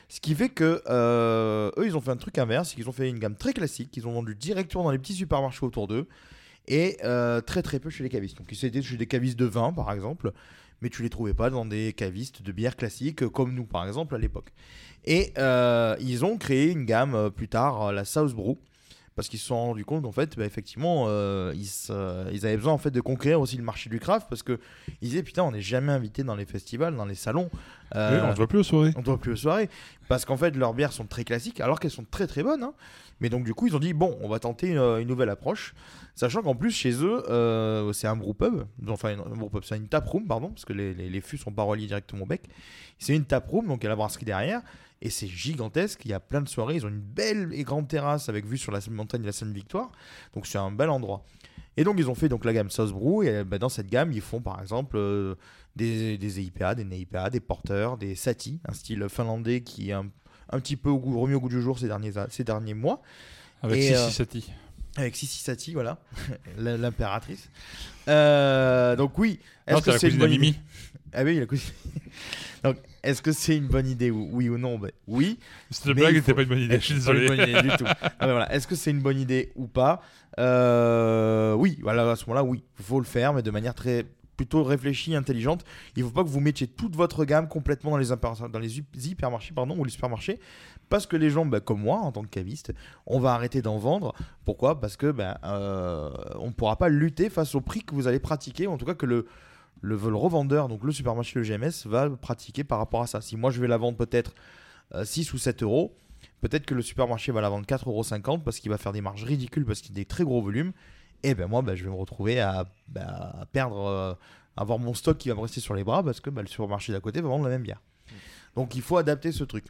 Ce 0.08 0.20
qui 0.20 0.34
fait 0.34 0.48
que 0.48 0.82
euh, 0.88 1.70
eux, 1.78 1.86
ils 1.86 1.96
ont 1.96 2.00
fait 2.00 2.10
un 2.10 2.16
truc 2.16 2.38
inverse, 2.38 2.70
c'est 2.70 2.74
qu'ils 2.74 2.88
ont 2.88 2.92
fait 2.92 3.08
une 3.08 3.20
gamme 3.20 3.36
très 3.36 3.52
classique, 3.52 3.96
ils 3.96 4.06
ont 4.08 4.12
vendu 4.12 4.34
directement 4.34 4.82
dans 4.82 4.90
les 4.90 4.98
petits 4.98 5.14
supermarchés 5.14 5.64
autour 5.64 5.86
d'eux 5.86 6.08
et 6.66 6.96
euh, 7.04 7.40
très 7.40 7.62
très 7.62 7.78
peu 7.78 7.88
chez 7.88 8.02
les 8.02 8.10
cavistes. 8.10 8.38
Donc 8.38 8.50
ils 8.50 8.64
étaient 8.64 8.82
chez 8.82 8.96
des 8.96 9.06
cavistes 9.06 9.38
de 9.38 9.44
vin 9.44 9.72
par 9.72 9.92
exemple, 9.92 10.32
mais 10.82 10.90
tu 10.90 11.04
les 11.04 11.10
trouvais 11.10 11.34
pas 11.34 11.50
dans 11.50 11.64
des 11.64 11.92
cavistes 11.92 12.42
de 12.42 12.50
bière 12.50 12.74
classiques 12.74 13.28
comme 13.28 13.54
nous 13.54 13.64
par 13.64 13.86
exemple 13.86 14.16
à 14.16 14.18
l'époque. 14.18 14.52
Et 15.04 15.32
ils 16.00 16.24
ont 16.24 16.36
créé 16.36 16.72
une 16.72 16.84
gamme 16.84 17.30
plus 17.30 17.48
tard, 17.48 17.92
la 17.92 18.04
South 18.04 18.34
Brew, 18.34 18.58
parce 19.16 19.28
qu'ils 19.28 19.38
se 19.38 19.46
sont 19.46 19.56
rendus 19.56 19.84
compte 19.84 20.02
qu'en 20.02 20.12
fait, 20.12 20.36
bah, 20.36 20.44
effectivement, 20.44 21.04
euh, 21.08 21.52
ils, 21.54 21.66
se- 21.66 22.30
ils 22.32 22.44
avaient 22.46 22.56
besoin 22.56 22.72
en 22.72 22.78
fait 22.78 22.90
de 22.90 23.00
conquérir 23.00 23.40
aussi 23.40 23.56
le 23.56 23.62
marché 23.62 23.88
du 23.90 24.00
craft, 24.00 24.26
parce 24.28 24.42
que 24.42 24.58
ils 25.02 25.08
disaient 25.10 25.22
putain, 25.22 25.42
on 25.44 25.52
n'est 25.52 25.60
jamais 25.60 25.92
invité 25.92 26.24
dans 26.24 26.34
les 26.36 26.46
festivals, 26.46 26.96
dans 26.96 27.04
les 27.04 27.14
salons. 27.14 27.48
Oui, 27.52 27.58
Euh, 28.00 28.22
on 28.24 28.28
ne 28.30 28.34
voit 28.34 28.48
plus 28.48 28.58
aux 28.58 28.62
soirées. 28.64 28.92
on 28.96 29.02
doit 29.02 29.18
plus 29.18 29.32
aux 29.32 29.36
soirées. 29.36 29.68
Parce 30.08 30.24
qu'en 30.24 30.36
fait, 30.36 30.56
leurs 30.56 30.74
bières 30.74 30.92
sont 30.92 31.06
très 31.06 31.24
classiques, 31.24 31.60
alors 31.60 31.78
qu'elles 31.80 31.90
sont 31.92 32.04
très 32.10 32.26
très 32.26 32.42
bonnes. 32.42 32.62
hein. 32.62 32.74
Mais 33.20 33.28
donc, 33.30 33.44
du 33.44 33.54
coup, 33.54 33.68
ils 33.68 33.76
ont 33.76 33.80
dit 33.80 33.92
bon, 33.92 34.18
on 34.20 34.28
va 34.28 34.40
tenter 34.40 34.68
une, 34.70 34.78
une 34.78 35.06
nouvelle 35.06 35.30
approche. 35.30 35.74
Sachant 36.16 36.42
qu'en 36.42 36.56
plus, 36.56 36.72
chez 36.72 36.92
eux, 37.02 37.22
euh, 37.30 37.92
c'est 37.92 38.08
un 38.08 38.16
brewpub. 38.16 38.64
Enfin, 38.88 39.14
une- 39.14 39.20
un 39.20 39.36
brewpub, 39.36 39.62
c'est 39.64 39.76
une 39.76 39.86
taproom, 39.88 40.26
pardon, 40.26 40.48
parce 40.48 40.64
que 40.64 40.72
les, 40.72 40.92
les, 40.94 41.08
les 41.08 41.20
fûts 41.20 41.38
sont 41.38 41.52
pas 41.52 41.62
reliés 41.62 41.86
directement 41.86 42.24
au 42.24 42.26
bec. 42.26 42.42
C'est 42.98 43.14
une 43.14 43.24
taproom, 43.24 43.66
donc 43.68 43.80
il 43.82 43.84
y 43.84 43.86
a 43.86 43.90
la 43.90 43.96
brasserie 43.96 44.24
derrière. 44.24 44.60
Et 45.04 45.10
c'est 45.10 45.28
gigantesque. 45.28 46.00
Il 46.04 46.10
y 46.10 46.14
a 46.14 46.20
plein 46.20 46.40
de 46.40 46.48
soirées. 46.48 46.74
Ils 46.76 46.84
ont 46.86 46.88
une 46.88 46.98
belle 47.00 47.50
et 47.52 47.62
grande 47.62 47.86
terrasse 47.86 48.28
avec 48.28 48.46
vue 48.46 48.58
sur 48.58 48.72
la 48.72 48.80
montagne 48.90 49.20
de 49.20 49.26
la 49.26 49.32
Seine-Victoire. 49.32 49.92
Donc, 50.34 50.46
c'est 50.46 50.58
un 50.58 50.70
bel 50.72 50.90
endroit. 50.90 51.24
Et 51.76 51.84
donc, 51.84 51.96
ils 51.98 52.08
ont 52.08 52.14
fait 52.14 52.28
donc, 52.28 52.44
la 52.44 52.52
gamme 52.52 52.70
Sauce 52.70 52.92
Brew. 52.92 53.22
Et 53.24 53.44
bah, 53.44 53.58
dans 53.58 53.68
cette 53.68 53.88
gamme, 53.88 54.10
ils 54.12 54.20
font 54.22 54.40
par 54.40 54.60
exemple. 54.60 54.96
euh, 54.96 55.34
des, 55.76 56.16
des 56.18 56.38
EIPA, 56.40 56.76
des 56.76 56.84
NEIPA, 56.84 57.30
des 57.30 57.40
porteurs, 57.40 57.98
des 57.98 58.14
Sati, 58.14 58.60
un 58.68 58.72
style 58.72 59.08
finlandais 59.08 59.62
qui 59.62 59.90
est 59.90 59.92
un, 59.92 60.06
un 60.50 60.60
petit 60.60 60.76
peu 60.76 60.88
au 60.88 60.98
goût- 61.00 61.18
remis 61.20 61.34
au 61.34 61.40
goût 61.40 61.48
du 61.48 61.60
jour 61.60 61.80
ces 61.80 61.88
derniers, 61.88 62.12
ces 62.30 62.44
derniers 62.44 62.74
mois. 62.74 63.02
Avec 63.60 63.82
Et, 63.82 63.92
euh, 63.96 64.04
Sissi 64.06 64.12
Sati. 64.14 64.52
Avec 64.96 65.16
Sissi 65.16 65.40
Sati, 65.42 65.72
voilà, 65.72 65.98
l'impératrice. 66.58 67.50
Euh, 68.06 68.94
donc 68.96 69.18
oui, 69.18 69.40
est-ce 69.66 69.82
que 69.82 69.98
c'est 69.98 70.06
une 70.10 70.18
cousine 70.18 70.18
bonne 70.20 70.30
de 70.30 70.34
Mimi. 70.38 70.60
Ah 71.12 71.24
oui, 71.24 71.40
la 71.40 71.46
cousine. 71.46 71.72
donc, 72.62 72.76
est-ce 73.04 73.22
que 73.22 73.32
c'est 73.32 73.56
une 73.56 73.68
bonne 73.68 73.86
idée 73.86 74.10
ou- 74.10 74.28
Oui 74.32 74.48
ou 74.48 74.58
non? 74.58 74.78
Ben, 74.78 74.90
Oui. 75.06 75.38
Cette 75.70 75.92
blague 75.94 76.14
n'était 76.14 76.32
faut- 76.32 76.36
pas 76.36 76.42
une 76.42 76.48
bonne 76.48 76.58
idée, 76.58 76.74
je 76.80 76.84
suis 76.84 77.00
C'est 77.00 77.06
pas 77.06 77.12
une 77.14 77.20
désolé. 77.20 77.36
bonne 77.44 77.48
idée 77.58 77.68
du 77.70 77.76
tout. 77.76 77.84
Voilà. 78.20 78.52
Est-ce 78.52 78.66
que 78.66 78.74
c'est 78.74 78.90
une 78.90 79.00
bonne 79.00 79.18
idée 79.18 79.52
ou 79.56 79.66
pas? 79.66 80.00
Euh, 80.38 81.54
Oui, 81.54 81.78
voilà, 81.82 82.10
à 82.10 82.16
ce 82.16 82.24
moment-là, 82.26 82.44
oui. 82.44 82.62
Il 82.78 82.84
faut 82.84 82.98
le 83.00 83.06
faire, 83.06 83.32
mais 83.34 83.42
de 83.42 83.50
manière 83.50 83.74
très 83.74 84.04
plutôt 84.36 84.64
réfléchie, 84.64 85.14
intelligente. 85.14 85.64
Il 85.96 86.02
ne 86.02 86.08
faut 86.08 86.14
pas 86.14 86.24
que 86.24 86.28
vous 86.28 86.40
mettiez 86.40 86.66
toute 86.66 86.96
votre 86.96 87.24
gamme 87.24 87.46
complètement 87.48 87.92
dans 87.92 87.98
les, 87.98 88.06
dans 88.08 88.60
hypermarchés 89.04 89.54
pardon, 89.54 89.78
ou 89.78 89.84
les 89.84 89.92
supermarchés, 89.92 90.40
parce 90.88 91.06
que 91.06 91.16
les 91.16 91.30
gens, 91.30 91.46
bah, 91.46 91.60
comme 91.60 91.80
moi, 91.80 91.98
en 91.98 92.10
tant 92.10 92.22
que 92.22 92.28
caviste, 92.28 92.72
on 93.06 93.20
va 93.20 93.32
arrêter 93.34 93.62
d'en 93.62 93.78
vendre. 93.78 94.12
Pourquoi? 94.44 94.80
Parce 94.80 94.96
que 94.96 95.12
ben, 95.12 95.36
euh, 95.44 96.10
on 96.40 96.48
ne 96.48 96.52
pourra 96.52 96.74
pas 96.76 96.88
lutter 96.88 97.30
face 97.30 97.54
au 97.54 97.60
prix 97.60 97.82
que 97.84 97.94
vous 97.94 98.08
allez 98.08 98.18
pratiquer, 98.18 98.66
ou 98.66 98.72
en 98.72 98.76
tout 98.76 98.86
cas 98.86 98.94
que 98.94 99.06
le, 99.06 99.26
le, 99.84 100.16
revendeur, 100.16 100.68
donc 100.68 100.82
le 100.82 100.92
supermarché, 100.92 101.38
le 101.38 101.44
GMS, 101.44 101.86
va 101.86 102.08
pratiquer 102.10 102.64
par 102.64 102.78
rapport 102.78 103.02
à 103.02 103.06
ça. 103.06 103.20
Si 103.20 103.36
moi 103.36 103.50
je 103.50 103.60
vais 103.60 103.68
la 103.68 103.76
vendre 103.76 103.98
peut-être 103.98 104.34
euh, 104.94 105.04
6 105.04 105.32
ou 105.34 105.38
7 105.38 105.62
euros, 105.62 105.94
peut-être 106.40 106.64
que 106.64 106.74
le 106.74 106.82
supermarché 106.82 107.32
va 107.32 107.40
la 107.40 107.50
vendre 107.50 107.66
4,50 107.66 107.88
euros 107.88 108.38
parce 108.38 108.58
qu'il 108.58 108.70
va 108.70 108.78
faire 108.78 108.92
des 108.92 109.02
marges 109.02 109.24
ridicules 109.24 109.64
parce 109.64 109.80
qu'il 109.80 109.92
a 109.92 109.96
des 109.96 110.06
très 110.06 110.24
gros 110.24 110.40
volumes. 110.40 110.72
Et 111.22 111.34
ben 111.34 111.46
moi, 111.46 111.62
ben, 111.62 111.74
je 111.74 111.84
vais 111.84 111.90
me 111.90 111.96
retrouver 111.96 112.40
à, 112.40 112.66
ben, 112.88 113.06
à 113.06 113.46
perdre, 113.52 113.86
euh, 113.86 114.14
avoir 114.56 114.78
mon 114.78 114.94
stock 114.94 115.18
qui 115.18 115.28
va 115.28 115.34
me 115.34 115.40
rester 115.40 115.60
sur 115.60 115.74
les 115.74 115.84
bras 115.84 116.02
parce 116.02 116.20
que 116.20 116.30
ben, 116.30 116.42
le 116.42 116.48
supermarché 116.48 116.92
d'à 116.92 117.00
côté 117.00 117.20
va 117.20 117.28
vendre 117.28 117.44
la 117.44 117.50
même 117.50 117.62
bière. 117.62 117.82
Donc 118.56 118.74
il 118.74 118.82
faut 118.82 118.96
adapter 118.96 119.32
ce 119.32 119.44
truc. 119.44 119.66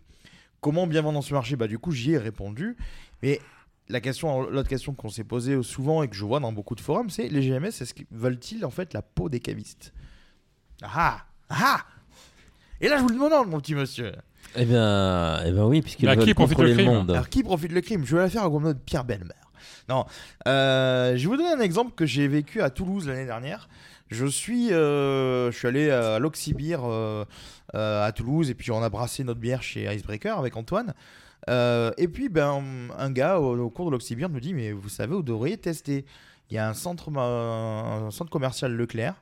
Comment 0.61 0.87
bien 0.87 1.03
vendre 1.03 1.15
dans 1.15 1.23
ce 1.23 1.35
marché? 1.35 1.57
Bah 1.57 1.67
du 1.67 1.79
coup 1.79 1.91
j'y 1.91 2.13
ai 2.13 2.19
répondu. 2.19 2.77
Mais 3.23 3.41
la 3.89 4.01
question, 4.01 4.49
l'autre 4.49 4.69
question 4.69 4.95
qu'on 4.95 5.09
s'est 5.09 5.25
posée 5.25 5.61
souvent 5.63 6.03
et 6.03 6.09
que 6.09 6.15
je 6.15 6.25
vois 6.25 6.41
dans 6.41 6.53
beaucoup 6.53 6.75
de 6.75 6.81
forums, 6.81 7.11
c'est 7.11 7.29
les 7.29 7.41
GMS, 7.41 7.67
est-ce 7.67 7.95
qu'ils 7.95 8.07
veulent-ils 8.11 8.65
en 8.65 8.71
fait 8.71 8.95
la 8.95 9.03
peau 9.03 9.29
des 9.29 9.41
cavistes? 9.41 9.93
Ah 10.83 11.25
Ah 11.49 11.85
Et 12.81 12.89
là 12.89 12.97
je 12.99 13.03
vous 13.03 13.09
le 13.09 13.15
demande, 13.15 13.49
mon 13.49 13.61
petit 13.61 13.75
monsieur. 13.75 14.13
Eh 14.57 14.65
bien, 14.65 15.43
eh 15.45 15.51
bien 15.51 15.65
oui, 15.65 15.83
à 16.03 16.15
veulent 16.15 16.25
qui 16.25 16.35
profite 16.35 16.57
contrôler 16.57 16.75
le 16.75 16.77
le, 16.77 16.83
crime 16.85 16.95
monde. 16.95 17.11
Alors 17.11 17.29
qui 17.29 17.43
profite 17.43 17.73
le 17.73 17.81
crime? 17.81 18.05
Je 18.05 18.17
vais 18.17 18.23
la 18.23 18.31
faire 18.31 18.53
au 18.53 18.61
mode 18.61 18.79
Pierre 18.81 19.05
Belmer. 19.05 19.35
Non, 19.89 20.07
euh, 20.47 21.17
je 21.17 21.23
vais 21.23 21.27
vous 21.27 21.37
donner 21.37 21.53
un 21.53 21.61
exemple 21.61 21.93
que 21.95 22.07
j'ai 22.07 22.29
vécu 22.29 22.63
à 22.63 22.71
Toulouse 22.71 23.07
l'année 23.09 23.27
dernière. 23.27 23.69
Je 24.09 24.27
suis, 24.27 24.73
euh, 24.73 25.51
je 25.51 25.57
suis 25.59 25.67
allé 25.67 25.91
à 25.91 26.19
l'Oxybir 26.19 26.81
euh, 26.85 27.25
euh, 27.75 28.07
à 28.07 28.13
Toulouse 28.13 28.51
et 28.51 28.55
puis 28.55 28.71
on 28.71 28.83
a 28.83 28.89
brassé 28.89 29.25
notre 29.25 29.41
bière 29.41 29.63
chez 29.63 29.93
Icebreaker 29.93 30.39
avec 30.39 30.57
Antoine. 30.57 30.95
Euh, 31.51 31.91
et 31.99 32.09
puis 32.09 32.29
ben 32.29 32.63
un 32.97 33.11
gars 33.11 33.39
au, 33.39 33.59
au 33.59 33.71
cours 33.71 33.87
de 33.87 33.91
l'Oxybir 33.91 34.31
me 34.31 34.41
dit 34.41 34.55
mais 34.55 34.73
vous 34.73 34.89
savez 34.89 35.15
vous 35.15 35.23
devriez 35.23 35.59
tester. 35.59 36.05
Il 36.51 36.55
y 36.55 36.59
a 36.59 36.69
un 36.69 36.75
centre, 36.75 37.11
un 37.17 38.11
centre 38.11 38.31
commercial 38.31 38.73
Leclerc. 38.73 39.15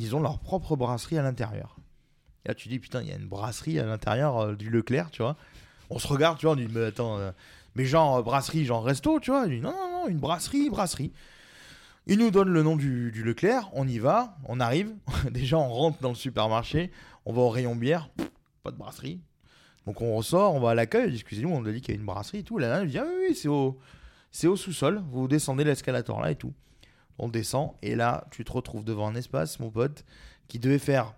Ils 0.00 0.14
ont 0.16 0.20
leur 0.20 0.38
propre 0.38 0.76
brasserie 0.76 1.18
à 1.18 1.22
l'intérieur. 1.22 1.76
Et 2.44 2.48
là 2.48 2.54
tu 2.54 2.68
dis 2.68 2.78
putain 2.78 3.02
il 3.02 3.08
y 3.08 3.12
a 3.12 3.16
une 3.16 3.28
brasserie 3.28 3.78
à 3.78 3.84
l'intérieur 3.84 4.38
euh, 4.38 4.54
du 4.54 4.70
Leclerc 4.70 5.10
tu 5.10 5.22
vois. 5.22 5.36
On 5.90 5.98
se 5.98 6.06
regarde 6.06 6.38
tu 6.38 6.46
vois 6.46 6.52
on 6.52 6.56
dit 6.56 6.68
mais 6.70 6.84
attends 6.84 7.18
euh, 7.18 7.30
mais 7.78 7.84
genre 7.84 8.16
euh, 8.16 8.22
brasserie, 8.22 8.64
genre 8.64 8.84
resto, 8.84 9.20
tu 9.20 9.30
vois. 9.30 9.46
Non, 9.46 9.72
non, 9.72 9.92
non, 9.92 10.08
une 10.08 10.18
brasserie, 10.18 10.68
brasserie. 10.68 11.12
Il 12.06 12.18
nous 12.18 12.30
donne 12.30 12.48
le 12.48 12.62
nom 12.62 12.76
du, 12.76 13.10
Leclerc, 13.22 13.70
on 13.72 13.86
y 13.86 13.98
va, 13.98 14.36
on 14.44 14.60
arrive. 14.60 14.92
Déjà, 15.30 15.58
on 15.58 15.68
rentre 15.68 16.00
dans 16.00 16.08
le 16.08 16.14
supermarché, 16.14 16.90
on 17.24 17.32
va 17.32 17.42
au 17.42 17.48
rayon 17.48 17.76
bière, 17.76 18.10
pas 18.62 18.72
de 18.72 18.76
brasserie. 18.76 19.20
Donc 19.86 20.02
on 20.02 20.16
ressort, 20.16 20.54
on 20.54 20.60
va 20.60 20.70
à 20.70 20.74
l'accueil, 20.74 21.14
excusez-nous, 21.14 21.50
on 21.50 21.64
a 21.64 21.70
dit 21.70 21.80
qu'il 21.80 21.94
y 21.94 21.96
a 21.96 22.00
une 22.00 22.06
brasserie 22.06 22.38
et 22.38 22.42
tout. 22.42 22.58
Là, 22.58 22.82
il 22.82 22.90
dit 22.90 22.98
ah 22.98 23.06
oui, 23.06 23.34
c'est 23.34 23.48
au 23.48 24.56
sous-sol, 24.56 25.02
vous 25.10 25.28
descendez 25.28 25.64
l'escalator 25.64 26.20
là 26.20 26.30
et 26.30 26.36
tout. 26.36 26.52
On 27.18 27.28
descend, 27.28 27.72
et 27.82 27.94
là, 27.94 28.26
tu 28.30 28.44
te 28.44 28.52
retrouves 28.52 28.84
devant 28.84 29.08
un 29.08 29.14
espace, 29.14 29.58
mon 29.60 29.70
pote, 29.70 30.04
qui 30.46 30.58
devait 30.58 30.78
faire 30.78 31.14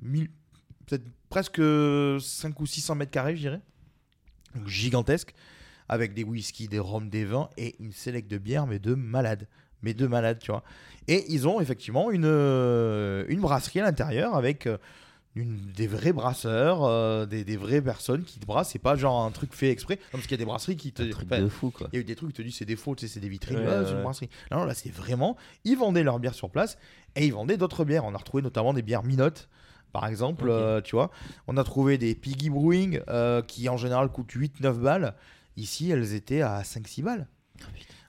peut-être 0.00 1.04
presque 1.28 1.60
5 2.20 2.58
ou 2.60 2.66
600 2.66 2.94
mètres 2.96 3.10
carrés, 3.10 3.36
je 3.36 3.42
dirais. 3.42 3.60
Donc 4.54 4.66
gigantesque 4.68 5.34
avec 5.88 6.14
des 6.14 6.24
whisky, 6.24 6.68
des 6.68 6.78
rhums, 6.78 7.08
des 7.08 7.24
vins 7.24 7.48
et 7.56 7.76
une 7.80 7.92
sélecte 7.92 8.30
de 8.30 8.38
bière, 8.38 8.66
mais 8.66 8.78
de 8.78 8.94
malade. 8.94 9.46
mais 9.82 9.94
de 9.94 10.06
malade, 10.06 10.38
tu 10.40 10.50
vois. 10.50 10.64
Et 11.06 11.24
ils 11.28 11.46
ont 11.46 11.60
effectivement 11.60 12.10
une, 12.10 12.24
euh, 12.24 13.24
brasserie 13.38 13.80
à 13.80 13.84
l'intérieur 13.84 14.34
avec 14.34 14.66
euh, 14.66 14.76
une, 15.38 15.70
des 15.72 15.86
vrais 15.86 16.12
brasseurs, 16.12 16.84
euh, 16.84 17.26
des, 17.26 17.44
des 17.44 17.56
vraies 17.56 17.80
personnes 17.80 18.24
qui 18.24 18.38
te 18.40 18.46
brassent. 18.46 18.70
C'est 18.70 18.78
pas 18.78 18.96
genre 18.96 19.24
un 19.24 19.30
truc 19.30 19.52
fait 19.54 19.70
exprès. 19.70 19.96
Non, 19.96 20.00
parce 20.12 20.24
qu'il 20.24 20.32
y 20.32 20.34
a 20.34 20.38
des 20.38 20.44
brasseries 20.44 20.76
qui 20.76 20.92
te. 20.92 21.02
Il 21.92 21.96
y 21.96 21.98
a 21.98 22.00
eu 22.00 22.04
des 22.04 22.16
trucs 22.16 22.30
qui 22.30 22.36
te 22.36 22.42
disent 22.42 22.56
c'est 22.56 22.64
des 22.64 22.76
faux, 22.76 22.94
tu 22.94 23.06
sais, 23.06 23.12
c'est 23.14 23.20
des 23.20 23.28
vitrines, 23.28 23.58
Ouais, 23.58 23.66
ouais. 23.66 23.90
une 23.90 24.02
brasserie. 24.02 24.28
Non, 24.50 24.64
là 24.64 24.74
c'est 24.74 24.90
vraiment. 24.90 25.36
Ils 25.64 25.76
vendaient 25.76 26.02
leur 26.02 26.18
bière 26.18 26.34
sur 26.34 26.50
place 26.50 26.78
et 27.16 27.26
ils 27.26 27.32
vendaient 27.32 27.56
d'autres 27.56 27.84
bières. 27.84 28.04
On 28.04 28.14
a 28.14 28.18
retrouvé 28.18 28.42
notamment 28.42 28.72
des 28.74 28.82
bières 28.82 29.04
minotes. 29.04 29.48
Par 29.92 30.06
exemple, 30.06 30.50
euh, 30.50 30.82
tu 30.82 30.96
vois, 30.96 31.10
on 31.46 31.56
a 31.56 31.64
trouvé 31.64 31.96
des 31.96 32.14
Piggy 32.14 32.50
Brewing 32.50 33.00
euh, 33.08 33.40
qui 33.40 33.68
en 33.70 33.78
général 33.78 34.10
coûtent 34.10 34.32
8-9 34.34 34.72
balles. 34.74 35.14
Ici, 35.56 35.90
elles 35.90 36.12
étaient 36.14 36.42
à 36.42 36.60
5-6 36.62 37.02
balles. 37.02 37.26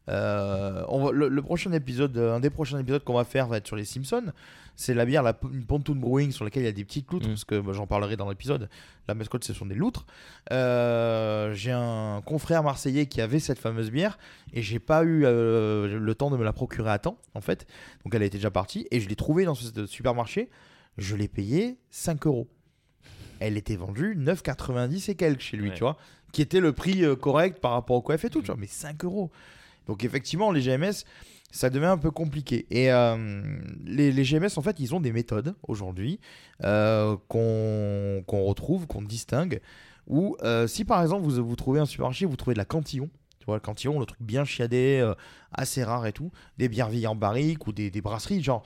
Euh, 0.10 0.84
on 0.90 1.06
va- 1.06 1.12
le, 1.12 1.28
le 1.30 1.42
prochain 1.42 1.72
épisode, 1.72 2.18
euh, 2.18 2.36
un 2.36 2.40
des 2.40 2.50
prochains 2.50 2.80
épisodes 2.80 3.04
qu'on 3.04 3.14
va 3.14 3.24
faire 3.26 3.48
va 3.48 3.58
être 3.58 3.68
sur 3.68 3.76
les 3.76 3.86
Simpsons. 3.86 4.32
C'est 4.76 4.94
la 4.94 5.06
bière, 5.06 5.24
la, 5.24 5.38
une 5.52 5.66
Pontoon 5.66 5.96
Brewing 5.96 6.32
sur 6.32 6.46
laquelle 6.46 6.64
il 6.64 6.66
y 6.66 6.70
a 6.70 6.72
des 6.72 6.86
petites 6.86 7.12
loutres, 7.12 7.26
Mm. 7.28 7.32
parce 7.32 7.44
que 7.46 7.60
bah, 7.60 7.74
j'en 7.74 7.86
parlerai 7.86 8.16
dans 8.16 8.30
l'épisode. 8.30 8.70
La 9.10 9.14
mascotte, 9.14 9.44
ce 9.44 9.54
sont 9.54 9.66
des 9.66 9.76
loutres. 9.76 10.06
Euh, 10.52 11.54
j'ai 11.54 11.72
un 11.72 12.22
confrère 12.26 12.64
marseillais 12.64 13.06
qui 13.06 13.22
avait 13.22 13.40
cette 13.40 13.60
fameuse 13.60 13.92
bière 13.92 14.18
et 14.54 14.62
j'ai 14.62 14.80
pas 14.80 15.04
eu 15.04 15.24
euh, 15.26 16.00
le 16.00 16.16
temps 16.16 16.30
de 16.32 16.38
me 16.38 16.44
la 16.44 16.54
procurer 16.54 16.92
à 16.92 16.98
temps, 17.00 17.18
en 17.36 17.42
fait. 17.42 17.68
Donc 18.04 18.16
elle 18.16 18.24
été 18.24 18.38
déjà 18.38 18.52
partie 18.52 18.88
et 18.92 19.00
je 19.00 19.10
l'ai 19.10 19.16
trouvée 19.16 19.46
dans 19.46 19.56
ce 19.56 19.86
supermarché. 19.86 20.50
Je 20.98 21.16
l'ai 21.16 21.28
payée 21.28 21.78
5 21.92 22.26
euros. 22.26 22.48
Elle 23.40 23.58
était 23.58 23.76
vendue 23.76 24.16
9,90 24.18 25.12
et 25.12 25.16
quelques 25.16 25.42
chez 25.42 25.56
lui, 25.58 25.70
Ouais. 25.70 25.76
tu 25.76 25.82
vois, 25.82 25.98
qui 26.34 26.42
était 26.42 26.60
le 26.60 26.74
prix 26.74 27.04
correct 27.22 27.60
par 27.62 27.72
rapport 27.72 27.96
au 27.96 28.02
coef 28.02 28.26
et 28.26 28.30
tout, 28.30 28.42
tu 28.42 28.48
vois, 28.48 28.58
mais 28.58 28.68
5 28.68 29.04
euros. 29.06 29.32
Donc 29.90 30.04
effectivement, 30.04 30.52
les 30.52 30.62
GMS, 30.62 31.04
ça 31.50 31.72
devient 31.72 31.88
un 31.88 31.98
peu 31.98 32.12
compliqué. 32.12 32.68
Et 32.70 32.92
euh, 32.92 33.42
les, 33.84 34.12
les 34.12 34.24
GMS, 34.24 34.56
en 34.58 34.62
fait, 34.62 34.80
ils 34.80 34.94
ont 34.94 35.00
des 35.00 35.12
méthodes 35.12 35.56
aujourd'hui 35.68 36.20
euh, 36.64 37.18
qu'on 37.28 38.44
retrouve, 38.44 38.86
qu'on 38.86 39.02
distingue. 39.02 39.60
Où 40.06 40.38
euh, 40.44 40.68
si 40.68 40.86
par 40.86 41.02
exemple 41.02 41.24
vous, 41.24 41.44
vous 41.44 41.56
trouvez 41.56 41.80
un 41.80 41.88
supermarché, 41.88 42.28
vous 42.28 42.36
trouvez 42.36 42.54
de 42.54 42.60
la 42.60 42.66
cantillon, 42.66 43.10
tu 43.40 43.46
vois, 43.48 43.56
le 43.56 43.62
cantillon, 43.62 44.00
le 44.00 44.06
truc 44.06 44.22
bien 44.22 44.46
chiadé, 44.46 45.00
euh, 45.02 45.16
assez 45.52 45.84
rare 45.84 46.06
et 46.06 46.14
tout, 46.14 46.32
des 46.60 46.70
bières 46.70 46.90
vieilles 46.90 47.08
en 47.08 47.16
barrique 47.16 47.66
ou 47.66 47.72
des, 47.74 47.90
des 47.90 48.02
brasseries, 48.02 48.44
genre, 48.44 48.62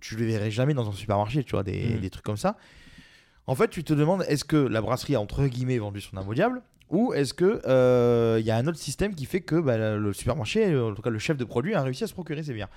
tu 0.00 0.16
les 0.16 0.24
verrais 0.24 0.50
jamais 0.50 0.72
dans 0.72 0.88
un 0.88 0.92
supermarché, 0.92 1.44
tu 1.44 1.52
vois, 1.52 1.62
des, 1.62 1.96
Mm. 1.96 2.00
des 2.00 2.08
trucs 2.10 2.24
comme 2.24 2.38
ça. 2.38 2.56
En 3.46 3.54
fait, 3.54 3.68
tu 3.68 3.84
te 3.84 3.92
demandes, 3.92 4.24
est-ce 4.28 4.44
que 4.44 4.56
la 4.56 4.80
brasserie 4.80 5.14
a 5.14 5.20
entre 5.20 5.46
guillemets 5.46 5.78
vendu 5.78 6.00
son 6.00 6.16
âme 6.16 6.28
au 6.28 6.34
diable 6.34 6.62
ou 6.90 7.12
est-ce 7.12 7.34
que 7.34 7.60
euh, 7.66 8.38
il 8.40 8.46
y 8.46 8.50
a 8.50 8.56
un 8.56 8.66
autre 8.66 8.78
système 8.78 9.14
qui 9.14 9.26
fait 9.26 9.40
que 9.40 9.56
bah, 9.56 9.96
le 9.96 10.12
supermarché, 10.12 10.72
euh, 10.72 10.90
en 10.90 10.94
tout 10.94 11.02
cas 11.02 11.10
le 11.10 11.18
chef 11.18 11.36
de 11.36 11.44
produit, 11.44 11.74
a 11.74 11.82
réussi 11.82 12.04
à 12.04 12.06
se 12.06 12.14
procurer 12.14 12.42
ses 12.42 12.54
bières 12.54 12.70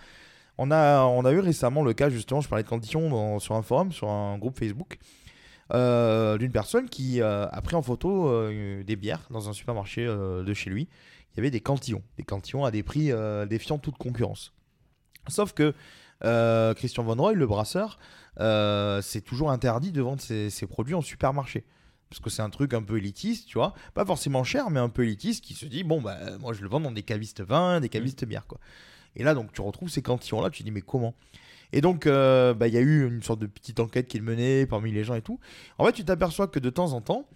on 0.57 0.69
a, 0.71 1.03
on 1.05 1.25
a 1.25 1.31
eu 1.31 1.39
récemment 1.39 1.83
le 1.83 1.93
cas, 1.93 2.09
justement, 2.09 2.41
je 2.41 2.47
parlais 2.47 2.63
de 2.63 2.69
conditions 2.69 3.39
sur 3.39 3.55
un 3.55 3.61
forum, 3.61 3.91
sur 3.91 4.09
un 4.09 4.37
groupe 4.37 4.57
Facebook, 4.57 4.99
euh, 5.73 6.37
d'une 6.37 6.51
personne 6.51 6.89
qui 6.89 7.21
euh, 7.21 7.47
a 7.47 7.61
pris 7.61 7.75
en 7.75 7.81
photo 7.81 8.27
euh, 8.27 8.83
des 8.83 8.95
bières 8.95 9.21
dans 9.29 9.49
un 9.49 9.53
supermarché 9.53 10.05
euh, 10.05 10.43
de 10.43 10.53
chez 10.53 10.69
lui. 10.69 10.87
Il 11.33 11.37
y 11.37 11.39
avait 11.39 11.51
des 11.51 11.61
cantillons, 11.61 12.03
des 12.17 12.23
cantillons 12.23 12.65
à 12.65 12.71
des 12.71 12.83
prix 12.83 13.11
euh, 13.11 13.45
défiant 13.45 13.77
toute 13.77 13.97
concurrence. 13.97 14.53
Sauf 15.29 15.53
que 15.53 15.73
euh, 16.25 16.73
Christian 16.73 17.03
Von 17.03 17.15
Roy, 17.15 17.33
le 17.33 17.47
brasseur, 17.47 17.97
euh, 18.39 19.01
c'est 19.01 19.21
toujours 19.21 19.49
interdit 19.51 19.91
de 19.91 20.01
vendre 20.01 20.21
ses 20.21 20.67
produits 20.67 20.93
en 20.93 21.01
supermarché. 21.01 21.63
Parce 22.11 22.19
que 22.19 22.29
c'est 22.29 22.41
un 22.43 22.49
truc 22.49 22.73
un 22.73 22.83
peu 22.83 22.97
élitiste, 22.97 23.47
tu 23.47 23.57
vois. 23.57 23.73
Pas 23.93 24.05
forcément 24.05 24.43
cher, 24.43 24.69
mais 24.69 24.81
un 24.81 24.89
peu 24.89 25.03
élitiste 25.03 25.43
qui 25.43 25.53
se 25.53 25.65
dit 25.65 25.83
bon, 25.83 26.01
bah, 26.01 26.17
moi 26.41 26.53
je 26.53 26.61
le 26.61 26.67
vends 26.67 26.81
dans 26.81 26.91
des 26.91 27.03
cavistes 27.03 27.41
vins, 27.41 27.79
des 27.79 27.89
cavistes 27.89 28.25
bières, 28.25 28.45
quoi. 28.45 28.59
Et 29.15 29.23
là, 29.23 29.33
donc, 29.33 29.51
tu 29.53 29.61
retrouves 29.61 29.89
ces 29.89 30.01
cantillons-là, 30.01 30.49
tu 30.49 30.59
te 30.59 30.63
dis 30.63 30.71
mais 30.71 30.81
comment? 30.81 31.13
Et 31.73 31.81
donc, 31.81 32.05
euh, 32.05 32.53
bah, 32.53 32.67
il 32.67 32.73
y 32.73 32.77
a 32.77 32.81
eu 32.81 33.07
une 33.07 33.23
sorte 33.23 33.39
de 33.39 33.47
petite 33.47 33.79
enquête 33.79 34.07
qui 34.07 34.17
est 34.17 34.21
menée 34.21 34.65
parmi 34.65 34.91
les 34.91 35.03
gens 35.03 35.15
et 35.15 35.21
tout. 35.21 35.39
En 35.77 35.85
fait, 35.85 35.93
tu 35.93 36.03
t'aperçois 36.03 36.47
que 36.47 36.59
de 36.59 36.69
temps 36.69 36.91
en 36.93 37.01
temps, 37.01 37.27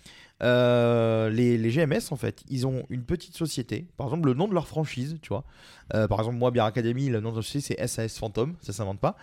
euh, 0.44 1.30
les, 1.30 1.58
les 1.58 1.70
GMS, 1.70 2.12
en 2.12 2.18
fait, 2.18 2.44
ils 2.50 2.68
ont 2.68 2.84
une 2.90 3.04
petite 3.04 3.36
société. 3.36 3.88
Par 3.96 4.08
exemple, 4.08 4.28
le 4.28 4.34
nom 4.34 4.48
de 4.48 4.54
leur 4.54 4.68
franchise, 4.68 5.18
tu 5.22 5.30
vois. 5.30 5.46
Euh, 5.94 6.08
par 6.08 6.20
exemple, 6.20 6.38
moi, 6.38 6.52
Bière 6.52 6.66
Academy, 6.66 7.08
le 7.08 7.22
nom 7.22 7.32
de 7.32 7.38
la 7.38 7.44
société, 7.44 7.76
c'est 7.78 7.88
SAS 7.88 8.18
Phantom. 8.18 8.56
Ça 8.62 8.74
s'invente 8.74 9.00
pas. 9.00 9.16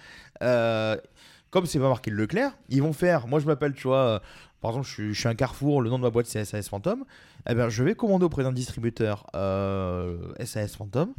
Comme 1.50 1.66
c'est 1.66 1.78
pas 1.78 1.90
marqué 1.90 2.10
le 2.10 2.16
Leclerc, 2.16 2.56
ils 2.70 2.82
vont 2.82 2.94
faire. 2.94 3.26
Moi, 3.26 3.38
je 3.38 3.44
m'appelle, 3.44 3.74
tu 3.74 3.86
vois. 3.86 4.22
Euh, 4.62 4.68
par 4.70 4.70
exemple, 4.70 4.86
je 4.86 4.92
suis, 4.92 5.14
je 5.14 5.18
suis 5.18 5.28
un 5.28 5.34
Carrefour, 5.34 5.82
le 5.82 5.90
nom 5.90 5.98
de 5.98 6.02
ma 6.02 6.10
boîte 6.10 6.26
c'est 6.26 6.44
SAS 6.44 6.68
Phantom. 6.68 7.04
Eh 7.48 7.54
ben, 7.54 7.68
je 7.68 7.82
vais 7.82 7.94
commander 7.94 8.24
auprès 8.24 8.42
d'un 8.42 8.52
distributeur 8.52 9.26
euh, 9.34 10.32
SAS 10.44 10.76
Phantom. 10.76 11.12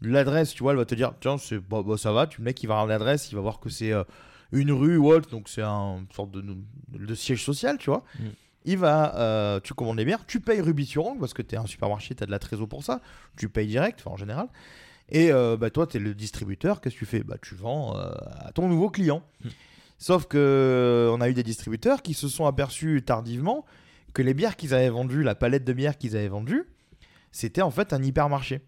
L'adresse, 0.00 0.54
tu 0.54 0.62
vois, 0.62 0.72
elle 0.72 0.78
va 0.78 0.84
te 0.84 0.94
dire, 0.94 1.12
tiens, 1.20 1.36
bah, 1.68 1.82
bah, 1.84 1.96
ça 1.96 2.12
va, 2.12 2.26
tu, 2.26 2.40
le 2.40 2.44
mec, 2.44 2.62
il 2.62 2.66
va 2.66 2.74
avoir 2.74 2.86
l'adresse, 2.86 3.32
il 3.32 3.34
va 3.34 3.40
voir 3.40 3.58
que 3.58 3.68
c'est 3.68 3.92
euh, 3.92 4.04
une 4.52 4.70
rue 4.72 4.96
ou 4.96 5.12
autre, 5.12 5.28
donc 5.30 5.48
c'est 5.48 5.62
un 5.62 6.04
sorte 6.14 6.30
de, 6.30 6.44
de 6.92 7.14
siège 7.14 7.44
social, 7.44 7.78
tu 7.78 7.90
vois. 7.90 8.04
Mm. 8.18 8.26
Il 8.64 8.78
va, 8.78 9.16
euh, 9.16 9.60
tu 9.60 9.74
commandes 9.74 9.98
les 9.98 10.04
bières, 10.04 10.26
tu 10.26 10.40
payes 10.40 10.60
ongle 10.60 11.20
parce 11.20 11.34
que 11.34 11.42
tu 11.42 11.54
es 11.54 11.58
un 11.58 11.66
supermarché, 11.66 12.14
tu 12.14 12.22
as 12.22 12.26
de 12.26 12.30
la 12.30 12.38
trésor 12.38 12.68
pour 12.68 12.84
ça, 12.84 13.00
tu 13.36 13.48
payes 13.48 13.66
direct, 13.66 14.02
en 14.06 14.16
général. 14.16 14.48
Et 15.10 15.32
euh, 15.32 15.56
bah, 15.56 15.70
toi, 15.70 15.86
tu 15.86 15.96
es 15.96 16.00
le 16.00 16.14
distributeur, 16.14 16.80
qu'est-ce 16.80 16.94
que 16.94 17.00
tu 17.00 17.06
fais? 17.06 17.22
Bah, 17.22 17.36
Tu 17.40 17.54
vends 17.54 17.96
euh, 17.96 18.10
à 18.40 18.52
ton 18.52 18.68
nouveau 18.68 18.90
client. 18.90 19.22
Mm. 19.42 19.48
Sauf 19.98 20.26
que 20.26 20.38
euh, 20.38 21.10
on 21.12 21.20
a 21.20 21.28
eu 21.28 21.34
des 21.34 21.42
distributeurs 21.42 22.02
qui 22.02 22.14
se 22.14 22.28
sont 22.28 22.46
aperçus 22.46 23.02
tardivement 23.04 23.64
que 24.14 24.22
les 24.22 24.32
bières 24.32 24.56
qu'ils 24.56 24.72
avaient 24.72 24.88
vendues, 24.88 25.22
la 25.22 25.34
palette 25.34 25.64
de 25.64 25.72
bières 25.72 25.98
qu'ils 25.98 26.16
avaient 26.16 26.28
vendue, 26.28 26.64
c'était 27.32 27.62
en 27.62 27.70
fait 27.70 27.92
un 27.92 28.02
hypermarché. 28.02 28.62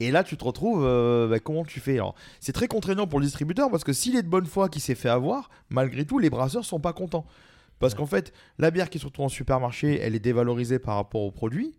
Et 0.00 0.12
là, 0.12 0.22
tu 0.22 0.36
te 0.36 0.44
retrouves, 0.44 0.84
euh, 0.84 1.26
bah, 1.28 1.40
comment 1.40 1.64
tu 1.64 1.80
fais? 1.80 1.94
Alors, 1.94 2.14
c'est 2.38 2.52
très 2.52 2.68
contraignant 2.68 3.08
pour 3.08 3.18
le 3.18 3.26
distributeur 3.26 3.68
parce 3.68 3.82
que 3.82 3.92
s'il 3.92 4.14
est 4.14 4.22
de 4.22 4.28
bonne 4.28 4.46
foi 4.46 4.68
qui 4.68 4.78
s'est 4.78 4.94
fait 4.94 5.08
avoir, 5.08 5.50
malgré 5.70 6.04
tout, 6.04 6.20
les 6.20 6.30
brasseurs 6.30 6.64
sont 6.64 6.78
pas 6.78 6.92
contents. 6.92 7.26
Parce 7.80 7.94
qu'en 7.94 8.06
fait, 8.06 8.32
la 8.58 8.70
bière 8.70 8.90
qui 8.90 9.00
se 9.00 9.06
retrouve 9.06 9.26
en 9.26 9.28
supermarché, 9.28 9.98
elle 10.00 10.14
est 10.14 10.20
dévalorisée 10.20 10.78
par 10.78 10.94
rapport 10.94 11.22
au 11.22 11.32
produit. 11.32 11.74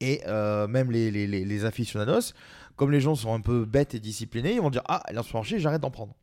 Et 0.00 0.20
euh, 0.26 0.68
même 0.68 0.92
les, 0.92 1.10
les, 1.10 1.26
les, 1.26 1.44
les 1.44 1.64
aficionados, 1.64 2.32
comme 2.76 2.92
les 2.92 3.00
gens 3.00 3.14
sont 3.16 3.34
un 3.34 3.40
peu 3.40 3.64
bêtes 3.64 3.94
et 3.94 4.00
disciplinés, 4.00 4.52
ils 4.54 4.60
vont 4.60 4.70
dire 4.70 4.82
Ah, 4.88 5.02
elle 5.08 5.16
est 5.16 5.18
en 5.18 5.22
supermarché, 5.22 5.58
j'arrête 5.58 5.80
d'en 5.80 5.90
prendre. 5.90 6.14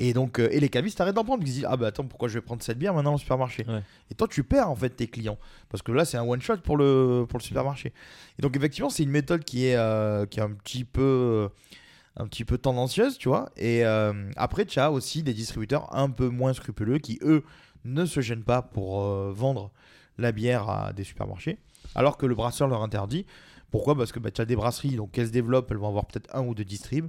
Et 0.00 0.14
donc, 0.14 0.38
euh, 0.38 0.48
et 0.50 0.60
les 0.60 0.70
cavistes 0.70 1.00
arrêtent 1.00 1.14
d'en 1.14 1.24
prendre. 1.24 1.42
Ils 1.44 1.48
se 1.48 1.52
disent 1.52 1.66
Ah, 1.68 1.76
bah 1.76 1.88
attends, 1.88 2.06
pourquoi 2.06 2.28
je 2.28 2.34
vais 2.34 2.40
prendre 2.40 2.62
cette 2.62 2.78
bière 2.78 2.94
maintenant 2.94 3.14
au 3.14 3.18
supermarché 3.18 3.64
Ouais. 3.68 3.82
Et 4.10 4.14
toi, 4.14 4.26
tu 4.26 4.42
perds 4.42 4.70
en 4.70 4.74
fait 4.74 4.88
tes 4.88 5.06
clients. 5.06 5.38
Parce 5.68 5.82
que 5.82 5.92
là, 5.92 6.06
c'est 6.06 6.16
un 6.16 6.24
one-shot 6.24 6.56
pour 6.58 6.78
le, 6.78 7.26
pour 7.28 7.38
le 7.38 7.44
supermarché. 7.44 7.92
Et 8.38 8.42
donc, 8.42 8.56
effectivement, 8.56 8.88
c'est 8.88 9.02
une 9.02 9.10
méthode 9.10 9.44
qui 9.44 9.66
est, 9.66 9.76
euh, 9.76 10.24
qui 10.24 10.40
est 10.40 10.42
un 10.42 10.52
petit 10.52 10.84
peu. 10.84 11.50
un 12.16 12.26
petit 12.26 12.44
peu 12.44 12.56
tendancieuse, 12.56 13.18
tu 13.18 13.28
vois. 13.28 13.50
Et 13.56 13.84
euh, 13.84 14.30
après, 14.36 14.64
tu 14.64 14.80
as 14.80 14.90
aussi 14.90 15.22
des 15.22 15.34
distributeurs 15.34 15.94
un 15.94 16.08
peu 16.08 16.28
moins 16.28 16.54
scrupuleux 16.54 16.98
qui, 16.98 17.18
eux, 17.22 17.44
ne 17.84 18.06
se 18.06 18.20
gênent 18.20 18.42
pas 18.42 18.62
pour 18.62 19.00
vendre 19.32 19.70
la 20.18 20.32
bière 20.32 20.68
à 20.68 20.92
des 20.92 21.04
supermarchés, 21.04 21.58
alors 21.94 22.16
que 22.16 22.26
le 22.26 22.34
brasseur 22.34 22.68
leur 22.68 22.82
interdit. 22.82 23.26
Pourquoi? 23.70 23.96
Parce 23.96 24.12
que 24.12 24.18
bah, 24.18 24.30
tu 24.30 24.40
as 24.40 24.44
des 24.44 24.56
brasseries, 24.56 24.96
donc 24.96 25.16
elles 25.18 25.28
se 25.28 25.32
développent, 25.32 25.70
elles 25.70 25.76
vont 25.76 25.88
avoir 25.88 26.06
peut-être 26.06 26.34
un 26.34 26.42
ou 26.44 26.54
deux 26.54 26.64
distribs. 26.64 27.08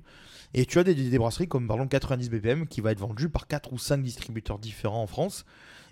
Et 0.53 0.65
tu 0.65 0.79
as 0.79 0.83
des, 0.83 1.17
brasseries 1.17 1.47
comme 1.47 1.67
par 1.67 1.77
exemple 1.77 1.91
90 1.91 2.29
BPM 2.29 2.67
qui 2.67 2.81
va 2.81 2.91
être 2.91 2.99
vendu 2.99 3.29
par 3.29 3.47
4 3.47 3.71
ou 3.73 3.77
5 3.77 4.01
distributeurs 4.03 4.59
différents 4.59 5.01
en 5.01 5.07
France. 5.07 5.45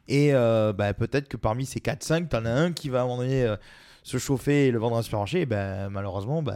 Et 0.07 0.33
euh, 0.33 0.73
bah, 0.73 0.93
peut-être 0.93 1.27
que 1.27 1.37
parmi 1.37 1.65
ces 1.65 1.79
4-5, 1.79 2.29
tu 2.29 2.35
en 2.35 2.45
as 2.45 2.51
un 2.51 2.71
qui 2.73 2.89
va 2.89 2.99
à 2.99 3.03
un 3.03 3.05
moment 3.05 3.21
donné 3.21 3.43
euh, 3.43 3.55
se 4.03 4.17
chauffer 4.17 4.67
et 4.67 4.71
le 4.71 4.79
vendre 4.79 4.95
à 4.95 4.99
un 4.99 5.01
supermarché. 5.01 5.41
Et 5.41 5.45
ben, 5.45 5.89
malheureusement, 5.89 6.41
bah, 6.43 6.55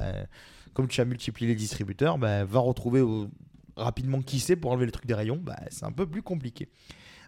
comme 0.73 0.87
tu 0.87 0.99
as 1.01 1.05
multiplié 1.05 1.49
les 1.49 1.55
distributeurs, 1.55 2.17
bah, 2.17 2.43
va 2.43 2.59
retrouver 2.59 3.03
rapidement 3.77 4.21
qui 4.21 4.39
c'est 4.39 4.55
pour 4.55 4.71
enlever 4.71 4.85
le 4.85 4.91
truc 4.91 5.05
des 5.05 5.13
rayons. 5.13 5.39
Bah, 5.41 5.59
c'est 5.69 5.85
un 5.85 5.91
peu 5.91 6.05
plus 6.05 6.21
compliqué. 6.21 6.67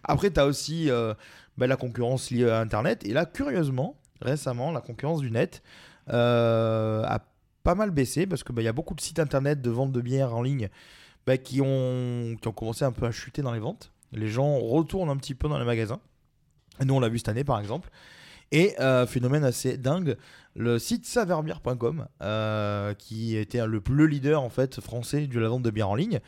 Après, 0.04 0.30
tu 0.30 0.40
as 0.40 0.46
aussi 0.46 0.90
euh, 0.90 1.14
bah, 1.56 1.66
la 1.66 1.76
concurrence 1.76 2.30
liée 2.30 2.48
à 2.48 2.60
Internet. 2.60 3.04
Et 3.06 3.12
là, 3.12 3.24
curieusement, 3.24 3.96
récemment, 4.20 4.72
la 4.72 4.80
concurrence 4.80 5.20
du 5.20 5.30
net 5.30 5.62
a 6.14 7.20
pas 7.62 7.74
mal 7.74 7.90
baissé 7.90 8.26
parce 8.26 8.44
qu'il 8.44 8.60
y 8.62 8.68
a 8.68 8.72
beaucoup 8.72 8.94
de 8.94 9.00
sites 9.00 9.18
Internet 9.18 9.60
de 9.60 9.70
vente 9.70 9.92
de 9.92 10.00
bière 10.00 10.34
en 10.34 10.42
ligne 10.42 10.68
bah, 11.26 11.36
qui, 11.36 11.60
ont, 11.60 12.36
qui 12.40 12.46
ont 12.48 12.52
commencé 12.52 12.84
un 12.84 12.92
peu 12.92 13.06
à 13.06 13.10
chuter 13.10 13.42
dans 13.42 13.52
les 13.52 13.58
ventes. 13.58 13.90
Les 14.12 14.28
gens 14.28 14.58
retournent 14.58 15.10
un 15.10 15.16
petit 15.16 15.34
peu 15.34 15.48
dans 15.48 15.58
les 15.58 15.64
magasins. 15.64 16.00
Et 16.80 16.84
nous, 16.84 16.94
on 16.94 17.00
l'a 17.00 17.08
vu 17.08 17.18
cette 17.18 17.28
année, 17.28 17.42
par 17.44 17.58
exemple. 17.58 17.90
Et 18.52 18.78
euh, 18.80 19.06
phénomène 19.06 19.42
assez 19.44 19.76
dingue, 19.76 20.16
le 20.54 20.78
site 20.78 21.04
saverbière.com, 21.04 22.06
euh, 22.22 22.94
qui 22.94 23.34
était 23.36 23.66
le, 23.66 23.82
le 23.90 24.06
leader 24.06 24.40
en 24.40 24.48
fait 24.50 24.80
français 24.80 25.26
de 25.26 25.40
la 25.40 25.48
vente 25.48 25.62
de 25.62 25.70
bière 25.70 25.88
en 25.88 25.96
ligne, 25.96 26.20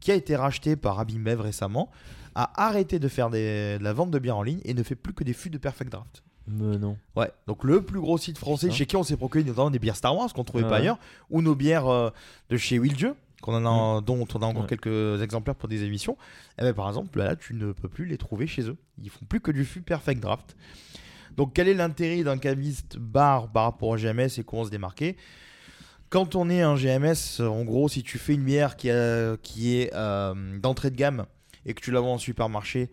qui 0.00 0.10
a 0.10 0.14
été 0.14 0.34
racheté 0.36 0.76
par 0.76 0.98
Abimbev 0.98 1.40
récemment, 1.42 1.90
a 2.34 2.50
arrêté 2.66 2.98
de 2.98 3.08
faire 3.08 3.28
des- 3.28 3.76
de 3.78 3.84
la 3.84 3.92
vente 3.92 4.10
de 4.10 4.18
bière 4.18 4.38
en 4.38 4.42
ligne 4.42 4.60
et 4.64 4.72
ne 4.72 4.82
fait 4.82 4.94
plus 4.94 5.12
que 5.12 5.24
des 5.24 5.34
fûts 5.34 5.50
de 5.50 5.58
Perfect 5.58 5.92
Draft. 5.92 6.22
Mais 6.48 6.78
non. 6.78 6.96
Ouais, 7.16 7.30
donc 7.46 7.64
le 7.64 7.82
plus 7.82 8.00
gros 8.00 8.18
site 8.18 8.38
français 8.38 8.66
Putain. 8.68 8.76
chez 8.78 8.86
qui 8.86 8.96
on 8.96 9.02
s'est 9.02 9.16
procuré 9.16 9.42
notamment 9.44 9.70
des 9.70 9.78
bières 9.80 9.96
Star 9.96 10.16
Wars 10.16 10.32
qu'on 10.32 10.44
trouvait 10.44 10.64
Ah 10.64 10.68
pas 10.68 10.74
ouais. 10.76 10.80
ailleurs, 10.82 10.98
ou 11.30 11.42
nos 11.42 11.54
bières 11.54 11.86
euh, 11.88 12.10
de 12.50 12.56
chez 12.56 12.78
Will 12.78 12.94
Dieu, 12.94 13.14
qu'on 13.42 13.54
en 13.54 13.98
a, 13.98 14.00
dont 14.00 14.26
on 14.34 14.38
a 14.42 14.46
encore 14.46 14.62
Ouais. 14.62 14.68
quelques 14.68 15.20
exemplaires 15.22 15.56
pour 15.56 15.68
des 15.68 15.82
émissions. 15.82 16.16
Et 16.58 16.62
ben, 16.62 16.72
par 16.72 16.88
exemple, 16.88 17.18
là, 17.18 17.34
tu 17.36 17.54
ne 17.54 17.72
peux 17.72 17.88
plus 17.88 18.06
les 18.06 18.16
trouver 18.16 18.46
chez 18.46 18.62
eux. 18.62 18.76
Ils 19.02 19.10
font 19.10 19.24
plus 19.28 19.40
que 19.40 19.50
du 19.50 19.64
fût 19.64 19.80
Perfect 19.82 20.20
Draft. 20.22 20.56
Donc, 21.36 21.52
quel 21.52 21.68
est 21.68 21.74
l'intérêt 21.74 22.22
d'un 22.22 22.38
caviste 22.38 22.96
bar 22.96 23.48
par 23.52 23.64
rapport 23.64 23.88
au 23.90 23.96
GMS 23.96 24.38
et 24.38 24.44
comment 24.44 24.64
se 24.64 24.70
démarquer? 24.70 25.16
Quand 26.08 26.36
on 26.36 26.48
est 26.48 26.62
un 26.62 26.76
GMS, 26.76 27.40
en 27.40 27.64
gros, 27.64 27.88
si 27.88 28.02
tu 28.04 28.16
fais 28.18 28.34
une 28.34 28.44
bière 28.44 28.76
qui, 28.76 28.88
a- 28.90 29.36
qui 29.42 29.76
est 29.80 29.92
euh, 29.94 30.58
d'entrée 30.60 30.90
de 30.90 30.96
gamme 30.96 31.26
et 31.66 31.74
que 31.74 31.80
tu 31.82 31.90
la 31.90 32.00
vends 32.00 32.14
en 32.14 32.18
supermarché, 32.18 32.88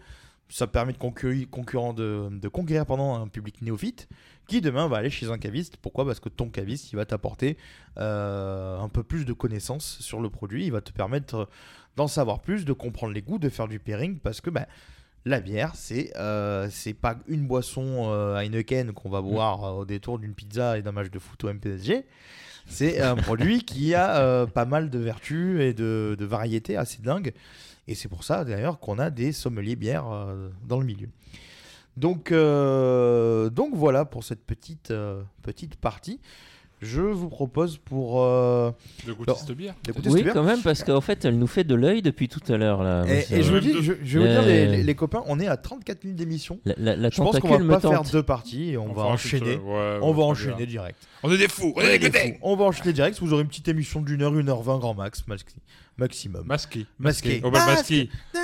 ça 0.54 0.68
permet 0.68 0.94
de 0.94 1.00
concurrent 1.00 1.94
de, 1.94 2.30
de 2.32 2.48
conquérir 2.48 2.86
pendant 2.86 3.16
un 3.16 3.28
public 3.28 3.64
néophyte 3.64 4.08
qui 4.48 4.62
demain 4.62 4.88
va 4.88 4.98
aller 4.98 5.10
chez 5.10 5.32
un 5.32 5.40
caviste. 5.40 5.78
Pourquoi? 5.78 6.06
Parce 6.06 6.20
que 6.20 6.30
ton 6.30 6.50
caviste, 6.50 6.92
il 6.94 6.96
va 6.96 7.06
t'apporter 7.06 7.58
euh, 7.98 8.78
un 8.78 8.88
peu 8.88 9.02
plus 9.02 9.26
de 9.26 9.34
connaissances 9.34 9.98
sur 10.00 10.22
le 10.22 10.30
produit. 10.30 10.66
Il 10.66 10.72
va 10.72 10.82
te 10.82 10.92
permettre 10.92 11.50
d'en 11.96 12.08
savoir 12.08 12.40
plus, 12.40 12.66
de 12.66 12.74
comprendre 12.74 13.14
les 13.14 13.24
goûts, 13.24 13.40
de 13.40 13.50
faire 13.50 13.68
du 13.68 13.80
pairing. 13.80 14.20
Parce 14.20 14.42
que 14.42 14.52
bah, 14.52 14.68
la 15.26 15.40
bière, 15.40 15.72
c'est 15.74 16.16
euh, 16.18 16.68
c'est 16.70 16.94
pas 16.94 17.18
une 17.28 17.48
boisson 17.48 18.12
euh, 18.12 18.38
Heineken 18.38 18.92
qu'on 18.92 19.10
va 19.10 19.22
boire 19.22 19.64
euh, 19.64 19.72
au 19.72 19.86
détour 19.86 20.20
d'une 20.20 20.36
pizza 20.36 20.78
et 20.78 20.84
d'un 20.84 20.92
match 20.92 21.10
de 21.10 21.18
foot 21.18 21.44
au 21.46 21.52
MPSG. 21.52 22.06
C'est 22.68 23.02
un 23.02 23.16
produit 23.16 23.64
qui 23.64 23.94
a 23.94 24.18
euh, 24.18 24.46
pas 24.46 24.66
mal 24.66 24.90
de 24.90 25.00
vertus 25.00 25.62
et 25.62 25.74
de, 25.74 26.18
variétés 26.20 26.78
assez 26.78 27.02
dingues. 27.02 27.34
Et 27.88 27.96
c'est 27.96 28.08
pour 28.08 28.24
ça 28.24 28.46
d'ailleurs 28.46 28.80
qu'on 28.80 29.00
a 29.00 29.10
des 29.10 29.32
sommeliers 29.32 29.76
bières 29.76 30.10
euh, 30.12 30.50
dans 30.66 30.80
le 30.80 30.86
milieu. 30.86 31.10
Donc, 31.98 32.32
euh, 32.32 33.50
donc 33.50 33.76
voilà 33.76 34.06
pour 34.06 34.24
cette 34.24 34.46
petite 34.46 34.92
partie. 35.82 36.20
Je 36.84 37.02
vous 37.02 37.30
propose 37.30 37.78
pour 37.78 38.22
euh, 38.22 38.72
De 39.08 39.14
goûter 39.14 39.32
Alors, 39.32 39.40
cette 39.40 39.56
bière. 39.58 39.74
Oui, 39.88 39.94
cette 40.04 40.14
bière. 40.24 40.34
quand 40.34 40.44
même, 40.44 40.62
parce 40.62 40.84
qu'en 40.84 41.02
fait, 41.02 41.26
elle 41.26 41.38
nous 41.40 41.48
fait 41.48 41.64
de 41.64 41.76
l'œil 41.76 42.02
depuis 42.02 42.28
tout 42.28 42.42
à 42.52 42.58
l'heure. 42.58 42.84
là. 42.84 43.04
Et, 43.08 43.36
et 43.38 43.44
je 43.44 43.54
vous 43.54 43.60
dis, 43.60 43.74
je, 43.82 43.94
je 44.04 44.20
vais 44.20 44.26
vous 44.26 44.32
dire, 44.32 44.42
les, 44.44 44.66
Euh, 44.68 44.72
les- 44.72 44.84
les 44.84 44.96
copains, 44.96 45.24
on 45.28 45.40
est 45.40 45.48
à 45.48 45.58
34 45.58 46.04
minutes 46.04 46.18
d'émission. 46.20 46.60
La, 46.66 46.74
la- 46.78 46.96
la 46.96 47.10
Je 47.10 47.18
pense 47.18 47.40
qu'on 47.40 47.58
va 47.58 47.80
pas 47.80 47.90
faire 47.90 48.04
deux 48.04 48.24
parties 48.24 48.72
et 48.72 48.78
on, 48.78 48.92
va 48.94 49.04
enchaîner. 49.04 49.56
ouais, 49.56 50.00
on 50.02 50.12
va 50.14 50.24
enchaîner 50.24 50.56
bien. 50.58 50.66
direct. 50.66 50.98
On 51.24 51.32
est 51.32 51.38
des 51.38 51.48
fous, 51.48 51.74
on 51.76 51.82
est 51.82 51.98
des 52.00 52.10
des 52.10 52.18
fous. 52.20 52.34
On 52.42 52.56
va 52.56 52.66
enchaîner 52.66 52.94
direct. 52.94 53.18
Vous 53.20 53.34
aurez 53.34 53.42
une 53.44 53.48
petite 53.48 53.68
émission 53.70 54.02
d'une 54.02 54.22
heure, 54.22 54.38
une 54.38 54.50
heure 54.50 54.62
vingt 54.62 54.78
grand 54.80 54.94
max, 54.94 55.24
maxi- 55.28 55.46
maximum. 55.98 56.44
Masqué. 56.46 56.86
Masqué. 57.00 57.42
Masqué. 57.42 57.52
masqué. 57.54 58.10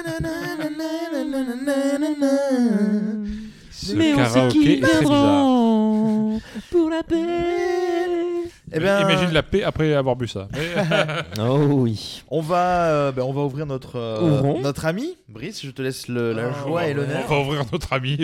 Ce 3.72 3.94
Mais 3.94 4.14
on 4.14 4.26
sait 4.26 4.48
qui 4.50 4.76
viendront 4.78 6.42
pour 6.70 6.90
la 6.90 7.04
paix. 7.04 7.79
Eh 8.72 8.80
ben, 8.80 9.02
Imagine 9.02 9.32
la 9.32 9.44
paix 9.44 9.64
après 9.64 9.94
avoir 9.94 10.16
bu 10.16 10.28
ça. 10.28 10.48
Oh 11.40 11.58
oui. 11.70 12.24
On 12.30 12.42
va, 12.42 12.86
euh, 12.86 13.12
ben, 13.12 13.24
on 13.24 13.34
va 13.34 13.42
ouvrir 13.42 13.66
notre, 13.66 13.98
euh, 13.98 14.60
notre 14.62 14.86
ami. 14.86 15.18
Brice, 15.28 15.66
je 15.66 15.72
te 15.72 15.82
laisse 15.82 16.08
le- 16.08 16.34
la 16.34 16.50
On 16.50 16.68
joie 16.68 16.88
et 16.88 16.94
l'honneur. 16.94 17.24
On 17.30 17.34
va 17.34 17.40
ouvrir 17.42 17.64
notre 17.72 17.94
ami. 17.94 18.18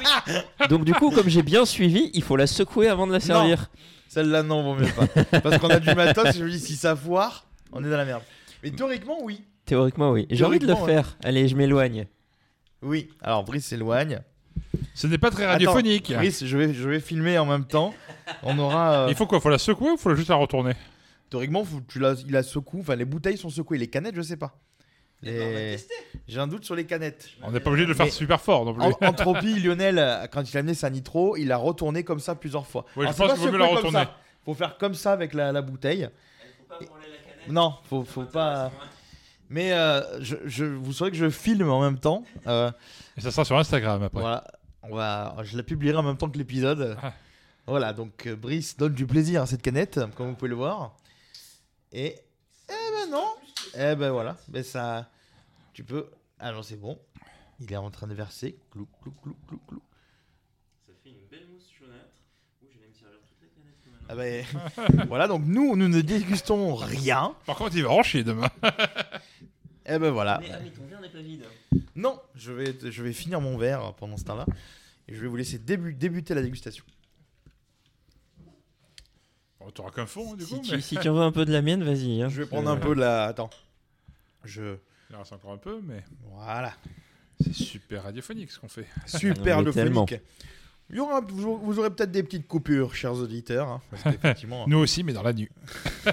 Donc 0.70 0.84
du 0.84 0.94
coup, 0.94 1.10
comme 1.10 1.28
j'ai 1.28 1.42
bien 1.42 1.64
suivi, 1.64 2.10
il 2.14 2.22
faut 2.22 2.36
la 2.36 2.46
secouer 2.46 2.88
avant 2.88 3.06
de 3.06 3.12
la 3.12 3.20
servir. 3.20 3.70
Celle-là, 4.08 4.42
non, 4.42 4.62
vaut 4.62 4.74
mieux 4.80 4.90
pas. 4.92 5.40
Parce 5.40 5.58
qu'on 5.58 5.68
a 5.68 5.80
du 5.80 5.92
matos, 5.94 6.36
je 6.36 6.44
me 6.44 6.50
dis, 6.50 6.60
si 6.60 6.76
ça 6.76 6.94
foire, 6.94 7.46
on 7.72 7.84
est 7.84 7.90
dans 7.90 7.96
la 7.96 8.04
merde. 8.04 8.22
Mais 8.62 8.70
théoriquement, 8.70 9.18
oui. 9.22 9.42
Théoriquement, 9.66 10.10
oui. 10.12 10.26
J'ai 10.30 10.44
envie 10.44 10.58
de 10.58 10.66
le 10.66 10.74
ouais. 10.74 10.86
faire. 10.86 11.16
Allez, 11.24 11.48
je 11.48 11.56
m'éloigne. 11.56 12.06
Oui. 12.82 13.08
Alors, 13.22 13.44
Brice 13.44 13.66
s'éloigne. 13.66 14.20
Ce 14.94 15.06
n'est 15.06 15.18
pas 15.18 15.30
très 15.30 15.42
Attends, 15.44 15.52
radiophonique. 15.52 16.12
Brice, 16.14 16.44
je 16.44 16.56
vais, 16.58 16.72
je 16.74 16.88
vais 16.88 17.00
filmer 17.00 17.38
en 17.38 17.46
même 17.46 17.64
temps. 17.66 17.94
On 18.42 18.58
aura. 18.58 19.04
euh, 19.04 19.06
Il 19.08 19.14
faut 19.14 19.26
quoi? 19.26 19.40
Faut 19.40 19.48
la 19.50 19.58
secouer 19.58 19.90
ou 19.90 19.96
faut 19.96 20.14
juste 20.14 20.28
la 20.28 20.36
retourner? 20.36 20.72
Théoriquement, 21.30 21.64
faut- 21.64 21.80
tu 21.88 21.98
la, 21.98 22.14
il 22.26 22.32
la 22.32 22.42
secoue. 22.42 22.80
Enfin, 22.80 22.94
les 22.96 23.04
bouteilles 23.04 23.36
sont 23.38 23.50
secouées. 23.50 23.78
Les 23.78 23.88
canettes, 23.88 24.14
je 24.16 24.22
sais 24.22 24.36
pas. 24.36 24.56
Les- 25.22 25.76
J'ai 26.28 26.38
un 26.38 26.46
doute 26.46 26.64
sur 26.64 26.74
les 26.74 26.84
canettes. 26.84 27.28
On 27.42 27.50
n'est 27.50 27.60
pas 27.60 27.70
obligé 27.70 27.84
de 27.86 27.90
le 27.90 27.96
faire 27.96 28.06
Mais- 28.06 28.10
super 28.12 28.40
fort 28.40 28.64
non 28.64 28.74
plus. 28.74 28.82
En, 28.82 28.90
Entropie, 29.08 29.58
Lionel, 29.60 29.98
euh, 29.98 30.26
quand 30.30 30.42
il 30.50 30.56
a 30.56 30.60
amené 30.60 30.74
sa 30.74 30.90
nitro, 30.90 31.36
il 31.36 31.48
l'a 31.48 31.56
retourné 31.56 32.04
comme 32.04 32.20
ça 32.20 32.34
plusieurs 32.34 32.66
fois. 32.66 32.84
Oui, 32.96 33.06
je 33.08 33.12
pense 33.16 33.30
c'est 33.30 33.34
qu'il 33.36 33.46
vaut 33.46 33.46
pas 33.46 33.52
mieux 33.52 33.58
la 33.58 33.64
secouer 33.66 33.76
comme 33.76 33.86
retourner. 33.86 34.04
ça. 34.06 34.16
Faut 34.44 34.54
faire 34.54 34.76
comme 34.76 34.94
ça 34.94 35.12
avec 35.12 35.32
la, 35.34 35.50
la 35.52 35.62
bouteille. 35.62 36.08
Non, 37.48 37.74
faut, 37.88 38.04
faut 38.04 38.22
pas. 38.24 38.70
Mais 39.50 39.72
euh, 39.72 40.00
je, 40.22 40.36
je- 40.46 40.64
vous 40.64 40.92
saurez 40.92 41.10
que 41.10 41.16
je 41.16 41.28
filme 41.30 41.70
en 41.70 41.80
même 41.82 41.98
temps. 41.98 42.24
Euh, 42.46 42.70
Et 43.16 43.20
ça 43.20 43.30
sera 43.30 43.44
sur 43.44 43.56
Instagram 43.56 44.02
après. 44.02 44.20
voilà, 44.20 44.44
on 44.82 44.94
va, 44.94 45.36
je 45.42 45.56
la 45.56 45.62
publierai 45.62 45.98
en 45.98 46.02
même 46.02 46.16
temps 46.16 46.28
que 46.28 46.38
l'épisode. 46.38 46.96
Ah. 47.02 47.12
Voilà, 47.66 47.92
donc 47.94 48.26
euh, 48.26 48.36
Brice 48.36 48.76
donne 48.76 48.92
du 48.92 49.06
plaisir 49.06 49.40
à 49.40 49.46
cette 49.46 49.62
canette, 49.62 49.98
comme 50.16 50.28
vous 50.28 50.34
pouvez 50.34 50.50
le 50.50 50.54
voir. 50.54 50.96
Et 51.92 52.14
eh 52.68 52.72
ben 52.92 53.10
non, 53.10 53.28
eh 53.74 53.94
ben 53.94 54.10
voilà, 54.10 54.36
mais 54.52 54.62
ça, 54.62 55.08
tu 55.72 55.82
peux. 55.82 56.10
Ah 56.38 56.52
non, 56.52 56.62
c'est 56.62 56.76
bon. 56.76 56.98
Il 57.60 57.72
est 57.72 57.76
en 57.76 57.90
train 57.90 58.06
de 58.06 58.14
verser. 58.14 58.58
Clou, 58.70 58.86
clou, 59.00 59.14
clou, 59.22 59.36
clou, 59.46 59.60
clou. 59.66 59.82
Ça 60.86 60.92
fait 61.02 61.10
une 61.10 61.26
belle 61.30 61.46
mousse 61.52 61.70
jaunâtre. 61.78 62.04
je 62.60 62.78
vais 62.80 62.88
me 62.88 62.92
servir 62.92 63.18
toute 63.26 63.40
la 63.40 64.14
canette. 64.14 64.44
Ah 64.82 64.90
ben, 64.90 65.06
voilà, 65.08 65.28
donc 65.28 65.44
nous, 65.46 65.74
nous 65.76 65.88
ne 65.88 66.00
dégustons 66.02 66.74
rien. 66.74 67.34
Par 67.46 67.56
contre, 67.56 67.76
il 67.76 67.84
va 67.84 67.90
en 67.90 68.02
chier 68.02 68.24
demain. 68.24 68.50
Eh 69.86 69.98
ben 69.98 70.10
voilà. 70.10 70.38
Mais, 70.40 70.50
ah, 70.50 70.58
mais 70.62 70.70
ton 70.70 70.86
verre 70.86 71.00
n'est 71.00 71.10
pas 71.10 71.20
vide. 71.20 71.44
Non, 71.96 72.20
je 72.34 72.52
vais, 72.52 72.74
je 72.90 73.02
vais 73.02 73.12
finir 73.12 73.40
mon 73.40 73.56
verre 73.56 73.94
pendant 73.94 74.16
ce 74.16 74.24
temps-là. 74.24 74.46
Et 75.08 75.14
je 75.14 75.20
vais 75.20 75.26
vous 75.28 75.36
laisser 75.36 75.58
débu- 75.58 75.96
débuter 75.96 76.34
la 76.34 76.42
dégustation. 76.42 76.84
Bon, 79.60 79.70
T'auras 79.70 79.90
qu'un 79.90 80.06
fond 80.06 80.32
hein, 80.32 80.36
du 80.36 80.44
Si 80.44 80.54
coup. 80.54 80.60
tu, 80.64 80.72
Mais... 80.72 80.80
si 80.80 80.96
tu 80.96 81.08
en 81.08 81.14
veux 81.14 81.20
un 81.22 81.32
peu 81.32 81.44
de 81.44 81.52
la 81.52 81.62
mienne, 81.62 81.82
vas-y. 81.84 82.22
hein. 82.22 82.28
Je 82.28 82.42
vais 82.42 82.46
prendre 82.48 82.70
un 82.70 82.76
peu 82.76 82.94
de 82.94 83.00
la. 83.00 83.24
Attends. 83.26 83.50
Je. 84.44 84.76
Il 85.10 85.16
en 85.16 85.20
reste 85.20 85.32
encore 85.34 85.52
un 85.52 85.58
peu, 85.58 85.80
mais 85.82 86.02
Voilà. 86.32 86.72
c'est 87.40 87.52
super 87.52 88.04
radiophonique 88.04 88.50
ce 88.50 88.58
qu'on 88.58 88.68
fait. 88.68 88.86
Super 89.06 89.62
Mais 89.62 89.70
tellement. 89.72 90.06
Il 90.90 90.96
y 90.96 91.00
aura, 91.00 91.20
vous, 91.22 91.58
vous 91.58 91.78
aurez 91.78 91.90
peut-être 91.90 92.10
des 92.10 92.22
petites 92.22 92.46
coupures, 92.46 92.94
chers 92.94 93.14
auditeurs. 93.14 93.68
hein, 93.68 93.80
parce 93.90 94.02
qu'effectivement, 94.02 94.64
Nous 94.68 94.78
aussi, 94.78 95.02
mais 95.02 95.12
dans 95.12 95.22
la 95.22 95.32
nuit. 95.32 95.48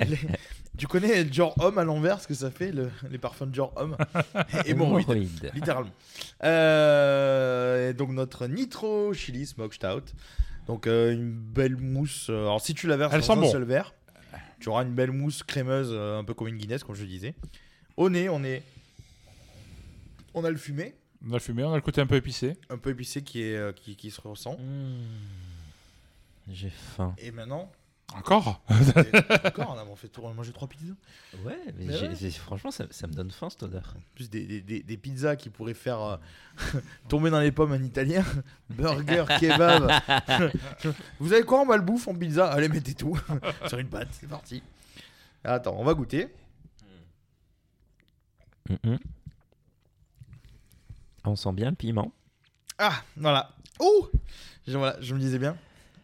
les- 0.00 0.18
tu 0.82 0.88
connais 0.88 1.22
Dior 1.22 1.54
Homme 1.62 1.78
à 1.78 1.84
l'envers, 1.84 2.20
ce 2.20 2.26
que 2.26 2.34
ça 2.34 2.50
fait, 2.50 2.72
le- 2.72 2.90
les 3.08 3.18
parfums 3.18 3.42
de 3.46 3.52
Dior 3.52 3.72
Homme 3.76 3.96
Hémorroïdes. 4.66 5.08
Hémorroïdes. 5.08 5.50
littéralement. 5.54 5.92
Euh, 6.42 7.90
et 7.90 7.94
donc 7.94 8.10
notre 8.10 8.48
Nitro 8.48 9.14
Chili 9.14 9.46
Smoke 9.46 9.74
Stout. 9.74 10.02
Donc 10.66 10.88
euh, 10.88 11.12
une 11.12 11.30
belle 11.32 11.76
mousse. 11.76 12.26
euh, 12.30 12.42
alors 12.46 12.60
si 12.60 12.74
tu 12.74 12.88
la 12.88 12.96
verses 12.96 13.14
Elle 13.14 13.20
dans 13.20 13.26
sent 13.26 13.32
un 13.32 13.36
bon. 13.36 13.50
seul 13.52 13.62
verre, 13.62 13.94
tu 14.58 14.70
auras 14.70 14.82
une 14.82 14.92
belle 14.92 15.12
mousse 15.12 15.44
crémeuse, 15.44 15.90
euh, 15.92 16.18
un 16.18 16.24
peu 16.24 16.34
comme 16.34 16.48
une 16.48 16.56
Guinness, 16.56 16.82
comme 16.82 16.96
je 16.96 17.04
disais. 17.04 17.34
Au 17.96 18.10
nez, 18.10 18.28
on 18.28 18.42
est, 18.42 18.64
on 20.34 20.44
a 20.44 20.50
le 20.50 20.56
fumé, 20.56 20.96
On 21.24 21.30
a 21.30 21.34
le 21.34 21.38
fumé, 21.40 21.62
on 21.62 21.72
a 21.72 21.76
le 21.76 21.82
côté 21.82 22.00
un 22.00 22.06
peu 22.06 22.16
épicé. 22.16 22.56
un 22.70 22.76
peu 22.78 22.90
épicé 22.90 23.22
qui 23.22 23.42
est, 23.42 23.54
euh, 23.56 23.70
qui, 23.72 23.94
qui 23.94 24.10
se 24.10 24.20
ressent. 24.20 24.56
Mmh. 24.58 24.96
J'ai 26.50 26.70
faim. 26.70 27.14
Et 27.18 27.30
maintenant, 27.30 27.70
Encore 28.16 28.62
encore, 29.44 29.76
on 29.86 29.92
a 29.92 29.96
fait 29.96 30.08
tour- 30.08 30.32
manger 30.34 30.52
trois 30.52 30.68
pizzas. 30.68 30.94
Ouais, 31.44 31.58
mais, 31.78 31.88
ouais. 31.88 32.30
franchement, 32.30 32.70
ça, 32.70 32.84
ça 32.90 33.06
me 33.06 33.12
donne 33.12 33.30
faim 33.30 33.48
cette 33.50 33.62
odeur. 33.62 33.94
En 33.96 34.00
plus 34.14 34.28
des, 34.30 34.44
des, 34.46 34.60
des- 34.60 34.82
des 34.82 34.96
pizzas 34.96 35.36
qui 35.36 35.48
pourraient 35.50 35.74
faire 35.74 36.00
euh, 36.00 36.16
tomber 37.08 37.30
dans 37.30 37.40
les 37.40 37.52
pommes 37.52 37.72
un 37.72 37.82
italien. 37.82 38.24
Burger, 38.70 39.24
kebab. 39.40 39.90
Vous 41.20 41.32
avez 41.32 41.42
quoi 41.44 41.60
en 41.60 41.64
malbouffe 41.66 42.08
en 42.08 42.14
pizza 42.14 42.48
Allez, 42.50 42.68
mettez 42.68 42.94
tout 42.94 43.18
sur 43.66 43.78
une 43.78 43.88
pâte, 43.88 44.08
c'est 44.12 44.28
parti. 44.28 44.62
Attends, 45.44 45.74
on 45.78 45.84
va 45.84 45.94
goûter. 45.94 46.28
Mhm. 48.68 48.98
On 51.24 51.36
sent 51.36 51.52
bien 51.52 51.70
le 51.70 51.76
piment. 51.76 52.12
Ah, 52.78 53.02
voilà. 53.16 53.50
Oh 53.78 54.08
je, 54.66 54.76
voilà, 54.76 54.96
je 55.00 55.14
me 55.14 55.20
disais 55.20 55.38
bien. 55.38 55.56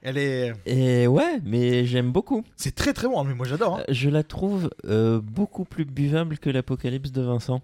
Elle 0.03 0.19
est. 0.19 0.53
Et 0.67 1.07
ouais, 1.07 1.41
mais 1.45 1.85
j'aime 1.85 2.13
beaucoup. 2.13 2.45
C'est 2.57 2.75
très 2.75 2.93
très 2.93 3.09
bon, 3.09 3.25
mais 3.25 3.35
moi 3.35 3.47
j'adore. 3.47 3.79
hein. 3.79 3.85
Je 3.89 4.09
la 4.09 4.23
trouve 4.23 4.71
euh, 4.85 5.21
beaucoup 5.21 5.65
plus 5.65 5.85
buvable 5.85 6.39
que 6.39 6.51
l'Apocalypse 6.51 7.11
de 7.13 7.23
Vincent. 7.23 7.63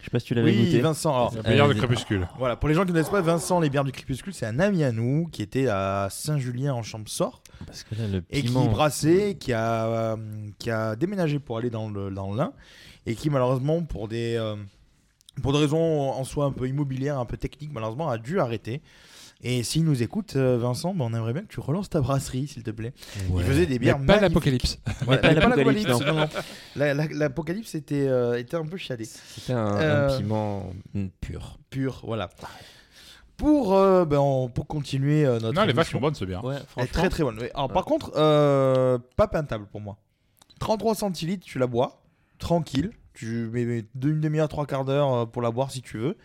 Je 0.00 0.04
sais 0.04 0.10
pas 0.10 0.18
si 0.20 0.26
tu 0.26 0.34
l'avais 0.34 0.50
Oui, 0.50 0.66
goûté. 0.66 0.80
Vincent. 0.80 1.14
alors, 1.14 1.34
La 1.42 1.42
bière 1.54 1.66
de 1.68 1.72
Euh, 1.72 1.76
crépuscule. 1.78 2.28
voilà, 2.38 2.56
pour 2.56 2.68
les 2.68 2.74
gens 2.74 2.82
qui 2.82 2.88
ne 2.88 2.92
connaissent 2.92 3.08
pas, 3.08 3.22
Vincent, 3.22 3.58
les 3.60 3.70
bières 3.70 3.84
du 3.84 3.92
Crépuscule, 3.92 4.34
c'est 4.34 4.44
un 4.44 4.58
ami 4.60 4.84
à 4.84 4.92
nous 4.92 5.26
qui 5.32 5.40
était 5.40 5.68
à 5.68 6.08
Saint-Julien 6.10 6.74
en 6.74 6.82
Champsort. 6.82 7.42
Parce 7.64 7.84
que 7.84 7.94
là, 7.94 8.06
le 8.08 8.22
et 8.28 8.42
qui 8.42 8.52
brassait, 8.52 9.36
qui 9.40 9.54
a, 9.54 9.86
euh, 9.86 10.16
qui 10.58 10.70
a 10.70 10.94
déménagé 10.96 11.38
pour 11.38 11.56
aller 11.56 11.70
dans 11.70 11.88
le, 11.88 12.10
dans 12.10 12.34
l'Ain, 12.34 12.52
et 13.06 13.14
qui 13.14 13.30
malheureusement, 13.30 13.82
pour 13.82 14.06
des, 14.08 14.36
euh, 14.38 14.56
pour 15.42 15.52
des 15.54 15.58
raisons 15.60 15.78
en 16.10 16.24
soi 16.24 16.44
un 16.44 16.52
peu 16.52 16.68
immobilières, 16.68 17.18
un 17.18 17.24
peu 17.24 17.38
techniques, 17.38 17.70
malheureusement, 17.72 18.10
a 18.10 18.18
dû 18.18 18.40
arrêter. 18.40 18.82
Et 19.42 19.62
s'il 19.62 19.84
nous 19.84 20.02
écoute, 20.02 20.36
euh, 20.36 20.56
Vincent, 20.56 20.94
ben, 20.94 21.04
on 21.04 21.12
aimerait 21.14 21.32
bien 21.34 21.42
que 21.42 21.48
tu 21.52 21.60
relances 21.60 21.90
ta 21.90 22.00
brasserie, 22.00 22.46
s'il 22.46 22.62
te 22.62 22.70
plaît. 22.70 22.94
Ouais. 23.30 23.42
Il 23.42 23.44
faisait 23.46 23.66
des 23.66 23.74
Mais 23.74 23.78
bières 23.80 23.98
pas 24.06 24.18
l'apocalypse. 24.20 24.78
Pas 25.06 25.16
l'Apocalypse, 25.32 25.86
l'Apocalypse. 25.86 26.36
La- 26.76 26.94
la- 26.94 27.74
était, 27.74 28.06
euh, 28.08 28.38
était 28.38 28.56
un 28.56 28.64
peu 28.64 28.76
chiadé. 28.78 29.04
C'était 29.04 29.52
un, 29.52 29.66
un 29.66 29.80
Euh, 29.80 30.16
piment 30.18 30.72
pur. 31.20 31.58
Pur, 31.68 32.00
voilà. 32.04 32.30
Pour, 33.36 33.74
euh, 33.74 34.04
ben, 34.04 34.18
on- 34.18 34.48
pour 34.48 34.66
continuer 34.66 35.26
euh, 35.26 35.34
notre 35.40 35.46
Non, 35.54 35.62
elle 35.62 35.68
est 35.68 35.72
émission. 35.72 35.76
vachement 35.76 36.00
bonne, 36.00 36.14
ce 36.14 36.24
bien. 36.24 36.40
Ouais, 36.40 36.54
Elle 36.54 36.62
est 36.62 36.66
franchement. 36.66 36.92
très 36.92 37.08
très 37.10 37.22
bonne. 37.24 37.36
Mais, 37.40 37.50
Alors, 37.54 37.68
Par 37.72 37.84
contre, 37.84 38.12
euh, 38.16 38.98
pas 39.16 39.26
peintable 39.28 39.66
pour 39.66 39.80
moi. 39.80 39.98
33 40.60 40.94
centilitres, 40.94 41.44
tu 41.44 41.58
la 41.58 41.66
bois, 41.66 42.02
tranquille. 42.38 42.92
Tu 43.12 43.48
mets 43.52 43.62
une 43.62 44.20
demi-heure, 44.20 44.48
trois 44.48 44.66
quarts 44.66 44.84
d'heure 44.84 45.30
pour 45.30 45.42
la 45.42 45.50
boire 45.50 45.70
si 45.70 45.82
tu 45.82 45.98
veux. 45.98 46.16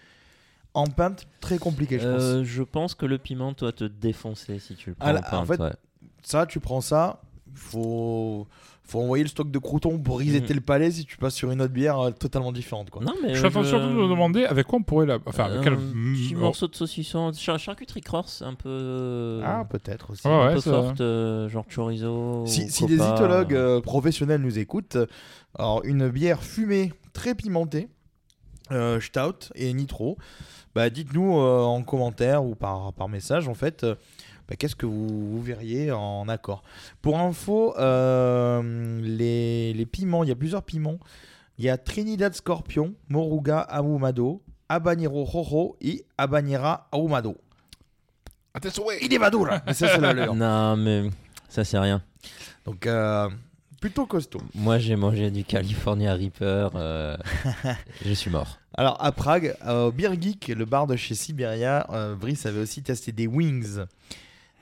En 0.74 0.86
pinte, 0.88 1.26
très 1.42 1.58
compliqué, 1.58 1.98
je 2.00 2.08
pense. 2.08 2.22
Euh, 2.22 2.44
je 2.44 2.64
pense 2.64 2.94
que 2.96 3.06
le 3.06 3.18
piment 3.18 3.54
doit 3.54 3.72
te 3.72 3.84
défoncer 3.86 4.60
si 4.60 4.76
tu 4.76 4.92
le 4.92 4.96
prends 4.96 5.08
Ah, 5.08 5.14
en 5.18 5.22
pinte, 5.22 5.34
en 5.34 5.46
fait, 5.46 5.60
ouais. 5.62 5.74
Ça, 6.22 6.46
tu 6.46 6.60
prends 6.60 6.82
ça, 6.82 7.22
faut 7.56 8.48
faut 8.84 9.02
envoyer 9.02 9.24
le 9.24 9.30
stock 9.30 9.52
de 9.52 9.60
croutons 9.60 10.00
pour 10.00 10.18
resetter 10.18 10.52
le 10.56 10.62
palais 10.62 10.90
si 10.90 11.06
tu 11.06 11.16
passes 11.18 11.36
sur 11.36 11.52
une 11.52 11.62
autre 11.62 11.72
bière 11.74 12.00
euh, 12.00 12.10
totalement 12.12 12.52
différente. 12.52 12.90
Quoi. 12.90 13.04
Non, 13.04 13.14
mais 13.22 13.36
Je 13.36 13.38
suis 13.38 13.46
en 13.46 13.52
train 13.52 13.64
surtout 13.64 13.86
de 13.88 13.94
me 13.94 14.10
demander 14.10 14.46
avec 14.46 14.66
quoi 14.66 14.80
on 14.80 14.84
pourrait 14.84 15.06
la. 15.06 15.20
Enfin, 15.28 15.44
avec 15.46 15.62
quel. 15.62 15.74
Un 15.74 15.78
petit 15.78 16.34
Mm, 16.34 16.40
morceau 16.40 16.68
de 16.68 16.76
saucisson, 16.76 17.32
char- 17.34 17.60
charcuterie 17.60 18.02
corse, 18.02 18.42
un 18.42 18.56
peu. 18.56 19.42
Ah, 19.46 19.64
peut-être 19.70 20.10
aussi. 20.12 20.28
Ouais, 20.28 20.34
un 20.34 20.48
ouais, 20.48 20.54
peu 20.56 20.62
forte, 20.62 21.02
euh, 21.02 21.48
genre 21.50 21.66
chorizo. 21.68 22.46
Si, 22.48 22.68
si 22.72 22.86
des 22.88 22.98
euh, 23.00 23.80
professionnels 23.82 24.42
nous 24.42 24.58
écoutent, 24.58 24.98
alors 25.56 25.82
une 25.86 26.10
bière 26.10 26.42
fumée 26.42 26.92
très 27.14 27.36
pimentée, 27.36 27.90
euh, 28.72 29.00
stout 29.00 29.52
et 29.54 29.72
nitro, 29.72 30.18
bah 30.76 30.90
dites-nous 30.90 31.40
euh, 31.40 31.62
en 31.64 31.82
commentaire 31.84 32.44
ou 32.44 32.56
par, 32.56 32.94
par 32.94 33.10
message 33.10 33.48
en 33.48 33.54
fait. 33.54 33.84
euh, 33.84 33.96
bah, 34.48 34.56
Qu'est-ce 34.58 34.76
que 34.76 34.86
vous, 34.86 35.08
vous 35.32 35.42
verriez 35.42 35.92
en 35.92 36.28
accord 36.30 36.64
Pour 37.02 37.20
info, 37.20 37.76
euh, 37.78 39.02
les, 39.04 39.74
les 39.74 39.86
piments, 39.86 40.24
il 40.24 40.30
y 40.30 40.32
a 40.32 40.36
plusieurs 40.36 40.64
piments. 40.64 40.98
Il 41.58 41.66
y 41.66 41.70
a 41.70 41.78
Trinidad 41.78 42.34
Scorpion, 42.34 42.94
Moruga 43.10 43.60
Ahumado, 43.60 44.42
Habanero 44.70 45.24
Rojo 45.26 45.76
et 45.82 46.06
Habanera 46.18 46.88
Ahumado. 46.92 47.38
Il 49.02 49.14
est 49.14 49.20
madura 49.20 49.62
Mais 49.66 49.74
ça, 49.74 49.88
c'est 49.90 50.02
la 50.02 50.14
leur. 50.14 50.34
Non, 50.36 50.76
mais 50.78 51.10
ça, 51.48 51.64
c'est 51.64 51.78
rien. 51.80 52.02
Donc, 52.66 52.86
euh, 52.88 53.30
plutôt 53.80 54.06
costaud. 54.06 54.42
Moi, 54.56 54.78
j'ai 54.80 54.96
mangé 54.96 55.32
du 55.32 55.44
California 55.44 56.14
Reaper. 56.14 56.72
euh, 56.76 57.18
je 58.06 58.14
suis 58.14 58.30
mort. 58.30 58.60
Alors 58.76 59.04
à 59.04 59.12
Prague, 59.12 59.56
euh, 59.66 59.88
au 59.88 59.92
Beer 59.92 60.12
Geek, 60.20 60.50
le 60.50 60.66
bar 60.66 60.88
de 60.88 60.96
chez 60.96 61.16
Siberia, 61.16 61.88
euh, 61.92 62.16
Brice 62.16 62.46
avait 62.46 62.60
aussi 62.62 62.82
testé 62.84 63.12
des 63.12 63.28
wings. 63.28 63.80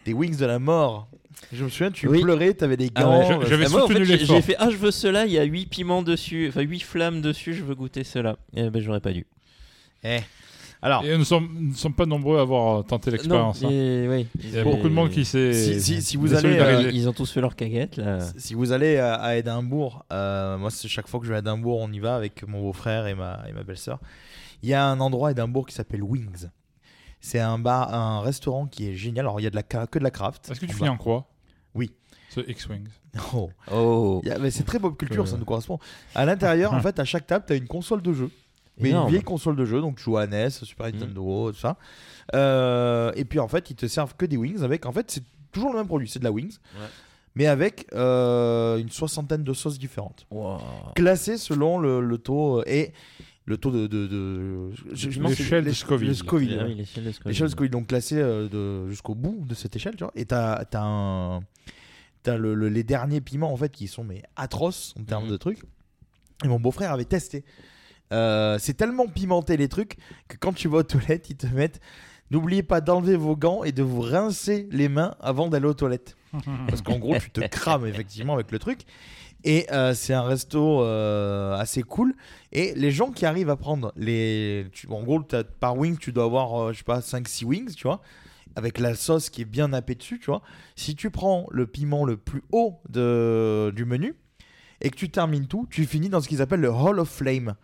Des 0.06 0.14
wings 0.14 0.38
de 0.38 0.46
la 0.46 0.60
mort. 0.60 1.10
Je 1.54 1.64
me 1.66 1.70
souviens, 1.70 1.92
tu 1.92 2.08
Oui. 2.08 2.22
pleurais, 2.22 2.54
t'avais 2.54 2.78
des 2.78 2.90
Ah 2.96 3.04
gants. 3.04 3.20
ouais, 3.20 3.26
je- 3.28 3.54
euh, 3.54 3.64
Ah, 3.66 3.70
moi, 3.70 3.84
en 3.84 3.88
soutenu 3.88 4.06
fait, 4.06 4.06
j'ai- 4.06 4.18
l'effort. 4.18 4.36
J'ai 4.38 4.42
fait 4.42 4.56
Ah, 4.58 4.70
je 4.72 4.78
veux 4.78 4.92
cela. 4.92 5.26
Il 5.26 5.32
y 5.34 5.38
a 5.38 5.44
8 5.44 5.68
piments 5.68 6.02
dessus. 6.02 6.48
Enfin, 6.50 6.62
8 6.62 6.80
flammes 6.82 7.22
dessus. 7.22 7.54
Je 7.54 7.64
veux 7.64 7.76
goûter 7.76 8.04
cela. 8.04 8.38
Eh 8.56 8.70
ben, 8.70 8.82
j'aurais 8.82 9.02
pas 9.02 9.12
dû. 9.14 9.26
eh. 10.04 10.20
Alors, 10.88 11.04
Et 11.04 11.12
nous 11.12 11.18
ne 11.20 11.24
sommes, 11.26 11.50
nous 11.54 11.70
ne 11.72 11.76
sommes 11.76 11.94
pas 11.94 12.06
nombreux 12.06 12.38
à 12.38 12.42
avoir 12.42 12.86
tenté 12.86 13.12
l'expérience. 13.12 13.62
Hein. 13.64 13.68
oui. 13.70 14.28
Il 14.42 14.52
y 14.52 14.58
a 14.60 14.64
beaucoup 14.64 14.88
de 14.88 14.94
monde 14.94 15.10
qui 15.10 15.26
s'est. 15.26 15.52
Si- 15.54 15.82
si- 15.82 16.02
si 16.02 16.16
vous 16.18 16.34
allez. 16.34 16.58
Euh, 16.58 16.92
Ils 16.94 17.10
ont 17.10 17.14
tous 17.14 17.30
fait 17.30 17.42
leur 17.42 17.56
caguette 17.56 17.98
là. 17.98 18.20
si 18.38 18.54
vous 18.54 18.72
allez 18.72 18.98
à, 18.98 19.16
à 19.16 19.36
Édimbourg, 19.36 20.06
euh, 20.14 20.58
moi 20.58 20.72
c'est 20.72 20.88
chaque 20.88 21.08
fois 21.08 21.20
que 21.20 21.26
je 21.26 21.32
vais 21.32 21.36
à 21.38 21.40
Édimbourg, 21.40 21.80
on 21.82 21.92
y 21.92 22.00
va 22.00 22.16
avec 22.16 22.48
mon 22.48 22.62
beau-frère 22.62 23.06
et 23.08 23.16
ma, 23.16 23.42
et 23.50 23.52
ma 23.52 23.64
belle-sœur. 23.64 24.00
Il 24.64 24.70
y 24.70 24.74
a 24.74 24.86
un 24.86 25.00
endroit 25.02 25.28
à 25.28 25.32
Édimbourg 25.32 25.66
qui 25.68 25.76
s'appelle 25.76 26.02
Wings. 26.04 26.48
C'est 27.20 27.40
un 27.40 27.60
bar, 27.60 27.94
un 27.94 28.22
restaurant 28.22 28.66
qui 28.68 28.88
est 28.90 28.96
génial. 28.96 29.26
Alors 29.26 29.40
il 29.40 29.44
y 29.44 29.48
a 29.48 29.50
de 29.50 29.56
la, 29.56 29.64
que 29.64 30.00
de 30.00 30.04
la 30.04 30.12
craft. 30.12 30.50
Est-ce 30.50 30.60
que 30.60 30.66
tu 30.68 30.74
finis 30.74 30.90
en 30.90 30.98
quoi? 30.98 31.28
Oui. 31.76 31.92
Ce 32.30 32.40
X-Wings. 32.42 32.88
Oh. 33.34 33.50
Oh. 33.74 34.22
A- 34.30 34.38
mais 34.38 34.52
c'est 34.52 34.64
très 34.64 34.80
pop 34.80 34.96
culture, 34.98 35.24
Euh. 35.24 35.26
ça 35.26 35.38
nous 35.38 35.46
correspond. 35.46 35.80
À 36.14 36.24
l'intérieur, 36.26 36.74
en 36.74 36.80
fait, 36.82 37.00
à 37.00 37.06
chaque 37.06 37.26
table, 37.26 37.46
tu 37.48 37.54
as 37.54 37.56
une 37.56 37.68
console 37.68 38.02
de 38.02 38.14
jeu. 38.14 38.30
Mais 38.80 38.90
Énorme. 38.90 39.08
une 39.08 39.12
vieille 39.14 39.24
console 39.24 39.56
de 39.56 39.66
jeu, 39.66 39.82
donc 39.82 39.98
tu 39.98 40.04
joues 40.04 40.18
à 40.18 40.28
NES, 40.28 40.50
Super 40.50 40.86
Nintendo, 40.92 41.52
tout 41.52 41.58
ça. 41.58 41.78
Euh, 42.36 43.12
et 43.16 43.26
puis 43.26 43.40
en 43.40 43.48
fait, 43.48 43.70
ils 43.70 43.76
te 43.76 43.88
servent 43.88 44.16
que 44.16 44.26
des 44.26 44.38
wings 44.38 44.62
avec. 44.64 44.86
En 44.86 44.92
fait, 44.92 45.10
c'est 45.10 45.24
toujours 45.52 45.72
le 45.72 45.78
même 45.80 45.88
produit, 45.88 46.08
c'est 46.08 46.20
de 46.20 46.24
la 46.24 46.32
wings, 46.32 46.58
Ouais. 46.76 46.86
mais 47.36 47.48
avec 47.48 47.88
euh, 47.94 48.78
une 48.78 48.90
soixantaine 48.90 49.44
de 49.44 49.54
sauces 49.54 49.80
différentes, 49.80 50.26
Wow. 50.30 50.58
classées 50.96 51.38
selon 51.38 51.80
le, 51.80 52.02
le 52.02 52.18
taux 52.18 52.60
euh, 52.60 52.64
et 52.68 52.92
le 53.46 53.58
taux 53.58 53.72
de. 53.72 53.88
de, 53.88 54.08
de- 54.08 54.72
je- 54.94 55.08
L'échelle 55.22 55.64
les- 55.64 55.70
de 55.70 55.74
Scoville. 56.14 56.58
Ah 56.60 56.66
ouais. 56.66 56.74
l'échelle 56.76 57.06
de 57.06 57.12
Scoville. 57.12 57.32
L'échelle 57.32 57.50
Scoville, 57.50 57.72
donc 57.72 57.88
classée 57.88 58.18
euh, 58.20 58.50
de, 58.50 58.90
jusqu'au 58.90 59.16
bout 59.16 59.44
de 59.48 59.56
cette 59.56 59.76
échelle, 59.76 59.96
tu 59.96 60.04
vois. 60.04 60.12
Et 60.16 60.26
t'as 60.26 60.54
as 60.56 60.68
un. 60.84 61.40
T'as 62.24 62.36
le, 62.36 62.54
le- 62.56 62.68
les 62.68 62.84
derniers 62.84 63.22
piments, 63.22 63.54
en 63.54 63.58
fait, 63.58 63.72
qui 63.72 63.88
sont 63.88 64.04
mais 64.04 64.22
atroces 64.36 64.94
en 65.00 65.04
termes 65.04 65.26
Mhm. 65.26 65.32
de 65.32 65.38
trucs. 65.38 65.60
Et 66.44 66.48
mon 66.50 66.60
beau-frère 66.60 66.92
avait 66.92 67.06
testé. 67.06 67.46
Euh, 68.14 68.58
c'est 68.60 68.74
tellement 68.76 69.08
pimenté 69.08 69.58
les 69.58 69.68
trucs 69.68 69.98
que 70.28 70.38
quand 70.38 70.54
tu 70.54 70.68
vas 70.68 70.78
aux 70.80 70.84
toilettes, 70.84 71.30
ils 71.30 71.36
te 71.38 71.48
mettent. 71.48 71.80
N'oubliez 72.32 72.64
pas 72.64 72.82
d'enlever 72.82 73.16
vos 73.16 73.36
gants 73.38 73.64
et 73.64 73.72
de 73.72 73.84
vous 73.84 74.02
rincer 74.02 74.68
les 74.72 74.90
mains 74.90 75.16
avant 75.22 75.48
d'aller 75.48 75.66
aux 75.68 75.74
toilettes. 75.74 76.16
Parce 76.68 76.82
qu'en 76.82 77.00
gros, 77.00 77.18
tu 77.20 77.30
te 77.32 77.40
crames 77.48 77.86
effectivement 77.86 78.34
avec 78.34 78.52
le 78.52 78.60
truc. 78.60 78.82
Et 79.44 79.66
euh, 79.72 79.94
c'est 79.94 80.14
un 80.14 80.24
resto 80.24 80.82
euh, 80.82 81.56
assez 81.56 81.84
cool. 81.84 82.16
Et 82.52 82.74
les 82.76 82.92
gens 82.92 83.12
qui 83.12 83.26
arrivent 83.26 83.50
à 83.50 83.56
prendre 83.56 83.94
les. 83.96 84.68
tu- 84.74 84.88
en 84.90 85.04
gros, 85.04 85.22
t'as- 85.22 85.44
par 85.46 85.78
wing, 85.78 85.98
tu 85.98 86.12
dois 86.12 86.26
avoir, 86.26 86.74
je 86.74 86.80
sais 86.80 86.84
pas, 86.84 87.00
5-6 87.02 87.46
wings, 87.46 87.74
tu 87.76 87.84
vois. 87.84 88.02
Avec 88.56 88.80
la 88.80 88.96
sauce 88.96 89.30
qui 89.30 89.44
est 89.44 89.46
bien 89.46 89.68
nappée 89.70 89.96
dessus, 89.96 90.20
tu 90.20 90.26
vois. 90.26 90.42
Si 90.76 90.96
tu 90.96 91.12
prends 91.12 91.46
le 91.52 91.68
piment 91.68 92.04
le 92.06 92.18
plus 92.18 92.42
haut 92.52 92.80
de, 92.90 93.72
du 93.76 93.86
menu 93.86 94.16
et 94.82 94.90
que 94.90 94.96
tu 94.96 95.10
termines 95.10 95.48
tout, 95.48 95.68
tu 95.70 95.86
finis 95.86 96.10
dans 96.10 96.20
ce 96.20 96.28
qu'ils 96.28 96.42
appellent 96.42 96.60
le 96.62 96.72
Hall 96.72 97.00
of 97.00 97.08
Flame. 97.10 97.56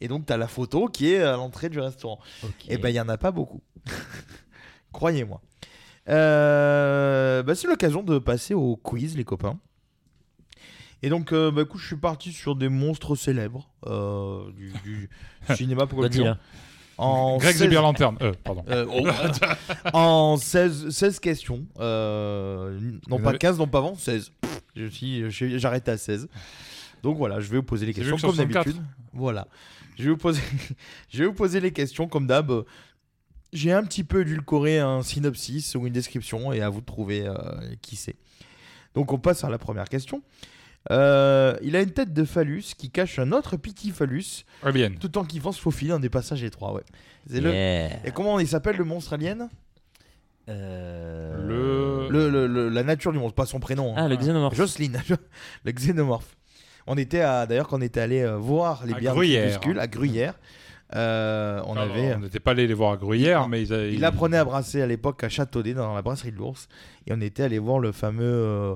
Et 0.00 0.08
donc, 0.08 0.26
tu 0.26 0.32
as 0.32 0.36
la 0.36 0.48
photo 0.48 0.86
qui 0.88 1.12
est 1.12 1.22
à 1.22 1.32
l'entrée 1.36 1.68
du 1.68 1.80
restaurant. 1.80 2.18
Et 2.68 2.76
ben, 2.78 2.88
il 2.90 2.92
n'y 2.92 3.00
en 3.00 3.08
a 3.08 3.16
pas 3.16 3.30
beaucoup. 3.30 3.62
Croyez-moi. 4.92 5.40
Euh, 6.08 7.42
bah, 7.42 7.54
c'est 7.54 7.66
l'occasion 7.66 8.02
de 8.02 8.18
passer 8.18 8.54
au 8.54 8.76
quiz, 8.76 9.16
les 9.16 9.24
copains. 9.24 9.58
Et 11.02 11.08
donc, 11.08 11.32
euh, 11.32 11.50
bah, 11.50 11.62
écoute, 11.62 11.80
je 11.80 11.86
suis 11.86 11.96
parti 11.96 12.32
sur 12.32 12.56
des 12.56 12.68
monstres 12.68 13.14
célèbres 13.14 13.68
euh, 13.86 14.50
du, 14.52 14.72
du 14.84 15.10
cinéma 15.56 15.86
pour 15.86 16.00
Godzilla. 16.00 16.38
En 16.96 17.38
Greg 17.38 17.52
16 17.52 17.62
Zebir 17.62 17.82
Lanterne. 17.82 18.16
Euh, 18.22 18.32
pardon. 18.44 18.64
oh, 18.88 19.08
en 19.92 20.36
16, 20.36 20.90
16 20.90 21.18
questions. 21.18 21.64
Non 21.76 23.18
pas 23.22 23.30
avez- 23.30 23.38
15, 23.38 23.58
non 23.58 23.66
pas 23.66 23.80
20, 23.80 23.96
16. 23.96 24.30
Pff, 24.40 24.60
Je 24.76 24.86
suis, 24.86 25.30
je- 25.30 25.58
j'arrête 25.58 25.88
à 25.88 25.96
16. 25.98 26.28
Donc 27.02 27.18
voilà, 27.18 27.40
je 27.40 27.50
vais 27.50 27.56
vous 27.56 27.62
poser 27.64 27.84
les 27.84 27.92
questions 27.92 28.16
comme 28.16 28.30
64. 28.30 28.52
d'habitude. 28.64 28.82
Voilà. 29.12 29.48
Je 29.98 30.04
vais 30.04 30.10
vous 30.10 30.16
poser, 30.16 30.40
je 31.10 31.18
vais 31.18 31.26
vous 31.26 31.34
poser 31.34 31.60
les 31.60 31.72
questions 31.72 32.08
comme 32.08 32.26
d'hab. 32.26 32.52
J'ai 33.52 33.72
un 33.72 33.84
petit 33.84 34.02
peu 34.04 34.22
édulcoré 34.22 34.80
un 34.80 35.02
synopsis 35.02 35.74
ou 35.76 35.86
une 35.86 35.92
description 35.92 36.52
et 36.52 36.60
à 36.60 36.68
vous 36.68 36.80
de 36.80 36.86
trouver 36.86 37.26
euh, 37.26 37.34
qui 37.82 37.94
c'est. 37.96 38.16
Donc 38.94 39.12
on 39.12 39.18
passe 39.18 39.44
à 39.44 39.48
la 39.50 39.58
première 39.58 39.88
question. 39.88 40.22
Euh, 40.90 41.56
il 41.62 41.76
a 41.76 41.80
une 41.80 41.92
tête 41.92 42.12
de 42.12 42.24
phallus 42.24 42.74
qui 42.76 42.90
cache 42.90 43.18
un 43.18 43.32
autre 43.32 43.56
petit 43.56 43.90
phallus 43.90 44.44
Alien. 44.62 44.96
tout 44.98 45.16
en 45.16 45.24
kiffant 45.24 45.50
se 45.52 45.60
faufiler 45.60 45.90
dans 45.92 45.98
des 46.00 46.10
passages 46.10 46.42
étroits. 46.42 46.74
Ouais. 46.74 46.82
C'est 47.30 47.40
le... 47.40 47.50
Yeah. 47.52 48.06
Et 48.06 48.10
comment 48.12 48.38
il 48.38 48.46
s'appelle 48.48 48.76
le 48.76 48.84
monstre 48.84 49.14
alien? 49.14 49.48
Euh, 50.48 51.46
Le- 51.46 52.08
le, 52.10 52.28
le- 52.28 52.46
le- 52.46 52.68
La 52.68 52.82
nature 52.82 53.12
du 53.12 53.18
monstre, 53.18 53.34
pas 53.34 53.46
son 53.46 53.60
prénom. 53.60 53.92
hein. 53.92 54.04
Ah, 54.04 54.08
le 54.08 54.16
xénomorphe. 54.16 54.56
Jocelyne, 54.56 55.02
le 55.64 55.72
xénomorphe. 55.72 56.36
On 56.86 56.96
était 56.96 57.20
à, 57.20 57.46
d'ailleurs 57.46 57.68
quand 57.68 57.78
on 57.78 57.82
était 57.82 58.00
allé 58.00 58.20
euh, 58.22 58.36
voir 58.36 58.84
les 58.86 58.92
À 58.94 58.98
bières 58.98 59.12
de 59.12 59.16
Gruyère. 59.18 59.50
Crépuscule, 59.60 59.78
à 59.80 59.86
Gruyère. 59.86 60.34
euh, 60.94 61.60
on 61.66 61.72
Alors, 61.76 61.94
avait, 61.94 62.14
On 62.14 62.20
n'était 62.20 62.40
pas 62.40 62.50
allé 62.52 62.66
les 62.66 62.74
voir 62.74 62.92
à 62.92 62.96
Gruyère, 62.96 63.48
mais 63.48 63.62
ils, 63.62 63.72
a- 63.72 63.86
il 63.86 63.94
ils- 63.94 64.04
apprenait 64.04 64.36
à 64.36 64.44
brasser 64.44 64.82
à 64.82 64.86
l'époque 64.86 65.24
à 65.24 65.28
Châteaudet 65.28 65.74
dans 65.74 65.94
la 65.94 66.02
brasserie 66.02 66.30
de 66.32 66.36
l'ours, 66.36 66.68
et 67.06 67.12
on 67.12 67.20
était 67.20 67.42
allé 67.44 67.58
voir 67.58 67.78
le 67.78 67.90
fameux 67.92 68.22
euh, 68.24 68.74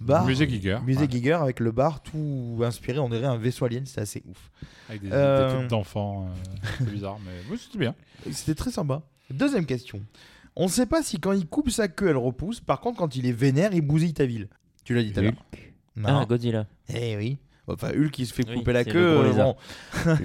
bar, 0.00 0.24
Musée 0.24 0.48
Giger. 0.48 0.78
musée 0.86 1.00
Ouais. 1.02 1.10
Giger 1.10 1.32
avec 1.32 1.58
le 1.60 1.72
bar 1.72 2.00
tout 2.02 2.60
inspiré, 2.64 2.98
on 3.00 3.08
dirait 3.08 3.26
un 3.26 3.36
vaisseau 3.36 3.64
alien, 3.64 3.84
c'était 3.86 4.02
assez 4.02 4.22
ouf. 4.28 4.50
Avec 4.88 5.02
des, 5.02 5.08
Euh, 5.12 5.62
des 5.62 5.66
d'enfants. 5.68 6.28
euh, 6.28 6.66
c'est 6.78 6.90
bizarre, 6.90 7.18
mais 7.24 7.32
oui, 7.50 7.58
c'était 7.62 7.78
bien. 7.78 7.94
C'était 8.32 8.54
très 8.54 8.70
sympa. 8.70 9.02
Deuxième 9.30 9.66
question. 9.66 10.00
On 10.56 10.64
ne 10.64 10.70
sait 10.70 10.86
pas 10.86 11.02
si 11.02 11.18
quand 11.20 11.32
il 11.32 11.46
coupe 11.46 11.70
sa 11.70 11.86
queue, 11.88 12.08
elle 12.08 12.16
repousse. 12.16 12.60
Par 12.60 12.80
contre, 12.80 12.98
quand 12.98 13.14
il 13.14 13.26
est 13.26 13.32
vénère, 13.32 13.72
il 13.74 13.80
bousille 13.82 14.14
ta 14.14 14.24
ville. 14.26 14.48
Tu 14.84 14.94
l'as 14.94 15.02
dit 15.02 15.12
tout 15.12 15.20
à 15.20 15.22
l'heure. 15.24 15.32
Non. 15.96 16.08
Ah, 16.22 16.26
Godzilla. 16.28 16.66
Eh 16.92 17.16
oui. 17.16 17.38
Enfin, 17.74 17.90
Hulk 17.90 18.10
qui 18.10 18.26
se 18.26 18.32
fait 18.34 18.44
Oui, 18.48 18.56
couper 18.56 18.72
la 18.72 18.84
queue. 18.84 19.18
euh, 19.18 19.32
bon. 19.32 19.56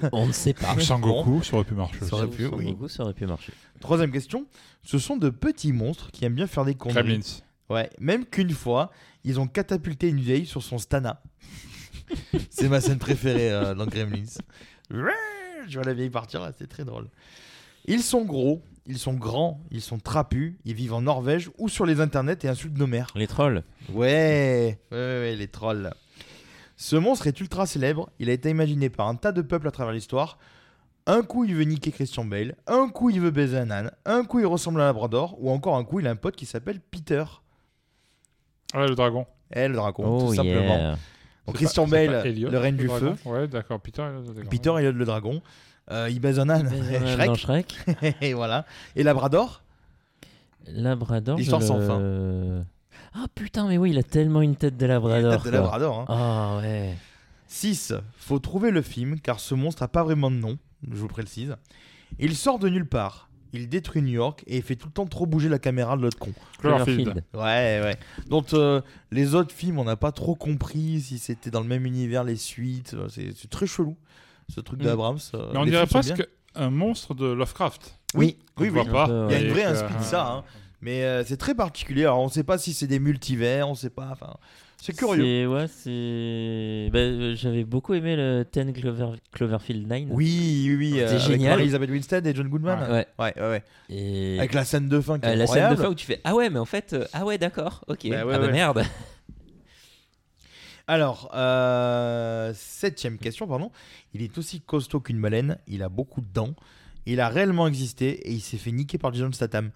On 0.11 0.27
ne 0.27 0.31
sait 0.31 0.53
pas. 0.53 0.79
Sangoku, 0.79 1.43
ça 1.43 1.55
aurait 1.55 1.65
pu 1.65 1.73
marcher. 1.75 1.99
Ça 2.05 2.15
aurait 2.15 2.25
aussi. 2.27 2.37
pu, 2.37 2.45
Son 2.45 2.55
oui. 2.55 2.65
Goku, 2.71 2.87
ça 2.87 3.03
aurait 3.03 3.13
pu 3.13 3.25
marcher. 3.25 3.53
Troisième 3.79 4.11
question. 4.11 4.45
Ce 4.83 4.97
sont 4.99 5.17
de 5.17 5.29
petits 5.29 5.73
monstres 5.73 6.09
qui 6.11 6.25
aiment 6.25 6.35
bien 6.35 6.47
faire 6.47 6.65
des 6.65 6.75
conneries. 6.75 6.93
Kremlins. 7.03 7.21
Ouais. 7.69 7.89
Même 7.99 8.25
qu'une 8.25 8.51
fois, 8.51 8.91
ils 9.23 9.39
ont 9.39 9.47
catapulté 9.47 10.09
une 10.09 10.19
vieille 10.19 10.45
sur 10.45 10.61
son 10.63 10.77
stana. 10.77 11.21
C'est 12.49 12.69
ma 12.69 12.81
scène 12.81 12.99
préférée 12.99 13.51
euh, 13.51 13.73
dans 13.75 13.85
Gremlins. 13.85 14.25
Je 14.89 15.75
vois 15.75 15.83
la 15.85 15.93
vieille 15.93 16.09
partir 16.09 16.41
là, 16.41 16.51
c'est 16.57 16.67
très 16.67 16.83
drôle. 16.83 17.07
Ils 17.85 18.01
sont 18.03 18.25
gros, 18.25 18.61
ils 18.85 18.97
sont 18.99 19.13
grands, 19.13 19.61
ils 19.71 19.81
sont 19.81 19.97
trapus, 19.97 20.55
ils 20.65 20.73
vivent 20.73 20.93
en 20.93 21.01
Norvège 21.01 21.49
ou 21.57 21.69
sur 21.69 21.85
les 21.85 21.99
internets 22.01 22.37
et 22.43 22.47
insultent 22.47 22.77
nos 22.77 22.87
mères. 22.87 23.07
Les 23.15 23.27
trolls. 23.27 23.63
Ouais, 23.93 24.77
ouais, 24.91 24.97
ouais, 24.97 25.35
les 25.35 25.47
trolls. 25.47 25.93
Ce 26.83 26.97
monstre 26.97 27.27
est 27.27 27.39
ultra 27.39 27.65
célèbre. 27.65 28.09
Il 28.19 28.29
a 28.29 28.33
été 28.33 28.49
imaginé 28.49 28.89
par 28.89 29.07
un 29.07 29.15
tas 29.15 29.31
de 29.31 29.41
peuples 29.41 29.69
à 29.69 29.71
travers 29.71 29.93
l'histoire. 29.93 30.37
Un 31.05 31.21
coup, 31.21 31.45
il 31.45 31.55
veut 31.55 31.63
niquer 31.63 31.91
Christian 31.93 32.25
Bale. 32.25 32.55
Un 32.67 32.89
coup, 32.89 33.09
il 33.09 33.21
veut 33.21 33.31
baiser 33.31 33.57
un 33.57 33.71
âne. 33.71 33.91
Un 34.03 34.25
coup, 34.25 34.41
il 34.41 34.45
ressemble 34.45 34.81
à 34.81 34.83
un 34.83 34.87
Labrador. 34.87 35.37
Ou 35.39 35.49
encore 35.49 35.77
un 35.77 35.85
coup, 35.85 36.01
il 36.01 36.07
a 36.07 36.11
un 36.11 36.17
pote 36.17 36.35
qui 36.35 36.45
s'appelle 36.45 36.81
Peter. 36.81 37.23
Ah, 38.73 38.85
le 38.85 38.95
dragon. 38.95 39.25
Eh, 39.55 39.69
le 39.69 39.75
dragon, 39.75 40.03
Oh 40.05 40.27
tout 40.27 40.33
simplement. 40.35 40.97
Donc, 41.47 41.55
Christian 41.55 41.85
pas- 41.85 41.91
Bale, 41.91 42.27
Elliot, 42.27 42.49
le 42.49 42.57
règne 42.57 42.75
du 42.75 42.87
dragon 42.87 43.15
feu. 43.15 43.29
Ouais, 43.29 43.47
d'accord. 43.47 43.79
Peter, 43.79 44.01
Elliot. 44.01 44.49
Peter, 44.49 44.73
Elliot, 44.77 44.91
le 44.91 45.05
dragon. 45.05 45.41
Euh, 45.89 46.09
il 46.09 46.19
baise 46.19 46.37
un 46.37 46.49
âne. 46.49 46.69
Shrek. 47.07 47.35
Shrek. 47.35 47.75
Et 48.21 48.33
voilà. 48.33 48.65
Et 48.97 49.03
Labrador? 49.03 49.63
Labrador. 50.67 51.37
L'histoire 51.37 51.61
je 51.61 51.65
sans 51.67 51.77
le- 51.77 51.87
fin. 51.87 52.65
Ah 53.15 53.25
putain, 53.35 53.67
mais 53.67 53.77
oui, 53.77 53.91
il 53.91 53.97
a 53.97 54.03
tellement 54.03 54.41
une 54.41 54.55
tête 54.55 54.77
de 54.77 54.85
labrador. 54.85 55.33
Tête 55.33 55.45
de 55.45 55.49
quoi. 55.51 55.59
Labrador. 55.59 55.99
hein. 55.99 56.05
Ah 56.09 56.57
ouais. 56.61 56.95
6. 57.47 57.93
Faut 58.17 58.39
trouver 58.39 58.71
le 58.71 58.81
film 58.81 59.19
car 59.19 59.39
ce 59.39 59.53
monstre 59.55 59.83
a 59.83 59.87
pas 59.87 60.03
vraiment 60.03 60.31
de 60.31 60.37
nom. 60.37 60.57
Je 60.89 60.95
vous 60.97 61.07
précise. 61.07 61.55
Il 62.19 62.35
sort 62.35 62.59
de 62.59 62.69
nulle 62.69 62.87
part. 62.87 63.29
Il 63.55 63.69
détruit 63.69 64.01
New 64.01 64.13
York 64.13 64.43
et 64.47 64.57
il 64.57 64.63
fait 64.63 64.75
tout 64.75 64.87
le 64.87 64.93
temps 64.93 65.05
trop 65.05 65.27
bouger 65.27 65.47
la 65.47 65.59
caméra 65.59 65.95
de 65.95 66.01
l'autre 66.01 66.17
con. 66.17 66.31
Cloverfield. 66.59 67.23
Ouais, 67.35 67.81
ouais. 67.83 67.97
Donc 68.27 68.51
euh, 68.53 68.81
les 69.11 69.35
autres 69.35 69.53
films, 69.53 69.77
on 69.77 69.83
n'a 69.83 69.95
pas 69.95 70.11
trop 70.11 70.33
compris 70.33 70.99
si 71.01 71.19
c'était 71.19 71.51
dans 71.51 71.61
le 71.61 71.67
même 71.67 71.85
univers, 71.85 72.23
les 72.23 72.35
suites. 72.35 72.95
Euh, 72.95 73.07
C'est 73.09 73.49
très 73.51 73.67
chelou, 73.67 73.95
ce 74.49 74.59
truc 74.59 74.79
Mm. 74.81 74.85
d'Abrams. 74.85 75.19
euh, 75.35 75.51
Mais 75.53 75.59
on 75.59 75.65
dirait 75.65 75.85
presque 75.85 76.27
un 76.55 76.71
monstre 76.71 77.13
de 77.13 77.27
Lovecraft. 77.27 77.99
Oui, 78.15 78.39
oui, 78.59 78.69
voit 78.69 78.83
oui. 78.85 78.91
pas. 78.91 79.07
Il 79.29 79.33
y 79.33 79.35
a 79.35 79.41
une 79.41 79.51
vraie 79.53 79.63
que- 79.63 79.67
inspi 79.67 79.97
de 79.99 80.03
ça. 80.03 80.31
hein. 80.31 80.43
Mais 80.83 81.03
euh, 81.03 81.23
c'est 81.23 81.37
très 81.37 81.55
particulier. 81.55 82.01
Alors 82.03 82.19
on 82.19 82.27
sait 82.29 82.43
pas 82.43 82.57
si 82.57 82.73
c'est 82.73 82.87
des 82.87 82.99
multivers, 82.99 83.69
on 83.69 83.73
sait 83.75 83.89
pas. 83.89 84.09
Enfin, 84.11 84.33
c'est 84.77 84.93
curieux. 84.93 85.23
C'est- 85.23 85.45
Ouais, 85.45 85.67
c'est. 85.67 86.89
bah, 86.91 87.35
J'avais 87.35 87.63
beaucoup 87.63 87.93
aimé 87.93 88.17
le 88.17 88.45
10 88.51 88.73
Clover... 88.73 89.15
Cloverfield 89.31 89.87
9. 89.87 90.01
Oui, 90.09 90.65
oui, 90.67 90.75
oui. 90.75 90.91
C'est 90.95 91.03
euh, 91.03 91.07
avec 91.09 91.21
génial. 91.21 91.49
Marie-Elisabeth 91.51 91.89
Winstead 91.89 92.27
et 92.27 92.35
John 92.35 92.49
Goodman. 92.49 92.79
Ouais. 92.91 93.07
Ouais, 93.17 93.33
ouais, 93.37 93.49
ouais. 93.49 93.63
Et... 93.89 94.37
Avec 94.39 94.53
la 94.53 94.65
scène 94.65 94.89
de 94.89 94.99
fin 94.99 95.19
qui 95.19 95.25
est 95.25 95.31
Euh, 95.31 95.35
la 95.35 95.47
scène 95.47 95.71
de 95.71 95.75
fin 95.77 95.87
où 95.87 95.95
tu 95.95 96.05
fais 96.05 96.19
Ah 96.25 96.35
ouais, 96.35 96.49
mais 96.49 96.59
en 96.59 96.65
fait, 96.65 96.91
euh, 96.91 97.05
ah 97.13 97.23
ouais, 97.23 97.37
d'accord, 97.37 97.85
ok. 97.87 98.09
Bah 98.09 98.25
ouais, 98.25 98.33
ah 98.35 98.39
bah 98.39 98.51
merde. 98.51 98.83
Alors, 100.87 101.31
euh, 101.33 102.51
septième 102.55 103.17
question, 103.17 103.47
pardon. 103.47 103.71
Il 104.13 104.21
est 104.21 104.37
aussi 104.37 104.59
costaud 104.59 104.99
qu'une 104.99 105.21
baleine, 105.21 105.57
il 105.67 105.81
a 105.81 105.87
beaucoup 105.89 106.19
de 106.19 106.27
dents, 106.33 106.53
il 107.05 107.21
a 107.21 107.29
réellement 107.29 107.67
existé 107.67 108.09
et 108.27 108.31
il 108.33 108.41
s'est 108.41 108.57
fait 108.57 108.71
niquer 108.73 108.97
par 108.97 109.13
Jason 109.13 109.31
Statham. 109.31 109.71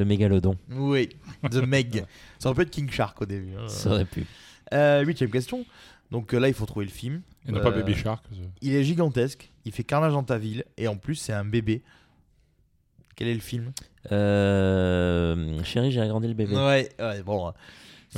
Le 0.00 0.06
mégalodon, 0.06 0.56
Oui, 0.70 1.10
The 1.50 1.56
Meg. 1.56 2.06
Ça 2.38 2.48
aurait 2.48 2.56
pu 2.56 2.62
être 2.62 2.70
King 2.70 2.90
Shark 2.90 3.20
au 3.20 3.26
début. 3.26 3.52
hein. 3.58 3.68
ça 3.68 3.90
aurait 3.90 4.06
pu. 4.06 4.24
Euh, 4.72 5.02
huitième 5.04 5.28
question. 5.30 5.66
Donc 6.10 6.32
euh, 6.32 6.38
là, 6.40 6.48
il 6.48 6.54
faut 6.54 6.64
trouver 6.64 6.86
le 6.86 6.90
film. 6.90 7.20
Et 7.46 7.52
non 7.52 7.60
pas 7.60 7.68
Euh, 7.68 7.72
Baby 7.82 7.94
Shark. 7.94 8.24
euh. 8.32 8.36
Il 8.62 8.74
est 8.74 8.82
gigantesque, 8.82 9.50
il 9.66 9.72
fait 9.72 9.84
carnage 9.84 10.12
dans 10.12 10.22
ta 10.22 10.38
ville 10.38 10.64
et 10.78 10.88
en 10.88 10.96
plus, 10.96 11.16
c'est 11.16 11.34
un 11.34 11.44
bébé. 11.44 11.82
Quel 13.14 13.28
est 13.28 13.34
le 13.34 13.40
film? 13.40 13.72
Euh... 14.10 15.62
Chérie, 15.64 15.90
j'ai 15.92 16.00
agrandi 16.00 16.28
le 16.28 16.34
bébé. 16.34 16.54
Ouais, 16.56 16.88
ouais, 16.98 17.22
bon. 17.22 17.52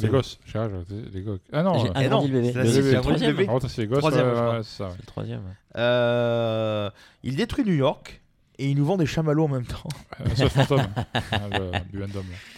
Les 0.01 0.09
gosses. 0.09 0.39
Je 0.47 0.53
sais 0.53 0.59
pas, 0.59 0.69
j'ai- 0.89 1.11
les 1.13 1.23
gosses. 1.23 1.41
Ah 1.53 1.63
non. 1.65 1.79
J'ai 1.81 1.89
euh, 1.89 1.93
Eh 1.97 2.05
agrandi 2.07 2.29
non, 2.31 2.35
le 2.35 2.41
bébé. 2.43 2.53
c'est 2.53 2.59
la 2.59 2.65
Le- 2.65 2.71
suite, 2.71 2.85
le 2.85 2.91
j'ai 2.93 2.97
agrandi 2.97 3.27
le 3.27 3.33
troisième. 3.33 3.37
bébé. 3.37 3.53
Ah, 3.53 3.69
c'est 3.69 3.83
les 3.83 3.89
gosses. 3.89 3.99
Troisième, 3.99 4.25
ouais, 4.27 4.31
je 4.31 4.37
crois. 4.41 4.53
ouais, 4.57 4.63
c'est 4.63 4.77
ça, 4.77 4.85
ouais. 4.85 4.91
C'est 4.93 5.01
le 5.03 5.07
troisième. 5.07 5.41
ouais. 5.41 5.53
Euh, 5.77 6.91
il 7.25 7.35
détruit 7.37 7.65
New 7.65 7.75
York 7.75 8.22
et 8.59 8.71
il 8.71 8.77
nous 8.77 8.85
vend 8.85 8.97
des 8.97 9.07
chamallows 9.07 9.45
en 9.45 9.49
même 9.49 9.67
temps. 9.67 9.89
Euh, 10.21 10.49
fantôme. 10.49 10.87
Ah. 11.15 11.41
C'est 11.41 11.93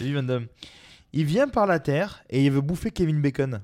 lui, 0.04 0.12
Van 0.14 0.22
Damme. 0.22 0.46
Il 1.12 1.24
vient 1.26 1.48
par 1.48 1.66
la 1.66 1.78
Terre 1.78 2.24
et 2.30 2.44
il 2.44 2.50
veut 2.50 2.60
bouffer 2.60 2.90
Kevin 2.90 3.20
Bacon. 3.22 3.60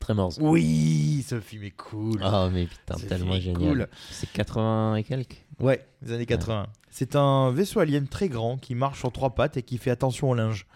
Tremors. 0.00 0.32
Oui, 0.40 1.24
ce 1.26 1.40
film 1.40 1.62
est 1.64 1.70
cool. 1.70 2.20
Oh, 2.24 2.48
mais 2.52 2.66
putain, 2.66 2.96
Ce 2.98 3.06
tellement 3.06 3.32
film 3.34 3.36
est 3.36 3.40
génial. 3.58 3.68
cool. 3.76 3.88
C'est 4.10 4.30
80 4.32 4.96
et 4.96 5.02
quelques. 5.04 5.44
Ouais, 5.60 5.84
les 6.02 6.12
années 6.12 6.26
80. 6.26 6.66
C'est 6.90 7.16
un 7.16 7.50
vaisseau 7.50 7.80
alien 7.80 8.06
très 8.06 8.28
grand 8.28 8.56
qui 8.58 8.74
marche 8.74 8.98
sur 9.00 9.12
trois 9.12 9.34
pattes 9.34 9.56
et 9.56 9.62
qui 9.62 9.78
fait 9.78 9.90
attention 9.90 10.30
au 10.30 10.34
linge. 10.34 10.66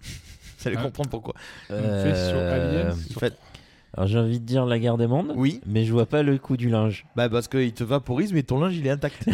Vous 0.02 0.68
allez 0.68 0.76
Hein 0.76 0.82
comprendre 0.82 1.10
pourquoi. 1.10 1.34
Un 1.70 1.76
vaisseau 2.04 2.34
Euh, 2.36 2.80
alien 2.88 2.96
Il 3.06 3.12
sur- 3.12 3.20
fait- 3.20 3.36
Alors 3.96 4.08
j'ai 4.08 4.18
envie 4.18 4.40
de 4.40 4.44
dire 4.44 4.66
la 4.66 4.78
guerre 4.78 4.96
des 4.96 5.06
mondes, 5.06 5.32
Oui, 5.36 5.60
mais 5.66 5.84
je 5.84 5.92
vois 5.92 6.06
pas 6.06 6.22
le 6.22 6.36
coup 6.38 6.56
du 6.56 6.68
linge. 6.68 7.06
bah 7.16 7.28
parce 7.28 7.48
qu'il 7.48 7.72
te 7.72 7.84
vaporise, 7.84 8.32
mais 8.32 8.42
ton 8.42 8.58
linge 8.58 8.76
il 8.76 8.86
est 8.86 8.90
intact. 8.90 9.24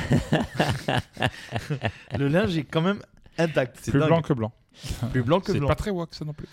Le 2.19 2.29
linge 2.29 2.57
est 2.57 2.65
quand 2.65 2.83
même 2.83 3.01
intact. 3.39 3.79
C'est 3.81 3.91
Plus 3.91 4.01
dingue. 4.01 4.09
blanc 4.09 4.23
que 4.23 4.33
blanc. 4.33 4.53
Plus 5.13 5.23
blanc 5.23 5.41
que 5.41 5.53
C'est 5.53 5.59
blanc. 5.59 5.69
pas 5.69 5.75
très 5.75 5.91
wack 5.91 6.15
ça 6.15 6.25
non 6.25 6.33
plus. 6.33 6.49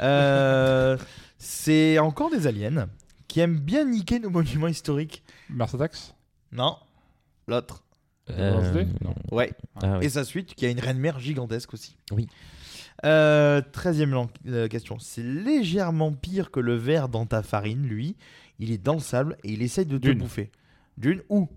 Euh, 0.00 0.96
c'est 1.38 1.98
encore 1.98 2.30
des 2.30 2.46
aliens 2.46 2.88
qui 3.28 3.40
aiment 3.40 3.58
bien 3.60 3.84
niquer 3.84 4.18
nos 4.18 4.30
monuments 4.30 4.68
historiques. 4.68 5.22
Mars 5.48 5.74
Attacks 5.74 6.14
Non, 6.52 6.76
l'autre. 7.46 7.82
Independence 8.28 8.72
Day 8.72 8.86
Non. 9.04 9.14
Ouais. 9.30 9.52
Ah 9.82 9.98
oui. 9.98 10.06
Et 10.06 10.08
sa 10.08 10.24
suite, 10.24 10.54
qui 10.54 10.64
a 10.66 10.70
une 10.70 10.80
reine 10.80 10.98
mère 10.98 11.18
gigantesque 11.18 11.74
aussi. 11.74 11.96
Oui. 12.12 12.28
Euh, 13.04 13.60
treizième 13.72 14.14
euh, 14.46 14.68
question. 14.68 14.98
C'est 14.98 15.22
légèrement 15.22 16.12
pire 16.12 16.50
que 16.50 16.60
le 16.60 16.74
verre 16.76 17.08
dans 17.08 17.26
ta 17.26 17.42
farine, 17.42 17.86
lui. 17.86 18.16
Il 18.58 18.70
est 18.70 18.78
dans 18.78 18.94
le 18.94 19.00
sable 19.00 19.36
et 19.42 19.52
il 19.52 19.62
essaye 19.62 19.86
de 19.86 19.98
te 19.98 20.02
Dune. 20.08 20.18
bouffer. 20.18 20.50
D'une 20.98 21.22
ou? 21.28 21.48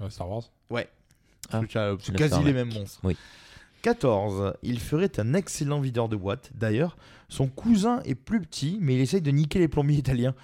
Euh, 0.00 0.08
Star 0.10 0.28
Wars. 0.28 0.42
Ah, 1.50 1.60
C'est 2.00 2.14
quasi 2.16 2.28
Star, 2.28 2.40
les 2.42 2.46
ouais. 2.46 2.52
mêmes 2.64 2.72
monstres. 2.72 3.00
Oui. 3.04 3.16
14. 3.82 4.54
Il 4.62 4.78
ferait 4.80 5.18
un 5.20 5.34
excellent 5.34 5.80
videur 5.80 6.08
de 6.08 6.16
boîte. 6.16 6.50
D'ailleurs, 6.54 6.96
son 7.28 7.48
cousin 7.48 8.00
est 8.04 8.14
plus 8.14 8.40
petit, 8.40 8.78
mais 8.80 8.94
il 8.94 9.00
essaye 9.00 9.20
de 9.20 9.30
niquer 9.30 9.58
les 9.58 9.68
plombiers 9.68 9.98
italiens. 9.98 10.34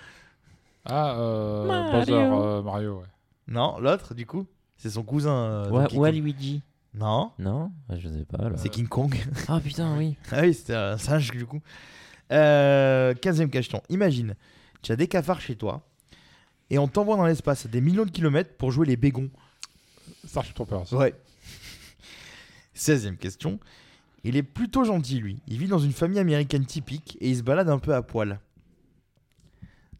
Ah, 0.84 1.18
euh, 1.18 1.66
Mario. 1.66 1.92
Bowser, 1.92 2.12
euh, 2.12 2.62
Mario, 2.62 2.98
ouais. 3.00 3.06
Non, 3.46 3.78
l'autre, 3.78 4.14
du 4.14 4.26
coup, 4.26 4.46
c'est 4.76 4.90
son 4.90 5.02
cousin. 5.02 5.32
euh, 5.34 5.70
Donkey 5.70 5.88
Kong. 5.94 5.98
Waluigi. 6.00 6.62
Non, 6.98 7.32
Non 7.38 7.70
Je 7.90 8.08
sais 8.08 8.24
pas. 8.24 8.48
là. 8.48 8.56
c'est 8.56 8.68
King 8.68 8.88
Kong. 8.88 9.14
Ah 9.48 9.60
putain, 9.60 9.96
oui. 9.96 10.16
Ah 10.32 10.40
oui, 10.42 10.52
c'était 10.54 10.74
un 10.74 10.98
singe 10.98 11.30
du 11.30 11.46
coup. 11.46 11.60
Euh, 12.32 13.14
15e 13.14 13.50
question. 13.50 13.82
Imagine, 13.88 14.34
tu 14.82 14.92
as 14.92 14.96
des 14.96 15.06
cafards 15.08 15.40
chez 15.40 15.56
toi 15.56 15.82
et 16.70 16.78
on 16.78 16.88
t'envoie 16.88 17.16
dans 17.16 17.24
l'espace 17.26 17.64
à 17.66 17.68
des 17.68 17.80
millions 17.80 18.04
de 18.04 18.10
kilomètres 18.10 18.56
pour 18.56 18.70
jouer 18.72 18.86
les 18.86 18.96
bégons. 18.96 19.30
Starship 20.26 20.54
Troopers. 20.54 20.92
Ouais. 20.92 21.14
16e 22.76 23.16
question. 23.16 23.58
Il 24.24 24.36
est 24.36 24.42
plutôt 24.42 24.84
gentil 24.84 25.20
lui. 25.20 25.40
Il 25.46 25.58
vit 25.58 25.68
dans 25.68 25.78
une 25.78 25.92
famille 25.92 26.18
américaine 26.18 26.66
typique 26.66 27.16
et 27.20 27.30
il 27.30 27.36
se 27.36 27.42
balade 27.42 27.68
un 27.70 27.78
peu 27.78 27.94
à 27.94 28.02
poil. 28.02 28.40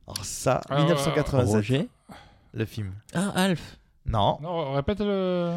Alors 0.07 0.24
ça, 0.24 0.61
Ah, 0.68 0.78
1987, 0.82 1.46
Roger. 1.55 1.88
le 2.55 2.64
film. 2.64 2.92
Ah, 3.14 3.30
Alf. 3.36 3.78
Non, 4.07 4.38
Non, 4.42 4.72
répète 4.72 5.01
le. 5.01 5.55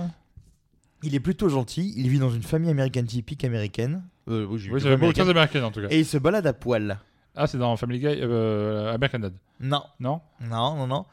Il 1.03 1.15
est 1.15 1.19
plutôt 1.19 1.49
gentil. 1.49 1.93
Il 1.97 2.09
vit 2.09 2.19
dans 2.19 2.29
une 2.31 2.43
famille 2.43 2.69
américaine 2.69 3.05
typique 3.05 3.43
américaine. 3.43 4.03
Euh, 4.27 4.45
oui, 4.45 4.59
j'ai 4.59 4.71
Oui, 4.71 4.81
c'est 4.81 4.95
beaucoup 4.97 5.21
américaine. 5.29 5.63
en 5.63 5.71
tout 5.71 5.81
cas. 5.81 5.87
Et 5.89 5.99
il 5.99 6.05
se 6.05 6.17
balade 6.17 6.45
à 6.47 6.53
poil. 6.53 6.99
Ah, 7.35 7.47
c'est 7.47 7.57
dans 7.57 7.75
Family 7.77 7.99
Guy, 7.99 8.07
euh, 8.07 8.93
American 8.93 9.19
Dad. 9.19 9.33
Non, 9.59 9.83
Non? 9.99 10.21
Non, 10.41 10.75
non, 10.75 10.87
non. 10.87 11.05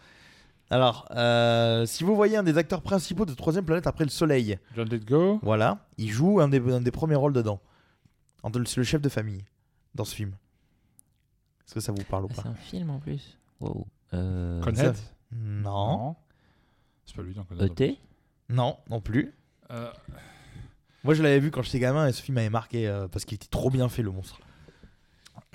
Alors, 0.70 1.06
euh, 1.12 1.86
si 1.86 2.04
vous 2.04 2.14
voyez 2.14 2.36
un 2.36 2.42
des 2.42 2.58
acteurs 2.58 2.82
principaux 2.82 3.24
de 3.24 3.32
Troisième 3.32 3.64
Planète 3.64 3.86
après 3.86 4.04
le 4.04 4.10
Soleil, 4.10 4.58
John 4.76 4.86
Let 4.88 4.98
Go. 5.00 5.38
voilà, 5.42 5.86
il 5.96 6.10
joue 6.10 6.40
un 6.40 6.48
des, 6.48 6.58
un 6.60 6.80
des 6.82 6.90
premiers 6.90 7.14
rôles 7.14 7.32
dedans. 7.32 7.60
C'est 8.66 8.76
le 8.76 8.82
chef 8.84 9.00
de 9.00 9.08
famille 9.08 9.44
dans 9.94 10.04
ce 10.04 10.14
film. 10.14 10.32
Est-ce 11.66 11.74
que 11.74 11.80
ça 11.80 11.92
vous 11.92 12.04
parle 12.04 12.24
ou 12.24 12.28
Ah, 12.32 12.34
pas 12.36 12.42
c'est 12.42 12.48
un 12.48 12.54
film 12.54 12.90
en 12.90 12.98
plus. 12.98 13.38
Wow. 13.60 13.86
Euh... 14.14 14.60
Conhead. 14.60 14.96
Non. 15.32 16.16
C'est 17.06 17.16
pas 17.16 17.22
lui, 17.22 17.34
non. 17.34 17.44
Conhead. 17.44 17.80
ET 17.80 17.98
Non, 18.48 18.76
non 18.90 19.00
plus. 19.00 19.34
Euh, 19.70 19.90
Moi, 21.04 21.14
je 21.14 21.22
l'avais 21.22 21.38
vu 21.40 21.50
quand 21.50 21.62
j'étais 21.62 21.78
gamin 21.78 22.06
et 22.08 22.12
ce 22.12 22.22
film 22.22 22.36
m'avait 22.36 22.50
marqué 22.50 22.88
euh, 22.88 23.08
parce 23.08 23.24
qu'il 23.24 23.36
était 23.36 23.46
trop 23.50 23.70
bien 23.70 23.88
fait, 23.88 24.02
le 24.02 24.10
monstre. 24.10 24.40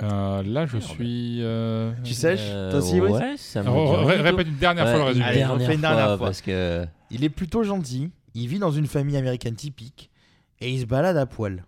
euh, 0.02 0.42
là, 0.44 0.66
je 0.66 0.78
suis. 0.78 1.40
euh, 1.42 1.92
Tu 2.04 2.14
sèches 2.14 2.40
Euh, 2.44 2.72
Toi 2.72 2.80
aussi, 2.80 3.00
oui 3.02 3.10
Ouais, 3.12 3.38
ça 3.38 3.62
ré- 3.62 4.16
du 4.18 4.22
répète 4.22 4.48
une 4.48 4.58
dernière 4.58 4.86
fois 4.88 4.94
le 4.98 5.02
Ouais, 5.02 5.08
résumé. 5.10 5.26
Allez, 5.26 5.38
dernière, 5.40 5.54
refais 5.56 5.74
une 5.76 5.80
fois, 5.82 5.90
dernière 5.96 6.18
fois. 6.18 6.28
parce 6.28 6.42
que 6.42 6.86
Il 7.12 7.24
est 7.24 7.30
plutôt 7.30 7.64
gentil, 7.64 8.10
il 8.34 8.48
vit 8.48 8.60
dans 8.60 8.72
une 8.72 8.88
famille 8.88 9.18
américaine 9.18 9.56
typique 9.56 10.10
et 10.60 10.72
il 10.72 10.80
se 10.80 10.86
balade 10.86 11.18
à 11.18 11.26
poil. 11.26 11.66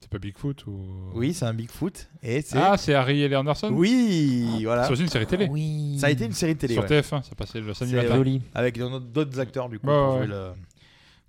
C'est 0.00 0.10
pas 0.10 0.18
Bigfoot 0.18 0.66
ou? 0.66 0.84
Oui, 1.14 1.32
c'est 1.34 1.46
un 1.46 1.54
Bigfoot. 1.54 2.08
Et 2.22 2.42
c'est. 2.42 2.58
Ah, 2.58 2.76
c'est 2.76 2.92
Harry 2.94 3.22
L. 3.22 3.34
Anderson? 3.36 3.70
Oui, 3.72 4.62
voilà. 4.64 4.84
C'est 4.84 4.92
aussi 4.92 5.02
une 5.02 5.08
série 5.08 5.26
télé. 5.26 5.48
oui. 5.50 5.96
Ça 5.98 6.08
a 6.08 6.10
été 6.10 6.26
une 6.26 6.32
série 6.32 6.56
télé. 6.56 6.74
Sur 6.74 6.82
ouais. 6.82 7.00
TF1, 7.00 7.22
ça 7.22 7.34
passait 7.34 7.60
le 7.60 7.72
samedi 7.74 7.94
C'est 7.94 8.02
matin. 8.02 8.16
joli. 8.16 8.42
avec 8.54 8.78
d'autres 8.78 9.00
d'autres 9.00 9.40
acteurs 9.40 9.68
du 9.70 9.78
coup 9.78 9.86
Ouais, 9.86 9.94
pour, 9.94 10.12
ouais. 10.16 10.18
jouer 10.18 10.26
le, 10.26 10.50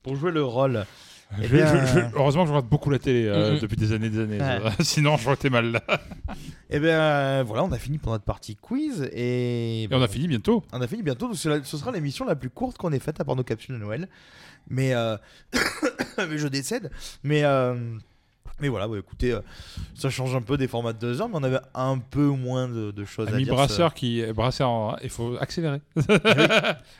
pour 0.05 0.15
jouer 0.15 0.31
le 0.31 0.43
rôle. 0.43 0.85
Eh 1.41 1.47
Je- 1.47 1.55
bien- 1.55 1.85
je- 1.87 1.99
je- 2.01 2.05
heureusement 2.15 2.43
que 2.43 2.49
je 2.49 2.53
regarde 2.53 2.69
beaucoup 2.69 2.91
la 2.91 2.99
télé 2.99 3.25
euh, 3.25 3.53
Mhm. 3.53 3.59
depuis 3.59 3.75
des 3.75 3.91
années 3.93 4.09
des 4.11 4.19
années. 4.19 4.39
Ouais. 4.39 4.59
Sinon, 4.81 5.17
j'aurais 5.17 5.33
été 5.33 5.49
mal 5.49 5.71
là. 5.71 5.81
Et 6.69 6.79
bien 6.79 6.99
euh, 7.01 7.43
voilà, 7.45 7.63
on 7.63 7.71
a 7.71 7.79
fini 7.79 7.97
pour 7.97 8.11
notre 8.11 8.23
partie 8.23 8.55
quiz 8.55 9.09
et, 9.11 9.83
Et 9.83 9.89
on 9.91 10.01
a 10.03 10.07
fini 10.07 10.27
bientôt. 10.27 10.63
on 10.71 10.79
a 10.81 10.87
fini 10.87 11.01
bientôt. 11.01 11.27
Donc, 11.27 11.43
la- 11.45 11.63
ce 11.63 11.77
sera 11.77 11.91
l'émission 11.91 12.25
la 12.25 12.35
plus 12.35 12.51
courte 12.51 12.77
qu'on 12.77 12.91
ait 12.91 12.99
faite 12.99 13.19
à 13.19 13.25
part 13.25 13.35
nos 13.35 13.43
capsules 13.43 13.73
de 13.73 13.79
Noël. 13.79 14.07
Mais, 14.69 14.93
euh, 14.93 15.17
mais 16.29 16.37
je 16.37 16.47
décède. 16.47 16.91
Mais 17.23 17.43
euh, 17.43 17.73
Mais 18.61 18.69
voilà, 18.69 18.87
bah, 18.87 18.95
écoutez, 18.97 19.33
euh, 19.33 19.41
ça 19.95 20.09
change 20.09 20.33
un 20.35 20.41
peu 20.41 20.55
des 20.57 20.67
formats 20.69 20.93
de 20.93 20.99
2 20.99 21.21
heures, 21.21 21.27
mais 21.27 21.35
on 21.37 21.43
avait 21.43 21.59
un 21.73 21.97
peu 21.97 22.25
moins 22.27 22.67
de, 22.69 22.91
de 22.91 23.05
choses 23.05 23.27
à 23.27 23.37
dire. 23.37 23.53
Brasseur 23.53 23.93
qui 23.93 24.23
Brasseur, 24.33 24.69
en- 24.69 24.95
il 25.03 25.09
faut 25.09 25.35
accélérer. 25.41 25.81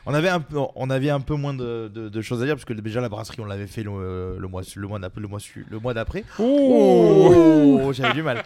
On 0.06 0.14
avait 0.14 0.30
un 0.30 0.40
peu, 0.42 0.58
on 0.76 0.90
avait 0.90 1.10
un 1.10 1.22
peu 1.22 1.36
moins 1.36 1.54
de, 1.54 1.90
de- 1.94 2.10
de 2.10 2.22
choses 2.22 2.42
à 2.42 2.46
dire 2.46 2.56
parce 2.56 2.66
que 2.66 2.74
déjà 2.74 3.00
la 3.02 3.10
brasserie, 3.10 3.40
on 3.40 3.46
l'avait 3.46 3.68
fait 3.68 3.84
le, 3.84 4.38
le 4.38 4.48
mois, 4.48 4.62
le 4.76 4.88
mois 4.88 5.00
d'après, 5.00 5.22
le 5.22 5.28
mois, 5.28 5.40
su- 5.40 5.66
le 5.70 5.80
mois 5.80 5.94
d'après. 5.94 6.24
Oh, 6.40 7.90
j'avais 7.94 8.14
du 8.14 8.22
mal. 8.24 8.44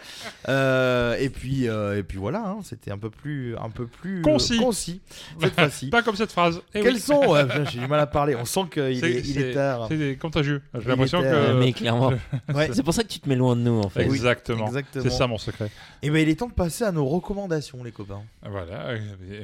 Euh, 0.48 1.16
et 1.18 1.30
puis, 1.30 1.68
euh, 1.68 1.98
et 1.98 2.02
puis 2.02 2.18
voilà, 2.18 2.44
hein, 2.46 2.58
c'était 2.62 2.90
un 2.90 2.98
peu 2.98 3.10
plus, 3.10 3.56
un 3.58 3.70
peu 3.70 3.86
plus 3.86 4.20
euh, 4.20 4.22
Concis. 4.22 4.58
concis 4.58 5.00
cette 5.40 5.54
fois-ci. 5.58 5.88
Pas 5.90 6.02
comme 6.02 6.16
cette 6.16 6.32
phrase. 6.32 6.60
Eh 6.74 6.80
Quels 6.80 6.94
oui. 6.94 7.00
sont 7.00 7.22
J'ai 7.70 7.80
du 7.80 7.86
mal 7.88 8.00
à 8.00 8.06
parler. 8.06 8.36
On 8.36 8.44
sent 8.44 8.64
qu'il 8.72 8.98
C'est- 9.00 9.10
est, 9.10 9.28
il 9.28 9.40
est 9.40 9.52
tard. 9.54 9.86
C'est 9.88 10.16
contagieux. 10.20 10.62
J'ai 10.78 10.88
l'impression 10.88 11.20
que. 11.20 11.26
euh, 11.26 11.58
mais 11.58 11.72
clairement. 11.72 12.12
Ouais. 12.54 12.70
C'est 12.72 12.82
pour 12.82 12.94
ça 12.94 12.99
que 13.02 13.08
tu 13.08 13.20
te 13.20 13.28
mets 13.28 13.36
loin 13.36 13.56
de 13.56 13.60
nous 13.62 13.80
en 13.80 13.88
fait. 13.88 14.06
Oui, 14.06 14.16
Exactement. 14.16 14.70
C'est 14.92 15.10
ça 15.10 15.26
mon 15.26 15.38
secret. 15.38 15.70
Et 16.02 16.10
ben 16.10 16.18
il 16.18 16.28
est 16.28 16.36
temps 16.36 16.48
de 16.48 16.52
passer 16.54 16.84
à 16.84 16.92
nos 16.92 17.04
recommandations, 17.06 17.82
les 17.84 17.92
copains. 17.92 18.22
Voilà. 18.48 18.88
euh, 18.90 18.98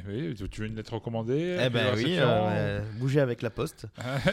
oui, 0.07 0.35
tu- 0.35 0.49
tu 0.49 0.61
veux 0.61 0.67
une 0.67 0.75
lettre 0.75 0.93
recommandée 0.93 1.57
Eh 1.63 1.69
ben 1.69 1.87
oui, 1.95 2.15
euh, 2.17 2.81
bougez 2.99 3.19
avec 3.19 3.41
la 3.41 3.49
poste. 3.49 3.85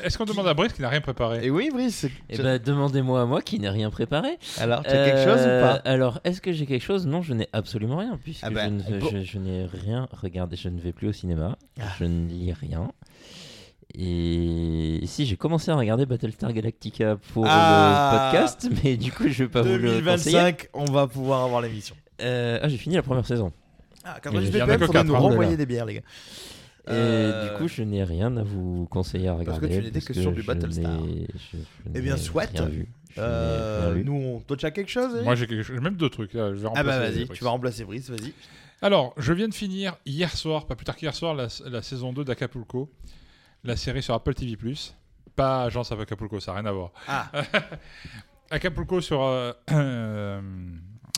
Est-ce 0.03 0.17
qu'on 0.19 0.25
demande 0.25 0.49
à 0.49 0.55
Brice 0.55 0.73
qui 0.73 0.83
n'a 0.83 0.89
rien 0.89 1.01
préparé 1.01 1.45
Et 1.45 1.51
oui, 1.51 1.71
Brice. 1.73 2.07
Eh 2.31 2.39
ben, 2.39 2.59
demandez-moi 2.59 3.23
à 3.23 3.25
moi 3.27 3.43
qui 3.43 3.59
n'ai 3.59 3.69
rien 3.69 3.91
préparé. 3.91 4.39
Alors, 4.59 4.83
tu 4.83 4.91
as 4.91 5.05
quelque 5.05 5.25
chose 5.25 5.41
ou 5.45 5.49
Euh, 5.49 5.61
pas 5.63 5.75
Alors, 5.89 6.21
est-ce 6.25 6.41
que 6.41 6.53
j'ai 6.53 6.67
quelque 6.67 6.83
chose? 6.85 7.07
Non, 7.07 7.23
je 7.23 7.35
n'ai 7.35 7.49
absolument 7.53 7.97
rien, 7.99 8.19
puisque 8.23 8.45
Ah 8.45 8.51
ben, 8.51 8.83
je 9.25 9.39
n'ai 9.39 9.67
rien 9.67 10.09
regardé. 10.13 10.57
Je 10.57 10.69
ne 10.69 10.81
vais 10.81 10.93
plus 10.93 11.09
au 11.09 11.13
cinéma. 11.13 11.57
Ah. 11.81 11.85
Je 11.99 12.05
ne 12.05 12.29
lis 12.29 12.53
rien. 12.53 12.91
Et 13.97 15.01
si 15.07 15.25
j'ai 15.27 15.37
commencé 15.37 15.71
à 15.71 15.77
regarder 15.77 16.05
Battlestar 16.07 16.53
Galactica 16.53 17.17
pour 17.33 17.45
Ah. 17.49 18.31
le 18.33 18.39
podcast, 18.39 18.69
mais 18.85 18.97
du 18.97 19.13
coup 19.13 19.29
je 19.29 19.45
vais 19.45 19.49
pas 19.49 19.63
vous 19.63 19.69
le 19.69 19.79
conseiller. 19.79 20.01
2025, 20.03 20.69
on 20.75 20.85
va 20.87 21.07
pouvoir 21.07 21.45
avoir 21.45 21.61
l'émission. 21.61 21.95
Euh, 22.21 22.59
ah, 22.63 22.69
j'ai 22.69 22.77
fini 22.77 22.97
la 22.97 23.03
première 23.03 23.27
saison. 23.27 23.53
Ah, 24.05 24.19
que 24.21 24.29
faudrait 24.31 24.87
quatre, 24.89 25.07
nous 25.07 25.15
hein. 25.15 25.19
renvoyer 25.19 25.57
des 25.57 25.67
bières, 25.67 25.87
les 25.87 25.95
gars. 25.95 26.01
Et 26.87 26.91
Euh, 26.91 27.51
du 27.53 27.57
coup, 27.57 27.67
je 27.69 27.83
n'ai 27.83 28.05
rien 28.05 28.37
à 28.37 28.43
vous 28.43 28.87
conseiller 28.91 29.29
à 29.29 29.35
Parce 29.35 29.47
regarder. 29.57 29.69
que 29.69 29.75
tu 29.79 29.83
n'étais 29.85 30.01
que 30.01 30.13
sur 30.13 30.33
du 30.33 30.43
je 30.43 30.47
Battlestar. 30.47 31.01
je- 31.07 31.57
je 31.57 31.59
Eh 31.95 32.01
bien, 32.03 32.17
soit. 32.19 32.49
Je 32.55 33.21
Euh, 33.23 34.03
nous, 34.05 34.13
on... 34.13 34.41
toi, 34.41 34.57
tu 34.57 34.67
as 34.67 34.71
quelque 34.73 34.91
chose 34.91 35.23
Moi 35.23 35.37
j'ai 35.37 35.47
quelque 35.47 35.73
même 35.81 35.95
deux 35.95 36.11
trucs. 36.11 36.35
là, 36.35 36.51
je 36.53 36.59
vais 36.61 36.69
Ah 36.75 36.83
bah 36.83 36.99
vas-y, 36.99 37.29
tu 37.29 37.45
vas 37.45 37.51
remplacer 37.51 37.85
Brice, 37.85 38.11
vas-y. 38.11 38.33
Alors, 38.83 39.15
je 39.17 39.33
viens 39.33 39.49
de 39.49 39.55
finir 39.55 39.95
hier 40.05 40.37
soir, 40.37 40.67
pas 40.67 40.75
plus 40.75 40.85
tard 40.85 40.97
qu'hier 40.97 41.15
soir, 41.15 41.33
la, 41.35 41.47
la 41.71 41.81
saison 41.81 42.13
2 42.13 42.25
d'Acapulco, 42.25 42.91
la 43.65 43.77
série 43.77 44.03
sur 44.03 44.15
Apple 44.15 44.35
TV+. 44.35 44.57
Pas 45.35 45.65
Agence 45.65 45.91
avec 45.91 46.05
Acapulco, 46.05 46.39
ça 46.39 46.53
n'a 46.53 46.61
rien 46.61 46.69
à 46.69 46.73
voir. 46.73 46.93
Ah. 47.09 47.31
Acapulco 48.51 49.01
sur 49.01 49.23
euh, 49.23 49.53
euh, 49.73 50.41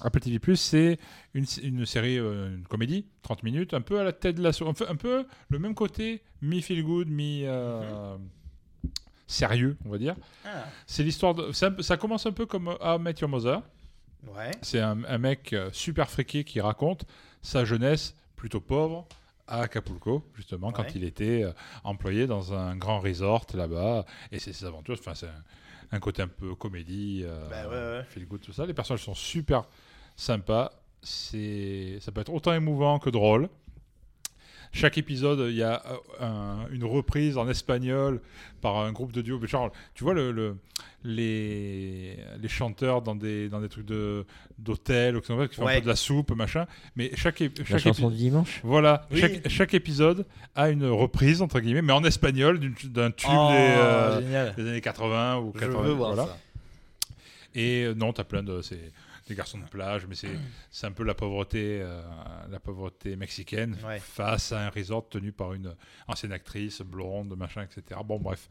Apple 0.03 0.21
TV+, 0.21 0.39
c'est 0.57 0.99
une, 1.35 1.45
une 1.63 1.85
série, 1.85 2.19
euh, 2.19 2.55
une 2.57 2.67
comédie, 2.67 3.05
30 3.23 3.43
minutes, 3.43 3.75
un 3.75 3.81
peu 3.83 3.99
à 4.01 4.05
la 4.05 4.13
tête 4.13 4.37
de 4.37 4.43
la... 4.43 4.51
Un 4.51 4.73
peu, 4.73 4.89
un 4.89 4.97
peu 4.97 5.27
le 5.49 5.59
même 5.59 5.75
côté, 5.75 6.23
mi-feel 6.41 6.83
good, 6.83 7.09
mi... 7.09 7.43
euh, 7.45 8.17
sérieux, 9.27 9.77
on 9.85 9.91
va 9.91 9.99
dire. 9.99 10.15
Ah. 10.47 10.65
C'est 10.87 11.03
l'histoire 11.03 11.35
de... 11.35 11.53
ça 11.53 11.97
commence 11.97 12.25
un 12.27 12.33
peu 12.33 12.47
comme 12.47 12.75
I 12.81 12.97
Met 12.99 13.17
Your 13.21 13.29
Mother. 13.29 13.61
Ouais. 14.35 14.53
C'est 14.63 14.81
un, 14.81 15.05
un 15.05 15.19
mec 15.19 15.55
super 15.73 16.09
friqué 16.09 16.43
qui 16.45 16.61
raconte 16.61 17.05
sa 17.43 17.65
jeunesse 17.65 18.15
plutôt 18.35 18.61
pauvre 18.61 19.07
à 19.49 19.61
Acapulco, 19.63 20.25
justement, 20.35 20.73
quand 20.73 20.95
il 20.95 21.05
était 21.05 21.43
euh, 21.45 21.53
employé 21.85 22.27
dans 22.27 22.53
un 22.55 22.77
grand 22.77 23.01
resort 23.01 23.47
là-bas. 23.55 24.05
Et 24.33 24.39
c'est 24.39 24.53
ses 24.53 24.65
aventures. 24.65 24.97
Enfin, 24.99 25.15
c'est 25.15 25.27
un, 25.27 25.43
un 25.93 26.01
côté 26.01 26.23
un 26.23 26.29
peu 26.29 26.55
comédie, 26.55 27.25
Bah 27.51 27.69
ouais, 27.69 27.75
ouais. 27.75 28.05
feel 28.09 28.27
good, 28.27 28.41
tout 28.41 28.53
ça. 28.53 28.67
Les 28.67 28.75
personnages 28.75 29.05
sont 29.05 29.15
super 29.15 29.65
sympas. 30.17 30.73
C'est, 31.03 31.99
ça 32.01 32.11
peut 32.11 32.21
être 32.21 32.33
autant 32.33 32.53
émouvant 32.53 32.99
que 32.99 33.11
drôle. 33.11 33.49
Chaque 34.77 34.99
épisode, 34.99 35.47
il 35.49 35.57
y 35.57 35.63
a 35.63 35.83
euh, 35.87 35.97
un- 36.25 36.69
une 36.71 36.85
reprise 36.85 37.39
en 37.39 37.49
espagnol 37.49 38.21
par 38.61 38.77
un 38.79 38.93
groupe 38.93 39.13
de 39.13 39.23
duo. 39.23 39.39
Mais 39.41 39.49
Genre, 39.49 39.73
tu 39.95 40.05
vois 40.05 40.13
le, 40.15 40.33
le- 40.33 40.57
les, 41.05 42.17
les 42.41 42.49
chanteurs 42.49 43.01
dans 43.03 43.15
des, 43.15 43.49
dans 43.49 43.61
des 43.61 43.69
trucs 43.69 43.87
d'hôtel 44.59 45.21
qui 45.21 45.27
font 45.27 45.41
un 45.41 45.47
peu 45.75 45.81
de 45.81 45.87
la 45.87 45.97
soupe, 45.97 46.33
machin. 46.33 46.67
Mais 46.97 47.11
chaque, 47.15 47.41
La 47.41 47.49
chaque 47.65 47.79
chanson 47.79 48.11
du 48.11 48.17
dimanche 48.17 48.61
Voilà, 48.65 49.07
Oui. 49.11 49.21
chaque, 49.21 49.49
chaque 49.49 49.75
épisode 49.75 50.27
a 50.55 50.69
une 50.71 50.87
reprise, 50.87 51.43
entre 51.43 51.61
guillemets, 51.61 51.83
mais 51.83 51.93
en 51.93 52.05
espagnol 52.05 52.59
d'un 52.85 53.11
tube 53.11 53.31
Oh, 53.33 53.49
des, 53.51 53.57
euh, 53.59 54.53
des 54.57 54.69
années 54.69 54.81
80 54.81 55.39
ou 55.39 55.53
Je 55.55 55.61
80. 55.61 55.83
veux 55.83 55.93
voir 55.93 56.15
voilà. 56.15 56.29
ça. 56.31 56.39
Et 57.55 57.85
euh, 57.85 57.95
non, 57.95 58.13
t'as 58.13 58.25
plein 58.25 58.43
de. 58.43 58.61
C'est 58.61 58.93
des 59.27 59.35
garçons 59.35 59.59
de 59.59 59.65
plage, 59.65 60.07
mais 60.09 60.15
c'est 60.15 60.31
c'est 60.71 60.87
un 60.87 60.93
peu 60.93 61.03
la 61.05 61.15
pauvreté, 61.15 61.81
euh, 61.83 62.01
la 62.51 62.61
pauvreté 62.61 63.17
mexicaine 63.17 63.77
Ouais. 63.87 63.99
face 63.99 64.53
à 64.53 64.67
un 64.67 64.71
resort 64.71 65.09
tenu 65.09 65.33
par 65.33 65.53
une 65.53 65.75
ancienne 66.09 66.33
actrice 66.33 66.81
blonde, 66.83 67.37
machin, 67.37 67.63
etc. 67.63 68.01
Bon, 68.05 68.19
bref. 68.19 68.49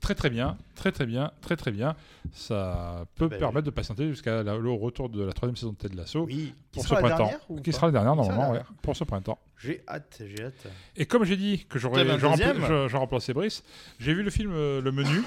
Très 0.00 0.14
très 0.14 0.30
bien, 0.30 0.56
très 0.76 0.92
très 0.92 1.04
bien, 1.04 1.30
très 1.42 1.56
très 1.56 1.70
bien. 1.70 1.94
Ça 2.32 3.04
peut 3.16 3.28
Bah, 3.28 3.36
permettre 3.36 3.66
de 3.66 3.70
patienter 3.70 4.08
jusqu'à 4.08 4.42
le 4.42 4.70
retour 4.70 5.10
de 5.10 5.22
la 5.22 5.32
troisième 5.34 5.56
saison 5.56 5.72
de 5.72 5.76
Ted 5.76 5.94
Lasso 5.94 6.24
Oui, 6.24 6.54
pour 6.72 6.86
ce 6.86 6.94
la 6.94 7.00
printemps. 7.00 7.16
dernière 7.26 7.62
qui 7.62 7.70
sera 7.70 7.86
la 7.88 7.92
dernière 7.92 8.16
normalement, 8.16 8.52
ouais, 8.52 8.62
pour 8.80 8.96
ce 8.96 9.04
printemps. 9.04 9.38
J'ai 9.58 9.82
hâte, 9.86 10.22
j'ai 10.24 10.42
hâte. 10.44 10.66
Et 10.96 11.04
comme 11.04 11.24
j'ai 11.24 11.36
dit 11.36 11.66
que 11.68 11.78
j'aurais 11.78 11.96
T'avais 11.98 12.12
un 12.12 12.18
je 12.18 12.24
rempla- 12.24 12.30
deuxième 12.54 12.66
je- 12.66 12.88
je 12.88 12.96
remplaçais 12.96 13.34
Brice, 13.34 13.62
j'ai 13.98 14.14
vu 14.14 14.22
le 14.22 14.30
film 14.30 14.52
euh, 14.54 14.80
Le 14.80 14.90
Menu 14.90 15.20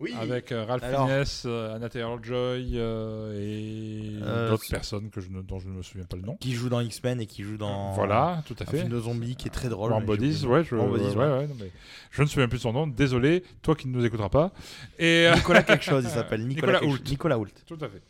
Oui. 0.00 0.14
avec 0.16 0.52
euh, 0.52 0.64
Ralph 0.64 0.82
Alors. 0.84 1.06
Fiennes, 1.08 1.24
euh, 1.46 1.74
Anna 1.74 1.88
Taylor-Joy 1.88 2.72
euh, 2.74 3.32
et 3.36 4.22
Euh, 4.22 4.50
d'autres 4.50 4.68
personnes 4.70 5.10
que 5.10 5.20
je 5.20 5.28
ne- 5.30 5.42
dont 5.42 5.58
je 5.58 5.66
ne 5.68 5.72
me 5.72 5.82
souviens 5.82 6.04
pas 6.06 6.16
le 6.16 6.22
nom. 6.22 6.36
Qui 6.36 6.52
joue 6.52 6.68
dans 6.68 6.80
X-Men 6.80 7.20
et 7.20 7.26
qui 7.26 7.42
joue 7.42 7.56
dans. 7.56 7.92
Voilà, 7.92 8.42
tout 8.46 8.54
à 8.60 8.62
Un 8.62 8.66
fait. 8.66 8.78
film 8.78 8.90
de 8.90 9.00
zombies 9.00 9.34
qui 9.36 9.48
est 9.48 9.50
très 9.50 9.68
drôle. 9.68 9.90
Warm 9.90 10.04
Bodies, 10.04 10.44
ouais, 10.46 10.62
je, 10.64 10.76
Bodies, 10.76 11.04
ouais, 11.04 11.16
ouais. 11.16 11.38
ouais, 11.38 11.46
non, 11.48 11.56
mais 11.58 11.70
je 12.12 12.20
ne 12.20 12.26
me 12.26 12.30
souviens 12.30 12.48
plus 12.48 12.58
de 12.58 12.62
son 12.62 12.72
nom. 12.72 12.86
Désolé, 12.86 13.42
toi 13.62 13.74
qui 13.74 13.88
ne 13.88 13.92
nous 13.96 14.04
écouteras 14.04 14.28
pas. 14.28 14.52
Et 14.98 15.28
Nicolas 15.34 15.62
quelque 15.64 15.84
chose, 15.84 16.04
il 16.04 16.10
s'appelle 16.10 16.40
Nicolas, 16.46 16.74
Nicolas 16.80 16.92
Hoult. 16.92 17.08
Nicolas 17.10 17.38
Hoult. 17.38 17.52
Tout 17.66 17.78
à 17.80 17.88
fait. 17.88 18.02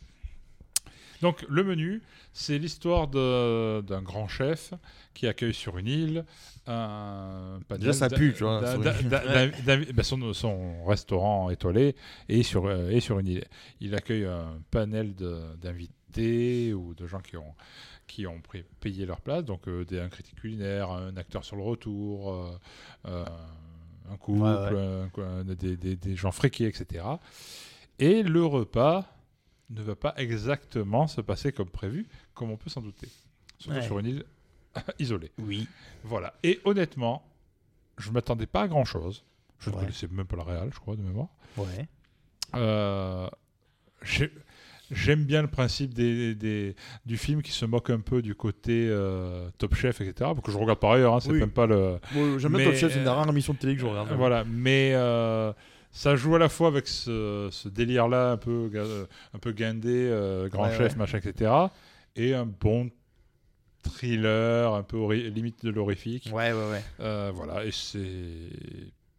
Donc, 1.21 1.45
le 1.49 1.63
menu, 1.63 2.01
c'est 2.33 2.57
l'histoire 2.57 3.07
de- 3.07 3.81
d'un 3.81 4.01
grand 4.01 4.27
chef 4.27 4.73
qui 5.13 5.27
accueille 5.27 5.53
sur 5.53 5.77
une 5.77 5.87
île 5.87 6.25
un 6.67 7.59
panel 7.67 7.81
Déjà, 7.81 7.93
ça 7.93 8.09
pue, 8.09 8.33
tu 8.33 8.43
vois, 8.43 8.61
ben, 8.61 10.03
son, 10.03 10.33
son 10.33 10.85
restaurant 10.85 11.49
étoilé 11.49 11.95
est 12.27 12.43
sur, 12.43 12.65
euh, 12.67 12.89
est 12.89 12.99
sur 12.99 13.19
une 13.19 13.27
île. 13.27 13.45
Il 13.81 13.95
accueille 13.95 14.25
un 14.25 14.59
panel 14.71 15.13
d'invités 15.73 16.73
ou 16.73 16.93
de 16.93 17.07
gens 17.07 17.19
qui 17.19 17.37
ont, 17.37 17.55
qui 18.07 18.27
ont 18.27 18.39
pris- 18.41 18.63
payé 18.79 19.05
leur 19.05 19.21
place, 19.21 19.43
donc 19.45 19.67
euh, 19.67 19.85
des, 19.85 19.99
un 19.99 20.09
critique 20.09 20.35
culinaire, 20.35 20.91
un 20.91 21.15
acteur 21.17 21.43
sur 21.43 21.55
le 21.55 21.63
retour, 21.63 22.31
euh, 22.33 22.51
euh, 23.07 23.25
un 24.11 24.17
couple, 24.17 24.41
Ouais, 24.41 24.49
un- 25.17 25.39
un- 25.39 25.43
des, 25.43 25.75
des- 25.77 25.95
des 25.95 26.15
gens 26.15 26.31
friqués, 26.31 26.65
etc. 26.67 27.05
Et 27.99 28.23
le 28.23 28.43
repas 28.45 29.05
ne 29.69 29.81
va 29.81 29.95
pas 29.95 30.13
exactement 30.17 31.07
se 31.07 31.21
passer 31.21 31.51
comme 31.51 31.69
prévu, 31.69 32.07
comme 32.33 32.49
on 32.51 32.57
peut 32.57 32.69
s'en 32.69 32.81
douter. 32.81 33.09
Surtout 33.59 33.77
Ouais. 33.77 33.83
sur 33.85 33.99
une 33.99 34.05
île 34.07 34.23
isolée. 34.99 35.31
Oui. 35.39 35.67
Voilà. 36.03 36.33
Et 36.43 36.59
honnêtement, 36.65 37.23
je 37.97 38.09
ne 38.09 38.13
m'attendais 38.13 38.45
pas 38.47 38.63
à 38.63 38.67
grand-chose. 38.67 39.23
Je 39.59 39.69
ne 39.69 39.75
Ouais. 39.75 39.81
connaissais 39.81 40.07
même 40.11 40.25
pas 40.25 40.35
le 40.37 40.43
Real, 40.43 40.69
je 40.73 40.79
crois, 40.79 40.95
de 40.95 41.01
mémoire. 41.01 41.27
Ouais. 41.57 41.87
Euh, 42.55 43.27
j'ai- 44.03 44.31
J'aime 44.91 45.23
bien 45.23 45.43
le 45.43 45.47
principe 45.47 45.93
des, 45.93 46.33
des- 46.33 46.75
du 47.05 47.15
film 47.17 47.43
qui 47.43 47.51
se 47.51 47.63
moque 47.63 47.91
un 47.91 47.99
peu 47.99 48.23
du 48.23 48.33
côté 48.33 48.87
euh, 48.89 49.47
Top 49.59 49.75
Chef, 49.75 50.01
etc. 50.01 50.13
Parce 50.17 50.41
que 50.41 50.51
je 50.51 50.57
regarde 50.57 50.79
par 50.79 50.93
ailleurs, 50.93 51.13
hein, 51.13 51.19
c'est 51.19 51.29
Oui. 51.29 51.39
même 51.39 51.51
pas 51.51 51.67
le. 51.67 51.99
Bon, 52.11 52.39
J'aime 52.39 52.53
bien 52.53 52.65
Top 52.65 52.73
Chef, 52.73 52.91
c'est 52.93 52.99
une 52.99 53.07
euh, 53.07 53.11
rare 53.13 53.29
émission 53.29 53.53
de 53.53 53.59
télé 53.59 53.75
que 53.75 53.81
je 53.81 53.85
regarde. 53.85 54.11
Voilà, 54.17 54.43
mais 54.45 54.93
euh, 54.95 55.53
ça 55.91 56.15
joue 56.15 56.35
à 56.35 56.39
la 56.39 56.49
fois 56.49 56.69
avec 56.69 56.87
ce, 56.87 57.49
ce 57.51 57.69
délire-là 57.69 58.31
un 58.31 58.37
peu, 58.37 58.71
un 59.35 59.37
peu 59.37 59.51
guindé, 59.51 60.09
grand 60.51 60.63
Ouais, 60.63 60.75
chef, 60.75 60.93
ouais. 60.93 60.97
machin, 60.97 61.19
etc. 61.19 61.51
Et 62.15 62.33
un 62.33 62.47
bon 62.47 62.89
thriller, 63.83 64.73
un 64.73 64.83
peu 64.83 65.13
limite 65.13 65.63
de 65.65 65.69
l'horrifique. 65.69 66.29
Ouais, 66.33 66.51
ouais, 66.51 66.69
ouais. 66.71 66.83
Euh, 66.99 67.31
voilà, 67.33 67.65
et 67.65 67.71
c'est 67.71 68.07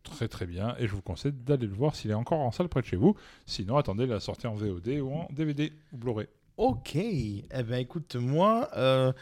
très 0.02 0.28
très 0.28 0.46
bien. 0.46 0.74
Et 0.78 0.86
je 0.86 0.92
vous 0.92 1.02
conseille 1.02 1.32
d'aller 1.32 1.66
le 1.66 1.74
voir 1.74 1.94
s'il 1.94 2.10
est 2.10 2.14
encore 2.14 2.40
en 2.40 2.50
salle 2.50 2.68
près 2.68 2.80
de 2.82 2.86
chez 2.86 2.96
vous. 2.96 3.16
Sinon, 3.46 3.76
attendez 3.76 4.06
la 4.06 4.20
sortie 4.20 4.46
en 4.46 4.54
VOD 4.54 4.88
ou 5.02 5.12
en 5.12 5.28
DVD 5.30 5.72
ou 5.92 5.96
Blu-ray. 5.98 6.26
Ok. 6.56 6.94
Eh 6.96 7.42
ben 7.62 7.78
écoute, 7.80 8.16
moi, 8.16 8.68
euh, 8.76 9.12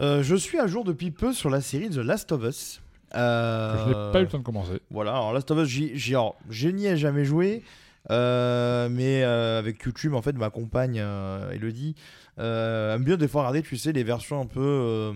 euh, 0.00 0.22
je 0.22 0.34
suis 0.34 0.58
à 0.58 0.66
jour 0.66 0.84
depuis 0.84 1.10
peu 1.10 1.32
sur 1.32 1.50
la 1.50 1.60
série 1.60 1.90
The 1.90 1.96
Last 1.96 2.32
of 2.32 2.42
Us. 2.44 2.80
Je 3.12 3.18
n'ai 3.18 4.12
pas 4.12 4.20
eu 4.20 4.22
le 4.22 4.28
temps 4.28 4.38
de 4.38 4.44
commencer. 4.44 4.80
Voilà, 4.90 5.12
alors 5.12 5.32
Last 5.32 5.50
of 5.50 5.58
Us, 5.58 5.68
j'y- 5.68 5.96
j'y- 5.98 6.14
alors, 6.14 6.36
je 6.48 6.68
n'y 6.68 6.86
ai 6.86 6.96
jamais 6.96 7.24
joué, 7.24 7.62
euh, 8.10 8.88
mais 8.88 9.22
euh, 9.24 9.58
avec 9.58 9.82
YouTube, 9.84 10.14
en 10.14 10.22
fait, 10.22 10.32
ma 10.32 10.50
compagne, 10.50 10.98
euh, 11.00 11.50
Elodie, 11.52 11.94
aime 12.38 13.04
bien 13.04 13.16
des 13.16 13.28
fois 13.28 13.42
regarder, 13.42 13.62
tu 13.62 13.76
sais, 13.76 13.92
les 13.92 14.04
versions 14.04 14.40
un 14.40 14.46
peu. 14.46 15.12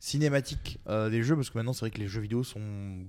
cinématique 0.00 0.78
euh, 0.88 1.08
des 1.08 1.22
jeux 1.22 1.34
parce 1.34 1.48
que 1.48 1.56
maintenant 1.56 1.72
c'est 1.72 1.80
vrai 1.80 1.90
que 1.90 1.98
les 1.98 2.08
jeux 2.08 2.20
vidéo 2.20 2.44
sont 2.44 2.60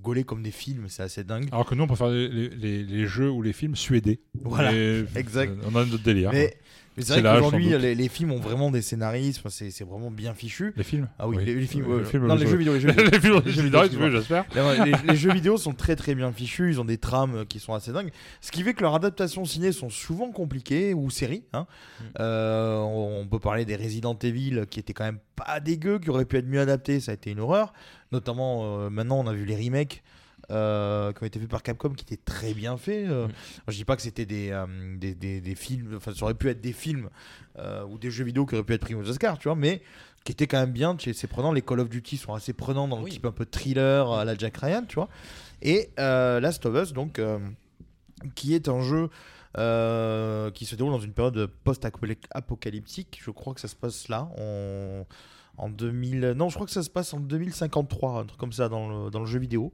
gaulés 0.02 0.24
comme 0.24 0.42
des 0.42 0.52
films, 0.52 0.86
c'est 0.88 1.04
assez 1.04 1.26
dingue. 1.26 1.50
Alors 1.52 1.66
que 1.66 1.76
nous, 1.76 1.84
on 1.84 1.88
préfère 1.88 2.08
les, 2.08 2.84
les- 2.84 3.06
jeux 3.08 3.30
ou 3.30 3.42
les 3.42 3.52
films 3.52 3.76
suédés. 3.76 4.22
Voilà, 4.44 4.72
exact. 5.16 5.52
On 5.66 5.76
a 5.76 5.84
notre 5.86 6.04
délire. 6.04 6.32
Mais, 6.32 6.56
mais 6.98 7.04
C'est 7.04 7.20
vrai 7.22 7.24
qu'aujourd'hui, 7.36 7.70
les, 7.78 7.94
les 7.96 8.08
films 8.10 8.32
ont 8.32 8.40
vraiment 8.40 8.72
des 8.72 8.82
scénaristes, 8.82 9.42
c'est 9.50 9.70
c'est 9.72 9.84
vraiment 9.84 10.12
bien 10.12 10.34
fichu. 10.34 10.74
Les 10.78 10.84
films 10.84 11.08
Ah 11.20 11.28
oui, 11.28 11.38
Les, 11.44 11.56
les 11.56 11.66
films, 11.68 11.86
Les 11.90 11.94
ouais. 11.96 12.06
films, 12.06 12.28
non, 12.28 12.36
les 12.36 12.46
les 12.46 12.50
jeux- 12.52 12.58
vidéo, 12.58 12.74
les 12.76 12.80
jeux 12.80 12.88
vidéo. 12.94 13.40
les 13.40 13.46
Les 13.46 13.52
jeux 13.52 13.62
les 13.64 13.88
vidéo, 13.88 14.10
j'espère. 14.12 14.46
les, 14.56 14.92
les- 14.92 14.98
les 15.08 15.16
jeux 15.16 15.32
vidéo 15.34 15.58
sont 15.58 15.74
très 15.74 15.96
très 15.96 16.16
bien 16.16 16.32
fichus, 16.32 16.70
ils 16.72 16.80
ont 16.82 16.86
des 16.86 16.98
trames 16.98 17.46
qui 17.46 17.60
sont 17.60 17.74
assez 17.74 17.92
dingues, 17.92 18.12
ce 18.42 18.52
qui 18.52 18.64
fait 18.64 18.74
que 18.74 18.82
leurs 18.82 18.96
adaptations 18.96 19.44
ciné 19.46 19.72
sont 19.72 19.90
souvent 19.90 20.32
compliquées 20.32 20.94
ou 20.94 21.10
séries. 21.10 21.44
hein. 21.54 21.68
Euh, 22.20 22.78
on 22.80 23.06
on 23.22 23.28
peut 23.28 23.40
parler 23.40 23.66
des 23.66 23.76
Resident 23.76 24.18
Evil 24.22 24.66
qui 24.70 24.80
étaient 24.80 24.94
quand 24.94 25.04
même 25.06 25.20
pas 25.36 25.60
dégueux, 25.60 26.00
qui 26.00 26.10
auraient 26.10 26.26
pu 26.26 26.38
être 26.38 26.48
mieux 26.48 26.60
adaptés, 26.62 27.00
ça 27.00 27.12
a 27.12 27.14
été 27.16 27.32
une 27.32 27.40
horreur. 27.40 27.74
Notamment 28.12 28.80
euh, 28.80 28.90
maintenant 28.90 29.20
on 29.20 29.28
a 29.28 29.34
vu 29.34 29.46
les 29.46 29.56
remakes. 29.56 30.04
Euh, 30.52 31.12
qui 31.14 31.24
ont 31.24 31.26
été 31.26 31.40
faits 31.40 31.50
par 31.50 31.64
Capcom 31.64 31.90
qui 31.90 32.04
étaient 32.04 32.22
très 32.24 32.54
bien 32.54 32.78
faits. 32.78 33.08
Euh, 33.10 33.28
Je 33.68 33.76
dis 33.76 33.86
pas 33.86 33.96
que 33.96 34.02
c'était 34.02 34.26
des, 34.26 34.52
euh, 34.52 34.66
des, 34.98 35.14
des- 35.16 35.42
des 35.42 35.56
films, 35.56 35.94
enfin 35.98 36.14
ça 36.14 36.24
aurait 36.24 36.34
pu 36.36 36.50
être 36.50 36.62
des 36.62 36.74
films 36.74 37.10
euh, 37.60 37.84
ou 37.86 37.98
des 37.98 38.12
jeux 38.12 38.24
vidéo 38.26 38.46
qui 38.46 38.56
auraient 38.56 38.64
pu 38.64 38.74
être 38.74 38.82
pris 38.82 38.96
aux 38.96 39.10
Oscars, 39.10 39.38
tu 39.40 39.48
vois, 39.48 39.56
mais 39.56 39.82
qui 40.24 40.32
étaient 40.32 40.48
quand 40.48 40.60
même 40.60 40.72
bien, 40.72 40.98
c'est 41.00 41.28
prenant. 41.28 41.52
Les 41.52 41.62
Call 41.62 41.80
of 41.80 41.90
Duty 41.90 42.18
sont 42.18 42.34
assez 42.34 42.54
prenants 42.54 42.88
dans 42.88 43.00
le 43.02 43.08
type 43.10 43.26
un 43.26 43.32
peu 43.32 43.46
thriller 43.46 44.12
à 44.12 44.26
la 44.26 44.36
Jack 44.36 44.58
Ryan, 44.58 44.84
tu 44.88 44.96
vois. 44.96 45.08
Et 45.62 45.90
Last 45.98 46.66
of 46.66 46.76
Us, 46.82 46.94
donc, 46.94 47.22
qui 48.34 48.56
est 48.56 48.68
un 48.68 48.82
jeu 48.82 49.10
qui 49.54 50.66
se 50.66 50.76
déroule 50.76 50.94
dans 50.94 51.00
une 51.00 51.14
période 51.14 51.48
post-apocalyptique. 51.64 53.20
Je 53.24 53.30
crois 53.32 53.54
que 53.54 53.62
ça 53.62 53.68
se 53.68 53.76
passe 53.76 54.08
là, 54.10 54.28
en 55.58 55.70
2000. 55.70 56.34
Non, 56.36 56.50
je 56.50 56.56
crois 56.56 56.66
que 56.66 56.72
ça 56.74 56.84
se 56.84 56.90
passe 56.90 57.14
en 57.14 57.20
2053, 57.20 58.20
un 58.22 58.26
truc 58.26 58.40
comme 58.40 58.52
ça 58.54 58.68
dans 58.70 59.06
le, 59.06 59.10
dans 59.10 59.20
le 59.20 59.26
jeu 59.26 59.40
vidéo. 59.40 59.72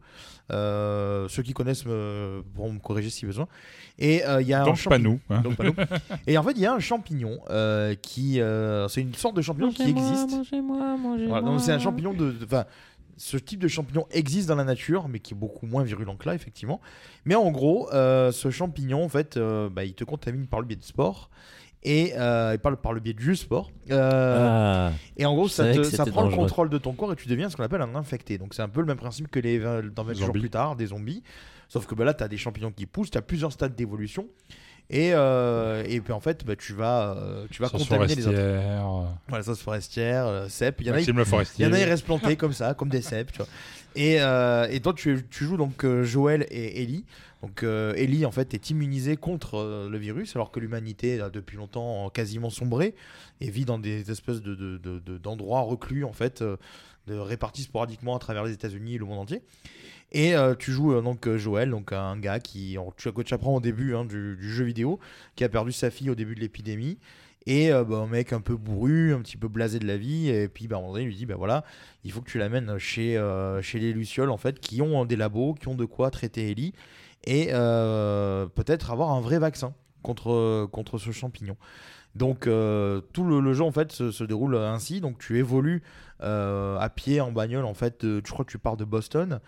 Euh, 0.51 1.27
ceux 1.29 1.43
qui 1.43 1.53
connaissent 1.53 1.86
me, 1.86 2.43
pourront 2.55 2.73
me 2.73 2.79
corriger 2.79 3.09
si 3.09 3.25
besoin. 3.25 3.47
Et 3.97 4.25
euh, 4.25 4.41
il 4.41 4.47
y 4.47 4.53
a 4.53 4.61
un 4.61 4.65
Donc 4.65 4.75
pas 4.84 4.97
champignon- 4.97 5.19
nous, 5.29 5.36
hein. 5.36 5.41
Donc 5.41 5.55
pas 5.55 5.63
nous. 5.63 5.73
Et 6.27 6.38
en 6.38 6.43
fait, 6.43 6.51
il 6.51 6.59
y 6.59 6.65
a 6.65 6.73
un 6.73 6.79
champignon 6.79 7.39
euh, 7.49 7.95
qui. 7.95 8.39
euh, 8.41 8.88
c'est 8.88 9.01
une 9.01 9.13
sorte 9.13 9.36
de 9.36 9.41
champignon 9.41 9.71
qui 9.71 9.84
existe. 9.84 10.32
Mangez-moi, 10.32 10.97
mangez-moi. 10.97 11.39
Voilà, 11.39 11.45
donc 11.45 11.61
c'est 11.61 11.71
un 11.71 11.79
champignon 11.79 12.13
de. 12.13 12.36
ce 13.17 13.38
type 13.38 13.59
de 13.59 13.67
champignon 13.67 14.05
existe 14.11 14.47
dans 14.49 14.55
la 14.55 14.63
nature, 14.63 15.07
mais 15.07 15.19
qui 15.19 15.34
est 15.34 15.38
beaucoup 15.38 15.65
moins 15.67 15.84
virulent 15.84 16.15
que 16.17 16.27
là, 16.27 16.36
effectivement. 16.36 16.82
Mais 17.25 17.36
en 17.36 17.51
gros, 17.51 17.89
euh, 17.93 18.32
ce 18.32 18.49
champignon, 18.49 19.03
en 19.03 19.09
fait, 19.09 19.38
euh, 19.38 19.69
bah, 19.69 19.86
il 19.86 19.93
te 19.93 20.03
contamine 20.03 20.47
par 20.47 20.59
le 20.59 20.65
biais 20.65 20.75
de 20.77 20.84
sport. 20.84 21.29
Et 21.84 22.13
euh, 22.15 22.51
il 22.53 22.59
parle 22.59 22.77
par 22.77 22.93
le 22.93 22.99
biais 22.99 23.13
du 23.13 23.36
sport. 23.36 23.71
Euh, 23.89 24.89
Ah, 24.91 24.91
et 25.17 25.25
en 25.25 25.34
gros, 25.34 25.47
ça, 25.47 25.63
te- 25.73 25.82
prend 26.11 26.21
le 26.23 26.29
contrôle 26.43 26.69
de 26.69 26.77
ton 26.77 26.93
corps 26.93 27.11
et 27.11 27.15
tu 27.15 27.27
deviens 27.27 27.49
ce 27.49 27.57
qu'on 27.57 27.63
appelle 27.63 27.82
un 27.82 27.95
infecté. 27.95 28.38
Donc 28.38 28.53
c'est 28.53 28.61
un 28.61 28.69
peu 28.69 28.82
le 28.82 28.86
même 28.86 28.97
principe 28.97 29.29
que 29.32 29.39
les 29.39 29.57
20 29.57 29.93
dans 29.93 30.03
20 30.03 30.13
jours 30.13 30.27
Zombies. 30.27 30.39
plus 30.41 30.49
tard, 30.51 30.75
des 30.75 30.88
zombies. 30.88 31.23
Sauf 31.69 31.88
que 31.88 31.95
bah, 31.95 32.03
là, 32.05 32.13
tu 32.13 32.23
as 32.23 32.27
des 32.27 32.38
champignons 32.38 32.71
qui 32.71 32.86
poussent, 32.86 33.09
tu 33.11 33.17
as 33.17 33.21
plusieurs 33.23 33.51
stades 33.51 33.75
d'évolution. 33.75 34.27
Et, 34.91 35.11
euh, 35.13 35.84
et 35.88 36.01
puis 36.01 36.11
en 36.11 36.19
fait, 36.19 36.45
bah, 36.45 36.55
tu 36.55 36.73
vas, 36.73 37.17
tu 37.49 37.61
vas 37.61 37.69
contaminer 37.88 38.13
les 38.15 38.27
autres. 38.27 38.38
Voilà, 39.29 39.43
sauce 39.43 39.61
forestière, 39.61 40.45
cèpe. 40.49 40.82
Il 40.82 40.88
y 40.88 40.91
en 40.91 40.93
a, 40.93 40.97
il 41.59 41.65
y 41.65 41.67
en 41.69 41.73
a, 41.73 41.79
ils 41.79 41.89
restent 41.89 42.05
plantés 42.05 42.36
comme 42.36 42.53
ça, 42.53 42.73
comme 42.75 42.89
des 42.89 43.01
cèpes, 43.01 43.32
tu 43.32 43.38
vois. 43.39 43.47
Et, 43.95 44.15
et 44.75 44.79
toi, 44.82 44.93
tu, 44.95 45.25
tu 45.32 45.45
joues 45.45 45.57
donc 45.57 45.84
Joël 46.03 46.45
et 46.51 46.84
Ellie. 46.84 47.05
Donc 47.41 47.63
euh, 47.63 47.93
Ellie, 47.95 48.25
en 48.25 48.31
fait, 48.31 48.53
est 48.53 48.69
immunisée 48.69 49.17
contre 49.17 49.55
euh, 49.55 49.89
le 49.89 49.97
virus, 49.97 50.35
alors 50.35 50.51
que 50.51 50.59
l'humanité 50.59 51.19
a 51.21 51.29
depuis 51.29 51.57
longtemps 51.57 52.09
quasiment 52.09 52.49
sombré 52.49 52.93
et 53.39 53.49
vit 53.49 53.65
dans 53.65 53.79
des 53.79 54.11
espèces 54.11 54.41
de, 54.41 54.53
de- 54.53 54.77
de- 54.77 54.99
de- 54.99 55.17
d'endroits 55.17 55.61
reclus, 55.61 56.05
en 56.05 56.13
fait, 56.13 56.41
euh, 56.43 56.57
répartis 57.07 57.63
sporadiquement 57.63 58.15
à 58.15 58.19
travers 58.19 58.43
les 58.43 58.53
États-Unis 58.53 58.95
et 58.95 58.97
le 58.99 59.05
monde 59.05 59.19
entier. 59.19 59.41
Et 60.13 60.33
tu 60.59 60.73
joues 60.73 61.01
donc 61.01 61.27
Joël, 61.37 61.69
donc 61.69 61.93
un 61.93 62.17
gars 62.17 62.39
qui, 62.41 62.77
on- 62.77 62.91
tu, 62.91 63.07
apprends 63.33 63.55
au 63.55 63.61
début 63.61 63.95
hein, 63.95 64.03
du, 64.03 64.37
jeu 64.41 64.65
vidéo, 64.65 64.99
qui 65.37 65.45
a 65.45 65.49
perdu 65.49 65.71
sa 65.71 65.89
fille 65.89 66.09
au 66.09 66.15
début 66.15 66.35
de 66.35 66.41
l'épidémie. 66.41 66.97
Et 67.47 67.69
bah, 67.71 67.97
un 67.97 68.07
mec 68.07 68.33
un 68.33 68.41
peu 68.41 68.57
bourru, 68.57 69.13
un 69.13 69.21
petit 69.21 69.37
peu 69.37 69.47
blasé 69.47 69.79
de 69.79 69.87
la 69.87 69.95
vie. 69.95 70.27
Et 70.27 70.49
puis 70.49 70.67
bah, 70.67 70.81
il 70.97 71.05
lui 71.05 71.15
dit 71.15 71.25
bah 71.25 71.35
voilà, 71.37 71.63
il 72.03 72.11
faut 72.11 72.19
que 72.21 72.29
tu 72.29 72.37
l'amènes 72.39 72.77
chez, 72.77 73.17
chez 73.61 73.79
les 73.79 73.93
Lucioles, 73.93 74.31
en 74.31 74.37
fait, 74.37 74.59
qui 74.59 74.81
ont 74.81 75.05
des 75.05 75.15
labos, 75.15 75.53
qui 75.53 75.69
ont 75.69 75.75
de 75.75 75.85
quoi 75.85 76.11
traiter 76.11 76.51
Ellie. 76.51 76.73
Et 77.26 77.49
euh, 77.51 78.47
peut-être 78.47 78.91
avoir 78.91 79.11
un 79.11 79.22
vrai 79.22 79.39
vaccin 79.39 79.74
contre, 80.01 80.67
contre 80.72 80.97
ce 80.97 81.11
champignon. 81.11 81.57
Donc 82.15 82.45
euh, 82.45 82.99
tout 83.13 83.24
le, 83.24 83.53
jeu 83.53 83.63
en 83.63 83.72
fait 83.72 83.91
se, 83.91 84.11
se 84.11 84.24
déroule 84.24 84.55
ainsi. 84.57 85.01
Donc 85.01 85.19
tu 85.19 85.38
évolues 85.38 85.84
euh, 86.22 86.78
à 86.80 86.89
pied 86.89 87.22
en 87.22 87.32
bagnole 87.32 87.65
en 87.65 87.74
fait. 87.74 87.99
je 88.03 88.32
crois 88.32 88.43
que 88.43 88.51
tu 88.51 88.57
pars 88.57 88.78
de 88.78 88.86
Boston 88.86 89.39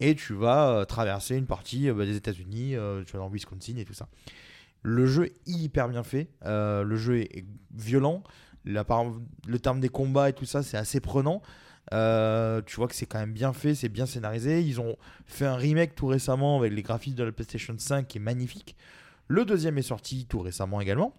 et 0.00 0.14
tu 0.14 0.34
vas 0.34 0.84
traverser 0.86 1.36
une 1.36 1.46
partie 1.46 1.90
bah, 1.90 2.04
des 2.04 2.16
États-Unis. 2.16 2.76
tu 3.06 3.12
vas 3.12 3.18
dans 3.18 3.28
Wisconsin 3.28 3.76
et 3.76 3.84
tout 3.84 3.94
ça. 3.94 4.08
Le 4.82 5.06
jeu 5.06 5.26
est 5.26 5.34
hyper 5.46 5.88
bien 5.88 6.02
fait. 6.02 6.28
le 6.44 6.96
jeu 6.96 7.20
est, 7.20 7.44
violent. 7.74 8.22
Le 8.64 9.58
terme 9.58 9.80
des 9.80 9.88
combats 9.88 10.28
et 10.28 10.32
tout 10.32 10.44
ça, 10.44 10.62
c'est 10.62 10.76
assez 10.76 11.00
prenant. 11.00 11.42
Euh, 11.92 12.62
tu 12.64 12.76
vois 12.76 12.88
que 12.88 12.94
c'est 12.94 13.06
quand 13.06 13.18
même 13.18 13.32
bien 13.32 13.52
fait, 13.52 13.74
c'est 13.74 13.88
bien 13.88 14.06
scénarisé. 14.06 14.62
Ils 14.62 14.80
ont 14.80 14.96
fait 15.26 15.46
un 15.46 15.56
remake 15.56 15.94
tout 15.94 16.06
récemment 16.06 16.58
avec 16.58 16.72
les 16.72 16.82
graphismes 16.82 17.16
de 17.16 17.24
la 17.24 17.32
PlayStation 17.32 17.74
5 17.76 18.06
qui 18.06 18.18
est 18.18 18.20
magnifique. 18.20 18.76
Le 19.28 19.44
deuxième 19.44 19.78
est 19.78 19.82
sorti 19.82 20.26
tout 20.26 20.40
récemment 20.40 20.80
également. 20.80 21.14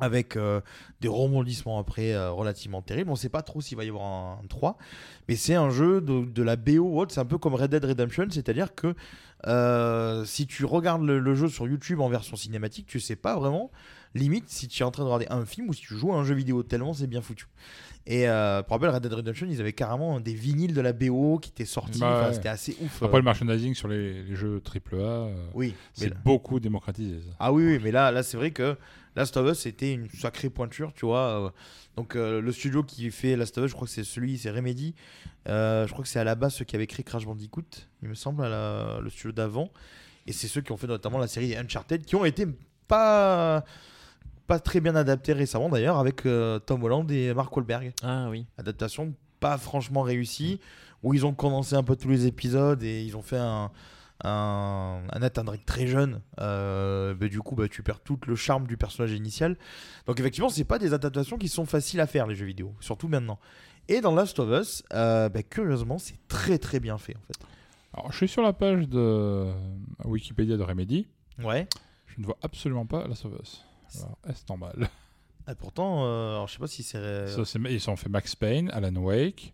Avec 0.00 0.36
euh, 0.36 0.60
des 1.00 1.06
rebondissements 1.08 1.78
après 1.78 2.12
euh, 2.14 2.32
relativement 2.32 2.82
terribles. 2.82 3.10
On 3.10 3.12
ne 3.12 3.18
sait 3.18 3.28
pas 3.28 3.42
trop 3.42 3.60
s'il 3.60 3.76
va 3.76 3.84
y 3.84 3.88
avoir 3.88 4.04
un, 4.04 4.40
un 4.42 4.46
3. 4.48 4.76
Mais 5.28 5.36
c'est 5.36 5.54
un 5.54 5.70
jeu 5.70 6.00
de, 6.00 6.24
de 6.24 6.42
la 6.42 6.56
BO 6.56 6.78
ou 6.80 7.00
autre. 7.00 7.14
C'est 7.14 7.20
un 7.20 7.24
peu 7.24 7.38
comme 7.38 7.54
Red 7.54 7.70
Dead 7.70 7.84
Redemption. 7.84 8.26
C'est-à-dire 8.28 8.74
que 8.74 8.94
euh, 9.46 10.24
si 10.24 10.46
tu 10.48 10.64
regardes 10.64 11.02
le, 11.04 11.20
le 11.20 11.34
jeu 11.36 11.48
sur 11.48 11.68
YouTube 11.68 12.00
en 12.00 12.08
version 12.08 12.36
cinématique, 12.36 12.86
tu 12.86 12.98
sais 12.98 13.14
pas 13.16 13.36
vraiment 13.36 13.70
limite 14.16 14.48
si 14.48 14.68
tu 14.68 14.82
es 14.82 14.86
en 14.86 14.90
train 14.90 15.02
de 15.02 15.08
regarder 15.08 15.26
un 15.30 15.44
film 15.44 15.68
ou 15.68 15.72
si 15.72 15.82
tu 15.82 15.94
joues 15.96 16.12
à 16.12 16.16
un 16.16 16.24
jeu 16.24 16.34
vidéo 16.34 16.62
tellement 16.62 16.92
c'est 16.94 17.06
bien 17.08 17.20
foutu. 17.20 17.46
Et 18.06 18.26
pour 18.66 18.76
rappel, 18.76 18.90
Red 18.90 19.02
Dead 19.02 19.12
Redemption, 19.12 19.46
ils 19.50 19.60
avaient 19.60 19.72
carrément 19.72 20.20
des 20.20 20.34
vinyles 20.34 20.74
de 20.74 20.80
la 20.80 20.92
BO 20.92 21.38
qui 21.40 21.50
étaient 21.50 21.64
sortis. 21.64 22.00
Bah 22.00 22.20
Enfin. 22.20 22.32
C'était 22.34 22.48
assez 22.50 22.76
ouf. 22.82 23.02
Après 23.02 23.16
le 23.18 23.24
merchandising 23.24 23.74
sur 23.74 23.88
les, 23.88 24.22
les 24.22 24.34
jeux 24.36 24.60
AAA, 24.92 25.28
Oui, 25.54 25.74
c'est 25.94 26.12
beaucoup 26.22 26.60
démocratisé. 26.60 27.20
ça. 27.22 27.34
Ah 27.40 27.52
oui, 27.52 27.64
oui, 27.64 27.80
mais 27.82 27.90
là, 27.92 28.10
là 28.12 28.22
c'est 28.22 28.36
vrai 28.36 28.50
que 28.50 28.76
Last 29.16 29.36
of 29.36 29.50
Us 29.50 29.58
c'était 29.60 29.92
une 29.92 30.08
sacrée 30.10 30.50
pointure, 30.50 30.92
tu 30.94 31.06
vois. 31.06 31.46
euh. 31.46 31.50
Donc 31.96 32.16
euh, 32.16 32.40
le 32.40 32.52
studio 32.52 32.82
qui 32.82 33.10
fait 33.10 33.36
Last 33.36 33.56
of 33.58 33.64
Us, 33.64 33.70
je 33.70 33.74
crois 33.76 33.86
que 33.86 33.92
c'est 33.92 34.04
celui, 34.04 34.38
c'est 34.38 34.50
Remedy. 34.50 34.94
Euh, 35.48 35.86
je 35.86 35.92
crois 35.92 36.02
que 36.02 36.08
c'est 36.08 36.18
à 36.18 36.24
la 36.24 36.34
base 36.34 36.54
ceux 36.54 36.64
qui 36.64 36.74
avaient 36.74 36.86
créé 36.86 37.04
Crash 37.04 37.24
Bandicoot, 37.26 37.62
il 38.02 38.08
me 38.08 38.14
semble, 38.14 38.44
à 38.44 38.48
la- 38.48 39.00
le 39.00 39.10
studio 39.10 39.32
d'avant. 39.32 39.70
Et 40.26 40.32
c'est 40.32 40.48
ceux 40.48 40.60
qui 40.62 40.72
ont 40.72 40.76
fait 40.76 40.86
notamment 40.86 41.18
la 41.18 41.26
série 41.28 41.54
Uncharted, 41.56 42.04
qui 42.04 42.16
ont 42.16 42.24
été 42.24 42.46
pas 42.88 43.64
pas 44.46 44.58
très 44.58 44.80
bien 44.80 44.94
adaptés 44.94 45.32
récemment 45.32 45.68
d'ailleurs 45.70 45.98
avec 45.98 46.26
euh, 46.26 46.58
Tom 46.58 46.82
Holland 46.84 47.10
et 47.10 47.32
Mark 47.32 47.54
Wahlberg. 47.56 47.92
Ah 48.02 48.28
oui. 48.30 48.44
Adaptation 48.58 49.14
pas 49.40 49.56
franchement 49.58 50.02
réussie, 50.02 50.60
où 51.02 51.14
ils 51.14 51.24
ont 51.26 51.32
condensé 51.34 51.74
un 51.76 51.82
peu 51.82 51.96
tous 51.96 52.08
les 52.08 52.26
épisodes 52.26 52.82
et 52.82 53.02
ils 53.04 53.16
ont 53.16 53.22
fait 53.22 53.38
un, 53.38 53.70
un, 54.22 55.02
un 55.10 55.30
très 55.66 55.86
jeune. 55.86 56.20
Euh, 56.40 57.14
bah, 57.14 57.28
du 57.28 57.40
coup, 57.40 57.54
bah, 57.54 57.68
tu 57.68 57.82
perds 57.82 58.00
tout 58.00 58.18
le 58.26 58.36
charme 58.36 58.66
du 58.66 58.76
personnage 58.76 59.12
initial. 59.12 59.56
Donc 60.06 60.20
effectivement, 60.20 60.48
c'est 60.48 60.64
pas 60.64 60.78
des 60.78 60.94
adaptations 60.94 61.36
qui 61.38 61.48
sont 61.48 61.66
faciles 61.66 62.00
à 62.00 62.06
faire 62.06 62.26
les 62.26 62.34
jeux 62.34 62.46
vidéo, 62.46 62.74
surtout 62.80 63.08
maintenant. 63.08 63.38
Et 63.88 64.00
dans 64.00 64.14
Last 64.14 64.38
of 64.38 64.48
Us, 64.60 64.82
euh, 64.92 65.28
bah, 65.28 65.42
curieusement, 65.42 65.98
c'est 65.98 66.18
très 66.28 66.58
très 66.58 66.80
bien 66.80 66.96
fait 66.98 67.16
en 67.16 67.20
fait. 67.20 67.46
Alors, 67.92 68.10
je 68.12 68.16
suis 68.16 68.28
sur 68.28 68.42
la 68.42 68.52
page 68.52 68.88
de 68.88 69.52
Wikipédia 70.04 70.56
de 70.56 70.62
Remedy. 70.62 71.06
Ouais. 71.42 71.68
Je 72.06 72.20
ne 72.20 72.26
vois 72.26 72.36
absolument 72.42 72.86
pas 72.86 73.06
Last 73.06 73.24
of 73.24 73.32
Us. 73.40 73.64
Alors, 73.96 74.18
est-ce 74.28 74.42
normal 74.48 74.88
Et 75.48 75.54
pourtant, 75.54 76.04
euh, 76.06 76.30
alors, 76.30 76.48
je 76.48 76.54
sais 76.54 76.58
pas 76.58 76.66
si 76.66 76.82
c'est. 76.82 77.28
Ça, 77.28 77.44
c'est- 77.44 77.58
Ils 77.70 77.90
ont 77.90 77.96
fait 77.96 78.08
Max 78.08 78.34
Payne, 78.34 78.70
Alan 78.70 78.94
Wake, 78.96 79.52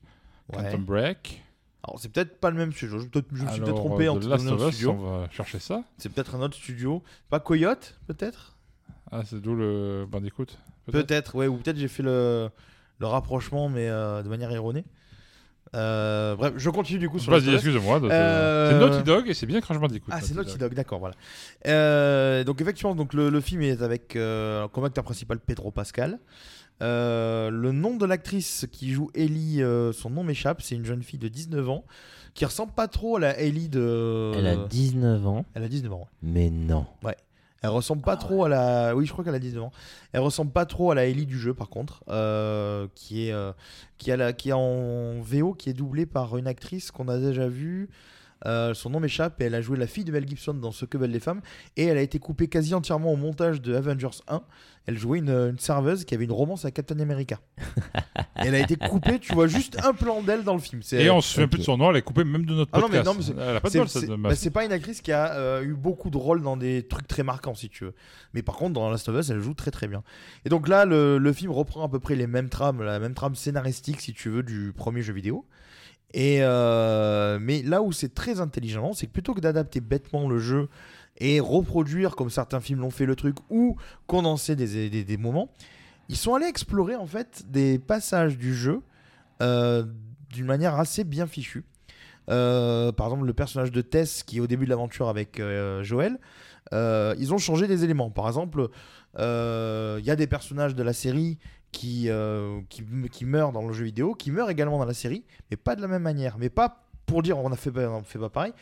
Ouais. 0.49 0.63
Quantum 0.65 0.85
Break. 0.85 1.43
Alors 1.83 1.99
c'est 1.99 2.11
peut-être 2.11 2.39
pas 2.41 2.51
le 2.51 2.57
même 2.57 2.73
studio. 2.73 2.99
Je, 2.99 3.05
me 3.07 3.51
suis 3.51 3.61
peut-être 3.61 3.75
trompé 3.75 4.07
euh, 4.07 4.13
en 4.13 4.19
te 4.19 4.27
Last 4.27 4.47
of 4.47 4.61
Us, 4.69 4.75
studio. 4.75 4.91
on 4.93 5.21
va 5.21 5.31
chercher 5.31 5.59
ça. 5.59 5.83
C'est 5.97 6.11
peut-être 6.11 6.35
un 6.35 6.43
autre 6.43 6.57
studio. 6.57 7.03
Pas 7.31 7.41
Coyote, 7.41 7.99
peut-être? 8.07 8.57
Ah, 9.11 9.23
c'est 9.25 9.41
d'où 9.41 9.55
le 9.55 10.07
Bandicoot 10.09 10.47
Peut-être, 10.93 11.35
ouais, 11.37 11.47
ou 11.47 11.57
peut-être 11.57 11.79
j'ai 11.79 11.89
fait 11.89 12.03
le, 12.03 12.51
le 12.99 13.07
rapprochement, 13.07 13.69
mais 13.69 13.89
euh, 13.89 14.23
de 14.23 14.29
manière 14.29 14.51
erronée. 14.53 14.85
Euh, 15.75 16.35
bref, 16.35 16.55
je 16.57 16.69
continue 16.69 16.99
du 16.99 17.09
coup 17.09 17.19
sur 17.21 17.31
Vas-y, 17.31 17.55
excuse-moi, 17.55 18.01
Euh, 18.03 18.71
c'est 18.71 18.79
Naughty 18.79 19.05
Dog 19.05 19.29
et 19.29 19.35
c'est 19.35 19.47
bien 19.47 19.61
Crash 19.61 19.79
Bandicoot. 19.79 20.11
Ah, 20.13 20.21
c'est 20.21 20.35
Naughty 20.35 20.59
Dog, 20.59 20.75
d'accord, 20.75 20.99
voilà. 20.99 21.15
Euh, 21.67 22.43
donc 22.45 22.61
effectivement, 22.61 22.95
donc 22.95 23.15
le, 23.15 23.31
le 23.31 23.41
film 23.41 23.63
est 23.63 23.81
avec 23.81 24.19
comme 24.73 24.85
acteur 24.85 25.05
principal 25.05 25.39
Pedro 25.39 25.71
Pascal. 25.71 26.19
Euh, 26.83 27.51
le 27.51 27.73
nom 27.73 27.97
de 27.97 28.07
l'actrice 28.07 28.67
qui 28.73 28.93
joue 28.93 29.11
Ellie, 29.15 29.63
euh, 29.63 29.93
son 29.93 30.11
nom 30.11 30.23
m'échappe, 30.25 30.63
c'est 30.63 30.75
une 30.75 30.85
jeune 30.85 31.03
fille 31.03 31.19
de 31.19 31.29
19 31.29 31.69
ans 31.69 31.85
qui 32.35 32.45
ressemble 32.45 32.73
pas 32.73 32.89
trop 32.89 33.17
à 33.17 33.21
la 33.21 33.39
Ellie 33.39 33.69
de. 33.69 34.33
Elle 34.37 34.47
a 34.47 34.57
19 34.57 35.27
ans. 35.27 35.45
Elle 35.55 35.65
a 35.65 35.69
19 35.69 35.93
ans. 35.93 35.99
ouais. 36.01 36.07
Mais 36.23 36.51
non. 36.51 36.87
Ouais. 37.03 37.17
Elle 37.63 37.71
ressemble 37.71 38.01
pas 38.01 38.13
Ah 38.15 38.17
trop 38.17 38.45
à 38.45 38.49
la. 38.49 38.97
Oui, 38.97 39.05
je 39.05 39.13
crois 39.13 39.23
qu'elle 39.23 39.35
a 39.35 39.39
19 39.39 39.65
ans. 39.65 39.73
Elle 40.13 40.21
ressemble 40.21 40.51
pas 40.51 40.65
trop 40.65 40.93
à 40.93 40.95
la 40.95 41.05
Ellie 41.05 41.27
du 41.27 41.39
jeu, 41.39 41.53
par 41.53 41.69
contre, 41.69 42.03
euh, 42.09 42.87
qui 42.95 43.27
est 43.27 43.33
euh, 43.33 43.53
qui 43.99 44.11
a 44.11 44.17
la 44.17 44.33
qui 44.33 44.49
est 44.49 44.55
en 44.55 45.21
VO, 45.21 45.53
qui 45.53 45.69
est 45.69 45.75
doublée 45.75 46.07
par 46.07 46.39
une 46.39 46.47
actrice 46.47 46.91
qu'on 46.91 47.09
a 47.09 47.19
déjà 47.19 47.49
vue. 47.49 47.91
Euh, 48.47 48.73
son 48.75 48.91
nom 48.91 49.01
m'échappe 49.01 49.41
et 49.41 49.45
elle 49.45 49.55
a 49.55 49.61
joué 49.61 49.77
la 49.77 49.87
fille 49.87 50.05
de 50.05 50.13
Mel 50.13 50.27
Gibson 50.27 50.55
dans 50.55 50.73
Ce 50.73 50.85
que 50.87 50.97
veulent 50.97 51.11
les 51.11 51.21
femmes 51.21 51.43
et 51.77 51.85
elle 51.85 51.99
a 51.99 52.03
été 52.03 52.19
coupée 52.19 52.49
quasi 52.49 52.75
entièrement 52.75 53.13
au 53.13 53.17
montage 53.17 53.61
de 53.61 53.75
Avengers 53.75 54.09
1. 54.29 54.41
Elle 54.87 54.99
jouait 54.99 55.19
une, 55.19 55.29
une 55.29 55.59
serveuse 55.59 56.05
qui 56.07 56.15
avait 56.15 56.25
une 56.25 56.33
romance 56.33 56.65
avec 56.65 56.75
Captain 56.75 56.99
America. 57.01 57.39
Et 57.59 57.63
elle 58.47 58.55
a 58.55 58.61
été 58.61 58.77
coupée, 58.77 59.19
tu 59.19 59.35
vois 59.35 59.47
juste 59.47 59.79
un 59.85 59.93
plan 59.93 60.23
d'elle 60.23 60.43
dans 60.43 60.55
le 60.55 60.61
film. 60.61 60.83
C'est- 60.83 61.03
Et 61.05 61.11
on 61.11 61.21
se 61.21 61.35
souvient 61.35 61.45
ok. 61.45 61.51
plus 61.51 61.59
de 61.59 61.65
son 61.65 61.77
nom, 61.77 61.91
elle 61.91 61.97
est 61.99 62.03
coupée 62.03 62.25
même 62.25 62.47
de 62.47 62.55
notre 62.55 62.71
Ah 62.73 62.81
non, 62.81 62.89
mais 62.89 63.03
podcast. 63.03 63.07
non, 63.07 63.15
mais 63.15 63.23
c'est- 63.43 63.49
elle 63.51 63.57
a 63.57 63.61
pas 63.61 63.69
de 63.69 63.73
c'est- 63.73 63.79
bol, 63.79 63.89
c'est- 63.89 64.01
cette 64.01 64.11
bah, 64.11 64.35
c'est 64.35 64.51
pas 64.51 64.65
une 64.65 64.73
actrice 64.73 65.03
qui 65.03 65.13
a 65.13 65.35
euh, 65.35 65.63
eu 65.63 65.75
beaucoup 65.75 66.09
de 66.09 66.17
rôles 66.17 66.43
dans 66.43 66.57
des 66.57 66.87
trucs 66.89 67.07
très 67.07 67.23
marquants, 67.23 67.55
si 67.55 67.69
tu 67.69 67.85
veux. 67.85 67.95
Mais 68.33 68.43
par 68.43 68.57
contre, 68.57 68.73
dans 68.73 68.89
Last 68.91 69.07
of 69.11 69.17
Us, 69.21 69.29
elle 69.31 69.41
joue 69.41 69.53
très 69.55 69.71
très 69.71 69.87
bien. 69.87 70.03
Et 70.47 70.49
donc 70.49 70.67
là, 70.67 70.87
le, 70.87 71.19
le 71.19 71.33
film 71.35 71.53
reprend 71.53 71.85
à 71.85 71.89
peu 71.91 72.01
près 72.01 72.15
les 72.17 72.27
mêmes 72.27 72.49
trames, 72.49 72.83
la 72.83 72.99
même 72.99 73.15
trame 73.15 73.35
scénaristique, 73.35 74.01
si 74.01 74.15
tu 74.15 74.31
veux, 74.31 74.43
du 74.43 74.73
premier 74.75 75.03
jeu 75.03 75.13
vidéo. 75.13 75.45
Et 76.13 76.39
euh, 76.41 77.39
mais 77.41 77.63
là 77.63 77.83
où 77.83 77.93
c'est 77.93 78.15
très 78.15 78.41
intelligent, 78.41 78.93
c'est 78.93 79.07
que 79.07 79.13
plutôt 79.13 79.35
que 79.35 79.41
d'adapter 79.41 79.81
bêtement 79.81 80.29
le 80.29 80.39
jeu 80.39 80.69
et 81.19 81.39
reproduire 81.39 82.17
comme 82.17 82.31
certains 82.31 82.61
films 82.61 82.81
l'ont 82.81 82.91
fait 82.91 83.07
le 83.07 83.15
truc 83.15 83.37
ou 83.49 83.77
condenser 84.07 84.57
des, 84.57 84.89
des, 84.89 85.05
des 85.05 85.17
moments, 85.17 85.51
ils 86.09 86.17
sont 86.17 86.35
allés 86.35 86.47
explorer 86.47 86.97
en 86.97 87.07
fait 87.07 87.45
des 87.49 87.79
passages 87.79 88.39
du 88.39 88.55
jeu 88.55 88.83
euh, 89.41 89.85
d'une 90.31 90.47
manière 90.47 90.75
assez 90.75 91.05
bien 91.05 91.27
fichue. 91.27 91.65
Euh, 92.29 92.93
par 92.93 93.07
exemple, 93.07 93.27
le 93.27 93.33
personnage 93.33 93.71
de 93.71 93.81
Tess 93.81 94.23
qui 94.23 94.39
est 94.39 94.41
au 94.41 94.47
début 94.47 94.65
de 94.65 94.71
l'aventure 94.71 95.09
avec 95.09 95.41
Joël, 95.83 96.19
ils 96.73 97.33
ont 97.33 97.39
changé 97.39 97.69
des 97.69 97.85
éléments. 97.85 98.11
Par 98.11 98.27
exemple, 98.27 98.69
il 99.17 100.05
y 100.05 100.11
a 100.11 100.17
des 100.17 100.27
personnages 100.27 100.75
de 100.75 100.83
la 100.83 100.93
série 100.93 101.39
qui, 101.73 102.09
euh, 102.09 102.61
qui, 102.69 102.85
qui 103.13 103.25
meurent 103.25 103.53
dans 103.53 103.67
le 103.67 103.73
jeu 103.73 103.85
vidéo, 103.85 104.15
qui 104.15 104.31
meurent 104.31 104.51
également 104.51 104.79
dans 104.79 104.85
la 104.85 104.95
série, 104.95 105.25
mais 105.51 105.57
pas 105.57 105.77
de 105.77 105.83
la 105.83 105.89
même 105.89 106.03
manière. 106.03 106.37
Mais 106.39 106.51
pas 106.51 106.85
pour 107.07 107.23
dire 107.23 107.39
on 107.39 107.51
a 107.53 107.57
fait, 107.57 107.71
pas- 107.71 107.89
on 107.89 108.03
fait 108.03 108.19
pas 108.19 108.29
pareil, 108.31 108.53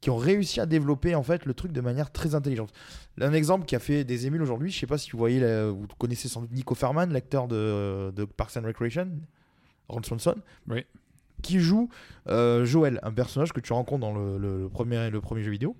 qui 0.00 0.10
ont 0.10 0.16
réussi 0.16 0.60
à 0.60 0.66
développer 0.66 1.14
en 1.14 1.22
fait 1.22 1.46
le 1.46 1.54
truc 1.54 1.72
de 1.72 1.80
manière 1.80 2.10
très 2.10 2.34
intelligente. 2.34 2.70
Un 3.20 3.32
exemple 3.32 3.64
qui 3.64 3.74
a 3.76 3.78
fait 3.78 4.04
des 4.04 4.26
émules 4.26 4.42
aujourd'hui, 4.42 4.70
je 4.70 4.78
sais 4.78 4.86
pas 4.86 4.98
si 4.98 5.10
vous 5.10 5.18
voyez, 5.18 5.40
la- 5.40 5.70
vous 5.70 5.86
connaissez 5.98 6.28
sans 6.28 6.42
doute 6.42 6.52
Nico 6.52 6.74
Ferman, 6.74 7.10
l'acteur 7.12 7.48
de, 7.48 8.10
de 8.14 8.24
Parks 8.24 8.56
and 8.56 8.64
Recreation, 8.66 9.08
Ron 9.88 10.02
Swanson, 10.02 10.36
Oui. 10.68 10.84
qui 11.42 11.60
joue 11.60 11.88
euh, 12.28 12.64
Joël, 12.64 12.98
un 13.02 13.12
personnage 13.12 13.52
que 13.52 13.60
tu 13.60 13.72
rencontres 13.72 14.00
dans 14.00 14.14
le, 14.14 14.36
le- 14.38 14.60
le 14.62 14.68
premier, 14.68 15.08
le 15.10 15.20
premier 15.20 15.42
jeu 15.42 15.50
vidéo, 15.50 15.76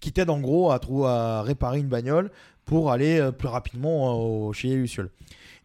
qui 0.00 0.12
t'aide 0.12 0.30
en 0.30 0.40
gros 0.40 0.70
à, 0.70 0.80
à 1.06 1.42
réparer 1.42 1.78
une 1.80 1.88
bagnole 1.88 2.30
pour 2.64 2.90
aller 2.90 3.18
euh, 3.20 3.30
plus 3.32 3.48
rapidement 3.48 4.10
euh, 4.10 4.48
au- 4.48 4.52
chez 4.52 4.68
les 4.68 4.76
Lucioles. 4.76 5.10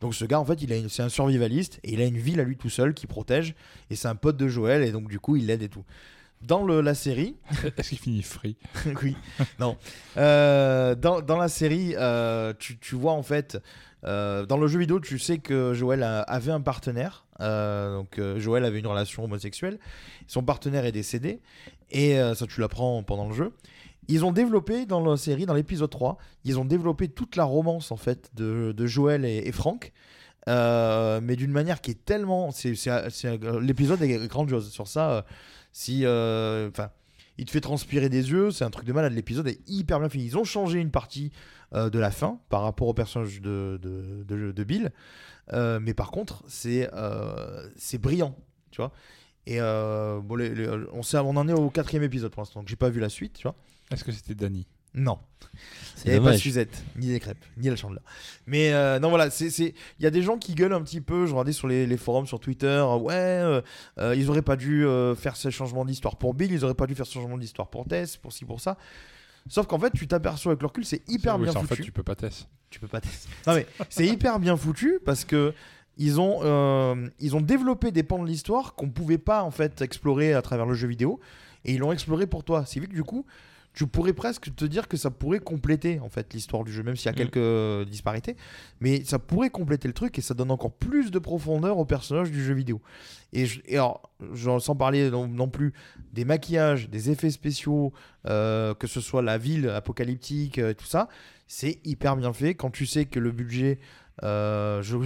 Donc 0.02 0.16
ce 0.16 0.24
gars 0.26 0.40
en 0.40 0.46
fait 0.46 0.62
il 0.62 0.72
a 0.72 0.78
c'est 0.90 1.04
un 1.04 1.10
survivaliste 1.10 1.80
et 1.84 1.94
il 1.94 2.02
a 2.02 2.06
une 2.06 2.18
ville 2.18 2.40
à 2.40 2.44
lui 2.44 2.56
tout 2.58 2.70
seul 2.70 2.94
qui 2.94 3.06
protège 3.08 3.54
et 3.90 3.96
c'est 3.96 4.08
un 4.08 4.16
pote 4.16 4.38
de 4.38 4.48
Joël 4.48 4.82
et 4.84 4.92
donc 4.92 5.10
du 5.10 5.20
coup 5.20 5.36
il 5.36 5.48
l'aide 5.48 5.62
et 5.64 5.70
tout. 5.70 5.84
Dans 6.42 6.64
le- 6.64 6.80
la 6.80 6.96
série, 6.96 7.36
Est-ce 7.78 7.90
qu'il 7.90 8.00
finit 8.00 8.22
free? 8.24 8.56
Oui, 9.04 9.18
non. 9.60 9.76
Euh, 10.16 10.96
dans, 10.96 11.20
dans 11.22 11.36
la 11.38 11.50
série, 11.50 11.96
euh, 11.98 12.54
tu, 12.58 12.78
tu 12.78 12.96
vois 12.96 13.12
en 13.12 13.24
fait, 13.24 13.62
euh, 14.06 14.46
dans 14.46 14.56
le 14.56 14.68
jeu 14.68 14.80
vidéo, 14.80 15.02
tu 15.02 15.20
sais 15.20 15.40
que 15.40 15.74
Joël 15.74 16.02
a- 16.02 16.22
avait 16.22 16.54
un 16.54 16.62
partenaire. 16.62 17.26
Donc 17.42 18.20
Joël 18.38 18.64
avait 18.66 18.80
une 18.80 18.88
relation 18.88 19.24
homosexuelle. 19.26 19.80
Son 20.28 20.44
partenaire 20.44 20.86
est 20.86 20.92
décédé. 20.94 21.42
Et 21.92 22.16
ça, 22.36 22.46
tu 22.48 22.62
l'apprends 22.62 23.02
pendant 23.04 23.28
le 23.28 23.34
jeu. 23.34 23.52
Ils 24.10 24.26
ont 24.26 24.32
développé 24.34 24.86
dans 24.86 25.00
la 25.00 25.16
série, 25.16 25.46
dans 25.46 25.54
l'épisode 25.54 25.90
3, 25.90 26.18
ils 26.44 26.60
ont 26.60 26.66
développé 26.66 27.08
toute 27.08 27.36
la 27.38 27.44
romance 27.46 27.92
en 27.94 27.96
fait 27.98 28.30
de, 28.36 28.74
Joël 28.86 29.24
et, 29.24 29.44
et 29.46 29.52
Franck. 29.54 29.94
Euh, 30.48 31.20
mais 31.22 31.36
d'une 31.36 31.52
manière 31.52 31.80
qui 31.80 31.92
est 31.92 32.06
tellement. 32.06 32.50
L'épisode 33.62 34.02
est 34.02 34.28
grandiose 34.28 34.70
sur 34.72 34.88
ça. 34.88 35.12
euh, 35.12 35.22
si. 35.72 36.02
euh, 36.06 36.70
Enfin 36.70 36.90
il 37.38 37.46
te 37.46 37.52
fait 37.52 37.62
transpirer 37.62 38.10
des 38.10 38.32
yeux, 38.32 38.52
c'est 38.52 38.66
un 38.66 38.70
truc 38.70 38.86
de 38.86 38.92
malade. 38.92 39.14
L'épisode 39.14 39.48
est 39.48 39.62
hyper 39.70 40.00
bien 40.02 40.10
fini. 40.10 40.26
Ils 40.26 40.38
ont 40.38 40.44
changé 40.44 40.80
une 40.80 40.92
partie 40.92 41.32
de 41.74 41.98
la 41.98 42.12
fin 42.12 42.42
par 42.50 42.64
rapport 42.64 42.90
au 42.90 42.94
personnage 42.94 43.40
de, 43.42 43.80
de, 43.82 44.52
de- 44.52 44.64
Bill, 44.66 44.92
mais 45.54 45.94
par 45.94 46.12
contre, 46.12 46.44
c'est 46.48 46.90
brillant, 47.98 48.36
tu 48.72 48.82
vois. 48.82 48.92
Et 49.46 49.60
bon, 49.62 50.38
on, 50.92 51.02
sait, 51.02 51.18
on 51.20 51.30
en 51.38 51.48
est 51.48 51.54
au 51.54 51.70
quatrième 51.70 52.04
épisode 52.04 52.30
pour 52.32 52.42
l'instant, 52.42 52.60
donc 52.60 52.68
j'ai 52.68 52.76
pas 52.76 52.90
vu 52.90 53.00
la 53.00 53.08
suite, 53.08 53.34
tu 53.38 53.44
vois. 53.44 53.56
Est-ce 53.92 54.04
que 54.04 54.12
c'était 54.12 54.36
Danny 54.36 54.68
Non. 54.94 55.20
C'est 55.96 56.06
Il 56.08 56.12
n'y 56.12 56.18
avait 56.18 56.32
pas. 56.32 56.38
Suzette, 56.38 56.84
ni 56.96 57.08
des 57.08 57.20
crêpes, 57.20 57.44
ni 57.58 57.70
la 57.70 57.76
chandelle. 57.76 58.02
Mais 58.48 58.72
euh, 58.74 59.00
non, 59.00 59.10
voilà, 59.10 59.30
c'est, 59.30 59.50
c'est- 59.50 59.74
il 60.00 60.04
y 60.04 60.06
a 60.06 60.12
des 60.12 60.22
gens 60.22 60.38
qui 60.38 60.54
gueulent 60.56 60.74
un 60.74 60.82
petit 60.82 61.02
peu. 61.02 61.26
Je 61.26 61.32
regardais 61.32 61.52
sur 61.52 61.68
les, 61.68 61.86
les 61.86 61.98
forums, 61.98 62.26
sur 62.28 62.40
Twitter. 62.40 62.68
euh, 62.68 62.96
ouais, 62.98 63.14
euh, 63.16 63.62
euh, 63.98 64.16
ils 64.16 64.30
auraient 64.30 64.42
pas 64.42 64.56
dû 64.56 64.86
euh, 64.86 65.16
faire 65.16 65.36
ce 65.36 65.50
changement 65.50 65.86
d'histoire 65.86 66.18
pour 66.18 66.34
Bill, 66.34 66.52
ils 66.52 66.64
auraient 66.64 66.74
pas 66.76 66.88
dû 66.88 66.96
faire 66.96 67.06
ce 67.06 67.14
changement 67.14 67.38
d'histoire 67.38 67.70
pour 67.70 67.86
Tess, 67.88 68.18
pour 68.18 68.32
ci, 68.34 68.46
pour 68.46 68.62
ça. 68.62 68.78
Sauf 69.48 69.66
qu'en 69.68 69.80
fait, 69.80 69.92
tu 69.92 70.08
t'aperçois 70.08 70.52
avec 70.52 70.62
le 70.62 70.68
recul, 70.68 70.86
c'est 70.86 71.02
hyper 71.10 71.36
Oui, 71.38 71.44
bien 71.44 71.54
ça, 71.54 71.60
En 71.60 71.62
foutu. 71.64 71.76
fait, 71.78 71.84
tu 71.84 71.92
peux 71.92 72.04
pas 72.04 72.16
tester. 72.16 72.46
Tu 72.70 72.80
peux 72.80 72.88
pas 72.88 73.02
tester. 73.02 73.28
Non 73.48 73.56
mais 73.56 73.66
c'est 73.90 74.06
hyper 74.06 74.40
bien 74.40 74.56
foutu 74.56 75.00
parce 75.04 75.26
que 75.26 75.56
ils 75.98 76.20
ont 76.20 76.40
euh, 76.44 77.10
ils 77.20 77.36
ont 77.36 77.42
développé 77.42 77.92
des 77.92 78.04
pans 78.04 78.22
de 78.22 78.28
l'histoire 78.28 78.76
qu'on 78.76 78.90
pouvait 78.92 79.18
pas 79.18 79.42
en 79.42 79.50
fait 79.50 79.82
explorer 79.82 80.34
à 80.36 80.44
travers 80.44 80.68
le 80.68 80.76
jeu 80.76 80.88
vidéo 80.88 81.20
et 81.66 81.74
ils 81.74 81.80
l'ont 81.80 81.92
exploré 81.92 82.28
pour 82.28 82.44
toi. 82.44 82.66
C'est 82.68 82.80
vrai 82.80 82.88
que 82.88 82.94
du 82.94 83.04
coup 83.04 83.26
tu 83.74 83.86
pourrais 83.88 84.14
presque 84.14 84.54
te 84.56 84.66
dire 84.66 84.88
que 84.88 84.98
ça 84.98 85.10
pourrait 85.12 85.40
compléter 85.40 86.00
en 86.00 86.10
fait 86.10 86.34
l'histoire 86.34 86.64
du 86.64 86.72
jeu, 86.74 86.84
même 86.84 86.96
s'il 86.96 87.06
y 87.06 87.10
a 87.10 87.12
Mm. 87.14 87.16
quelques 87.16 87.38
euh, 87.38 87.86
disparités, 87.86 88.36
mais 88.82 89.04
ça 89.06 89.20
pourrait 89.20 89.50
compléter 89.52 89.88
le 89.88 89.94
truc 89.94 90.18
et 90.18 90.22
ça 90.22 90.34
donne 90.34 90.52
encore 90.52 90.72
plus 90.74 91.12
de 91.12 91.20
profondeur 91.20 91.78
au 91.78 91.86
personnage 91.86 92.32
du 92.32 92.44
jeu 92.44 92.54
vidéo. 92.54 92.82
Et, 93.32 93.46
je- 93.46 93.62
et 93.66 93.76
alors, 93.76 94.10
sans 94.60 94.76
parler 94.76 95.10
non, 95.12 95.28
non 95.28 95.48
plus 95.48 95.74
des 96.14 96.26
maquillages, 96.26 96.90
des 96.90 97.12
effets 97.12 97.30
spéciaux, 97.32 97.94
euh, 98.28 98.74
que 98.74 98.88
ce 98.88 99.02
soit 99.02 99.22
la 99.22 99.38
ville 99.38 99.70
apocalyptique, 99.70 100.58
euh, 100.58 100.74
tout 100.74 100.86
ça, 100.88 101.08
c'est 101.48 101.80
hyper 101.86 102.16
bien 102.18 102.34
fait. 102.34 102.56
Quand 102.56 102.72
tu 102.72 102.86
sais 102.86 103.06
que 103.06 103.20
le 103.20 103.32
budget, 103.32 103.80
euh, 104.24 104.82
je- 104.82 104.98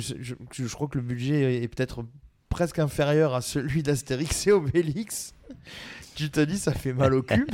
je 0.52 0.74
crois 0.74 0.88
que 0.88 0.98
le 0.98 1.04
budget 1.04 1.62
est 1.62 1.68
peut-être 1.68 2.06
presque 2.50 2.80
inférieur 2.80 3.34
à 3.34 3.42
celui 3.42 3.84
d'Astérix 3.84 4.48
et 4.48 4.52
Obélix. 4.52 5.34
Tu 6.16 6.30
te 6.30 6.40
dis, 6.42 6.60
ça 6.60 6.74
fait 6.74 6.94
mal 6.94 7.14
au 7.16 7.24
cul. 7.24 7.48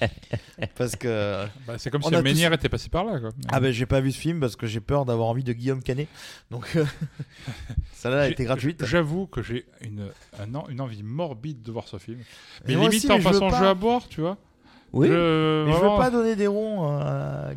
parce 0.76 0.96
que. 0.96 1.46
Bah, 1.66 1.74
c'est 1.78 1.90
comme 1.90 2.02
si 2.02 2.10
la 2.10 2.20
Ménière 2.20 2.50
tous- 2.50 2.56
était 2.56 2.68
passée 2.68 2.90
par 2.90 3.04
là. 3.04 3.18
Quoi. 3.20 3.30
Ah 3.50 3.58
ben 3.58 3.72
j'ai 3.72 3.86
pas 3.86 4.00
vu 4.00 4.12
ce 4.12 4.18
film 4.18 4.38
parce 4.38 4.54
que 4.54 4.66
j'ai 4.66 4.80
peur 4.80 5.06
d'avoir 5.06 5.28
envie 5.28 5.42
de 5.44 5.52
Guillaume 5.54 5.82
Canet. 5.82 6.06
Donc 6.50 6.66
euh, 6.76 6.84
celle-là 7.94 8.22
a 8.22 8.28
été 8.28 8.44
gratuite. 8.44 8.84
J'avoue 8.84 9.26
que 9.26 9.40
j'ai 9.42 9.64
une, 9.80 10.10
un 10.38 10.54
en- 10.54 10.68
une 10.68 10.80
envie 10.82 11.02
morbide 11.02 11.62
de 11.62 11.72
voir 11.72 11.88
ce 11.88 11.96
film. 11.96 12.18
Mais 12.66 12.74
moi 12.76 12.88
limite 12.90 13.04
aussi, 13.04 13.12
en 13.12 13.16
mais 13.16 13.22
je 13.22 13.28
veux 13.28 13.32
façon 13.32 13.48
pas. 13.50 13.58
jeu 13.60 13.66
à 13.66 13.74
boire, 13.74 14.06
tu 14.08 14.20
vois. 14.20 14.36
Oui, 14.92 15.08
Je- 15.08 15.64
Mais 15.66 15.72
je 15.72 15.76
veux 15.78 15.96
pas 15.96 16.10
donner 16.10 16.36
des 16.36 16.46
ronds 16.46 16.84
à, 16.98 17.52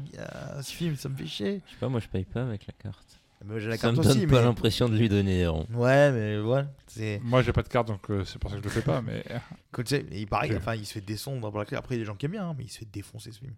à 0.56 0.64
ce 0.64 0.72
film, 0.74 0.96
ça 0.96 1.10
me 1.10 1.16
fait 1.18 1.28
chier. 1.28 1.62
je 1.68 1.72
sais 1.74 1.80
pas, 1.80 1.90
moi 1.90 2.00
je 2.00 2.08
paye 2.08 2.24
pas 2.26 2.44
avec 2.44 2.66
la 2.66 2.74
carte. 2.82 3.19
Mais 3.46 3.60
j'ai 3.60 3.70
la 3.70 3.78
Ça 3.78 3.84
carte 3.84 3.98
me 3.98 4.04
donne 4.04 4.12
aussi, 4.12 4.28
pas 4.28 4.40
mais... 4.40 4.46
l'impression 4.46 4.90
de 4.90 4.98
lui 4.98 5.08
donner 5.08 5.38
des 5.38 5.48
ronds. 5.48 5.66
Ouais, 5.74 6.12
mais 6.12 6.40
ouais, 6.40 6.66
c'est. 6.88 7.22
Moi, 7.24 7.42
j'ai 7.42 7.54
pas 7.54 7.64
de 7.64 7.70
carte, 7.70 7.88
donc 7.88 8.10
euh, 8.10 8.26
c'est 8.26 8.38
pour 8.38 8.50
ça 8.50 8.58
que 8.58 8.64
je 8.64 8.68
le 8.68 8.74
fais 8.74 8.82
pas. 8.82 9.02
Mais 9.02 9.24
Écoute, 9.72 9.86
tu 9.86 9.96
sais, 9.96 10.06
il 10.12 10.28
paraît, 10.28 10.56
enfin, 10.58 10.76
il 10.76 10.86
se 10.86 10.94
fait 10.94 11.02
descendre. 11.02 11.48
Après, 11.48 11.66
il 11.72 11.74
y 11.74 11.78
a 11.78 12.00
des 12.00 12.06
gens 12.06 12.16
qui 12.16 12.26
aiment 12.26 12.34
bien, 12.34 12.50
hein, 12.50 12.56
mais 12.58 12.66
il 12.66 12.70
se 12.70 12.80
fait 12.80 12.92
défoncer 12.92 13.32
ce 13.32 13.40
film. 13.40 13.54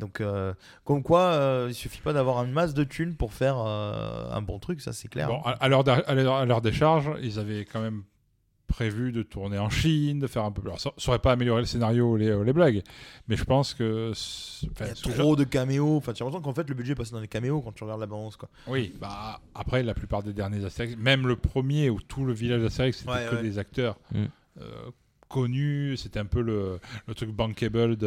Donc, 0.00 0.20
euh, 0.20 0.54
comme 0.84 1.02
quoi, 1.02 1.20
euh, 1.20 1.66
il 1.68 1.74
suffit 1.74 2.00
pas 2.00 2.12
d'avoir 2.12 2.42
une 2.42 2.52
masse 2.52 2.74
de 2.74 2.84
thunes 2.84 3.14
pour 3.14 3.34
faire 3.34 3.58
euh, 3.58 4.30
un 4.32 4.40
bon 4.40 4.58
truc, 4.58 4.80
ça 4.80 4.92
c'est 4.92 5.08
clair. 5.08 5.28
bon, 5.28 5.42
à, 5.42 5.50
à 5.50 5.68
leur 5.68 6.60
décharge, 6.62 7.10
ils 7.22 7.38
avaient 7.38 7.66
quand 7.66 7.82
même 7.82 8.02
prévu 8.70 9.12
de 9.12 9.22
tourner 9.22 9.58
en 9.58 9.68
Chine, 9.68 10.18
de 10.18 10.26
faire 10.26 10.44
un 10.44 10.50
peu. 10.50 10.62
Alors, 10.62 10.80
ça, 10.80 10.90
ça 10.96 11.10
aurait 11.10 11.18
pas 11.18 11.32
amélioré 11.32 11.60
le 11.60 11.66
scénario 11.66 12.12
ou 12.12 12.16
les, 12.16 12.32
ou 12.32 12.42
les 12.42 12.52
blagues, 12.54 12.82
mais 13.28 13.36
je 13.36 13.44
pense 13.44 13.74
que. 13.74 14.12
il 14.62 14.68
y 14.86 14.90
a 14.90 14.94
trop 14.94 15.36
de 15.36 15.44
caméos. 15.44 15.96
Enfin, 15.98 16.12
tu 16.12 16.22
as 16.22 16.26
l'impression 16.26 16.42
qu'en 16.42 16.54
fait, 16.54 16.68
le 16.68 16.74
budget 16.74 16.92
est 16.92 16.96
passé 16.96 17.12
dans 17.12 17.20
les 17.20 17.28
caméos 17.28 17.60
quand 17.60 17.72
tu 17.72 17.84
regardes 17.84 18.00
la 18.00 18.06
balance, 18.06 18.36
quoi. 18.36 18.48
Oui, 18.66 18.94
bah 19.00 19.40
après 19.54 19.82
la 19.82 19.92
plupart 19.94 20.22
des 20.22 20.32
derniers 20.32 20.64
Astérix, 20.64 20.96
même 20.96 21.26
le 21.26 21.36
premier 21.36 21.90
où 21.90 22.00
tout 22.00 22.24
le 22.24 22.32
village 22.32 22.62
d'Astérix 22.62 22.98
c'était 22.98 23.10
Ouais, 23.10 23.26
que 23.30 23.36
ouais. 23.36 23.42
des 23.42 23.58
acteurs 23.58 23.98
Mm. 24.12 24.24
euh, 24.60 24.90
connus, 25.30 25.96
c'était 25.96 26.18
un 26.18 26.26
peu 26.26 26.42
le, 26.42 26.78
le 27.08 27.14
truc 27.14 27.30
bankable 27.30 27.96
de 27.96 28.06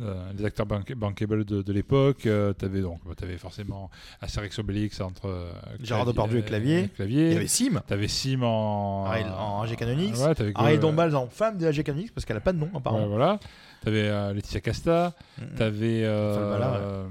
euh, 0.00 0.32
les 0.36 0.44
acteurs 0.44 0.66
bank- 0.66 0.94
bankable 0.94 1.44
de, 1.44 1.62
de 1.62 1.72
l'époque. 1.72 2.26
Euh, 2.26 2.52
t'avais 2.54 2.80
donc 2.80 2.98
bah, 3.06 3.12
t'avais 3.16 3.36
forcément 3.36 3.90
Astérix 4.20 4.58
Obélix 4.58 5.00
entre 5.00 5.28
euh, 5.28 5.52
Gérard 5.80 6.04
Clavier- 6.04 6.12
Depardieu 6.12 6.38
et 6.38 6.42
Clavier. 6.42 6.88
Clavier. 6.96 7.26
Il 7.28 7.32
y 7.34 7.36
avait 7.36 7.46
Sim, 7.46 7.80
T'avais 7.86 8.08
Sim 8.08 8.42
en 8.42 9.04
Ariel- 9.06 9.26
en 9.28 9.62
AG 9.62 9.76
Canonix. 9.76 10.18
Ouais, 10.18 10.34
Ariel 10.56 10.80
Dombal 10.80 11.14
en 11.14 11.28
femme 11.28 11.58
de 11.58 11.66
AG 11.66 11.82
Canonix 11.84 12.10
parce 12.10 12.24
qu'elle 12.24 12.36
a 12.38 12.40
pas 12.40 12.52
de 12.52 12.58
nom, 12.58 12.66
Ouais, 12.72 12.78
apparemment. 12.78 13.06
voilà. 13.08 13.38
T'avais 13.84 14.08
euh, 14.08 14.32
Laetitia 14.32 14.60
Casta. 14.60 15.12
Mm. 15.38 15.42
T'avais 15.56 16.02
euh, 16.04 16.58
ouais. 16.58 16.64
euh, 16.80 17.04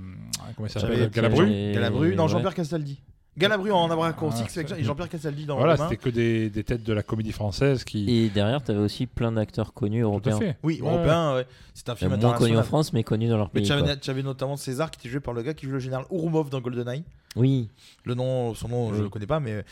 comment 0.57 0.67
il 0.67 1.09
Galabru. 1.09 1.49
Et- 1.51 1.73
Galabru, 1.73 2.15
non, 2.15 2.23
ouais. 2.23 2.29
Jean-Pierre 2.29 2.55
Castaldi. 2.55 2.99
Galabru 3.37 3.71
en 3.71 3.89
abracroix 3.89 4.31
Ah, 4.35 4.77
et 4.79 4.83
Jean-Pierre 4.83 5.07
Castaldi 5.07 5.45
dans 5.45 5.57
Voilà, 5.57 5.77
c'était 5.77 5.95
que 5.97 6.09
des, 6.09 6.49
des 6.49 6.63
têtes 6.65 6.83
de 6.83 6.91
la 6.93 7.01
comédie 7.01 7.31
française 7.31 7.83
qui. 7.85 8.25
Et 8.25 8.29
derrière, 8.29 8.61
t'avais 8.61 8.79
aussi 8.79 9.05
plein 9.07 9.31
d'acteurs 9.31 9.73
connus 9.73 10.01
Tout 10.01 10.05
à 10.07 10.09
européens. 10.09 10.37
fait. 10.39 10.57
Oui, 10.63 10.81
Ouais. 10.81 10.89
européen, 10.89 11.35
ouais. 11.35 11.47
c'est 11.73 11.87
un 11.87 11.93
Euh, 11.93 11.95
film 11.95 12.09
moins 12.09 12.17
connus 12.19 12.25
en 12.25 12.35
international. 12.35 12.63
France, 12.65 12.91
mais 12.93 13.03
connus 13.03 13.29
dans 13.29 13.37
leur 13.37 13.47
Mais 13.53 13.61
pays. 13.61 13.67
tu 13.67 13.71
avais, 13.71 13.83
quoi. 13.83 13.95
tu 13.95 14.09
avais 14.09 14.23
notamment 14.23 14.57
César 14.57 14.91
qui 14.91 14.99
était 14.99 15.09
joué 15.09 15.21
par 15.21 15.33
le 15.33 15.43
gars 15.43 15.53
qui 15.53 15.65
joue 15.65 15.71
le 15.71 15.79
général 15.79 16.05
Ourumov 16.09 16.49
dans 16.49 16.59
GoldenEye. 16.59 17.03
Oui. 17.37 17.69
Le 18.03 18.13
nom, 18.13 18.53
son 18.53 18.67
nom, 18.67 18.93
je 18.93 19.01
le 19.01 19.07
connais 19.07 19.25
pas, 19.25 19.39
mais 19.39 19.63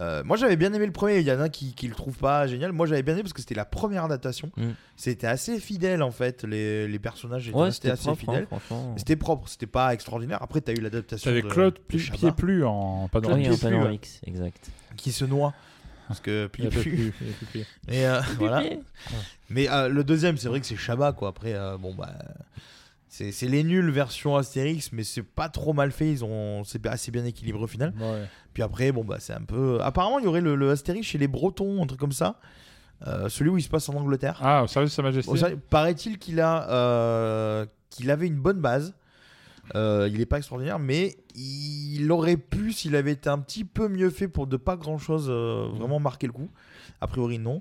euh, 0.00 0.22
moi 0.22 0.36
j'avais 0.36 0.54
bien 0.54 0.72
aimé 0.72 0.86
le 0.86 0.92
premier. 0.92 1.18
Il 1.18 1.26
y 1.26 1.32
en 1.32 1.40
a 1.40 1.48
qui, 1.48 1.74
qui 1.74 1.88
le 1.88 1.94
trouvent 1.96 2.16
pas 2.16 2.46
génial. 2.46 2.70
Moi 2.70 2.86
j'avais 2.86 3.02
bien 3.02 3.14
aimé 3.14 3.24
parce 3.24 3.32
que 3.32 3.40
c'était 3.40 3.56
la 3.56 3.64
première 3.64 4.04
adaptation. 4.04 4.52
Mm. 4.56 4.68
C'était 4.94 5.26
assez 5.26 5.58
fidèle 5.58 6.04
en 6.04 6.12
fait. 6.12 6.44
Les, 6.44 6.86
les 6.86 6.98
personnages 7.00 7.48
étaient 7.48 7.56
Ouais, 7.58 7.64
restés 7.64 7.88
c'était 7.88 7.92
assez 7.94 8.04
propre, 8.04 8.20
fidèles. 8.20 8.46
hein, 8.52 8.58
franchement. 8.60 8.94
C'était 8.96 9.16
propre, 9.16 9.48
c'était 9.48 9.66
pas 9.66 9.92
extraordinaire. 9.94 10.40
Après, 10.42 10.60
tu 10.60 10.70
as 10.70 10.74
eu 10.74 10.80
l'adaptation 10.80 11.28
T'avais 11.28 11.42
de, 11.42 11.48
Claude 11.48 11.74
de 11.74 11.80
Pli- 11.80 11.98
Chabat, 11.98 12.18
Pied-Plu 12.18 12.64
en 13.12 13.18
Oui, 13.18 13.22
panoramique. 13.22 13.46
un 13.46 13.50
Pied-Plu, 13.50 13.70
panoramique, 13.70 14.08
exact. 14.26 14.70
qui 14.96 15.12
se 15.12 15.24
noie. 15.24 15.54
Parce 16.08 16.20
que 16.20 16.46
plus- 16.46 16.64
il 16.64 16.70
plus 16.70 17.26
de 17.26 17.46
pied. 17.52 17.66
Et 17.88 18.06
euh, 18.06 18.20
voilà. 18.38 18.62
Mais 19.50 19.68
euh, 19.68 19.88
le 19.88 20.04
deuxième, 20.04 20.38
c'est 20.38 20.48
vrai 20.48 20.58
que 20.60 20.66
c'est 20.66 20.76
Chabat, 20.76 21.12
quoi. 21.12 21.28
Après, 21.28 21.52
euh, 21.54 21.76
bon, 21.76 21.94
bah. 21.94 22.12
C'est 23.10 23.32
c'est 23.32 23.48
les 23.48 23.64
nuls 23.64 23.90
version 23.90 24.36
Astérix, 24.36 24.92
mais 24.92 25.02
c'est 25.02 25.22
pas 25.22 25.48
trop 25.48 25.72
mal 25.72 25.90
fait. 25.92 26.10
Ils 26.10 26.24
ont, 26.24 26.62
c'est 26.64 26.86
assez 26.86 27.10
bien 27.10 27.24
équilibré 27.24 27.62
au 27.62 27.66
final. 27.66 27.92
Ouais. 27.98 28.24
Puis 28.54 28.62
après, 28.62 28.92
bon, 28.92 29.02
bah, 29.04 29.16
c'est 29.18 29.32
un 29.32 29.42
peu. 29.42 29.80
Apparemment, 29.82 30.18
il 30.18 30.24
y 30.24 30.28
aurait 30.28 30.40
le, 30.42 30.54
le 30.56 30.70
Astérix 30.70 31.06
chez 31.06 31.16
les 31.18 31.26
Bretons, 31.28 31.82
un 31.82 31.86
truc 31.86 31.98
comme 32.00 32.12
ça. 32.12 32.38
Euh, 33.06 33.28
celui 33.28 33.50
où 33.50 33.56
il 33.58 33.62
se 33.62 33.68
passe 33.68 33.88
en 33.88 33.94
Angleterre. 33.94 34.38
Ah, 34.42 34.62
au 34.62 34.66
service 34.66 34.90
de 34.90 34.94
Sa 34.94 35.02
Majesté. 35.02 35.30
Bon, 35.32 35.60
Paraît-il 35.70 36.18
qu'il 36.18 36.40
a, 36.40 36.68
euh, 36.70 37.66
qu'il 37.90 38.10
avait 38.10 38.26
une 38.26 38.36
bonne 38.40 38.60
base. 38.60 38.94
Euh, 39.74 40.08
il 40.12 40.20
est 40.20 40.26
pas 40.26 40.38
extraordinaire, 40.38 40.78
mais 40.78 41.16
il 41.34 42.10
aurait 42.10 42.36
pu, 42.36 42.72
s'il 42.72 42.96
avait 42.96 43.12
été 43.12 43.28
un 43.28 43.38
petit 43.38 43.64
peu 43.64 43.88
mieux 43.88 44.10
fait 44.10 44.28
pour 44.28 44.46
de 44.46 44.56
pas 44.56 44.76
grand 44.76 44.98
chose, 44.98 45.28
vraiment 45.30 46.00
marquer 46.00 46.26
le 46.26 46.32
coup. 46.32 46.50
A 47.00 47.06
priori, 47.06 47.38
non. 47.38 47.60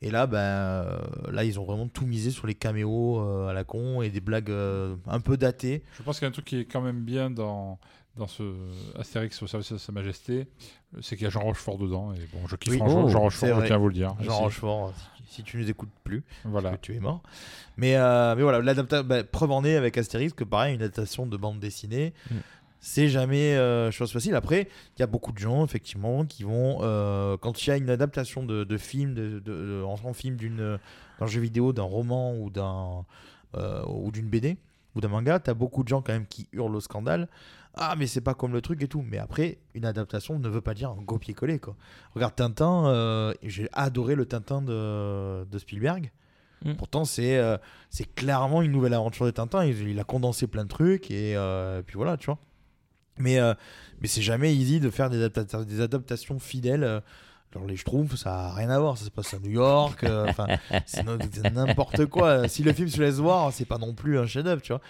Et 0.00 0.10
là, 0.10 0.26
ben, 0.26 0.38
euh, 0.38 0.98
là, 1.32 1.44
ils 1.44 1.58
ont 1.58 1.64
vraiment 1.64 1.88
tout 1.88 2.06
misé 2.06 2.30
sur 2.30 2.46
les 2.46 2.54
caméos 2.54 3.20
euh, 3.20 3.48
à 3.48 3.52
la 3.52 3.64
con 3.64 4.00
et 4.00 4.10
des 4.10 4.20
blagues 4.20 4.50
euh, 4.50 4.94
un 5.08 5.20
peu 5.20 5.36
datées. 5.36 5.82
Je 5.96 6.02
pense 6.02 6.18
qu'il 6.18 6.26
y 6.26 6.26
a 6.26 6.28
un 6.28 6.32
truc 6.32 6.44
qui 6.44 6.58
est 6.58 6.64
quand 6.66 6.80
même 6.80 7.00
bien 7.00 7.30
dans, 7.30 7.78
dans 8.16 8.28
ce 8.28 8.44
Astérix 8.96 9.42
au 9.42 9.48
service 9.48 9.72
de 9.72 9.78
Sa 9.78 9.90
Majesté, 9.90 10.46
euh, 10.94 11.00
c'est 11.02 11.16
qu'il 11.16 11.24
y 11.24 11.26
a 11.26 11.30
Jean 11.30 11.40
Rochefort 11.40 11.78
dedans. 11.78 12.12
Et 12.14 12.20
bon, 12.32 12.46
je 12.46 12.54
kiffe 12.54 12.74
Oui. 12.74 12.78
Oh, 12.80 13.08
Jean 13.08 13.28
c'est 13.30 13.50
Rochefort, 13.50 13.60
je 13.60 13.66
tiens 13.66 13.74
à 13.74 13.78
vous 13.78 13.88
le 13.88 13.94
dire. 13.94 14.14
Jean. 14.20 14.38
Rochefort, 14.38 14.94
si, 15.28 15.42
tu 15.42 15.56
nous 15.58 15.68
écoutes 15.70 15.90
plus, 16.04 16.24
Voilà. 16.44 16.70
parce 16.70 16.80
que 16.80 16.86
tu 16.86 16.94
es 16.96 17.00
mort. 17.00 17.22
Mais, 17.76 17.96
euh, 17.96 18.34
mais 18.34 18.42
voilà, 18.42 18.60
l'adaptation, 18.60 19.06
bah, 19.06 19.22
preuve 19.24 19.50
en 19.52 19.64
est 19.64 19.76
avec 19.76 19.96
Astérix 19.98 20.32
que 20.32 20.44
pareil, 20.44 20.74
une 20.74 20.82
adaptation 20.82 21.26
de 21.26 21.36
bande 21.36 21.60
dessinée, 21.60 22.12
Mm. 22.30 22.34
c'est 22.80 23.08
jamais 23.08 23.56
euh, 23.56 23.90
chose 23.90 24.12
facile. 24.12 24.34
Après, 24.34 24.68
il 24.96 25.00
y 25.00 25.02
a 25.02 25.06
beaucoup 25.06 25.32
de 25.32 25.38
gens, 25.38 25.64
effectivement, 25.64 26.24
qui 26.24 26.44
vont, 26.44 26.78
euh, 26.82 27.36
quand 27.36 27.66
il 27.66 27.70
y 27.70 27.72
a 27.72 27.76
une 27.76 27.90
adaptation 27.90 28.42
de, 28.44 28.64
de 28.64 28.76
film, 28.78 29.14
de, 29.14 29.82
en, 29.84 30.12
film 30.12 30.36
d'une, 30.36 30.78
d'un 31.20 31.26
jeu 31.26 31.40
vidéo, 31.40 31.72
d'un 31.72 31.82
roman 31.82 32.34
ou 32.36 32.50
d'un 32.50 33.04
ou 33.86 34.10
d'une 34.12 34.28
BD 34.28 34.56
ou 34.94 35.00
d'un 35.00 35.08
manga, 35.08 35.38
tu 35.40 35.50
as 35.50 35.54
beaucoup 35.54 35.82
de 35.82 35.88
gens 35.88 36.02
quand 36.02 36.12
même 36.12 36.26
qui 36.26 36.48
hurlent 36.52 36.76
au 36.76 36.80
scandale. 36.80 37.28
Ah, 37.74 37.94
mais 37.96 38.06
c'est 38.06 38.20
pas 38.20 38.34
comme 38.34 38.52
le 38.52 38.60
truc 38.60 38.82
et 38.82 38.88
tout. 38.88 39.04
Mais 39.06 39.18
après, 39.18 39.58
une 39.74 39.84
adaptation 39.84 40.38
ne 40.38 40.48
veut 40.48 40.60
pas 40.60 40.74
dire 40.74 40.90
un 40.90 41.04
copier-coller, 41.04 41.58
quoi. 41.58 41.76
Regarde 42.14 42.34
Tintin, 42.34 42.86
euh, 42.86 43.32
j'ai 43.42 43.68
adoré 43.72 44.14
le 44.14 44.26
Tintin 44.26 44.62
de, 44.62 45.44
de 45.44 45.58
Spielberg. 45.58 46.10
Mm. 46.64 46.74
Pourtant, 46.74 47.04
c'est 47.04 47.38
euh, 47.38 47.56
c'est 47.90 48.12
clairement 48.14 48.62
une 48.62 48.72
nouvelle 48.72 48.94
aventure 48.94 49.26
de 49.26 49.30
Tintin. 49.30 49.64
Il, 49.64 49.88
il 49.88 50.00
a 50.00 50.04
condensé 50.04 50.46
plein 50.48 50.64
de 50.64 50.68
trucs 50.68 51.10
et 51.10 51.36
euh, 51.36 51.82
puis 51.82 51.96
voilà, 51.96 52.16
tu 52.16 52.26
vois. 52.26 52.38
Mais, 53.20 53.38
mais 54.00 54.06
c'est 54.06 54.22
jamais 54.22 54.54
easy 54.54 54.78
de 54.78 54.90
faire 54.90 55.10
des, 55.10 55.26
adapta- 55.26 55.64
des 55.64 55.80
adaptations 55.80 56.38
fidèles. 56.38 57.02
Alors, 57.58 57.68
les 57.68 57.76
Schtroumpfs, 57.76 58.14
ça 58.14 58.30
n'a 58.30 58.54
rien 58.54 58.70
à 58.70 58.78
voir. 58.78 58.96
Ça 58.96 59.04
se 59.04 59.10
passe 59.10 59.34
à 59.34 59.38
New 59.40 59.50
York. 59.50 60.04
euh, 60.04 60.26
Enfin, 60.28 60.46
c'est 60.86 61.02
n'importe 61.52 62.06
quoi. 62.06 62.46
Si 62.48 62.62
le 62.62 62.72
film 62.72 62.88
se 62.88 63.00
laisse 63.00 63.16
voir, 63.16 63.52
c'est 63.52 63.64
pas 63.64 63.78
non 63.78 63.94
plus 63.94 64.16
un 64.18 64.26
chef-d'œuvre, 64.26 64.62
tu 64.62 64.72
vois. 64.72 64.80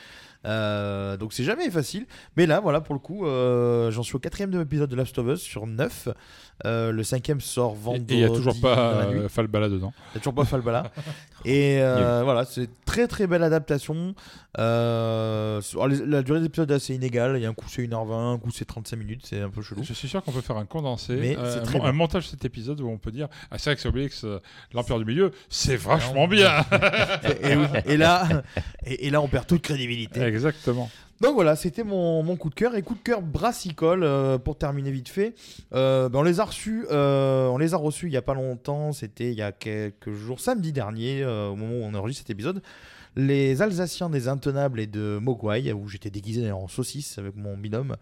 Euh, 0.44 1.16
donc 1.16 1.32
c'est 1.32 1.44
jamais 1.44 1.70
facile. 1.70 2.06
Mais 2.36 2.46
là, 2.46 2.60
voilà, 2.60 2.80
pour 2.82 2.94
le 2.94 3.00
coup, 3.00 3.26
euh, 3.26 3.90
j'en 3.90 4.02
suis 4.02 4.16
au 4.16 4.18
quatrième 4.18 4.50
de 4.50 4.60
épisode 4.60 4.90
de 4.90 4.96
Last 4.96 5.18
of 5.18 5.26
Us 5.28 5.40
sur 5.40 5.66
9. 5.66 6.08
Euh, 6.66 6.90
le 6.90 7.04
cinquième 7.04 7.40
sort 7.40 7.74
vendredi. 7.74 8.14
et 8.14 8.16
il 8.16 8.20
n'y 8.20 8.24
a 8.24 8.28
toujours 8.34 8.61
pas 8.61 8.76
euh, 9.04 9.28
Falbala 9.28 9.68
dedans. 9.68 9.92
Il 9.96 10.14
n'y 10.14 10.16
a 10.16 10.20
toujours 10.20 10.34
pas 10.34 10.44
Falbala. 10.44 10.90
Et 11.44 11.78
euh, 11.80 12.22
voilà, 12.24 12.44
c'est 12.44 12.68
très 12.84 13.06
très 13.06 13.28
belle 13.28 13.44
adaptation. 13.44 14.12
Euh, 14.59 15.61
sur- 15.61 15.84
alors, 15.84 15.96
les- 15.96 16.04
la 16.04 16.22
durée 16.22 16.40
des 16.40 16.46
épisodes 16.46 16.68
est 16.70 16.74
assez 16.74 16.94
inégale. 16.96 17.36
Il 17.36 17.42
y 17.42 17.46
a 17.46 17.48
un 17.48 17.54
coup 17.54 17.66
c'est 17.68 17.82
1h20, 17.82 18.34
un 18.34 18.38
coup 18.38 18.50
c'est 18.50 18.64
35 18.64 18.96
minutes, 18.96 19.20
c'est 19.24 19.40
un 19.40 19.50
peu 19.50 19.62
chelou. 19.62 19.84
Je 19.84 19.92
suis 19.92 20.09
sûr 20.09 20.20
qu'on 20.24 20.32
peut 20.32 20.40
faire 20.40 20.56
un 20.56 20.64
condensé, 20.64 21.14
Mais 21.14 21.36
c'est 21.36 21.76
un, 21.80 21.92
montage 21.92 22.24
de 22.24 22.30
cet 22.30 22.44
épisode 22.44 22.80
où 22.80 22.88
on 22.88 22.98
peut 22.98 23.12
dire 23.12 23.28
Ah, 23.52 23.59
c'est 23.59 23.70
vrai 23.70 23.76
que 23.76 23.82
c'est 23.82 23.88
Obélix, 23.88 24.26
l'Empire 24.74 24.98
du 24.98 25.04
Milieu, 25.04 25.30
c'est 25.48 25.76
vachement 25.76 26.26
bien 26.26 26.64
et, 27.42 27.50
et 27.52 27.56
oui, 27.56 27.66
et 27.86 27.96
là, 27.96 28.26
et, 28.84 29.06
et 29.06 29.11
là, 29.11 29.20
on 29.20 29.28
perd 29.28 29.46
toute 29.46 29.62
crédibilité. 29.62 30.20
Exactement. 30.22 30.90
Donc 31.20 31.34
voilà, 31.34 31.56
c'était 31.56 31.84
mon, 31.84 32.36
coup 32.36 32.48
de 32.48 32.54
cœur. 32.54 32.74
Et 32.76 32.82
coup 32.82 32.94
de 32.94 33.00
cœur 33.00 33.22
brassicole, 33.22 34.04
euh, 34.04 34.38
pour 34.38 34.56
terminer 34.56 34.90
vite 34.90 35.08
fait. 35.08 35.34
Euh, 35.72 36.08
ben, 36.08 36.20
on 36.20 36.22
les 36.22 36.40
a 36.40 36.44
reçus, 36.44 36.86
euh, 36.90 37.48
on 37.48 37.58
les 37.58 37.74
a 37.74 37.76
reçus 37.76 38.06
il 38.06 38.12
y 38.12 38.16
a 38.16 38.22
pas 38.22 38.34
longtemps. 38.34 38.92
C'était 38.92 39.30
il 39.30 39.36
y 39.36 39.42
a 39.42 39.52
quelques 39.52 40.12
jours, 40.12 40.40
samedi 40.40 40.72
dernier, 40.72 41.22
euh, 41.22 41.48
au 41.48 41.56
moment 41.56 41.74
où 41.74 41.82
on 41.82 41.94
enregistre 41.94 42.22
cet 42.22 42.30
épisode. 42.30 42.62
Les 43.16 43.62
Alsaciens 43.62 44.10
des 44.10 44.28
Intenables 44.28 44.78
et 44.78 44.86
de 44.86 45.18
Mogwai, 45.20 45.72
où 45.72 45.88
j'étais 45.88 46.10
déguisé 46.10 46.52
en 46.52 46.68
saucisse 46.68 47.18
avec 47.18 47.34
mon 47.34 47.56
binôme, 47.56 47.96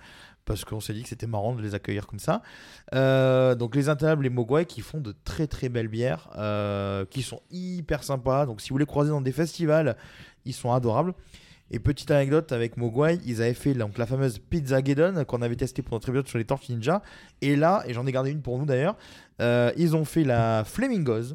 parce 0.44 0.64
qu'on 0.64 0.80
s'est 0.80 0.92
dit 0.92 1.02
que 1.02 1.08
c'était 1.08 1.26
marrant 1.26 1.54
de 1.54 1.62
les 1.62 1.74
accueillir 1.74 2.06
comme 2.06 2.18
ça. 2.18 2.42
Euh, 2.94 3.54
donc 3.54 3.74
les 3.74 3.88
Intenables 3.88 4.26
et 4.26 4.30
Mogwai 4.30 4.66
qui 4.66 4.80
font 4.80 5.00
de 5.00 5.14
très 5.24 5.46
très 5.46 5.68
belles 5.68 5.88
bières, 5.88 6.28
euh, 6.36 7.06
qui 7.06 7.22
sont 7.22 7.40
hyper 7.50 8.02
sympas. 8.02 8.46
Donc 8.46 8.60
si 8.60 8.70
vous 8.70 8.78
les 8.78 8.86
croisez 8.86 9.10
dans 9.10 9.20
des 9.20 9.32
festivals, 9.32 9.96
ils 10.44 10.54
sont 10.54 10.72
adorables. 10.72 11.14
Et 11.70 11.78
petite 11.80 12.10
anecdote 12.12 12.52
avec 12.52 12.76
Mogwai, 12.76 13.18
ils 13.26 13.42
avaient 13.42 13.54
fait 13.54 13.74
donc, 13.74 13.98
la 13.98 14.06
fameuse 14.06 14.38
Pizza 14.38 14.82
Geddon 14.82 15.24
qu'on 15.24 15.42
avait 15.42 15.56
testé 15.56 15.82
pour 15.82 15.94
notre 15.94 16.08
épisode 16.08 16.28
sur 16.28 16.38
les 16.38 16.44
Tortues 16.44 16.72
Ninja. 16.72 17.02
Et 17.40 17.56
là, 17.56 17.82
et 17.86 17.92
j'en 17.92 18.06
ai 18.06 18.12
gardé 18.12 18.30
une 18.30 18.40
pour 18.40 18.58
nous 18.58 18.66
d'ailleurs, 18.66 18.96
euh, 19.42 19.72
ils 19.76 19.96
ont 19.96 20.04
fait 20.04 20.22
la 20.24 20.62
Flamingos. 20.64 21.34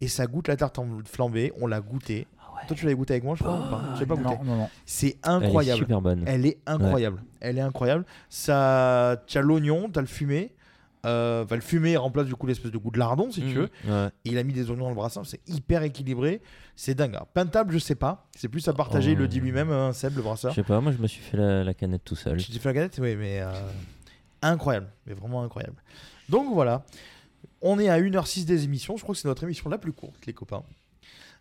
Et 0.00 0.08
ça 0.08 0.26
goûte 0.26 0.48
la 0.48 0.56
tarte 0.56 0.78
en 0.78 0.86
flambée. 1.04 1.52
On 1.60 1.66
l'a 1.66 1.80
goûté. 1.80 2.26
Toi, 2.66 2.76
tu 2.76 2.84
l'avais 2.84 2.96
goûté 2.96 3.14
avec 3.14 3.24
moi, 3.24 3.34
je 3.36 3.42
crois 3.42 3.56
ou 3.58 3.70
pas 3.70 3.82
pas 4.06 4.14
goûté. 4.14 4.36
Non, 4.36 4.44
non, 4.44 4.56
non. 4.56 4.68
C'est 4.86 5.06
Elle 5.06 5.12
est 5.14 5.28
incroyable. 5.46 5.78
super 5.78 6.00
bonne. 6.00 6.24
Elle 6.26 6.46
est 6.46 6.58
incroyable. 6.66 7.22
Elle 7.40 7.58
est 7.58 7.62
incroyable. 7.62 8.04
Ça, 8.28 9.22
tu 9.26 9.38
as 9.38 9.42
l'oignon, 9.42 9.90
tu 9.92 9.98
as 9.98 10.02
le 10.02 10.08
fumé. 10.08 10.54
Euh, 11.04 11.42
enfin, 11.44 11.56
le 11.56 11.60
fumé 11.60 11.96
remplace 11.96 12.26
du 12.26 12.34
coup 12.36 12.46
l'espèce 12.46 12.70
de 12.70 12.78
goût 12.78 12.90
de 12.92 12.98
lardon, 12.98 13.30
si 13.32 13.40
tu 13.40 13.46
Mhm. 13.48 13.54
veux. 13.54 13.70
Ouais. 13.88 14.08
Et 14.24 14.30
il 14.30 14.38
a 14.38 14.42
mis 14.44 14.52
des 14.52 14.70
oignons 14.70 14.84
dans 14.84 14.88
le 14.90 14.94
brassin. 14.94 15.22
C'est 15.24 15.40
hyper 15.48 15.82
équilibré. 15.82 16.40
C'est 16.76 16.94
dingue. 16.94 17.14
Alors, 17.14 17.26
Pintable, 17.26 17.72
je 17.74 17.78
sais 17.78 17.94
pas. 17.96 18.28
C'est 18.36 18.48
plus 18.48 18.66
à 18.68 18.72
partager. 18.72 19.10
Il 19.12 19.16
Oh. 19.18 19.22
le 19.22 19.28
dit 19.28 19.40
lui-même, 19.40 19.70
hein, 19.72 19.92
Seb, 19.92 20.14
le 20.16 20.22
brasseur. 20.22 20.52
Je 20.52 20.56
sais 20.56 20.62
pas, 20.62 20.80
moi 20.80 20.92
je 20.92 20.98
me 20.98 21.06
suis 21.08 21.20
fait 21.22 21.36
la, 21.36 21.64
la 21.64 21.74
canette 21.74 22.04
tout 22.04 22.14
seul. 22.16 22.36
Tu 22.38 22.52
t'es 22.52 22.58
fait 22.58 22.68
la 22.68 22.72
galette 22.74 22.98
Oui, 23.02 23.16
mais 23.16 23.40
euh, 23.40 23.50
incroyable. 24.42 24.86
Mais 25.06 25.14
vraiment 25.14 25.42
incroyable. 25.42 25.76
Donc 26.28 26.52
voilà. 26.54 26.84
On 27.60 27.78
est 27.78 27.88
à 27.88 27.98
1h06 27.98 28.44
des 28.44 28.64
émissions. 28.64 28.96
Je 28.96 29.02
crois 29.02 29.14
que 29.14 29.20
c'est 29.20 29.28
notre 29.28 29.42
émission 29.44 29.68
la 29.70 29.78
plus 29.78 29.92
courte, 29.92 30.24
les 30.26 30.32
copains. 30.32 30.62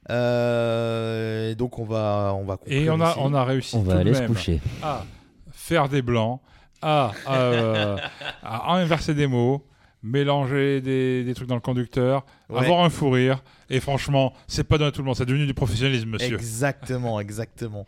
Euh, 0.09 1.51
et 1.51 1.55
donc 1.55 1.77
on 1.79 1.85
va, 1.85 2.33
on 2.35 2.43
va 2.43 2.57
Et 2.65 2.89
on 2.89 2.99
a, 3.01 3.11
ici. 3.11 3.19
on 3.21 3.33
a 3.33 3.43
réussi 3.45 3.75
On 3.75 3.81
tout 3.83 3.89
va 3.89 3.95
de 3.95 3.99
aller 3.99 4.13
se 4.15 4.23
coucher. 4.23 4.59
à 4.81 5.05
faire 5.51 5.89
des 5.89 6.01
blancs, 6.01 6.41
à, 6.81 7.11
euh, 7.29 7.97
à 8.43 8.73
inverser 8.75 9.13
des 9.13 9.27
mots, 9.27 9.63
mélanger 10.03 10.81
des, 10.81 11.23
des 11.23 11.33
trucs 11.33 11.47
dans 11.47 11.55
le 11.55 11.61
conducteur, 11.61 12.25
Ouais. 12.49 12.59
avoir 12.59 12.83
un 12.83 12.89
fou 12.89 13.09
rire. 13.11 13.43
Et 13.69 13.79
franchement, 13.79 14.33
c'est 14.47 14.63
pas 14.65 14.77
donné 14.77 14.89
à 14.89 14.91
tout 14.91 15.01
le 15.01 15.05
monde, 15.05 15.15
c'est 15.15 15.25
devenu 15.25 15.45
du 15.45 15.53
professionnalisme, 15.53 16.09
monsieur. 16.09 16.33
Exactement, 16.35 17.19
exactement. 17.21 17.85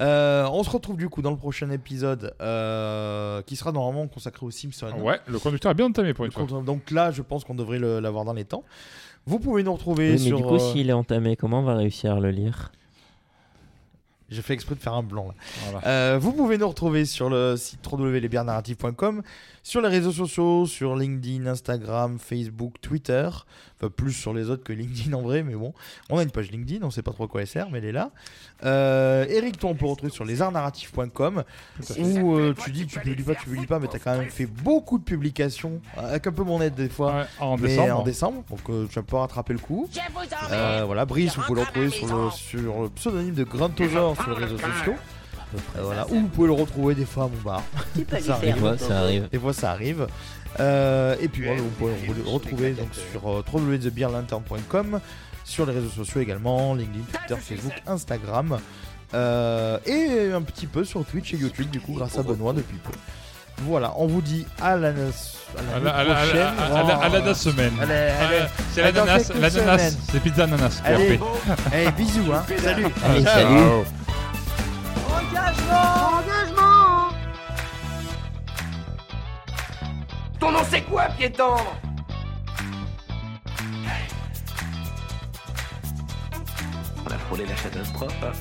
Euh, 0.00 0.46
on 0.52 0.62
se 0.64 0.70
retrouve 0.70 0.96
du 0.98 1.08
coup 1.08 1.22
dans 1.22 1.30
le 1.30 1.36
prochain 1.38 1.70
épisode 1.70 2.34
euh, 2.42 3.40
qui 3.42 3.56
sera 3.56 3.72
normalement 3.72 4.06
consacré 4.08 4.44
aux 4.44 4.50
Simpsons. 4.50 4.92
Ouais, 5.00 5.18
le 5.26 5.38
conducteur 5.38 5.70
a 5.70 5.74
bien 5.74 5.86
entamé 5.86 6.12
pour 6.14 6.24
une 6.26 6.32
fois. 6.32 6.46
Donc 6.66 6.90
là, 6.90 7.10
je 7.10 7.22
pense 7.22 7.44
qu'on 7.44 7.54
devrait 7.54 7.78
le- 7.78 8.00
l'avoir 8.00 8.24
dans 8.24 8.32
les 8.34 8.44
temps. 8.44 8.64
Vous 9.24 9.38
pouvez 9.38 9.62
nous 9.62 9.72
retrouver 9.72 10.06
Oui, 10.08 10.12
mais 10.12 10.18
sur. 10.18 10.36
du 10.36 10.42
coup, 10.42 10.56
euh, 10.56 10.72
s'il 10.72 10.90
est 10.90 10.94
entamé, 10.94 11.36
comment 11.36 11.60
on 11.60 11.64
va 11.64 11.76
réussir 11.76 12.14
à 12.14 12.20
le 12.20 12.30
lire? 12.30 12.72
J'ai 14.32 14.42
fait 14.42 14.54
exprès 14.54 14.74
de 14.74 14.80
faire 14.80 14.94
un 14.94 15.02
blanc 15.02 15.28
là. 15.28 15.34
Voilà. 15.64 15.86
Euh, 15.86 16.18
vous 16.20 16.32
pouvez 16.32 16.58
nous 16.58 16.68
retrouver 16.68 17.04
sur 17.04 17.28
le 17.28 17.56
site 17.56 17.80
www.lesbiernarratifs.com, 17.90 19.22
sur 19.62 19.80
les 19.80 19.88
réseaux 19.88 20.12
sociaux, 20.12 20.66
sur 20.66 20.96
LinkedIn, 20.96 21.46
Instagram, 21.46 22.18
Facebook, 22.18 22.74
Twitter. 22.80 23.28
Enfin, 23.78 23.90
plus 23.94 24.12
sur 24.12 24.34
les 24.34 24.50
autres 24.50 24.64
que 24.64 24.72
LinkedIn 24.72 25.12
en 25.12 25.22
vrai, 25.22 25.42
mais 25.42 25.54
bon. 25.54 25.72
On 26.10 26.18
a 26.18 26.22
une 26.22 26.30
page 26.30 26.50
LinkedIn, 26.50 26.84
on 26.84 26.90
sait 26.90 27.02
pas 27.02 27.12
trop 27.12 27.24
à 27.24 27.28
quoi 27.28 27.40
elle 27.40 27.46
sert, 27.46 27.70
mais 27.70 27.78
elle 27.78 27.86
est 27.86 27.92
là. 27.92 28.10
Euh, 28.64 29.24
Eric, 29.28 29.58
toi, 29.58 29.70
on 29.70 29.74
peut 29.74 29.86
retrouver 29.86 30.12
sur 30.12 30.24
lesartsnarratifs.com 30.24 31.44
où 31.98 32.34
euh, 32.34 32.54
tu 32.64 32.70
dis 32.70 32.86
que 32.86 32.92
tu 32.92 33.00
publies 33.00 33.22
pas, 33.22 33.34
tu 33.34 33.44
publies 33.44 33.66
pas, 33.66 33.78
mais 33.78 33.88
tu 33.88 33.96
as 33.96 33.98
quand 33.98 34.16
même 34.16 34.30
fait 34.30 34.46
beaucoup 34.46 34.98
de 34.98 35.04
publications, 35.04 35.80
avec 35.96 36.26
un 36.26 36.32
peu 36.32 36.42
mon 36.42 36.60
aide 36.60 36.74
des 36.74 36.88
fois. 36.88 37.14
Ouais, 37.14 37.24
en 37.40 37.56
mais 37.56 37.68
décembre. 37.68 38.00
en 38.00 38.02
décembre, 38.02 38.44
donc 38.50 38.60
euh, 38.68 38.86
tu 38.88 38.94
vas 38.96 39.02
pas 39.02 39.20
rattraper 39.20 39.52
le 39.52 39.58
coup. 39.58 39.88
Euh, 40.50 40.82
voilà, 40.86 41.04
Brice, 41.04 41.36
vous 41.36 41.42
pouvez 41.42 41.60
le 41.60 41.66
retrouver 41.66 41.90
sur 41.90 42.06
le, 42.16 42.30
sur 42.30 42.82
le 42.82 42.88
pseudomym 42.90 43.34
de 43.34 43.44
Grand 43.44 43.68
Tosaur 43.68 44.16
sur 44.20 44.30
les 44.30 44.44
réseaux 44.44 44.58
sociaux. 44.58 44.94
Peu 45.52 45.58
près. 45.72 45.80
Euh, 45.80 45.84
voilà. 45.84 46.06
Ou 46.10 46.20
vous 46.20 46.28
pouvez 46.28 46.48
le 46.48 46.54
retrouver 46.54 46.94
des 46.94 47.04
fois 47.04 47.24
à 47.24 47.28
mon 47.28 47.42
bar. 47.42 47.62
Ça 48.20 48.34
faire 48.34 48.54
Des 48.54 48.60
fois, 48.60 48.78
ça 48.78 48.98
arrive. 48.98 49.28
Des 49.30 49.38
fois, 49.38 49.52
ça 49.52 49.70
arrive. 49.70 50.06
Euh, 50.60 51.16
et 51.20 51.28
puis, 51.28 51.44
vous 51.46 51.68
pouvez 51.78 51.92
le 52.24 52.30
retrouver 52.30 52.72
donc, 52.72 52.88
sur 52.94 53.28
euh, 53.30 53.42
www.thebeerlantern.com, 53.52 55.00
sur 55.44 55.66
les 55.66 55.72
réseaux 55.72 55.88
sociaux 55.88 56.20
également, 56.20 56.74
LinkedIn, 56.74 57.04
Twitter, 57.12 57.40
Facebook, 57.40 57.82
Instagram, 57.86 58.58
euh, 59.14 59.78
et 59.86 60.32
un 60.32 60.42
petit 60.42 60.66
peu 60.66 60.84
sur 60.84 61.04
Twitch 61.04 61.34
et 61.34 61.36
YouTube, 61.36 61.70
du 61.70 61.80
coup, 61.80 61.94
grâce 61.94 62.18
à 62.18 62.22
Benoît 62.22 62.52
depuis 62.52 62.76
peu. 62.78 62.92
Voilà, 63.64 63.92
on 63.96 64.06
vous 64.06 64.22
dit 64.22 64.46
à 64.60 64.76
la, 64.76 64.88
à 64.88 64.92
la, 65.80 65.90
À 65.94 67.08
la, 67.08 67.30
à 67.30 67.34
semaine. 67.34 67.72
Ah, 67.80 67.86
C'est 68.72 68.82
l'ananas, 68.82 69.30
l'ananas, 69.38 69.96
c'est 70.10 70.20
pizza 70.20 70.44
ananas. 70.44 70.82
Allez, 70.84 71.20
bisous, 71.96 72.32
hein. 72.32 72.44
Salut. 72.58 72.86
Allez, 73.04 73.24
Ciao. 75.32 76.22
salut. 76.22 76.52
Ton 80.38 80.50
nom 80.52 80.60
c'est 80.68 80.82
quoi, 80.82 81.04
piéton 81.16 81.54
On 87.06 87.10
a 87.10 87.18
frôlé 87.18 87.46
la 87.46 87.54
catastrophe. 87.54 88.14
hein. 88.22 88.32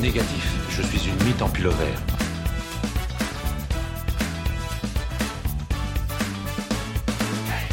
Négatif, 0.00 0.52
je 0.70 0.82
suis 0.82 1.08
une 1.08 1.24
mythe 1.24 1.40
en 1.40 1.48
pullover. 1.48 1.94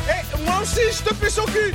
Eh, 0.09 0.45
moi 0.45 0.59
aussi, 0.61 0.79
je 0.91 1.03
te 1.09 1.13
fais 1.15 1.29
son 1.29 1.43
cul 1.45 1.73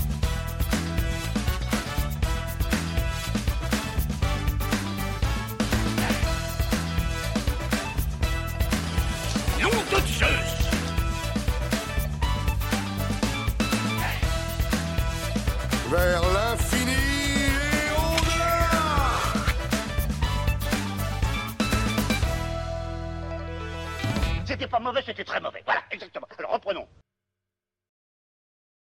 mauvais, 24.87 25.03
c'était 25.05 25.25
très 25.25 25.41
mauvais. 25.41 25.63
Voilà, 25.65 25.83
exactement. 25.91 26.29
Alors 26.39 26.53
reprenons. 26.53 26.87